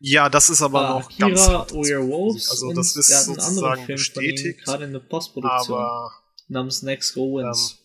Ja, 0.00 0.28
das 0.28 0.50
ist 0.50 0.60
aber 0.60 0.96
uh, 0.96 0.98
noch 0.98 1.10
Akira, 1.10 1.28
ganz 1.28 1.72
Warrior 1.72 2.06
Wolves 2.06 2.50
also 2.50 2.74
das 2.74 2.94
ist 2.94 3.24
sozusagen 3.24 3.86
bestätigt, 3.86 4.62
gerade 4.62 4.84
in 4.84 4.92
der 4.92 5.00
Postproduktion 5.00 5.78
aber, 5.78 6.12
namens 6.48 6.82
Next 6.82 7.14
Go 7.14 7.38
Wins. 7.38 7.78
Ähm, 7.78 7.83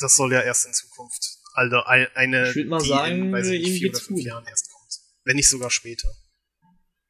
das 0.00 0.16
soll 0.16 0.32
ja 0.32 0.40
erst 0.40 0.66
in 0.66 0.72
Zukunft, 0.72 1.38
also 1.54 1.82
eine, 1.82 2.48
ich 2.48 2.56
würde 2.56 2.68
mal 2.68 2.80
sagen, 2.80 3.26
in, 3.26 3.32
weiß 3.32 3.48
ich 3.48 3.62
nicht, 3.62 3.78
vier 3.78 3.90
oder 3.90 4.00
fünf 4.00 4.20
Jahren 4.20 4.46
erst 4.46 4.70
kommt, 4.70 4.98
wenn 5.24 5.36
nicht 5.36 5.48
sogar 5.48 5.70
später. 5.70 6.08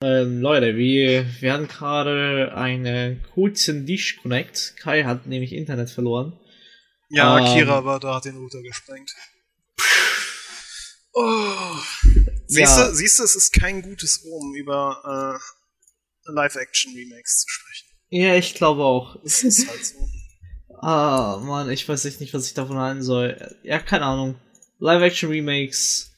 Ähm, 0.02 0.40
Leute, 0.40 0.76
wir, 0.76 1.26
wir 1.40 1.52
hatten 1.52 1.68
gerade 1.68 2.52
einen 2.54 3.22
kurzen 3.34 3.84
Disconnect. 3.84 4.76
Kai 4.78 5.04
hat 5.04 5.26
nämlich 5.26 5.52
Internet 5.52 5.90
verloren. 5.90 6.40
Ja, 7.10 7.36
ähm, 7.36 7.44
Akira 7.44 7.84
war 7.84 8.00
da, 8.00 8.14
hat 8.14 8.24
den 8.24 8.38
Router 8.38 8.62
gesprengt. 8.62 9.14
Oh. 11.12 11.76
Siehst, 12.46 12.78
ja. 12.78 12.88
du, 12.88 12.94
siehst 12.94 13.18
du, 13.18 13.24
es 13.24 13.34
ist 13.34 13.52
kein 13.52 13.82
gutes 13.82 14.24
Omen, 14.24 14.54
über 14.54 15.36
äh, 15.36 16.32
Live-Action-Remakes 16.32 17.40
zu 17.40 17.48
sprechen. 17.48 17.88
Ja, 18.08 18.36
ich 18.36 18.54
glaube 18.54 18.82
auch. 18.82 19.22
Es 19.24 19.42
ist 19.42 19.68
halt 19.68 19.84
so. 19.84 19.98
Ah, 20.80 21.40
Mann, 21.42 21.70
ich 21.70 21.88
weiß 21.88 22.04
echt 22.04 22.20
nicht, 22.20 22.34
was 22.34 22.46
ich 22.46 22.54
davon 22.54 22.78
halten 22.78 23.02
soll. 23.02 23.56
Ja, 23.62 23.78
keine 23.78 24.06
Ahnung. 24.06 24.40
Live-Action-Remakes. 24.78 26.12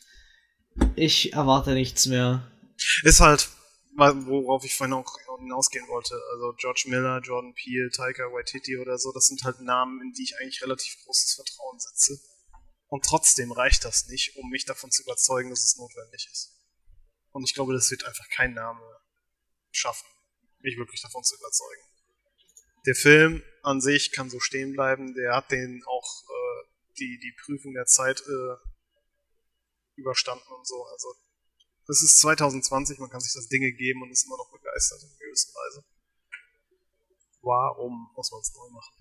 Ich 0.97 1.33
erwarte 1.33 1.73
nichts 1.73 2.07
mehr. 2.07 2.51
Ist 3.03 3.21
halt, 3.21 3.49
worauf 3.97 4.65
ich 4.65 4.75
vorhin 4.75 4.95
auch 4.95 5.19
hinausgehen 5.43 5.87
wollte. 5.89 6.15
Also 6.33 6.55
George 6.57 6.85
Miller, 6.87 7.21
Jordan 7.21 7.55
Peele, 7.55 7.91
Taika 7.91 8.25
Waititi 8.33 8.79
oder 8.79 8.99
so, 8.99 9.13
das 9.13 9.27
sind 9.27 9.43
halt 9.45 9.61
Namen, 9.61 10.01
in 10.01 10.13
die 10.13 10.23
ich 10.23 10.39
eigentlich 10.39 10.63
relativ 10.63 10.97
großes 11.05 11.35
Vertrauen 11.35 11.79
setze. 11.79 12.21
Und 12.89 13.05
trotzdem 13.05 13.53
reicht 13.53 13.85
das 13.85 14.09
nicht, 14.09 14.37
um 14.37 14.49
mich 14.51 14.65
davon 14.65 14.91
zu 14.91 15.03
überzeugen, 15.03 15.51
dass 15.51 15.65
es 15.65 15.77
notwendig 15.77 16.29
ist. 16.31 16.53
Und 17.33 17.45
ich 17.45 17.55
glaube, 17.55 17.73
das 17.73 17.91
wird 17.91 18.05
einfach 18.05 18.29
kein 18.29 18.55
Name 18.55 18.83
schaffen, 19.71 20.07
mich 20.61 20.77
wirklich 20.77 21.01
davon 21.01 21.25
zu 21.25 21.35
überzeugen. 21.37 21.83
Der 22.87 22.95
Film 22.95 23.43
an 23.63 23.81
sich 23.81 24.13
kann 24.13 24.31
so 24.31 24.41
stehen 24.41 24.73
bleiben, 24.73 25.15
der 25.15 25.37
hat 25.37 25.51
den 25.51 25.83
auch 25.87 26.23
äh, 26.29 26.69
die, 26.99 27.19
die 27.23 27.35
Prüfung 27.45 27.75
der 27.75 27.87
Zeit 27.87 28.21
äh, 28.21 28.57
überstanden 29.97 30.53
und 30.57 30.67
so. 30.67 30.85
Also 30.85 31.09
es 31.89 32.03
ist 32.03 32.19
2020, 32.21 32.99
man 32.99 33.11
kann 33.11 33.21
sich 33.21 33.33
das 33.35 33.49
Dinge 33.49 33.73
geben 33.73 34.03
und 34.03 34.11
ist 34.11 34.27
immer 34.27 34.37
noch 34.37 34.51
begeistert 34.53 35.03
in 35.03 35.19
gewisser 35.19 35.53
Weise. 35.53 35.85
Warum 37.43 38.11
muss 38.15 38.31
man 38.31 38.41
es 38.41 38.55
neu 38.55 38.71
machen? 38.71 38.95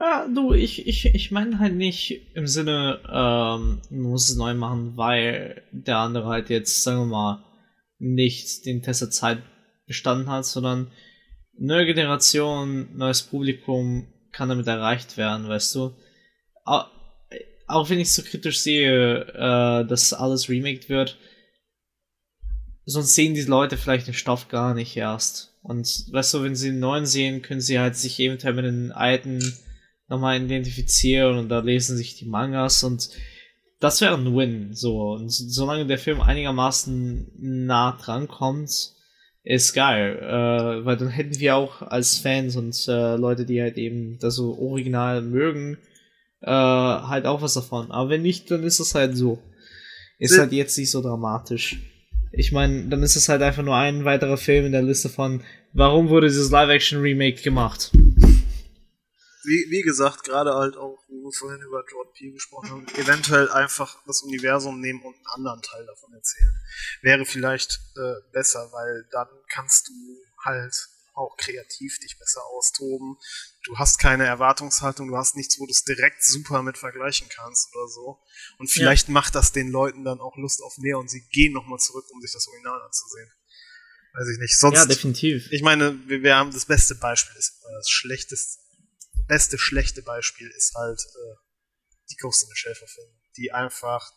Ja, 0.00 0.28
du, 0.28 0.52
ich, 0.52 0.86
ich, 0.86 1.06
ich 1.06 1.30
meine 1.30 1.58
halt 1.58 1.76
nicht 1.76 2.34
im 2.34 2.46
Sinne, 2.46 3.00
ähm, 3.06 3.80
man 3.90 4.10
muss 4.10 4.28
es 4.28 4.36
neu 4.36 4.54
machen, 4.54 4.96
weil 4.96 5.66
der 5.72 5.98
andere 5.98 6.26
halt 6.26 6.50
jetzt, 6.50 6.82
sagen 6.82 7.00
wir 7.00 7.06
mal, 7.06 7.44
nicht 7.98 8.66
den 8.66 8.82
Test 8.82 9.02
der 9.02 9.10
Zeit 9.10 9.42
bestanden 9.86 10.28
hat, 10.28 10.46
sondern 10.46 10.90
neue 11.58 11.86
Generation, 11.86 12.96
neues 12.96 13.22
Publikum 13.22 14.08
kann 14.32 14.48
damit 14.48 14.66
erreicht 14.66 15.16
werden, 15.16 15.48
weißt 15.48 15.74
du. 15.74 15.94
Auch, 16.64 17.88
wenn 17.88 18.00
ich 18.00 18.12
so 18.12 18.22
kritisch 18.22 18.60
sehe, 18.60 19.20
äh, 19.20 19.86
dass 19.86 20.12
alles 20.12 20.48
remaked 20.48 20.88
wird, 20.88 21.18
sonst 22.84 23.14
sehen 23.14 23.34
die 23.34 23.42
Leute 23.42 23.76
vielleicht 23.76 24.06
den 24.06 24.14
Stoff 24.14 24.48
gar 24.48 24.74
nicht 24.74 24.96
erst. 24.96 25.54
Und 25.62 25.86
weißt 26.12 26.34
du, 26.34 26.42
wenn 26.42 26.56
sie 26.56 26.70
den 26.70 26.80
neuen 26.80 27.06
sehen, 27.06 27.40
können 27.40 27.60
sie 27.60 27.78
halt 27.78 27.96
sich 27.96 28.20
eventuell 28.20 28.54
mit 28.54 28.66
den 28.66 28.92
alten 28.92 29.40
nochmal 30.08 30.42
identifizieren 30.42 31.38
und 31.38 31.48
da 31.48 31.60
lesen 31.60 31.96
sich 31.96 32.16
die 32.16 32.26
Mangas 32.26 32.82
und 32.82 33.08
das 33.80 34.00
wäre 34.00 34.14
ein 34.14 34.36
Win. 34.36 34.74
So, 34.74 35.12
und 35.12 35.30
solange 35.30 35.86
der 35.86 35.98
Film 35.98 36.20
einigermaßen 36.20 37.32
nah 37.36 37.92
dran 37.92 38.28
kommt, 38.28 38.92
ist 39.44 39.74
geil. 39.74 40.18
Äh, 40.20 40.84
weil 40.84 40.96
dann 40.96 41.08
hätten 41.08 41.38
wir 41.38 41.56
auch 41.56 41.82
als 41.82 42.18
Fans 42.18 42.56
und 42.56 42.76
äh, 42.88 43.16
Leute, 43.16 43.44
die 43.44 43.60
halt 43.62 43.76
eben 43.76 44.18
das 44.18 44.34
so 44.36 44.58
original 44.58 45.22
mögen, 45.22 45.78
äh, 46.40 46.50
halt 46.50 47.26
auch 47.26 47.42
was 47.42 47.54
davon. 47.54 47.90
Aber 47.92 48.10
wenn 48.10 48.22
nicht, 48.22 48.50
dann 48.50 48.64
ist 48.64 48.80
es 48.80 48.94
halt 48.94 49.16
so. 49.16 49.38
Ist 50.18 50.38
halt 50.38 50.52
jetzt 50.52 50.78
nicht 50.78 50.90
so 50.90 51.02
dramatisch. 51.02 51.78
ich 52.32 52.52
meine, 52.52 52.88
dann 52.88 53.02
ist 53.02 53.16
es 53.16 53.28
halt 53.28 53.42
einfach 53.42 53.62
nur 53.62 53.76
ein 53.76 54.04
weiterer 54.04 54.36
Film 54.36 54.66
in 54.66 54.72
der 54.72 54.82
Liste 54.82 55.08
von, 55.08 55.42
warum 55.72 56.08
wurde 56.08 56.28
dieses 56.28 56.50
Live-Action-Remake 56.50 57.42
gemacht? 57.42 57.90
Wie, 57.92 59.66
wie 59.70 59.82
gesagt, 59.82 60.24
gerade 60.24 60.54
halt 60.54 60.76
auch, 60.76 60.98
wo 61.24 61.30
wir 61.30 61.38
vorhin 61.38 61.62
über 61.62 61.82
Jordan 61.90 62.12
Peele 62.12 62.32
gesprochen 62.32 62.70
haben, 62.70 62.88
eventuell 62.96 63.50
einfach 63.50 63.96
das 64.06 64.20
Universum 64.20 64.80
nehmen 64.80 65.02
und 65.02 65.14
einen 65.14 65.26
anderen 65.26 65.62
Teil 65.62 65.86
davon 65.86 66.12
erzählen. 66.12 66.60
Wäre 67.00 67.24
vielleicht 67.24 67.80
äh, 67.96 68.30
besser, 68.32 68.70
weil 68.72 69.08
dann 69.10 69.28
kannst 69.48 69.88
du 69.88 69.92
halt 70.44 70.74
auch 71.14 71.36
kreativ 71.36 71.98
dich 72.00 72.18
besser 72.18 72.44
austoben. 72.44 73.16
Du 73.64 73.78
hast 73.78 73.98
keine 73.98 74.26
Erwartungshaltung, 74.26 75.08
du 75.08 75.16
hast 75.16 75.36
nichts, 75.36 75.58
wo 75.58 75.64
du 75.64 75.70
es 75.70 75.84
direkt 75.84 76.22
super 76.22 76.62
mit 76.62 76.76
vergleichen 76.76 77.28
kannst 77.30 77.74
oder 77.74 77.88
so. 77.88 78.20
Und 78.58 78.70
vielleicht 78.70 79.08
ja. 79.08 79.14
macht 79.14 79.34
das 79.34 79.52
den 79.52 79.70
Leuten 79.70 80.04
dann 80.04 80.20
auch 80.20 80.36
Lust 80.36 80.60
auf 80.60 80.76
mehr 80.78 80.98
und 80.98 81.08
sie 81.08 81.26
gehen 81.28 81.52
nochmal 81.52 81.78
zurück, 81.78 82.04
um 82.12 82.20
sich 82.20 82.32
das 82.32 82.46
Original 82.48 82.82
anzusehen. 82.82 83.30
Weiß 84.12 84.28
ich 84.28 84.38
nicht. 84.38 84.58
Sonst, 84.58 84.78
ja, 84.78 84.86
definitiv. 84.86 85.50
Ich 85.50 85.62
meine, 85.62 85.98
wir, 86.08 86.22
wir 86.22 86.36
haben 86.36 86.52
das 86.52 86.66
beste 86.66 86.94
Beispiel, 86.96 87.36
ist 87.36 87.62
das 87.62 87.88
schlechteste, 87.88 88.60
beste 89.26 89.58
schlechte 89.58 90.02
Beispiel 90.02 90.50
ist 90.56 90.74
halt 90.74 91.00
äh, 91.00 91.36
die 92.10 92.16
Ghost 92.16 92.42
in 92.42 92.48
the 92.48 92.56
Shell 92.56 92.74
Verfilmung, 92.74 93.20
die 93.36 93.52
einfach 93.52 94.10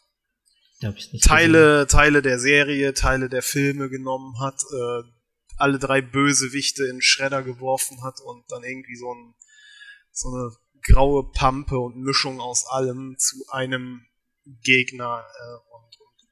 Teile, 1.21 1.85
gesehen. 1.85 1.87
Teile 1.87 2.21
der 2.21 2.39
Serie, 2.39 2.93
Teile 2.93 3.29
der 3.29 3.41
Filme 3.41 3.89
genommen 3.89 4.39
hat, 4.39 4.61
äh, 4.71 5.03
alle 5.57 5.79
drei 5.79 6.01
Bösewichte 6.01 6.85
in 6.85 7.01
Schredder 7.01 7.41
geworfen 7.43 8.03
hat 8.03 8.21
und 8.21 8.45
dann 8.51 8.63
irgendwie 8.63 8.95
so, 8.95 9.11
ein, 9.11 9.35
so 10.11 10.27
eine 10.29 10.51
graue 10.83 11.31
Pampe 11.31 11.79
und 11.79 11.97
Mischung 11.97 12.39
aus 12.39 12.67
allem 12.67 13.15
zu 13.17 13.43
einem 13.49 14.05
Gegner 14.45 15.25
äh, 15.25 15.73
und, 15.73 15.97
und 15.99 16.29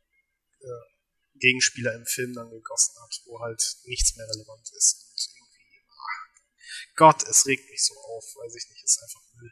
äh, 0.61 1.39
Gegenspieler 1.39 1.95
im 1.95 2.05
Film 2.05 2.33
dann 2.33 2.49
gegossen 2.49 2.93
hat, 3.01 3.21
wo 3.25 3.39
halt 3.39 3.61
nichts 3.85 4.15
mehr 4.15 4.27
relevant 4.27 4.69
ist. 4.77 5.04
Gott, 6.95 7.23
es 7.29 7.45
regt 7.45 7.69
mich 7.69 7.83
so 7.83 7.93
auf, 7.93 8.23
weiß 8.23 8.55
ich 8.55 8.69
nicht, 8.69 8.83
ist 8.83 9.01
einfach 9.01 9.21
Müll. 9.35 9.51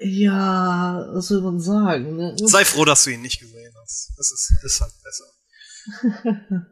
Ja, 0.00 1.08
was 1.12 1.30
will 1.30 1.40
man 1.40 1.60
sagen? 1.60 2.16
Ne? 2.16 2.36
Sei 2.36 2.64
froh, 2.64 2.84
dass 2.84 3.04
du 3.04 3.10
ihn 3.10 3.22
nicht 3.22 3.40
gesehen 3.40 3.74
hast. 3.80 4.12
Es 4.18 4.32
ist, 4.32 4.52
ist 4.62 4.80
halt 4.80 4.94
besser. 5.02 5.32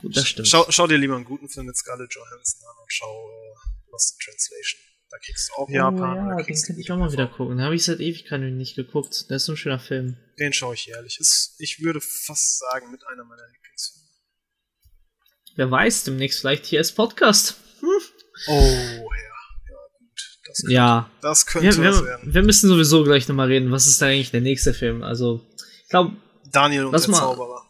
Gut, 0.00 0.16
das 0.16 0.28
stimmt. 0.28 0.48
Schau, 0.48 0.66
schau, 0.70 0.86
dir 0.86 0.98
lieber 0.98 1.16
einen 1.16 1.24
guten 1.24 1.48
Film 1.48 1.66
mit 1.66 1.76
Scarlett 1.76 2.14
Johansson 2.14 2.60
an 2.68 2.76
und 2.82 2.92
schau 2.92 3.26
uh, 3.26 3.90
Lost 3.92 4.14
in 4.14 4.24
Translation. 4.24 4.80
Da 5.10 5.18
kriegst 5.18 5.48
du 5.48 5.54
auch 5.54 5.68
oh, 5.68 5.72
Japan. 5.72 6.16
Ja, 6.16 6.36
den 6.36 6.62
könnte 6.62 6.80
ich 6.80 6.90
auch 6.92 6.96
mal 6.96 7.12
wieder 7.12 7.26
gucken. 7.26 7.56
Den 7.56 7.64
habe 7.64 7.74
ich 7.74 7.84
seit 7.84 7.98
Ewigkeiten 7.98 8.56
nicht 8.56 8.76
geguckt. 8.76 9.28
Der 9.28 9.36
ist 9.36 9.46
so 9.46 9.52
ein 9.52 9.56
schöner 9.56 9.80
Film. 9.80 10.16
Den 10.38 10.52
schaue 10.52 10.74
ich 10.74 10.86
jährlich. 10.86 11.18
Ist, 11.18 11.56
ich 11.58 11.80
würde 11.82 12.00
fast 12.00 12.60
sagen, 12.60 12.90
mit 12.92 13.04
einer 13.08 13.24
meiner 13.24 13.46
Lieblingsfilme. 13.48 14.09
Wer 15.60 15.70
weiß, 15.70 16.04
demnächst 16.04 16.40
vielleicht 16.40 16.64
hier 16.64 16.78
als 16.78 16.92
Podcast. 16.92 17.56
Hm. 17.80 17.88
Oh, 18.48 18.52
ja. 18.52 18.96
Ja, 19.68 19.90
gut. 19.98 20.38
Das 20.46 20.62
könnte, 20.62 20.72
ja. 20.72 21.10
Das 21.20 21.44
könnte 21.44 21.76
wir, 21.76 21.82
wir, 21.82 22.04
werden. 22.06 22.34
Wir 22.34 22.42
müssen 22.42 22.70
sowieso 22.70 23.04
gleich 23.04 23.28
nochmal 23.28 23.48
reden. 23.48 23.70
Was 23.70 23.86
ist 23.86 24.00
da 24.00 24.06
eigentlich 24.06 24.30
der 24.30 24.40
nächste 24.40 24.72
Film? 24.72 25.02
Also, 25.02 25.46
ich 25.82 25.90
glaube. 25.90 26.16
Daniel 26.50 26.86
und 26.86 26.92
der 26.92 27.10
mal, 27.10 27.18
Zauberer 27.18 27.62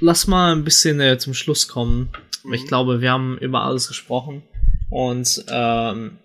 lass 0.00 0.26
mal 0.26 0.52
ein 0.52 0.64
bisschen 0.64 1.00
äh, 1.00 1.16
zum 1.16 1.32
Schluss 1.32 1.66
kommen. 1.66 2.10
Mhm. 2.44 2.52
Ich 2.52 2.66
glaube, 2.66 3.00
wir 3.00 3.10
haben 3.10 3.38
über 3.38 3.62
alles 3.62 3.88
gesprochen. 3.88 4.42
Und 4.90 5.46
ähm, 5.48 6.18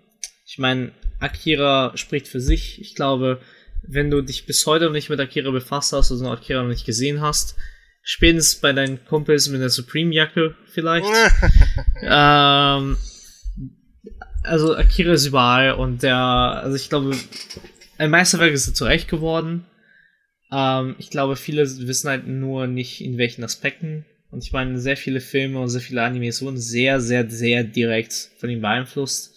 ich 0.46 0.58
meine, 0.60 0.92
Akira 1.22 1.94
spricht 1.96 2.28
für 2.28 2.42
sich. 2.42 2.82
Ich 2.82 2.94
glaube, 2.94 3.40
wenn 3.84 4.12
du 4.12 4.22
dich 4.22 4.46
bis 4.46 4.66
heute 4.66 4.84
noch 4.84 4.92
nicht 4.92 5.10
mit 5.10 5.22
Akira 5.22 5.52
befasst 5.52 5.94
hast 5.94 6.12
oder 6.12 6.32
Akira 6.32 6.62
noch 6.62 6.68
nicht 6.68 6.86
gesehen 6.86 7.22
hast, 7.22 7.56
spätestens 8.04 8.60
bei 8.60 8.74
deinen 8.74 9.04
Kumpels 9.06 9.50
mit 9.50 9.62
der 9.62 9.70
Supreme-Jacke 9.70 10.56
vielleicht. 10.68 11.08
ähm, 12.02 12.98
also 14.44 14.76
Akira 14.76 15.14
ist 15.14 15.26
überall 15.26 15.74
und 15.74 16.04
der, 16.04 16.18
also 16.18 16.76
ich 16.76 16.90
glaube, 16.90 17.16
ein 17.98 18.12
Meisterwerk 18.12 18.54
ist 18.54 18.68
er 18.68 18.74
zurecht 18.74 19.08
geworden. 19.08 19.66
Ähm, 20.52 20.96
ich 21.00 21.10
glaube, 21.10 21.38
viele 21.38 21.64
wissen 21.88 22.10
halt 22.10 22.28
nur 22.28 22.68
nicht, 22.68 23.02
in 23.02 23.18
welchen 23.18 23.44
Aspekten. 23.44 24.06
Und 24.30 24.44
ich 24.44 24.52
meine, 24.52 24.80
sehr 24.80 24.98
viele 24.98 25.22
Filme 25.22 25.60
und 25.60 25.70
sehr 25.70 25.82
viele 25.82 26.04
Animes 26.04 26.42
wurden 26.42 26.58
sehr, 26.58 27.00
sehr, 27.00 27.30
sehr 27.30 27.64
direkt 27.64 28.32
von 28.38 28.50
ihm 28.50 28.62
beeinflusst. 28.62 29.36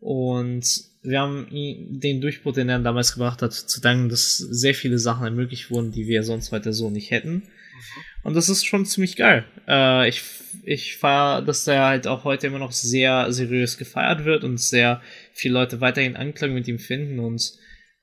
Und 0.00 0.64
wir 1.02 1.20
haben 1.20 1.46
den 1.50 2.20
Durchbruch, 2.20 2.52
den 2.52 2.68
er 2.68 2.80
damals 2.80 3.14
gebracht 3.14 3.42
hat, 3.42 3.52
zu 3.52 3.80
danken, 3.80 4.08
dass 4.08 4.36
sehr 4.36 4.74
viele 4.74 4.98
Sachen 4.98 5.24
ermöglicht 5.24 5.70
wurden, 5.70 5.92
die 5.92 6.06
wir 6.06 6.24
sonst 6.24 6.52
weiter 6.52 6.72
so 6.72 6.90
nicht 6.90 7.10
hätten. 7.10 7.44
Mhm. 7.78 8.02
Und 8.24 8.34
das 8.34 8.48
ist 8.48 8.64
schon 8.64 8.86
ziemlich 8.86 9.16
geil. 9.16 9.44
Äh, 9.66 10.08
ich 10.08 10.22
ich 10.64 10.96
feiere, 10.96 11.42
dass 11.42 11.64
der 11.64 11.84
halt 11.84 12.06
auch 12.06 12.24
heute 12.24 12.46
immer 12.46 12.58
noch 12.58 12.72
sehr 12.72 13.32
seriös 13.32 13.78
gefeiert 13.78 14.24
wird 14.24 14.44
und 14.44 14.58
sehr 14.58 15.02
viele 15.32 15.54
Leute 15.54 15.80
weiterhin 15.80 16.16
Anklang 16.16 16.54
mit 16.54 16.68
ihm 16.68 16.78
finden 16.78 17.20
und 17.20 17.52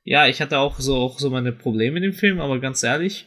ja, 0.04 0.28
ich 0.28 0.40
hatte 0.40 0.60
auch 0.60 0.80
so, 0.80 0.98
auch 0.98 1.20
so 1.20 1.32
meine 1.32 1.52
Probleme 1.52 1.98
in 1.98 2.04
dem 2.04 2.14
Film, 2.14 2.40
aber 2.40 2.60
ganz 2.60 2.84
ehrlich, 2.84 3.26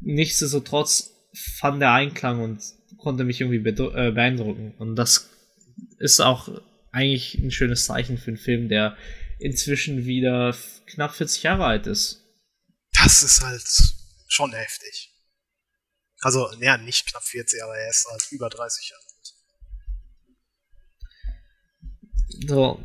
nichtsdestotrotz 0.00 1.30
fand 1.58 1.80
der 1.80 1.92
Einklang 1.92 2.40
und 2.40 2.62
konnte 2.98 3.24
mich 3.24 3.40
irgendwie 3.40 3.66
äh, 3.66 4.10
beeindrucken. 4.12 4.74
Und 4.78 4.96
das 4.96 5.30
ist 5.98 6.20
auch 6.20 6.50
eigentlich 6.92 7.34
ein 7.38 7.50
schönes 7.50 7.86
Zeichen 7.86 8.18
für 8.18 8.28
einen 8.28 8.36
Film, 8.36 8.68
der 8.68 8.96
inzwischen 9.38 10.04
wieder 10.04 10.54
knapp 10.86 11.14
40 11.14 11.42
Jahre 11.42 11.64
alt 11.64 11.86
ist. 11.86 12.22
Das 13.02 13.22
ist 13.22 13.42
halt 13.42 13.64
schon 14.28 14.52
heftig. 14.52 15.05
Also, 16.26 16.50
ja, 16.58 16.76
nicht 16.76 17.06
knapp 17.06 17.22
40, 17.22 17.62
aber 17.62 17.78
er 17.78 17.88
ist 17.88 18.04
halt 18.10 18.32
über 18.32 18.48
30 18.48 18.90
Jahre 18.90 19.02
alt. 19.16 19.34
So, 22.48 22.84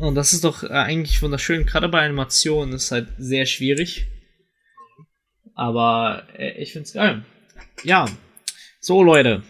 und 0.00 0.16
das 0.16 0.32
ist 0.32 0.42
doch 0.42 0.64
äh, 0.64 0.70
eigentlich 0.70 1.22
wunderschön. 1.22 1.66
Gerade 1.66 1.88
bei 1.88 2.04
Animationen 2.04 2.74
ist 2.74 2.90
halt 2.90 3.08
sehr 3.16 3.46
schwierig. 3.46 4.08
Aber 5.54 6.26
äh, 6.36 6.60
ich 6.60 6.72
find's 6.72 6.94
geil. 6.94 7.24
Ja. 7.84 8.06
So, 8.80 9.04
Leute. 9.04 9.44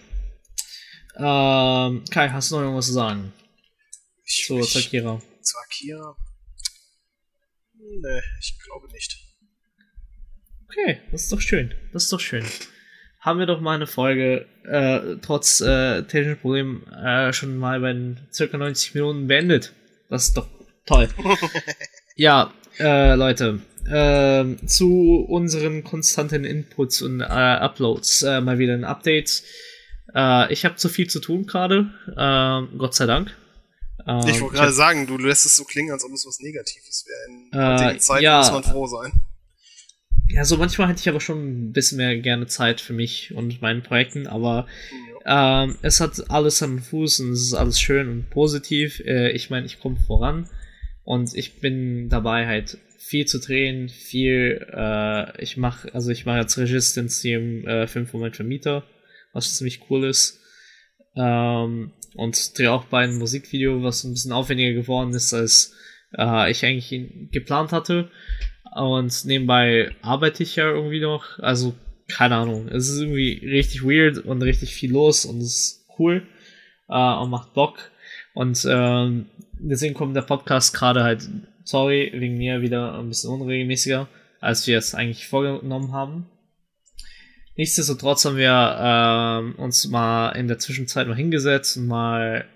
Ähm, 1.16 2.04
Kai, 2.10 2.28
hast 2.28 2.50
du 2.50 2.56
noch 2.56 2.62
irgendwas 2.64 2.88
zu 2.88 2.92
sagen? 2.92 3.32
Ich, 4.22 4.44
so, 4.46 4.60
zu 4.60 4.80
Akira. 4.80 5.22
Zu 5.40 5.56
Akira? 5.64 6.14
Nee, 7.72 8.20
ich 8.38 8.58
glaube 8.62 8.92
nicht. 8.92 9.16
Okay, 10.68 11.00
das 11.10 11.22
ist 11.22 11.32
doch 11.32 11.40
schön. 11.40 11.74
Das 11.94 12.02
ist 12.02 12.12
doch 12.12 12.20
schön. 12.20 12.44
Haben 13.20 13.38
wir 13.38 13.46
doch 13.46 13.60
mal 13.60 13.74
eine 13.74 13.86
Folge, 13.86 14.46
äh, 14.64 15.16
trotz 15.20 15.60
äh, 15.60 16.02
technischen 16.04 16.40
Problemen, 16.40 16.86
äh, 16.92 17.32
schon 17.34 17.58
mal 17.58 17.80
bei 17.80 17.94
circa 18.32 18.56
90 18.56 18.94
Minuten 18.94 19.26
beendet. 19.26 19.74
Das 20.08 20.28
ist 20.28 20.36
doch 20.38 20.48
toll. 20.86 21.08
ja, 22.16 22.50
äh, 22.78 23.14
Leute, 23.14 23.60
äh, 23.86 24.56
zu 24.66 25.26
unseren 25.28 25.84
konstanten 25.84 26.44
Inputs 26.44 27.02
und 27.02 27.20
äh, 27.20 27.24
Uploads 27.24 28.22
äh, 28.22 28.40
mal 28.40 28.58
wieder 28.58 28.72
ein 28.72 28.84
Update. 28.84 29.42
Äh, 30.14 30.50
ich 30.50 30.64
habe 30.64 30.76
zu 30.76 30.88
viel 30.88 31.08
zu 31.08 31.20
tun 31.20 31.44
gerade, 31.44 31.90
äh, 32.16 32.76
Gott 32.78 32.94
sei 32.94 33.04
Dank. 33.04 33.36
Ähm, 34.06 34.26
ich 34.26 34.40
wollte 34.40 34.56
gerade 34.56 34.72
sagen, 34.72 35.06
du 35.06 35.18
lässt 35.18 35.44
es 35.44 35.56
so 35.56 35.64
klingen, 35.64 35.92
als 35.92 36.04
ob 36.04 36.12
es 36.12 36.26
was 36.26 36.40
Negatives 36.40 37.04
wäre. 37.06 37.90
In 37.90 37.96
äh, 37.96 37.98
Zeiten 37.98 38.24
ja, 38.24 38.38
muss 38.38 38.50
man 38.50 38.64
froh 38.64 38.86
sein. 38.86 39.12
Ja, 40.32 40.44
so 40.44 40.56
manchmal 40.56 40.88
hätte 40.88 41.00
ich 41.00 41.08
aber 41.08 41.20
schon 41.20 41.68
ein 41.68 41.72
bisschen 41.72 41.98
mehr 41.98 42.16
gerne 42.18 42.46
Zeit 42.46 42.80
für 42.80 42.92
mich 42.92 43.34
und 43.34 43.60
meinen 43.60 43.82
Projekten, 43.82 44.26
aber 44.28 44.66
ähm, 45.26 45.76
es 45.82 46.00
hat 46.00 46.30
alles 46.30 46.62
am 46.62 46.78
Fuß 46.78 47.20
und 47.20 47.32
es 47.32 47.42
ist 47.42 47.54
alles 47.54 47.80
schön 47.80 48.08
und 48.08 48.30
positiv. 48.30 49.00
Äh, 49.00 49.30
ich 49.32 49.50
meine, 49.50 49.66
ich 49.66 49.80
komme 49.80 49.96
voran 49.96 50.48
und 51.04 51.34
ich 51.34 51.60
bin 51.60 52.08
dabei 52.08 52.46
halt 52.46 52.78
viel 52.98 53.26
zu 53.26 53.40
drehen, 53.40 53.88
viel, 53.88 54.64
äh, 54.72 55.42
ich 55.42 55.56
mache, 55.56 55.92
also 55.94 56.10
ich 56.10 56.26
mache 56.26 56.38
jetzt 56.38 56.56
Resistance 56.58 57.28
im 57.28 57.66
äh, 57.66 57.86
Film 57.88 58.06
von 58.06 58.20
meinem 58.20 58.34
Vermieter, 58.34 58.84
was 59.32 59.56
ziemlich 59.56 59.80
cool 59.90 60.04
ist. 60.04 60.38
Ähm, 61.16 61.92
und 62.14 62.58
drehe 62.58 62.70
auch 62.70 62.84
bei 62.84 63.02
einem 63.02 63.18
Musikvideo, 63.18 63.82
was 63.82 64.04
ein 64.04 64.12
bisschen 64.12 64.32
aufwendiger 64.32 64.74
geworden 64.74 65.12
ist, 65.12 65.34
als 65.34 65.74
äh, 66.16 66.50
ich 66.50 66.64
eigentlich 66.64 67.30
geplant 67.32 67.72
hatte. 67.72 68.10
Und 68.74 69.24
nebenbei 69.24 69.90
arbeite 70.02 70.42
ich 70.42 70.56
ja 70.56 70.70
irgendwie 70.70 71.00
noch. 71.00 71.38
Also, 71.38 71.74
keine 72.08 72.36
Ahnung. 72.36 72.68
Es 72.68 72.88
ist 72.88 73.00
irgendwie 73.00 73.40
richtig 73.44 73.82
weird 73.82 74.18
und 74.18 74.42
richtig 74.42 74.74
viel 74.74 74.92
los 74.92 75.24
und 75.24 75.38
es 75.38 75.56
ist 75.56 75.86
cool 75.98 76.26
äh, 76.88 77.14
und 77.14 77.30
macht 77.30 77.54
Bock. 77.54 77.90
Und 78.34 78.64
ähm, 78.68 79.26
deswegen 79.58 79.94
kommt 79.94 80.14
der 80.14 80.22
Podcast 80.22 80.74
gerade 80.74 81.02
halt, 81.02 81.28
sorry, 81.64 82.10
wegen 82.14 82.38
mir 82.38 82.62
wieder 82.62 82.98
ein 82.98 83.08
bisschen 83.08 83.30
unregelmäßiger, 83.30 84.08
als 84.40 84.66
wir 84.66 84.78
es 84.78 84.94
eigentlich 84.94 85.26
vorgenommen 85.26 85.92
haben. 85.92 86.26
Nichtsdestotrotz 87.56 88.24
haben 88.24 88.36
wir 88.36 89.54
äh, 89.58 89.60
uns 89.60 89.88
mal 89.88 90.30
in 90.30 90.48
der 90.48 90.58
Zwischenzeit 90.58 91.08
mal 91.08 91.16
hingesetzt 91.16 91.76
und 91.76 91.88
mal 91.88 92.46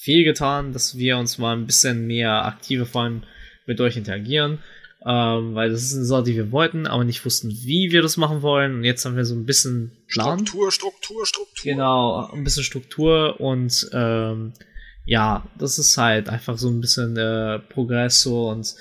viel 0.00 0.24
getan, 0.24 0.72
dass 0.72 0.98
wir 0.98 1.16
uns 1.16 1.38
mal 1.38 1.56
ein 1.56 1.66
bisschen 1.66 2.06
mehr 2.06 2.44
aktiver 2.44 2.86
vor 2.86 3.02
allem 3.02 3.22
mit 3.66 3.80
euch 3.80 3.96
interagieren 3.96 4.58
Ähm, 5.04 5.54
weil 5.54 5.70
das 5.70 5.82
ist 5.82 5.96
eine 5.96 6.04
Sache, 6.04 6.22
die 6.24 6.36
wir 6.36 6.52
wollten, 6.52 6.86
aber 6.86 7.02
nicht 7.02 7.24
wussten, 7.24 7.50
wie 7.50 7.90
wir 7.90 8.02
das 8.02 8.16
machen 8.16 8.42
wollen. 8.42 8.76
Und 8.76 8.84
jetzt 8.84 9.04
haben 9.04 9.16
wir 9.16 9.24
so 9.24 9.34
ein 9.34 9.46
bisschen 9.46 9.90
Plan. 10.06 10.38
Struktur, 10.38 10.70
Struktur, 10.70 11.26
Struktur. 11.26 11.72
Genau, 11.72 12.30
ein 12.32 12.44
bisschen 12.44 12.62
Struktur 12.62 13.40
und 13.40 13.90
ähm, 13.92 14.52
ja, 15.04 15.44
das 15.58 15.78
ist 15.78 15.98
halt 15.98 16.28
einfach 16.28 16.56
so 16.56 16.68
ein 16.68 16.80
bisschen 16.80 17.16
äh, 17.16 17.58
Progress 17.58 18.22
so 18.22 18.50
und 18.50 18.74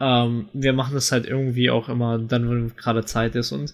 ähm, 0.00 0.48
wir 0.52 0.74
machen 0.74 0.94
das 0.94 1.10
halt 1.10 1.26
irgendwie 1.26 1.70
auch 1.70 1.88
immer 1.88 2.18
dann, 2.18 2.50
wenn 2.50 2.76
gerade 2.76 3.04
Zeit 3.06 3.34
ist 3.34 3.52
und 3.52 3.72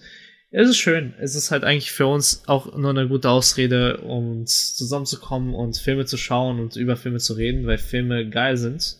es 0.51 0.69
ist 0.69 0.77
schön. 0.77 1.13
Es 1.19 1.35
ist 1.35 1.51
halt 1.51 1.65
eigentlich 1.65 1.91
für 1.91 2.07
uns 2.07 2.43
auch 2.47 2.77
nur 2.77 2.91
eine 2.91 3.09
gute 3.09 3.29
Ausrede, 3.29 3.97
um 3.97 4.45
zusammenzukommen 4.45 5.53
und 5.53 5.75
Filme 5.75 6.05
zu 6.05 6.15
schauen 6.15 6.61
und 6.61 6.77
über 6.77 6.95
Filme 6.95 7.17
zu 7.17 7.33
reden, 7.33 7.67
weil 7.67 7.77
Filme 7.77 8.29
geil 8.29 8.55
sind. 8.55 8.95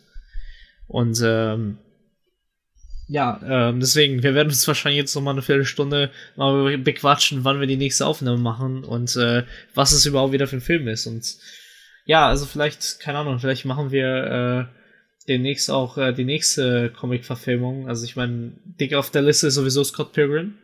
Und 0.88 1.22
ähm, 1.24 1.78
ja, 3.08 3.40
ähm, 3.46 3.80
deswegen, 3.80 4.24
wir 4.24 4.34
werden 4.34 4.50
uns 4.50 4.68
wahrscheinlich 4.68 5.00
jetzt 5.00 5.16
noch 5.16 5.22
mal 5.22 5.32
eine 5.32 5.44
Viertelstunde 5.44 6.12
mal 6.36 6.78
bequatschen, 6.78 7.44
wann 7.44 7.60
wir 7.60 7.68
die 7.68 7.78
nächste 7.78 8.06
Aufnahme 8.06 8.40
machen 8.40 8.84
und 8.84 9.16
äh, 9.16 9.44
was 9.76 9.92
es 9.92 10.06
überhaupt 10.06 10.34
wieder 10.34 10.48
für 10.48 10.58
ein 10.58 10.62
Film 10.62 10.88
ist. 10.88 11.06
Und 11.06 11.38
ja, 12.06 12.28
also 12.28 12.46
vielleicht, 12.46 13.00
keine 13.00 13.20
Ahnung, 13.20 13.40
vielleicht 13.40 13.66
machen 13.66 13.92
wir 13.92 14.70
äh, 14.72 15.28
demnächst 15.28 15.70
auch 15.70 15.98
äh, 16.00 16.14
die 16.14 16.26
nächste 16.26 16.92
Comic-Verfilmung. 16.92 17.88
Also 17.88 18.06
ich 18.06 18.16
meine, 18.16 18.54
dick 18.66 18.96
auf 18.96 19.12
der 19.12 19.22
Liste 19.22 19.48
ist 19.48 19.56
sowieso 19.56 19.84
Scott 19.84 20.12
Pilgrim. 20.14 20.58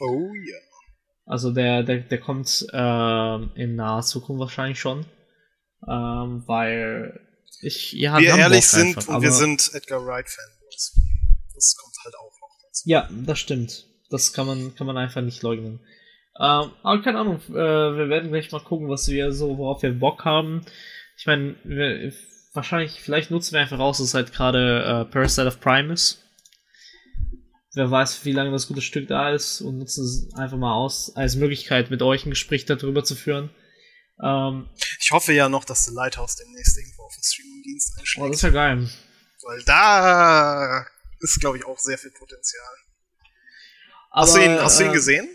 Oh 0.00 0.32
ja. 0.34 0.54
Yeah. 0.54 0.60
Also 1.26 1.52
der, 1.52 1.84
der, 1.84 1.98
der 1.98 2.18
kommt 2.18 2.66
äh, 2.72 3.62
in 3.62 3.76
naher 3.76 4.02
Zukunft 4.02 4.40
wahrscheinlich 4.40 4.80
schon. 4.80 5.06
Ähm, 5.88 6.42
weil 6.46 7.20
ich, 7.62 7.92
ja, 7.92 8.18
wir 8.18 8.36
ehrlich 8.36 8.66
sind 8.66 8.96
einfach, 8.96 9.14
und 9.14 9.22
wir 9.22 9.30
sind 9.30 9.70
Edgar 9.72 10.04
Wright-Fanboys 10.04 11.10
das 11.60 11.76
kommt 11.76 11.96
halt 12.04 12.14
auch 12.16 12.40
noch 12.40 12.56
dazu. 12.62 12.69
Ja, 12.84 13.08
das 13.10 13.38
stimmt. 13.38 13.86
Das 14.10 14.32
kann 14.32 14.46
man, 14.46 14.74
kann 14.74 14.86
man 14.86 14.96
einfach 14.96 15.22
nicht 15.22 15.42
leugnen. 15.42 15.80
Ähm, 16.38 16.70
aber 16.82 17.02
keine 17.02 17.18
Ahnung, 17.18 17.40
äh, 17.50 17.54
wir 17.54 18.08
werden 18.08 18.30
gleich 18.30 18.50
mal 18.50 18.62
gucken, 18.62 18.88
was 18.88 19.08
wir 19.08 19.32
so, 19.32 19.58
worauf 19.58 19.82
wir 19.82 19.92
Bock 19.92 20.24
haben. 20.24 20.64
Ich 21.16 21.26
meine, 21.26 21.54
wahrscheinlich, 22.54 23.00
vielleicht 23.00 23.30
nutzen 23.30 23.52
wir 23.52 23.60
einfach 23.60 23.78
raus, 23.78 23.98
dass 23.98 24.08
es 24.08 24.14
halt 24.14 24.32
gerade 24.32 25.06
äh, 25.08 25.12
Parasite 25.12 25.46
of 25.46 25.60
Prime 25.60 25.92
ist. 25.92 26.24
Wer 27.74 27.90
weiß, 27.90 28.24
wie 28.24 28.32
lange 28.32 28.50
das 28.50 28.66
gute 28.66 28.80
Stück 28.80 29.06
da 29.06 29.30
ist 29.30 29.60
und 29.60 29.78
nutzen 29.78 30.04
es 30.04 30.34
einfach 30.34 30.56
mal 30.56 30.74
aus, 30.74 31.14
als 31.14 31.36
Möglichkeit, 31.36 31.90
mit 31.90 32.02
euch 32.02 32.26
ein 32.26 32.30
Gespräch 32.30 32.64
darüber 32.64 33.04
zu 33.04 33.14
führen. 33.14 33.50
Ähm, 34.22 34.68
ich 34.98 35.10
hoffe 35.12 35.32
ja 35.32 35.48
noch, 35.48 35.64
dass 35.64 35.84
The 35.84 35.94
Lighthouse 35.94 36.36
demnächst 36.36 36.76
irgendwo 36.78 37.02
auf 37.02 37.14
dem 37.14 37.22
Streaming-Dienst 37.22 37.98
einschlägt. 37.98 38.24
Oh, 38.24 38.28
das 38.28 38.36
ist 38.36 38.42
ja 38.42 38.50
geil. 38.50 38.90
Weil 39.42 39.62
da 39.64 40.86
ist, 41.20 41.40
glaube 41.40 41.58
ich, 41.58 41.64
auch 41.64 41.78
sehr 41.78 41.98
viel 41.98 42.10
Potenzial. 42.10 42.74
Aber, 44.10 44.26
hast, 44.26 44.36
du 44.36 44.40
ihn, 44.40 44.60
hast 44.60 44.80
du 44.80 44.84
ihn 44.84 44.90
äh, 44.90 44.94
gesehen? 44.94 45.28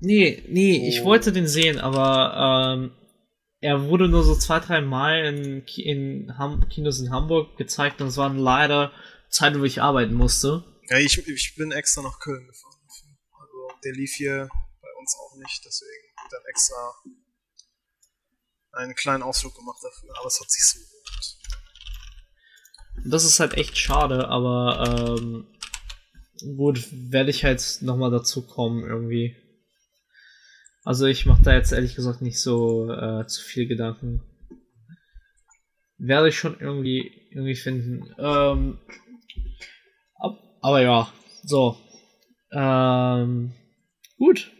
Nee, 0.00 0.44
nee, 0.48 0.80
oh. 0.82 0.88
ich 0.88 1.04
wollte 1.04 1.32
den 1.32 1.46
sehen, 1.46 1.78
aber 1.78 2.74
ähm, 2.76 2.92
er 3.60 3.88
wurde 3.88 4.08
nur 4.08 4.24
so 4.24 4.36
zwei, 4.36 4.58
drei 4.60 4.80
Mal 4.80 5.24
in, 5.24 5.64
in 5.76 6.36
Ham 6.36 6.68
Kinos 6.68 7.00
in 7.00 7.10
Hamburg 7.10 7.56
gezeigt 7.56 8.00
und 8.00 8.08
es 8.08 8.16
waren 8.16 8.36
leider 8.36 8.92
Zeiten, 9.30 9.60
wo 9.60 9.64
ich 9.64 9.80
arbeiten 9.80 10.14
musste. 10.14 10.64
Ja, 10.88 10.98
ich, 10.98 11.16
ich 11.26 11.54
bin 11.56 11.72
extra 11.72 12.02
nach 12.02 12.18
Köln 12.18 12.46
gefahren. 12.46 12.80
Also 13.40 13.80
der 13.84 13.92
lief 13.92 14.14
hier 14.14 14.48
bei 14.82 14.88
uns 14.98 15.16
auch 15.16 15.36
nicht, 15.36 15.64
deswegen 15.64 16.12
dann 16.32 16.42
extra 16.48 16.94
einen 18.72 18.94
kleinen 18.94 19.22
Ausflug 19.22 19.54
gemacht 19.54 19.78
dafür, 19.82 20.10
aber 20.18 20.26
es 20.26 20.40
hat 20.40 20.50
sich 20.50 20.64
so 20.64 20.78
gelohnt. 20.78 21.38
Das 23.04 23.24
ist 23.24 23.40
halt 23.40 23.54
echt 23.54 23.76
schade, 23.76 24.28
aber 24.28 25.18
ähm, 25.18 25.46
gut, 26.56 26.86
werde 26.92 27.30
ich 27.30 27.44
halt 27.44 27.78
nochmal 27.80 28.10
dazu 28.10 28.46
kommen 28.46 28.84
irgendwie. 28.84 29.36
Also 30.84 31.06
ich 31.06 31.26
mache 31.26 31.42
da 31.42 31.54
jetzt 31.54 31.72
ehrlich 31.72 31.94
gesagt 31.94 32.22
nicht 32.22 32.40
so 32.40 32.90
äh, 32.90 33.26
zu 33.26 33.42
viel 33.42 33.66
Gedanken. 33.66 34.22
Werde 35.98 36.28
ich 36.28 36.36
schon 36.36 36.58
irgendwie 36.58 37.28
irgendwie 37.30 37.54
finden. 37.54 38.12
Ähm, 38.18 38.78
ab, 40.16 40.38
aber 40.60 40.82
ja, 40.82 41.12
so. 41.44 41.76
Ähm, 42.52 43.52
gut. 44.18 44.50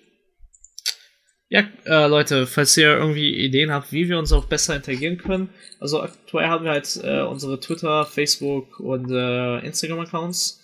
Ja, 1.53 1.65
äh, 1.85 2.07
Leute, 2.07 2.47
falls 2.47 2.79
ihr 2.79 2.97
irgendwie 2.97 3.37
Ideen 3.37 3.73
habt, 3.73 3.93
wie 3.93 4.09
wir 4.09 4.19
uns 4.19 4.33
auch 4.33 4.47
besser 4.47 4.74
interagieren 4.74 5.19
können. 5.19 5.51
Also 5.81 6.01
aktuell 6.01 6.47
haben 6.49 6.65
wir 6.65 6.70
halt 6.70 6.99
äh, 7.05 7.20
unsere 7.20 7.61
Twitter, 7.61 8.07
Facebook 8.07 8.81
und 8.81 9.11
äh, 9.11 9.59
Instagram-Accounts. 9.59 10.62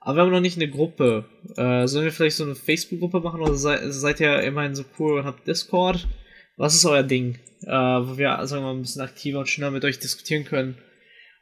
Aber 0.00 0.16
wir 0.16 0.22
haben 0.22 0.30
noch 0.30 0.40
nicht 0.40 0.56
eine 0.56 0.70
Gruppe. 0.70 1.26
Äh, 1.58 1.86
sollen 1.86 2.06
wir 2.06 2.12
vielleicht 2.12 2.38
so 2.38 2.44
eine 2.44 2.54
Facebook-Gruppe 2.54 3.20
machen 3.20 3.42
oder 3.42 3.54
sei, 3.54 3.90
seid 3.90 4.18
ihr 4.20 4.40
immerhin 4.40 4.74
so 4.74 4.86
cool 4.98 5.18
und 5.18 5.26
habt 5.26 5.46
Discord? 5.46 6.08
Was 6.56 6.74
ist 6.74 6.86
euer 6.86 7.02
Ding? 7.02 7.38
Äh, 7.66 7.70
wo 7.70 8.16
wir, 8.16 8.38
sagen 8.46 8.62
wir 8.62 8.68
mal, 8.68 8.76
ein 8.76 8.80
bisschen 8.80 9.02
aktiver 9.02 9.40
und 9.40 9.48
schneller 9.50 9.72
mit 9.72 9.84
euch 9.84 9.98
diskutieren 9.98 10.46
können. 10.46 10.78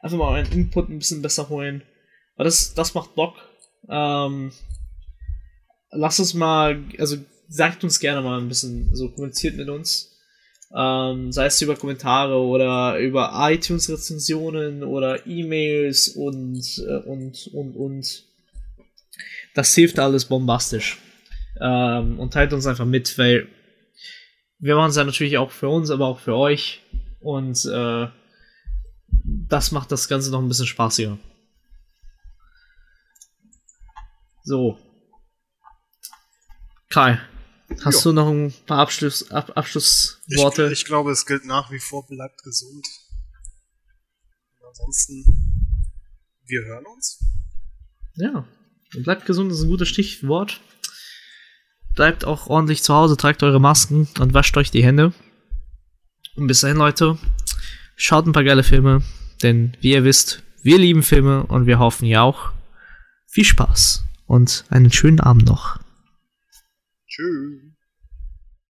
Einfach 0.01 0.19
mal 0.19 0.37
euren 0.37 0.51
Input 0.51 0.89
ein 0.89 0.99
bisschen 0.99 1.23
besser 1.23 1.49
holen. 1.51 1.85
Aber 2.35 2.43
das, 2.43 2.75
das 2.75 2.95
macht 2.95 3.15
Bock. 3.15 3.37
Ähm, 3.89 4.51
lasst 5.93 6.19
uns 6.19 6.35
mal, 6.35 6.83
also 6.99 7.19
sagt 7.49 7.83
uns 7.83 7.99
gerne 7.99 8.21
mal 8.23 8.41
ein 8.41 8.49
bisschen, 8.49 8.95
so 8.95 9.09
kommuniziert 9.09 9.57
mit 9.57 9.69
uns. 9.69 10.15
Ähm, 10.75 11.33
sei 11.33 11.47
es 11.47 11.63
über 11.63 11.77
Kommentare 11.77 12.37
oder 12.37 12.99
über 12.99 13.33
iTunes-Rezensionen 13.35 14.85
oder 14.85 15.27
E-Mails 15.27 16.09
und, 16.09 16.63
äh, 16.87 16.99
und, 17.09 17.49
und, 17.55 17.75
und. 17.75 18.25
Das 19.55 19.75
hilft 19.75 19.99
alles 19.99 20.27
bombastisch. 20.27 20.99
Ähm, 21.61 22.21
und 22.21 22.35
teilt 22.35 22.53
uns 22.53 22.67
einfach 22.67 22.85
mit, 22.85 23.17
weil 23.19 23.49
wir 24.59 24.77
machen 24.77 24.91
es 24.91 24.97
ja 24.97 25.05
natürlich 25.05 25.39
auch 25.39 25.51
für 25.51 25.69
uns, 25.69 25.91
aber 25.91 26.07
auch 26.07 26.19
für 26.19 26.37
euch. 26.37 26.83
Und 27.21 27.65
äh, 27.65 28.09
das 29.25 29.73
macht 29.73 29.91
das 29.91 30.09
Ganze 30.09 30.31
noch 30.31 30.41
ein 30.41 30.49
bisschen 30.49 30.67
spaßiger. 30.67 31.19
So. 34.45 34.79
Kai, 36.91 37.19
Hast 37.85 38.05
jo. 38.05 38.11
du 38.11 38.15
noch 38.15 38.29
ein 38.29 38.53
paar 38.67 38.79
Abschluss, 38.79 39.31
Ab, 39.31 39.53
Abschlussworte? 39.55 40.67
Ich, 40.67 40.81
ich, 40.81 40.85
glaube, 40.85 41.11
es 41.11 41.27
gilt 41.27 41.45
nach 41.45 41.71
wie 41.71 41.79
vor, 41.79 42.07
bleibt 42.07 42.43
gesund. 42.43 42.87
Und 44.59 44.69
ansonsten, 44.69 45.25
wir 46.47 46.63
hören 46.63 46.85
uns. 46.87 47.21
Ja, 48.15 48.47
bleibt 49.03 49.27
gesund 49.27 49.53
ist 49.53 49.63
ein 49.63 49.69
gutes 49.69 49.89
Stichwort. 49.89 50.61
Bleibt 51.95 52.25
auch 52.25 52.47
ordentlich 52.47 52.83
zu 52.83 52.95
Hause, 52.95 53.17
tragt 53.17 53.43
eure 53.43 53.61
Masken 53.61 54.09
und 54.19 54.35
wascht 54.35 54.57
euch 54.57 54.71
die 54.71 54.85
Hände. 54.85 55.13
Und 56.37 56.47
bis 56.47 56.61
dahin, 56.61 56.77
Leute, 56.77 57.19
schaut 57.97 58.27
ein 58.27 58.33
paar 58.33 58.45
geile 58.45 58.63
Filme, 58.63 59.03
denn 59.43 59.77
wie 59.81 59.93
ihr 59.93 60.05
wisst, 60.05 60.43
wir 60.63 60.79
lieben 60.79 61.03
Filme 61.03 61.45
und 61.45 61.67
wir 61.67 61.79
hoffen 61.79 62.07
ihr 62.07 62.23
auch. 62.23 62.53
Viel 63.27 63.45
Spaß 63.45 64.05
und 64.27 64.65
einen 64.71 64.91
schönen 64.91 65.21
Abend 65.21 65.47
noch. 65.47 65.81
Tschüss. 67.19 67.68